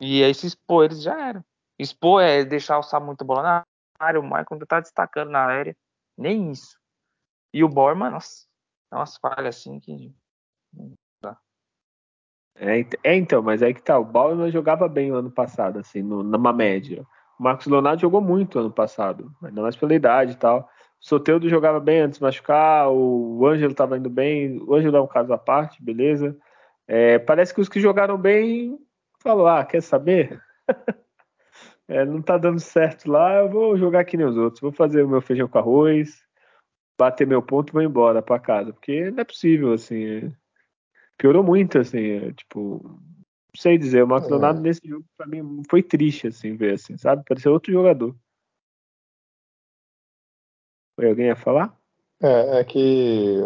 E 0.00 0.22
aí 0.22 0.34
se 0.34 0.46
expor 0.46 0.84
eles 0.84 1.02
já 1.02 1.18
eram. 1.28 1.44
Expor 1.78 2.22
é 2.22 2.44
deixar 2.44 2.78
o 2.78 3.00
muito 3.00 3.24
bola 3.24 3.42
na 3.42 3.66
área. 3.98 4.20
O 4.20 4.22
Michael 4.22 4.66
tá 4.68 4.80
destacando 4.80 5.30
na 5.30 5.40
área. 5.40 5.76
Nem 6.16 6.50
isso. 6.50 6.78
E 7.54 7.62
o 7.62 7.68
Borman, 7.68 8.10
nossa, 8.10 8.48
é 8.92 8.96
umas 8.96 9.16
falhas 9.16 9.56
assim 9.56 9.78
que. 9.78 10.12
É, 12.56 12.84
é, 13.04 13.16
então, 13.16 13.40
mas 13.40 13.62
aí 13.62 13.72
que 13.72 13.80
tá. 13.80 13.96
O 13.96 14.04
Bauerman 14.04 14.50
jogava 14.50 14.88
bem 14.88 15.12
o 15.12 15.14
ano 15.14 15.30
passado, 15.30 15.78
assim, 15.78 16.02
no, 16.02 16.24
numa 16.24 16.52
média. 16.52 17.06
O 17.38 17.42
Marcos 17.44 17.68
Leonardo 17.68 18.02
jogou 18.02 18.20
muito 18.20 18.58
ano 18.58 18.72
passado, 18.72 19.32
ainda 19.40 19.62
mais 19.62 19.76
pela 19.76 19.94
idade 19.94 20.32
e 20.32 20.36
tal. 20.36 20.68
Soteudo 20.98 21.48
jogava 21.48 21.78
bem 21.78 22.00
antes 22.00 22.18
de 22.18 22.24
machucar, 22.24 22.90
o 22.90 23.46
Ângelo 23.46 23.70
estava 23.70 23.96
indo 23.98 24.10
bem, 24.10 24.60
o 24.60 24.74
Ângelo 24.74 24.96
é 24.96 25.00
um 25.00 25.06
caso 25.06 25.32
à 25.32 25.38
parte, 25.38 25.80
beleza. 25.80 26.36
É, 26.88 27.20
parece 27.20 27.54
que 27.54 27.60
os 27.60 27.68
que 27.68 27.78
jogaram 27.78 28.18
bem 28.18 28.76
falou, 29.22 29.46
ah, 29.46 29.64
quer 29.64 29.80
saber? 29.80 30.42
é, 31.86 32.04
não 32.04 32.20
tá 32.20 32.36
dando 32.36 32.58
certo 32.58 33.08
lá, 33.08 33.34
eu 33.36 33.48
vou 33.48 33.76
jogar 33.76 34.00
aqui 34.00 34.16
nem 34.16 34.26
os 34.26 34.36
outros, 34.36 34.60
vou 34.60 34.72
fazer 34.72 35.04
o 35.04 35.08
meu 35.08 35.20
feijão 35.20 35.46
com 35.46 35.58
arroz, 35.58 36.24
bater 36.98 37.26
meu 37.26 37.42
ponto 37.42 37.70
e 37.70 37.72
vou 37.72 37.82
embora 37.82 38.22
para 38.22 38.40
casa, 38.40 38.72
porque 38.72 39.10
não 39.10 39.20
é 39.20 39.24
possível, 39.24 39.72
assim, 39.72 40.32
piorou 41.16 41.42
muito, 41.42 41.78
assim, 41.78 41.98
é, 41.98 42.32
tipo, 42.32 43.00
sei 43.56 43.78
dizer, 43.78 44.02
o 44.02 44.08
Marcos 44.08 44.30
é. 44.30 44.52
Nesse 44.52 44.86
jogo 44.86 45.04
pra 45.16 45.26
mim 45.26 45.62
foi 45.68 45.82
triste, 45.82 46.28
assim, 46.28 46.56
ver, 46.56 46.74
assim, 46.74 46.96
sabe? 46.96 47.24
Pareceu 47.26 47.52
outro 47.52 47.72
jogador. 47.72 48.14
Foi 50.96 51.08
alguém 51.08 51.30
a 51.30 51.36
falar? 51.36 51.76
É, 52.22 52.60
é 52.60 52.64
que 52.64 53.36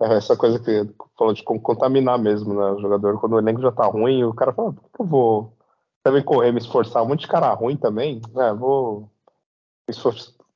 é, 0.00 0.06
é 0.06 0.16
essa 0.16 0.36
coisa 0.36 0.58
que 0.58 0.90
falou 1.16 1.34
de 1.34 1.42
contaminar 1.44 2.18
mesmo, 2.18 2.54
né? 2.54 2.72
O 2.72 2.80
jogador, 2.80 3.20
quando 3.20 3.34
o 3.34 3.38
elenco 3.38 3.60
já 3.60 3.70
tá 3.70 3.84
ruim, 3.84 4.24
o 4.24 4.34
cara 4.34 4.52
fala, 4.52 4.72
por 4.72 4.90
que 4.90 5.02
eu 5.02 5.06
vou 5.06 5.56
também 6.02 6.24
correr, 6.24 6.50
me 6.52 6.58
esforçar? 6.58 7.02
Um 7.02 7.08
monte 7.08 7.20
de 7.20 7.28
cara 7.28 7.52
ruim 7.52 7.76
também, 7.76 8.20
né? 8.34 8.52
Vou 8.54 9.10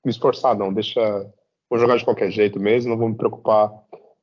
me 0.04 0.10
esforçar, 0.10 0.56
não, 0.56 0.72
deixa. 0.72 1.00
Vou 1.68 1.78
jogar 1.78 1.96
de 1.96 2.04
qualquer 2.04 2.30
jeito 2.30 2.60
mesmo, 2.60 2.90
não 2.90 2.98
vou 2.98 3.08
me 3.08 3.16
preocupar 3.16 3.72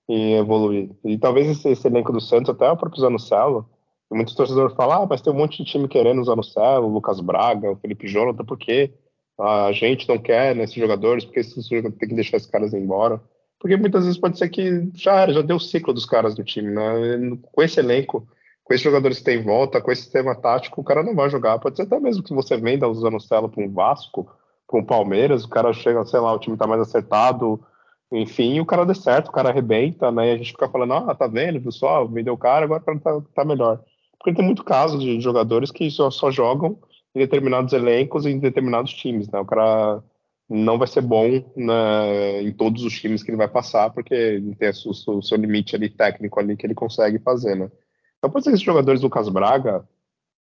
em 0.08 0.36
evoluir. 0.36 0.90
E 1.04 1.18
talvez 1.18 1.50
esse, 1.50 1.70
esse 1.70 1.88
elenco 1.88 2.12
do 2.12 2.22
Santos, 2.22 2.50
até 2.50 2.70
o 2.70 2.78
próprio 2.78 3.02
Zanocelo, 3.02 3.70
muitos 4.12 4.36
torcedores 4.36 4.76
falam, 4.76 5.04
ah, 5.04 5.08
mas 5.10 5.22
tem 5.22 5.34
um 5.34 5.36
monte 5.36 5.64
de 5.64 5.72
time 5.72 5.88
querendo 5.88 6.22
o 6.22 6.24
Zanocelo, 6.24 6.88
o 6.88 6.94
Lucas 6.94 7.20
Braga, 7.20 7.72
o 7.72 7.76
Felipe 7.78 8.08
Jonathan, 8.08 8.46
por 8.46 8.58
quê? 8.58 8.94
a 9.40 9.72
gente 9.72 10.08
não 10.08 10.18
quer 10.18 10.56
nesses 10.56 10.76
jogadores, 10.76 11.26
porque 11.26 11.40
esses 11.40 11.68
jogadores 11.68 11.98
tem 11.98 12.10
que 12.10 12.16
deixar 12.16 12.38
esses 12.38 12.50
caras 12.50 12.74
embora. 12.74 13.22
Porque 13.60 13.78
muitas 13.78 14.04
vezes 14.06 14.20
pode 14.20 14.38
ser 14.38 14.50
que 14.50 14.90
já 14.94 15.22
era, 15.22 15.34
já 15.34 15.42
deu 15.42 15.56
o 15.56 15.60
ciclo 15.60 15.94
dos 15.94 16.06
caras 16.06 16.36
do 16.36 16.44
time, 16.44 16.70
né? 16.70 17.38
Com 17.52 17.62
esse 17.62 17.80
elenco, 17.80 18.28
com 18.64 18.74
esses 18.74 18.84
jogadores 18.84 19.20
que 19.20 19.24
tem 19.24 19.40
em 19.40 19.44
volta, 19.44 19.82
com 19.82 19.92
esse 19.92 20.04
sistema 20.04 20.36
tático, 20.36 20.82
o 20.82 20.84
cara 20.84 21.02
não 21.02 21.16
vai 21.16 21.30
jogar. 21.30 21.60
Pode 21.60 21.78
ser 21.78 21.84
até 21.84 22.00
mesmo 22.00 22.24
que 22.24 22.34
você 22.34 22.58
venda 22.58 22.88
o 22.88 23.20
Celo 23.20 23.50
para 23.50 23.64
um 23.64 23.72
Vasco, 23.72 24.30
para 24.68 24.80
um 24.80 24.86
Palmeiras, 24.86 25.44
o 25.44 25.50
cara 25.50 25.74
chega, 25.74 26.06
sei 26.06 26.20
lá, 26.20 26.34
o 26.34 26.40
time 26.40 26.58
tá 26.58 26.66
mais 26.68 26.82
acertado, 26.82 27.64
enfim, 28.12 28.60
o 28.60 28.66
cara 28.66 28.86
dê 28.86 28.94
certo, 28.94 29.30
o 29.30 29.32
cara 29.32 29.50
arrebenta, 29.50 30.12
né? 30.12 30.30
E 30.30 30.32
a 30.34 30.38
gente 30.38 30.52
fica 30.52 30.70
falando, 30.70 30.94
ah, 30.94 31.16
tá 31.16 31.28
vendo, 31.28 31.62
pessoal, 31.62 32.08
vendeu 32.08 32.34
o 32.34 32.38
cara, 32.38 32.66
agora 32.66 32.84
o 32.88 33.00
tá, 33.00 33.22
tá 33.34 33.46
melhor. 33.46 33.84
Porque 34.18 34.34
tem 34.34 34.46
muito 34.46 34.64
caso 34.64 35.00
de 35.00 35.20
jogadores 35.20 35.72
que 35.72 35.90
só, 35.90 36.10
só 36.12 36.32
jogam 36.32 36.78
em 37.16 37.20
determinados 37.20 37.74
elencos 37.74 38.26
e 38.26 38.30
em 38.30 38.40
determinados 38.40 38.94
times, 38.94 39.28
né? 39.30 39.40
O 39.40 39.46
cara 39.46 40.04
não 40.50 40.78
vai 40.78 40.88
ser 40.88 41.02
bom 41.02 41.44
né, 41.56 42.42
em 42.42 42.52
todos 42.52 42.84
os 42.84 42.94
times 42.94 43.24
que 43.24 43.32
ele 43.32 43.38
vai 43.38 43.48
passar, 43.48 43.90
porque 43.92 44.42
tem 44.60 44.70
o 44.70 44.94
seu, 44.94 45.22
seu, 45.22 45.38
limite 45.38 45.76
ali 45.76 45.90
técnico 45.90 46.40
ali 46.40 46.56
que 46.56 46.66
ele 46.66 46.76
consegue 46.76 47.18
fazer, 47.20 47.56
né? 47.56 47.72
Então 48.18 48.30
pode 48.30 48.44
ser 48.44 48.52
que 48.52 48.56
esses 48.56 48.66
jogadores 48.66 49.02
Lucas 49.02 49.28
Braga, 49.30 49.88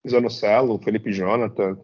Zanocelo, 0.08 0.78
Felipe 0.78 1.12
Jonathan, 1.12 1.78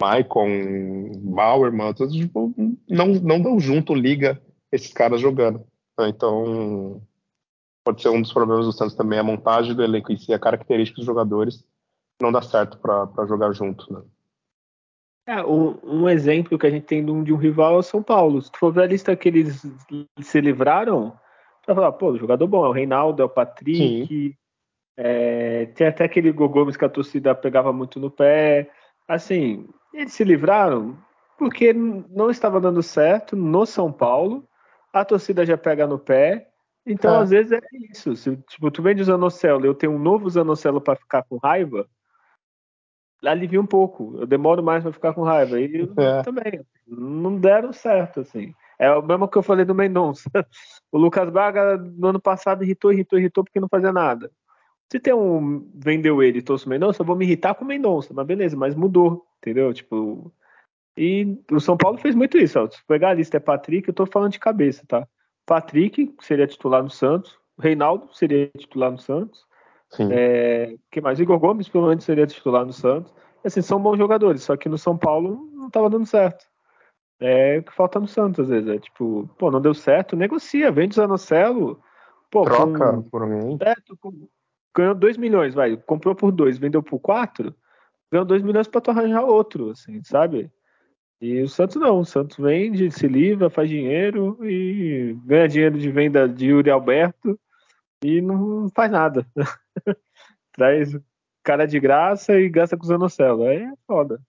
Maicon, 0.00 1.12
Bauerman, 1.34 1.94
todos 1.94 2.14
tipo, 2.14 2.52
não, 2.88 3.06
não 3.06 3.40
dão 3.40 3.60
junto 3.60 3.94
liga 3.94 4.40
esses 4.70 4.92
caras 4.92 5.20
jogando. 5.20 5.64
Né? 5.98 6.08
Então 6.08 7.02
pode 7.84 8.00
ser 8.00 8.08
um 8.08 8.22
dos 8.22 8.32
problemas 8.32 8.64
do 8.64 8.72
Santos 8.72 8.94
também 8.94 9.18
a 9.18 9.22
montagem 9.22 9.74
do 9.74 9.82
elenco 9.82 10.10
em 10.10 10.16
si, 10.16 10.32
a 10.32 10.38
característica 10.38 10.96
dos 10.96 11.06
jogadores 11.06 11.64
não 12.20 12.32
dá 12.32 12.40
certo 12.40 12.78
para 12.78 13.26
jogar 13.26 13.52
junto, 13.52 13.92
né? 13.92 14.02
É, 15.26 15.42
um, 15.42 15.78
um, 15.82 16.08
exemplo 16.08 16.58
que 16.58 16.66
a 16.66 16.70
gente 16.70 16.84
tem 16.84 17.04
de 17.04 17.10
um, 17.10 17.24
de 17.24 17.32
um, 17.32 17.36
rival 17.36 17.76
é 17.76 17.78
o 17.78 17.82
São 17.82 18.02
Paulo. 18.02 18.42
Se 18.42 18.52
tu 18.52 18.58
for 18.58 18.72
ver 18.72 18.82
a 18.82 18.86
lista 18.86 19.16
que 19.16 19.28
eles 19.28 19.66
se 20.20 20.40
livraram, 20.40 21.10
tu 21.62 21.66
vai 21.68 21.76
falar, 21.76 21.92
pô, 21.92 22.16
jogador 22.18 22.46
bom, 22.46 22.64
é 22.64 22.68
o 22.68 22.72
Reinaldo, 22.72 23.22
é 23.22 23.24
o 23.24 23.28
Patrick, 23.28 24.36
é, 24.98 25.66
tem 25.66 25.86
até 25.86 26.04
aquele 26.04 26.30
Gomes 26.30 26.76
que 26.76 26.84
a 26.84 26.90
torcida 26.90 27.34
pegava 27.34 27.72
muito 27.72 27.98
no 27.98 28.10
pé. 28.10 28.70
Assim, 29.08 29.66
eles 29.94 30.12
se 30.12 30.24
livraram 30.24 30.96
porque 31.38 31.72
não 31.72 32.30
estava 32.30 32.60
dando 32.60 32.82
certo 32.82 33.36
no 33.36 33.66
São 33.66 33.92
Paulo, 33.92 34.48
a 34.92 35.04
torcida 35.04 35.44
já 35.44 35.56
pega 35.56 35.86
no 35.86 35.98
pé, 35.98 36.48
então 36.86 37.14
é. 37.16 37.18
às 37.22 37.30
vezes 37.30 37.52
é 37.52 37.60
isso. 37.90 38.14
Se, 38.14 38.36
tipo, 38.36 38.70
tu 38.70 38.82
vende 38.82 39.02
o 39.02 39.04
Zanocelo, 39.04 39.64
eu 39.64 39.74
tenho 39.74 39.92
um 39.92 39.98
novo 39.98 40.28
Zanocelo 40.28 40.80
para 40.80 40.96
ficar 40.96 41.22
com 41.24 41.38
raiva, 41.38 41.88
alivia 43.24 43.60
um 43.60 43.66
pouco. 43.66 44.16
Eu 44.18 44.26
demoro 44.26 44.62
mais 44.62 44.82
para 44.82 44.92
ficar 44.92 45.14
com 45.14 45.22
raiva. 45.22 45.58
E 45.60 45.88
é. 45.96 46.22
também 46.22 46.64
não 46.86 47.38
deram 47.38 47.72
certo, 47.72 48.20
assim. 48.20 48.54
É 48.78 48.90
o 48.92 49.02
mesmo 49.02 49.28
que 49.28 49.38
eu 49.38 49.42
falei 49.42 49.64
do 49.64 49.74
Mendonça. 49.74 50.30
O 50.92 50.98
Lucas 50.98 51.28
Braga 51.28 51.76
no 51.76 52.08
ano 52.08 52.20
passado 52.20 52.62
irritou, 52.62 52.92
irritou, 52.92 53.18
irritou 53.18 53.42
porque 53.42 53.58
não 53.58 53.68
fazia 53.68 53.92
nada. 53.92 54.30
Se 54.90 55.00
tem 55.00 55.14
um 55.14 55.70
vendeu 55.74 56.22
ele 56.22 56.38
e 56.38 56.42
trouxe 56.42 56.66
o 56.66 56.68
Mendonça, 56.68 57.02
eu 57.02 57.06
vou 57.06 57.16
me 57.16 57.24
irritar 57.24 57.54
com 57.54 57.64
o 57.64 57.68
Mendonça, 57.68 58.12
mas 58.14 58.26
beleza, 58.26 58.56
mas 58.56 58.74
mudou, 58.74 59.26
entendeu? 59.38 59.72
Tipo, 59.72 60.32
e 60.96 61.38
o 61.50 61.60
São 61.60 61.76
Paulo 61.76 61.98
fez 61.98 62.14
muito 62.14 62.38
isso. 62.38 62.58
Ó. 62.58 62.68
Se 62.70 62.84
pegar 62.86 63.10
a 63.10 63.14
lista 63.14 63.36
é 63.38 63.40
Patrick, 63.40 63.88
eu 63.88 63.94
tô 63.94 64.06
falando 64.06 64.32
de 64.32 64.38
cabeça, 64.38 64.84
tá? 64.86 65.06
Patrick 65.46 66.14
seria 66.20 66.46
titular 66.46 66.82
no 66.82 66.90
Santos, 66.90 67.38
Reinaldo 67.58 68.08
seria 68.14 68.48
titular 68.56 68.90
no 68.90 68.98
Santos, 68.98 69.44
Sim. 69.96 70.08
É, 70.10 70.74
que 70.90 71.00
mais? 71.00 71.20
Igor 71.20 71.38
Gomes, 71.38 71.68
pelo 71.68 71.88
menos, 71.88 72.04
seria 72.04 72.26
titular 72.26 72.64
no 72.66 72.72
Santos. 72.72 73.12
Assim, 73.44 73.62
são 73.62 73.80
bons 73.80 73.96
jogadores, 73.96 74.42
só 74.42 74.56
que 74.56 74.68
no 74.68 74.78
São 74.78 74.96
Paulo 74.96 75.48
não 75.52 75.68
estava 75.68 75.88
dando 75.88 76.06
certo. 76.06 76.44
É 77.20 77.58
o 77.58 77.62
que 77.62 77.72
falta 77.72 78.00
no 78.00 78.08
Santos, 78.08 78.40
às 78.40 78.48
vezes. 78.48 78.68
É 78.68 78.78
tipo, 78.78 79.28
pô, 79.38 79.50
não 79.50 79.60
deu 79.60 79.74
certo, 79.74 80.16
negocia, 80.16 80.72
vende 80.72 80.92
o 80.92 80.96
Zanocelo. 80.96 81.80
Pô, 82.30 82.42
Troca 82.42 82.92
com, 82.94 83.02
por 83.02 83.26
mim. 83.26 83.56
É, 83.60 83.74
ganhou 84.74 84.94
2 84.94 85.16
milhões, 85.16 85.54
vai. 85.54 85.76
Comprou 85.76 86.14
por 86.14 86.32
2, 86.32 86.58
vendeu 86.58 86.82
por 86.82 86.98
4, 86.98 87.54
ganhou 88.10 88.24
2 88.24 88.42
milhões 88.42 88.68
para 88.68 88.80
tu 88.80 88.90
arranjar 88.90 89.22
outro, 89.22 89.70
assim, 89.70 90.02
sabe? 90.04 90.50
E 91.20 91.40
o 91.42 91.48
Santos 91.48 91.76
não, 91.76 92.00
o 92.00 92.04
Santos 92.04 92.36
vende, 92.36 92.90
se 92.90 93.06
livra, 93.06 93.48
faz 93.48 93.68
dinheiro 93.68 94.38
e 94.44 95.16
ganha 95.24 95.48
dinheiro 95.48 95.78
de 95.78 95.90
venda 95.90 96.28
de 96.28 96.46
Yuri 96.46 96.70
Alberto 96.70 97.38
e 98.02 98.20
não 98.20 98.68
faz 98.74 98.90
nada. 98.90 99.26
Traz 100.52 100.98
cara 101.42 101.66
de 101.66 101.80
graça 101.80 102.38
e 102.38 102.48
gasta 102.48 102.76
com 102.76 102.84
o 102.84 102.86
Zanocelo. 102.86 103.44
Aí 103.44 103.62
é 103.62 103.72
foda. 103.86 104.20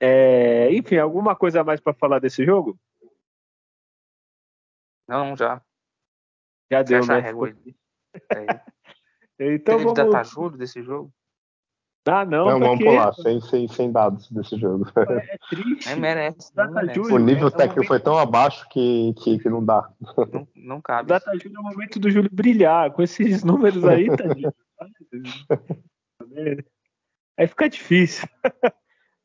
É, 0.00 0.72
enfim, 0.72 0.96
alguma 0.96 1.36
coisa 1.36 1.60
a 1.60 1.64
mais 1.64 1.78
para 1.78 1.92
falar 1.92 2.18
desse 2.18 2.44
jogo? 2.44 2.78
Não, 5.06 5.36
já. 5.36 5.62
Já 6.72 6.82
deu, 6.82 7.04
né? 7.04 7.20
É. 8.30 8.79
então 9.40 9.76
Teve 9.76 9.84
vamos... 9.84 9.94
data 9.94 10.22
juro 10.24 10.56
desse 10.56 10.82
jogo? 10.82 11.12
Ah, 12.06 12.24
não, 12.24 12.46
não 12.46 12.60
vamos 12.60 12.78
pular, 12.82 13.12
sem, 13.14 13.40
sem, 13.40 13.68
sem 13.68 13.92
dados 13.92 14.30
desse 14.30 14.58
jogo. 14.58 14.86
É, 14.96 15.36
triste. 15.50 15.88
É, 15.88 15.96
merece, 15.96 16.50
merece. 16.56 16.98
O 16.98 17.18
nível 17.18 17.48
é 17.48 17.50
técnico 17.50 17.86
foi 17.86 18.00
tão 18.00 18.18
abaixo 18.18 18.66
que, 18.70 19.14
que, 19.18 19.38
que 19.38 19.48
não 19.50 19.64
dá. 19.64 19.88
Não, 20.32 20.48
não 20.56 20.80
cabe. 20.80 21.08
Data 21.08 21.30
Júlio 21.38 21.58
é 21.58 21.60
o 21.60 21.62
momento 21.62 22.00
do 22.00 22.10
Júlio 22.10 22.30
brilhar. 22.32 22.90
Com 22.92 23.02
esses 23.02 23.44
números 23.44 23.84
aí, 23.84 24.06
tadinho. 24.16 24.52
aí 27.36 27.46
fica 27.46 27.68
difícil. 27.68 28.28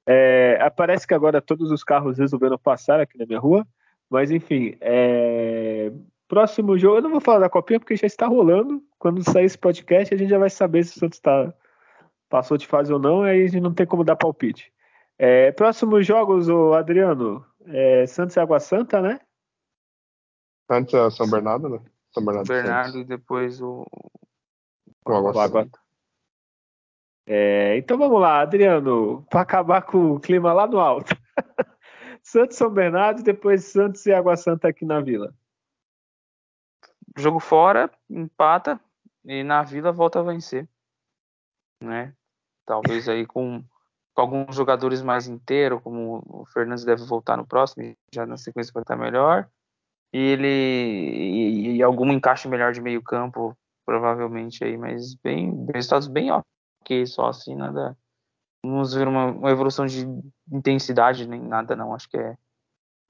É, 0.07 0.69
parece 0.69 1.07
que 1.07 1.15
agora 1.15 1.41
todos 1.41 1.71
os 1.71 1.83
carros 1.83 2.19
resolveram 2.19 2.59
passar 2.59 2.99
aqui 2.99 3.17
na 3.17 3.25
minha 3.25 3.39
rua. 3.39 3.65
Mas 4.07 4.29
enfim, 4.29 4.77
é... 4.79 5.91
próximo 6.35 6.77
jogo. 6.77 6.97
Eu 6.97 7.01
não 7.01 7.11
vou 7.11 7.21
falar 7.21 7.39
da 7.39 7.49
copinha 7.49 7.79
porque 7.79 7.95
já 7.95 8.05
está 8.05 8.27
rolando. 8.27 8.83
Quando 8.99 9.23
sair 9.23 9.45
esse 9.45 9.57
podcast, 9.57 10.13
a 10.13 10.17
gente 10.17 10.29
já 10.29 10.37
vai 10.37 10.49
saber 10.49 10.83
se 10.83 10.97
o 10.97 10.99
Santos 10.99 11.17
está 11.17 11.53
passou 12.27 12.57
de 12.57 12.67
fase 12.67 12.91
ou 12.91 12.99
não, 12.99 13.21
aí 13.21 13.43
a 13.43 13.47
gente 13.47 13.61
não 13.61 13.73
tem 13.73 13.85
como 13.85 14.03
dar 14.03 14.17
palpite. 14.17 14.73
É, 15.17 15.53
próximos 15.53 16.05
jogos, 16.05 16.49
o 16.49 16.73
Adriano, 16.73 17.45
é, 17.67 18.05
Santos 18.05 18.35
e 18.35 18.39
Água 18.39 18.59
Santa, 18.59 19.01
né? 19.01 19.21
Antes 20.69 20.93
é 20.93 21.09
São 21.11 21.29
Bernardo, 21.29 21.69
né? 21.69 21.79
São 22.11 22.25
Bernardo, 22.25 22.47
Bernardo 22.47 22.97
e 22.97 23.05
depois 23.05 23.61
o, 23.61 23.85
o 25.05 25.13
Água, 25.13 25.29
Água 25.41 25.63
Santa. 25.63 25.79
É, 27.27 27.77
então 27.77 27.97
vamos 27.97 28.19
lá, 28.19 28.41
Adriano, 28.41 29.25
para 29.29 29.41
acabar 29.41 29.83
com 29.83 30.11
o 30.11 30.19
clima 30.19 30.51
lá 30.51 30.67
no 30.67 30.79
alto. 30.79 31.15
Santos 32.21 32.57
São 32.57 32.69
Bernardo, 32.69 33.23
depois 33.23 33.63
Santos 33.63 34.05
e 34.05 34.11
Água 34.11 34.35
Santa 34.35 34.67
aqui 34.67 34.83
na 34.83 34.99
Vila. 34.99 35.33
Jogo 37.17 37.39
fora, 37.39 37.89
empata 38.09 38.79
e 39.23 39.43
na 39.43 39.63
Vila 39.63 39.91
volta 39.91 40.19
a 40.19 40.23
vencer, 40.23 40.67
né? 41.81 42.13
Talvez 42.65 43.07
aí 43.07 43.25
com, 43.25 43.63
com 44.13 44.21
alguns 44.21 44.55
jogadores 44.55 45.01
mais 45.01 45.27
inteiros, 45.27 45.81
como 45.81 46.23
o 46.27 46.45
Fernandes 46.47 46.83
deve 46.83 47.05
voltar 47.05 47.37
no 47.37 47.47
próximo, 47.47 47.95
já 48.13 48.25
na 48.25 48.37
sequência 48.37 48.73
vai 48.73 48.83
estar 48.83 48.97
melhor. 48.97 49.49
E 50.13 50.17
ele 50.17 50.47
e, 50.47 51.77
e 51.77 51.83
algum 51.83 52.11
encaixe 52.11 52.47
melhor 52.47 52.73
de 52.73 52.81
meio 52.81 53.01
campo, 53.01 53.57
provavelmente 53.85 54.63
aí, 54.63 54.77
mas 54.77 55.15
bem 55.15 55.65
resultados 55.73 56.07
bem 56.07 56.31
ok, 56.31 57.05
só 57.05 57.27
assim, 57.27 57.55
nada. 57.55 57.97
Vamos 58.63 58.93
ver 58.93 59.07
uma, 59.07 59.27
uma 59.27 59.51
evolução 59.51 59.85
de 59.85 60.05
intensidade, 60.51 61.27
nem 61.27 61.41
nada 61.41 61.75
não. 61.75 61.93
Acho 61.93 62.09
que 62.09 62.17
é, 62.17 62.37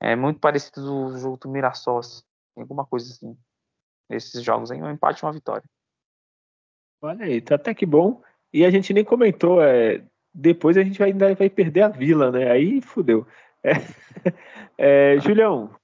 é 0.02 0.16
muito 0.16 0.40
parecido 0.40 0.82
do 0.82 1.18
jogo 1.18 1.38
do 1.38 1.50
Mirassol, 1.50 2.00
assim, 2.00 2.24
alguma 2.58 2.86
coisa 2.86 3.12
assim. 3.12 3.38
Esses 4.10 4.44
jogos 4.44 4.72
aí, 4.72 4.82
um 4.82 4.90
empate 4.90 5.24
e 5.24 5.26
uma 5.26 5.34
vitória. 5.34 5.64
Olha 7.02 7.26
aí, 7.26 7.42
tá 7.42 7.56
até 7.56 7.74
que 7.74 7.86
bom. 7.86 8.22
E 8.54 8.66
a 8.66 8.70
gente 8.70 8.94
nem 8.94 9.04
comentou, 9.04 9.62
é, 9.62 10.06
depois 10.34 10.78
a 10.78 10.84
gente 10.84 11.00
vai, 11.00 11.12
ainda 11.12 11.34
vai 11.36 11.50
perder 11.50 11.82
a 11.82 11.90
vila, 11.90 12.32
né? 12.32 12.52
Aí 12.52 12.82
fudeu. 12.82 13.28
É, 13.64 13.72
é, 15.16 15.20
Julião, 15.20 15.76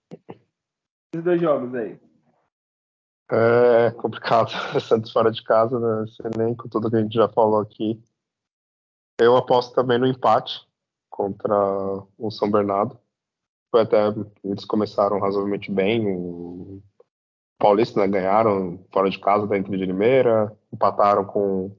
esses 1.13 1.23
dois 1.23 1.41
jogos 1.41 1.73
aí. 1.75 1.99
É 3.29 3.91
complicado. 3.91 4.49
Santos 4.81 5.11
fora 5.11 5.31
de 5.31 5.43
casa, 5.43 5.79
né? 5.79 6.05
nem 6.37 6.55
com 6.55 6.67
tudo 6.67 6.89
que 6.89 6.95
a 6.97 7.01
gente 7.01 7.13
já 7.13 7.29
falou 7.29 7.59
aqui. 7.59 8.01
Eu 9.19 9.37
aposto 9.37 9.73
também 9.73 9.97
no 9.97 10.07
empate 10.07 10.67
contra 11.09 11.55
o 12.17 12.31
São 12.31 12.49
Bernardo. 12.49 12.99
Foi 13.69 13.81
até 13.81 14.07
eles 14.43 14.65
começaram 14.65 15.19
razoavelmente 15.19 15.71
bem. 15.71 16.05
O 16.07 16.81
Paulista 17.61 17.99
né, 17.99 18.07
ganharam 18.07 18.83
fora 18.91 19.07
de 19.07 19.19
casa 19.19 19.45
da 19.45 19.55
Inter 19.55 19.77
de 19.77 19.85
Limeira, 19.85 20.51
empataram 20.73 21.23
com, 21.23 21.71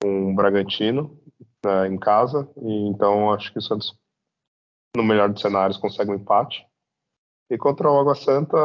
com 0.00 0.30
o 0.30 0.34
Bragantino 0.34 1.18
né, 1.64 1.88
em 1.88 1.98
casa. 1.98 2.46
E, 2.60 2.88
então 2.88 3.32
acho 3.32 3.50
que 3.50 3.58
o 3.58 3.62
Santos, 3.62 3.98
no 4.94 5.02
melhor 5.02 5.30
dos 5.30 5.40
cenários, 5.40 5.78
consegue 5.78 6.10
um 6.10 6.16
empate. 6.16 6.66
E 7.50 7.56
contra 7.56 7.90
o 7.90 7.98
Água 7.98 8.14
Santa, 8.14 8.56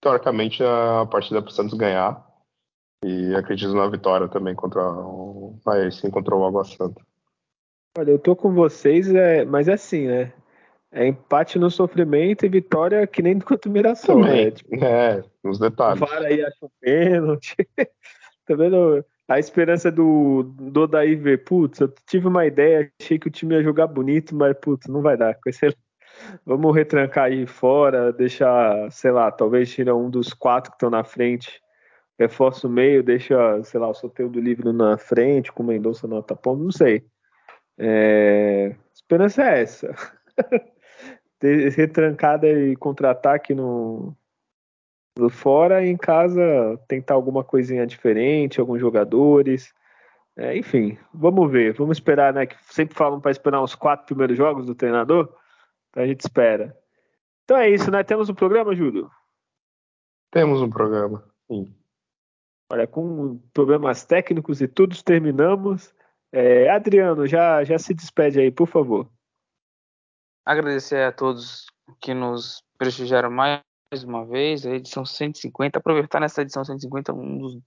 teoricamente 0.00 0.62
a 0.62 1.06
partida 1.06 1.40
para 1.40 1.50
o 1.50 1.52
Santos 1.52 1.72
ganhar. 1.72 2.22
E 3.02 3.34
acredito 3.34 3.72
na 3.72 3.88
vitória 3.88 4.28
também 4.28 4.54
contra 4.54 4.82
o. 4.82 5.58
Aí 5.66 5.90
sim, 5.90 6.10
contra 6.10 6.36
o 6.36 6.44
Água 6.44 6.64
Santa. 6.64 7.02
Olha, 7.96 8.10
eu 8.10 8.18
tô 8.18 8.36
com 8.36 8.52
vocês, 8.52 9.12
é, 9.14 9.44
mas 9.44 9.68
é 9.68 9.72
assim, 9.72 10.06
né? 10.06 10.32
É 10.96 11.08
empate 11.08 11.58
no 11.58 11.68
sofrimento 11.72 12.46
e 12.46 12.48
vitória 12.48 13.04
que 13.04 13.20
nem 13.20 13.40
contra 13.40 13.68
o 13.68 13.72
Mirassol, 13.72 14.22
Também, 14.22 14.44
né? 14.44 14.50
Tipo, 14.52 14.84
é, 14.84 15.24
nos 15.42 15.58
detalhes. 15.58 16.00
O 16.00 16.06
VAR 16.06 16.22
aí 16.22 16.40
acha 16.40 16.64
um 16.64 16.68
pênalti. 16.80 17.56
tá 18.46 18.54
vendo? 18.54 19.04
A 19.26 19.40
esperança 19.40 19.90
do, 19.90 20.44
do 20.44 20.86
Daí 20.86 21.16
ver, 21.16 21.42
putz, 21.42 21.80
eu 21.80 21.92
tive 22.06 22.28
uma 22.28 22.46
ideia, 22.46 22.92
achei 23.00 23.18
que 23.18 23.26
o 23.26 23.30
time 23.30 23.56
ia 23.56 23.62
jogar 23.62 23.88
bonito, 23.88 24.36
mas 24.36 24.56
putz, 24.56 24.86
não 24.86 25.02
vai 25.02 25.16
dar. 25.16 25.34
Com 25.34 25.50
esse... 25.50 25.66
Vamos 26.46 26.72
retrancar 26.72 27.24
aí 27.24 27.44
fora, 27.44 28.12
deixar, 28.12 28.88
sei 28.92 29.10
lá, 29.10 29.32
talvez 29.32 29.72
tirar 29.72 29.96
um 29.96 30.08
dos 30.08 30.32
quatro 30.32 30.70
que 30.70 30.76
estão 30.76 30.90
na 30.90 31.02
frente, 31.02 31.60
reforça 32.16 32.68
o 32.68 32.70
meio, 32.70 33.02
deixa, 33.02 33.60
sei 33.64 33.80
lá, 33.80 33.88
o 33.88 33.94
sorteio 33.94 34.28
do 34.28 34.40
livro 34.40 34.72
na 34.72 34.96
frente, 34.96 35.50
com 35.50 35.64
o 35.64 35.66
Mendonça 35.66 36.06
no 36.06 36.22
tapão, 36.22 36.54
não 36.54 36.70
sei. 36.70 37.04
É... 37.76 38.76
A 38.76 38.94
esperança 38.94 39.42
é 39.42 39.62
essa. 39.62 39.92
Ter 41.38 41.70
retrancada 41.72 42.48
e 42.48 42.76
contra-ataque 42.76 43.54
no, 43.54 44.16
no 45.18 45.28
fora 45.28 45.84
e 45.84 45.90
em 45.90 45.96
casa 45.96 46.78
tentar 46.88 47.14
alguma 47.14 47.44
coisinha 47.44 47.86
diferente, 47.86 48.60
alguns 48.60 48.80
jogadores. 48.80 49.72
É, 50.36 50.56
enfim, 50.56 50.98
vamos 51.12 51.50
ver, 51.50 51.74
vamos 51.74 51.98
esperar, 51.98 52.32
né? 52.32 52.46
Que 52.46 52.56
sempre 52.72 52.96
falam 52.96 53.20
para 53.20 53.30
esperar 53.30 53.62
os 53.62 53.74
quatro 53.74 54.06
primeiros 54.06 54.36
jogos 54.36 54.66
do 54.66 54.74
treinador. 54.74 55.32
Então 55.90 56.02
a 56.02 56.06
gente 56.06 56.20
espera. 56.20 56.76
Então 57.44 57.56
é 57.56 57.68
isso, 57.68 57.90
né? 57.90 58.02
Temos 58.02 58.28
um 58.28 58.34
programa, 58.34 58.74
Júlio? 58.74 59.10
Temos 60.30 60.60
um 60.60 60.68
programa, 60.68 61.24
sim. 61.46 61.72
Olha, 62.72 62.86
com 62.86 63.38
problemas 63.52 64.04
técnicos 64.04 64.60
e 64.60 64.66
tudo, 64.66 65.00
terminamos. 65.04 65.94
É, 66.32 66.68
Adriano, 66.68 67.26
já, 67.26 67.62
já 67.62 67.78
se 67.78 67.94
despede 67.94 68.40
aí, 68.40 68.50
por 68.50 68.66
favor. 68.66 69.08
Agradecer 70.46 71.02
a 71.02 71.12
todos 71.12 71.66
que 72.00 72.12
nos 72.12 72.62
prestigiaram 72.76 73.30
mais 73.30 73.62
uma 74.04 74.26
vez, 74.26 74.66
a 74.66 74.70
edição 74.70 75.04
150. 75.04 75.78
Aproveitar 75.78 76.20
nessa 76.20 76.42
edição 76.42 76.62
150 76.62 77.14
um 77.14 77.38
dos 77.38 77.58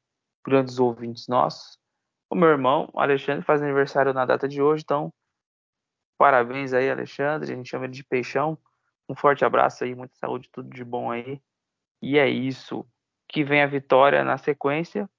grandes 0.46 0.78
ouvintes 0.78 1.28
nossos, 1.28 1.80
o 2.30 2.36
meu 2.36 2.50
irmão, 2.50 2.90
Alexandre, 2.94 3.44
faz 3.44 3.62
aniversário 3.64 4.14
na 4.14 4.26
data 4.26 4.48
de 4.48 4.62
hoje, 4.62 4.84
então 4.84 5.14
parabéns 6.20 6.74
aí, 6.74 6.90
Alexandre. 6.90 7.52
A 7.52 7.56
gente 7.56 7.70
chama 7.70 7.86
ele 7.86 7.94
de 7.94 8.04
Peixão. 8.04 8.58
Um 9.10 9.16
forte 9.16 9.46
abraço 9.46 9.84
aí, 9.84 9.96
muita 9.96 10.16
saúde, 10.16 10.50
tudo 10.52 10.70
de 10.70 10.84
bom 10.84 11.10
aí. 11.10 11.42
E 12.02 12.20
é 12.20 12.30
isso. 12.30 12.86
Que 13.30 13.44
vem 13.44 13.62
a 13.62 13.68
vitória 13.68 14.24
na 14.24 14.38
sequência. 14.38 15.10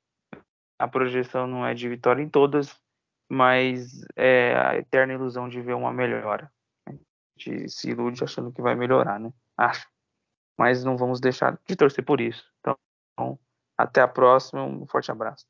A 0.78 0.86
projeção 0.86 1.46
não 1.46 1.66
é 1.66 1.74
de 1.74 1.88
vitória 1.88 2.22
em 2.22 2.28
todas, 2.28 2.78
mas 3.28 4.00
é 4.14 4.54
a 4.54 4.76
eterna 4.76 5.14
ilusão 5.14 5.48
de 5.48 5.60
ver 5.60 5.74
uma 5.74 5.92
melhora. 5.92 6.52
Gente 7.38 7.68
se 7.68 7.90
ilude 7.90 8.24
achando 8.24 8.52
que 8.52 8.60
vai 8.60 8.74
melhorar, 8.74 9.20
né? 9.20 9.32
Acho. 9.56 9.86
Mas 10.58 10.82
não 10.82 10.96
vamos 10.96 11.20
deixar 11.20 11.58
de 11.66 11.76
torcer 11.76 12.04
por 12.04 12.20
isso. 12.20 12.44
Então, 12.60 13.38
até 13.76 14.00
a 14.00 14.08
próxima. 14.08 14.64
Um 14.64 14.86
forte 14.86 15.10
abraço. 15.10 15.46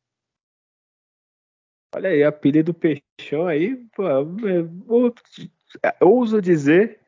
Olha 1.94 2.10
aí, 2.10 2.22
a 2.22 2.30
pilha 2.30 2.62
do 2.62 2.74
Peixão 2.74 3.46
aí, 3.46 3.76
pô, 3.96 4.02
eu, 4.06 5.14
ouso 6.02 6.42
dizer 6.42 7.00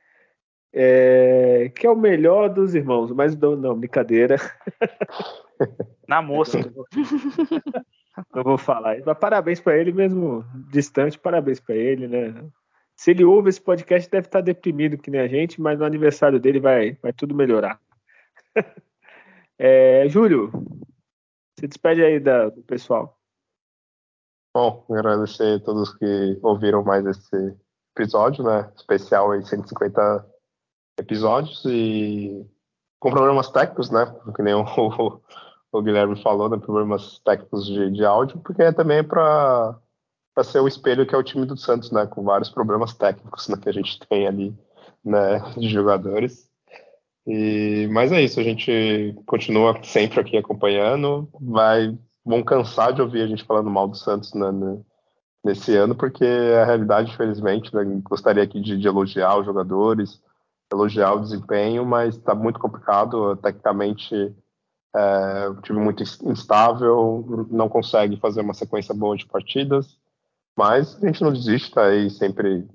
é, 0.73 1.71
que 1.75 1.87
é 1.87 1.91
o 1.91 1.97
melhor 1.97 2.49
dos 2.49 2.75
irmãos, 2.75 3.13
mas 3.13 3.37
não, 3.37 3.55
não 3.57 3.79
brincadeira. 3.79 4.37
Na 6.09 6.23
mosca. 6.23 6.59
não 8.35 8.43
vou 8.43 8.57
falar. 8.57 8.97
Mas 9.05 9.19
parabéns 9.19 9.61
para 9.61 9.77
ele 9.77 9.93
mesmo, 9.93 10.45
distante, 10.71 11.19
parabéns 11.19 11.61
para 11.61 11.75
ele, 11.75 12.09
né? 12.09 12.51
Se 13.01 13.13
ele 13.13 13.25
ouve 13.25 13.49
esse 13.49 13.63
podcast, 13.63 14.11
deve 14.11 14.27
estar 14.27 14.43
deprimido 14.43 14.99
que 14.99 15.11
nem 15.11 15.23
a 15.23 15.27
gente, 15.27 15.59
mas 15.59 15.79
no 15.79 15.87
aniversário 15.87 16.39
dele 16.39 16.61
vai, 16.61 16.99
vai 17.03 17.15
tudo 17.15 17.35
melhorar. 17.35 17.81
é, 19.59 20.07
Júlio, 20.07 20.51
se 21.59 21.67
despede 21.67 22.05
aí 22.05 22.21
da, 22.21 22.51
do 22.51 22.61
pessoal. 22.61 23.19
Bom, 24.55 24.85
agradecer 24.91 25.57
a 25.57 25.65
todos 25.65 25.97
que 25.97 26.39
ouviram 26.43 26.85
mais 26.85 27.07
esse 27.07 27.57
episódio, 27.97 28.45
né? 28.45 28.71
Especial 28.77 29.31
aí, 29.31 29.47
150 29.47 30.29
episódios 30.99 31.65
e 31.65 32.47
com 32.99 33.13
problemas 33.13 33.51
técnicos, 33.51 33.91
né? 33.91 34.15
Que 34.37 34.43
nem 34.43 34.53
o, 34.53 34.63
o 35.73 35.83
Guilherme 35.83 36.23
falou, 36.23 36.51
né, 36.51 36.59
problemas 36.59 37.19
técnicos 37.21 37.65
de, 37.65 37.93
de 37.93 38.05
áudio, 38.05 38.39
porque 38.41 38.71
também 38.75 38.99
é 38.99 39.03
para 39.03 39.81
ser 40.45 40.61
o 40.61 40.69
espelho 40.69 41.07
que 41.07 41.15
é 41.15 41.19
o 41.19 41.23
time 41.23 41.47
do 41.47 41.57
Santos, 41.57 41.91
né, 41.91 42.07
com 42.07 42.23
vários 42.23 42.51
problemas 42.51 42.95
técnicos 42.95 43.49
né, 43.49 43.57
que 43.61 43.69
a 43.69 43.73
gente 43.73 43.99
tem 44.09 44.27
ali, 44.27 44.55
né, 45.05 45.41
de 45.57 45.69
jogadores. 45.69 46.49
E, 47.27 47.89
mas 47.93 48.13
é 48.13 48.21
isso, 48.23 48.41
a 48.41 48.43
gente 48.43 49.15
continua 49.27 49.79
sempre 49.83 50.21
aqui 50.21 50.37
acompanhando, 50.37 51.29
vai, 51.41 51.97
vão 52.25 52.43
cansar 52.43 52.93
de 52.93 53.03
ouvir 53.03 53.23
a 53.23 53.27
gente 53.27 53.45
falando 53.45 53.71
mal 53.71 53.87
do 53.89 53.97
Santos 53.97 54.33
né, 54.35 54.51
né 54.51 54.81
nesse 55.43 55.75
ano, 55.75 55.95
porque 55.95 56.25
a 56.25 56.65
realidade, 56.65 57.13
infelizmente, 57.13 57.75
né, 57.75 57.85
gostaria 58.03 58.43
aqui 58.43 58.61
de, 58.61 58.77
de 58.77 58.87
elogiar 58.87 59.39
os 59.39 59.47
jogadores, 59.47 60.23
elogiar 60.73 61.15
o 61.15 61.21
desempenho, 61.21 61.85
mas 61.85 62.17
está 62.17 62.35
muito 62.35 62.59
complicado, 62.61 63.37
tecnicamente 63.37 64.35
é, 64.95 65.49
um 65.49 65.61
time 65.61 65.81
muito 65.81 66.03
instável, 66.03 67.47
não 67.51 67.69
consegue 67.69 68.17
fazer 68.19 68.41
uma 68.41 68.55
sequência 68.55 68.95
boa 68.95 69.17
de 69.17 69.27
partidas, 69.27 69.97
mas 70.61 71.03
a 71.03 71.07
gente 71.07 71.23
não 71.23 71.33
desiste, 71.33 71.69
está 71.69 71.87
aí 71.87 72.11
sempre 72.11 72.69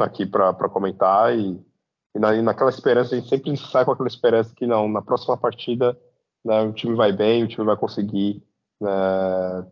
aqui 0.00 0.26
para 0.26 0.68
comentar 0.68 1.32
e, 1.32 1.64
e, 2.12 2.18
na, 2.18 2.34
e, 2.34 2.42
naquela 2.42 2.70
esperança, 2.70 3.14
a 3.14 3.18
gente 3.18 3.28
sempre 3.28 3.56
sai 3.56 3.84
com 3.84 3.92
aquela 3.92 4.08
esperança 4.08 4.52
que 4.52 4.66
não, 4.66 4.88
na 4.88 5.00
próxima 5.00 5.36
partida 5.36 5.96
né, 6.44 6.60
o 6.62 6.72
time 6.72 6.96
vai 6.96 7.12
bem, 7.12 7.44
o 7.44 7.46
time 7.46 7.64
vai 7.64 7.76
conseguir 7.76 8.42
né, 8.80 8.90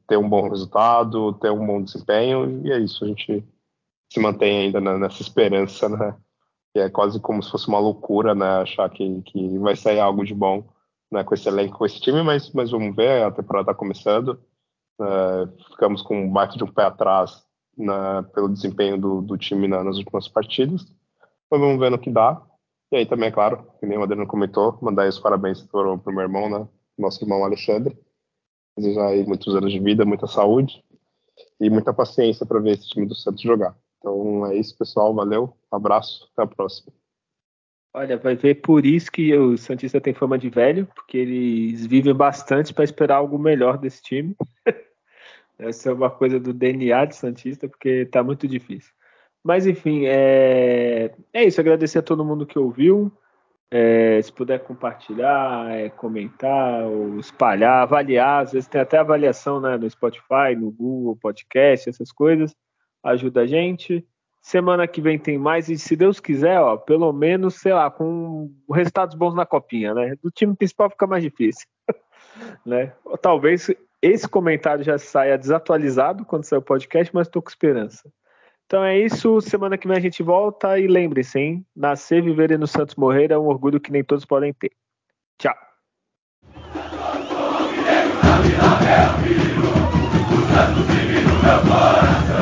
ter 0.07 0.17
um 0.17 0.29
bom 0.29 0.49
resultado, 0.49 1.33
ter 1.41 1.51
um 1.51 1.67
bom 1.67 1.83
desempenho, 1.83 2.65
e 2.65 2.71
é 2.71 2.79
isso, 2.79 3.05
a 3.05 3.09
gente 3.09 3.45
se 4.13 4.21
mantém 4.21 4.67
ainda 4.67 4.81
nessa 4.81 5.21
esperança, 5.21 5.89
né, 5.89 6.17
que 6.73 6.79
é 6.79 6.89
quase 6.89 7.19
como 7.19 7.43
se 7.43 7.51
fosse 7.51 7.67
uma 7.67 7.81
loucura, 7.81 8.37
né, 8.37 8.61
achar 8.61 8.89
que, 8.89 9.21
que 9.23 9.59
vai 9.59 9.75
sair 9.75 9.99
algo 9.99 10.25
de 10.25 10.33
bom 10.33 10.65
né, 11.11 11.25
com 11.25 11.35
esse 11.35 11.49
elenco, 11.49 11.77
com 11.77 11.87
esse 11.87 12.01
time, 12.01 12.23
mas, 12.23 12.53
mas 12.53 12.71
vamos 12.71 12.95
ver, 12.95 13.25
a 13.25 13.33
temporada 13.33 13.73
está 13.73 13.75
começando. 13.75 14.41
Uh, 15.01 15.47
ficamos 15.71 16.03
com 16.03 16.25
um 16.25 16.31
bate 16.31 16.59
de 16.59 16.65
um 16.65 16.73
pé 16.73 16.83
atrás 16.83 17.48
na, 17.79 18.23
pelo 18.23 18.49
desempenho 18.49 18.99
do, 18.99 19.23
do 19.23 19.39
time 19.39 19.69
na, 19.69 19.85
nas 19.85 19.97
últimas 19.97 20.29
partidas. 20.29 20.85
Mas 21.51 21.61
vamos 21.61 21.79
ver 21.79 21.91
no 21.91 21.99
que 21.99 22.11
dá. 22.11 22.43
E 22.91 22.97
aí 22.97 23.07
também, 23.07 23.29
é 23.29 23.33
claro, 23.33 23.67
que 23.79 23.87
nem 23.87 23.99
o 23.99 24.03
Adriano 24.03 24.27
comentou, 24.27 24.79
mandar 24.83 25.09
os 25.09 25.19
parabéns 25.19 25.63
para 25.63 25.93
o 25.93 26.03
meu 26.07 26.23
irmão, 26.23 26.49
né, 26.49 26.67
nosso 26.99 27.23
irmão 27.23 27.45
Alexandre. 27.45 27.97
Desejar 28.77 29.09
aí 29.09 29.27
muitos 29.27 29.55
anos 29.55 29.73
de 29.73 29.79
vida, 29.79 30.05
muita 30.05 30.27
saúde 30.27 30.83
e 31.61 31.69
muita 31.69 31.93
paciência 31.93 32.47
para 32.47 32.61
ver 32.61 32.73
esse 32.73 32.89
time 32.89 33.07
do 33.07 33.15
Santos 33.15 33.43
jogar. 33.43 33.77
Então 33.99 34.47
é 34.47 34.57
isso, 34.57 34.77
pessoal. 34.77 35.15
Valeu, 35.15 35.57
abraço, 35.71 36.29
até 36.33 36.43
a 36.43 36.47
próxima. 36.47 36.93
Olha, 37.95 38.17
vai 38.17 38.37
ver 38.37 38.57
por 38.57 38.87
isso 38.87 39.11
que 39.11 39.35
o 39.37 39.57
Santista 39.57 40.01
tem 40.01 40.15
fama 40.15 40.39
de 40.39 40.49
velho, 40.49 40.87
porque 40.95 41.19
eles 41.19 41.87
vivem 41.87 42.15
bastante 42.15 42.73
para 42.73 42.85
esperar 42.85 43.17
algo 43.17 43.39
melhor 43.39 43.79
desse 43.79 44.03
time. 44.03 44.37
Essa 45.59 45.91
é 45.91 45.93
uma 45.93 46.11
coisa 46.11 46.39
do 46.39 46.53
DNA 46.53 47.05
de 47.07 47.17
Santista, 47.17 47.69
porque 47.69 47.89
está 47.89 48.23
muito 48.23 48.47
difícil. 48.47 48.93
Mas 49.43 49.67
enfim, 49.67 50.05
é, 50.07 51.13
é 51.33 51.45
isso. 51.45 51.61
Agradecer 51.61 51.99
a 51.99 52.03
todo 52.03 52.25
mundo 52.25 52.47
que 52.47 52.59
ouviu. 52.59 53.11
É, 53.71 54.21
se 54.23 54.33
puder 54.33 54.61
compartilhar, 54.61 55.71
é, 55.71 55.91
comentar, 55.91 56.85
ou 56.85 57.19
espalhar, 57.19 57.83
avaliar. 57.83 58.45
Às 58.45 58.53
vezes 58.53 58.69
tem 58.69 58.81
até 58.81 58.99
avaliação 58.99 59.61
né, 59.61 59.77
no 59.77 59.89
Spotify, 59.91 60.55
no 60.57 60.71
Google 60.71 61.17
Podcast, 61.17 61.89
essas 61.89 62.13
coisas. 62.13 62.55
Ajuda 63.03 63.43
a 63.43 63.47
gente. 63.47 64.07
Semana 64.41 64.87
que 64.87 65.01
vem 65.01 65.19
tem 65.19 65.37
mais, 65.37 65.69
e 65.69 65.77
se 65.77 65.97
Deus 65.97 66.21
quiser, 66.21 66.61
ó, 66.61 66.77
pelo 66.77 67.13
menos, 67.13 67.57
sei 67.57 67.73
lá, 67.75 67.91
com 67.91 68.51
resultados 68.73 69.15
bons 69.15 69.35
na 69.35 69.45
copinha, 69.45 69.93
né? 69.93 70.15
Do 70.23 70.31
time 70.31 70.57
principal 70.57 70.89
fica 70.89 71.07
mais 71.07 71.23
difícil. 71.23 71.67
né? 72.65 72.93
Talvez 73.21 73.69
esse 74.01 74.29
comentário 74.29 74.85
já 74.85 74.97
saia 74.97 75.37
desatualizado 75.37 76.25
quando 76.25 76.45
sair 76.45 76.61
o 76.61 76.63
podcast, 76.63 77.13
mas 77.13 77.27
estou 77.27 77.43
com 77.43 77.49
esperança. 77.49 78.09
Então 78.67 78.85
é 78.85 78.99
isso. 78.99 79.41
Semana 79.41 79.77
que 79.77 79.89
vem 79.89 79.97
a 79.97 80.01
gente 80.01 80.23
volta 80.23 80.79
e 80.79 80.87
lembre-se, 80.87 81.39
hein? 81.39 81.67
Nascer, 81.75 82.23
viver 82.23 82.51
e 82.53 82.59
no 82.59 82.67
Santos 82.67 82.95
morrer 82.95 83.33
é 83.33 83.39
um 83.39 83.47
orgulho 83.47 83.81
que 83.81 83.91
nem 83.91 84.05
todos 84.05 84.25
podem 84.25 84.53
ter. 84.53 84.73
Tchau. 85.39 85.57
Meu 91.43 91.61
coração. 91.63 92.38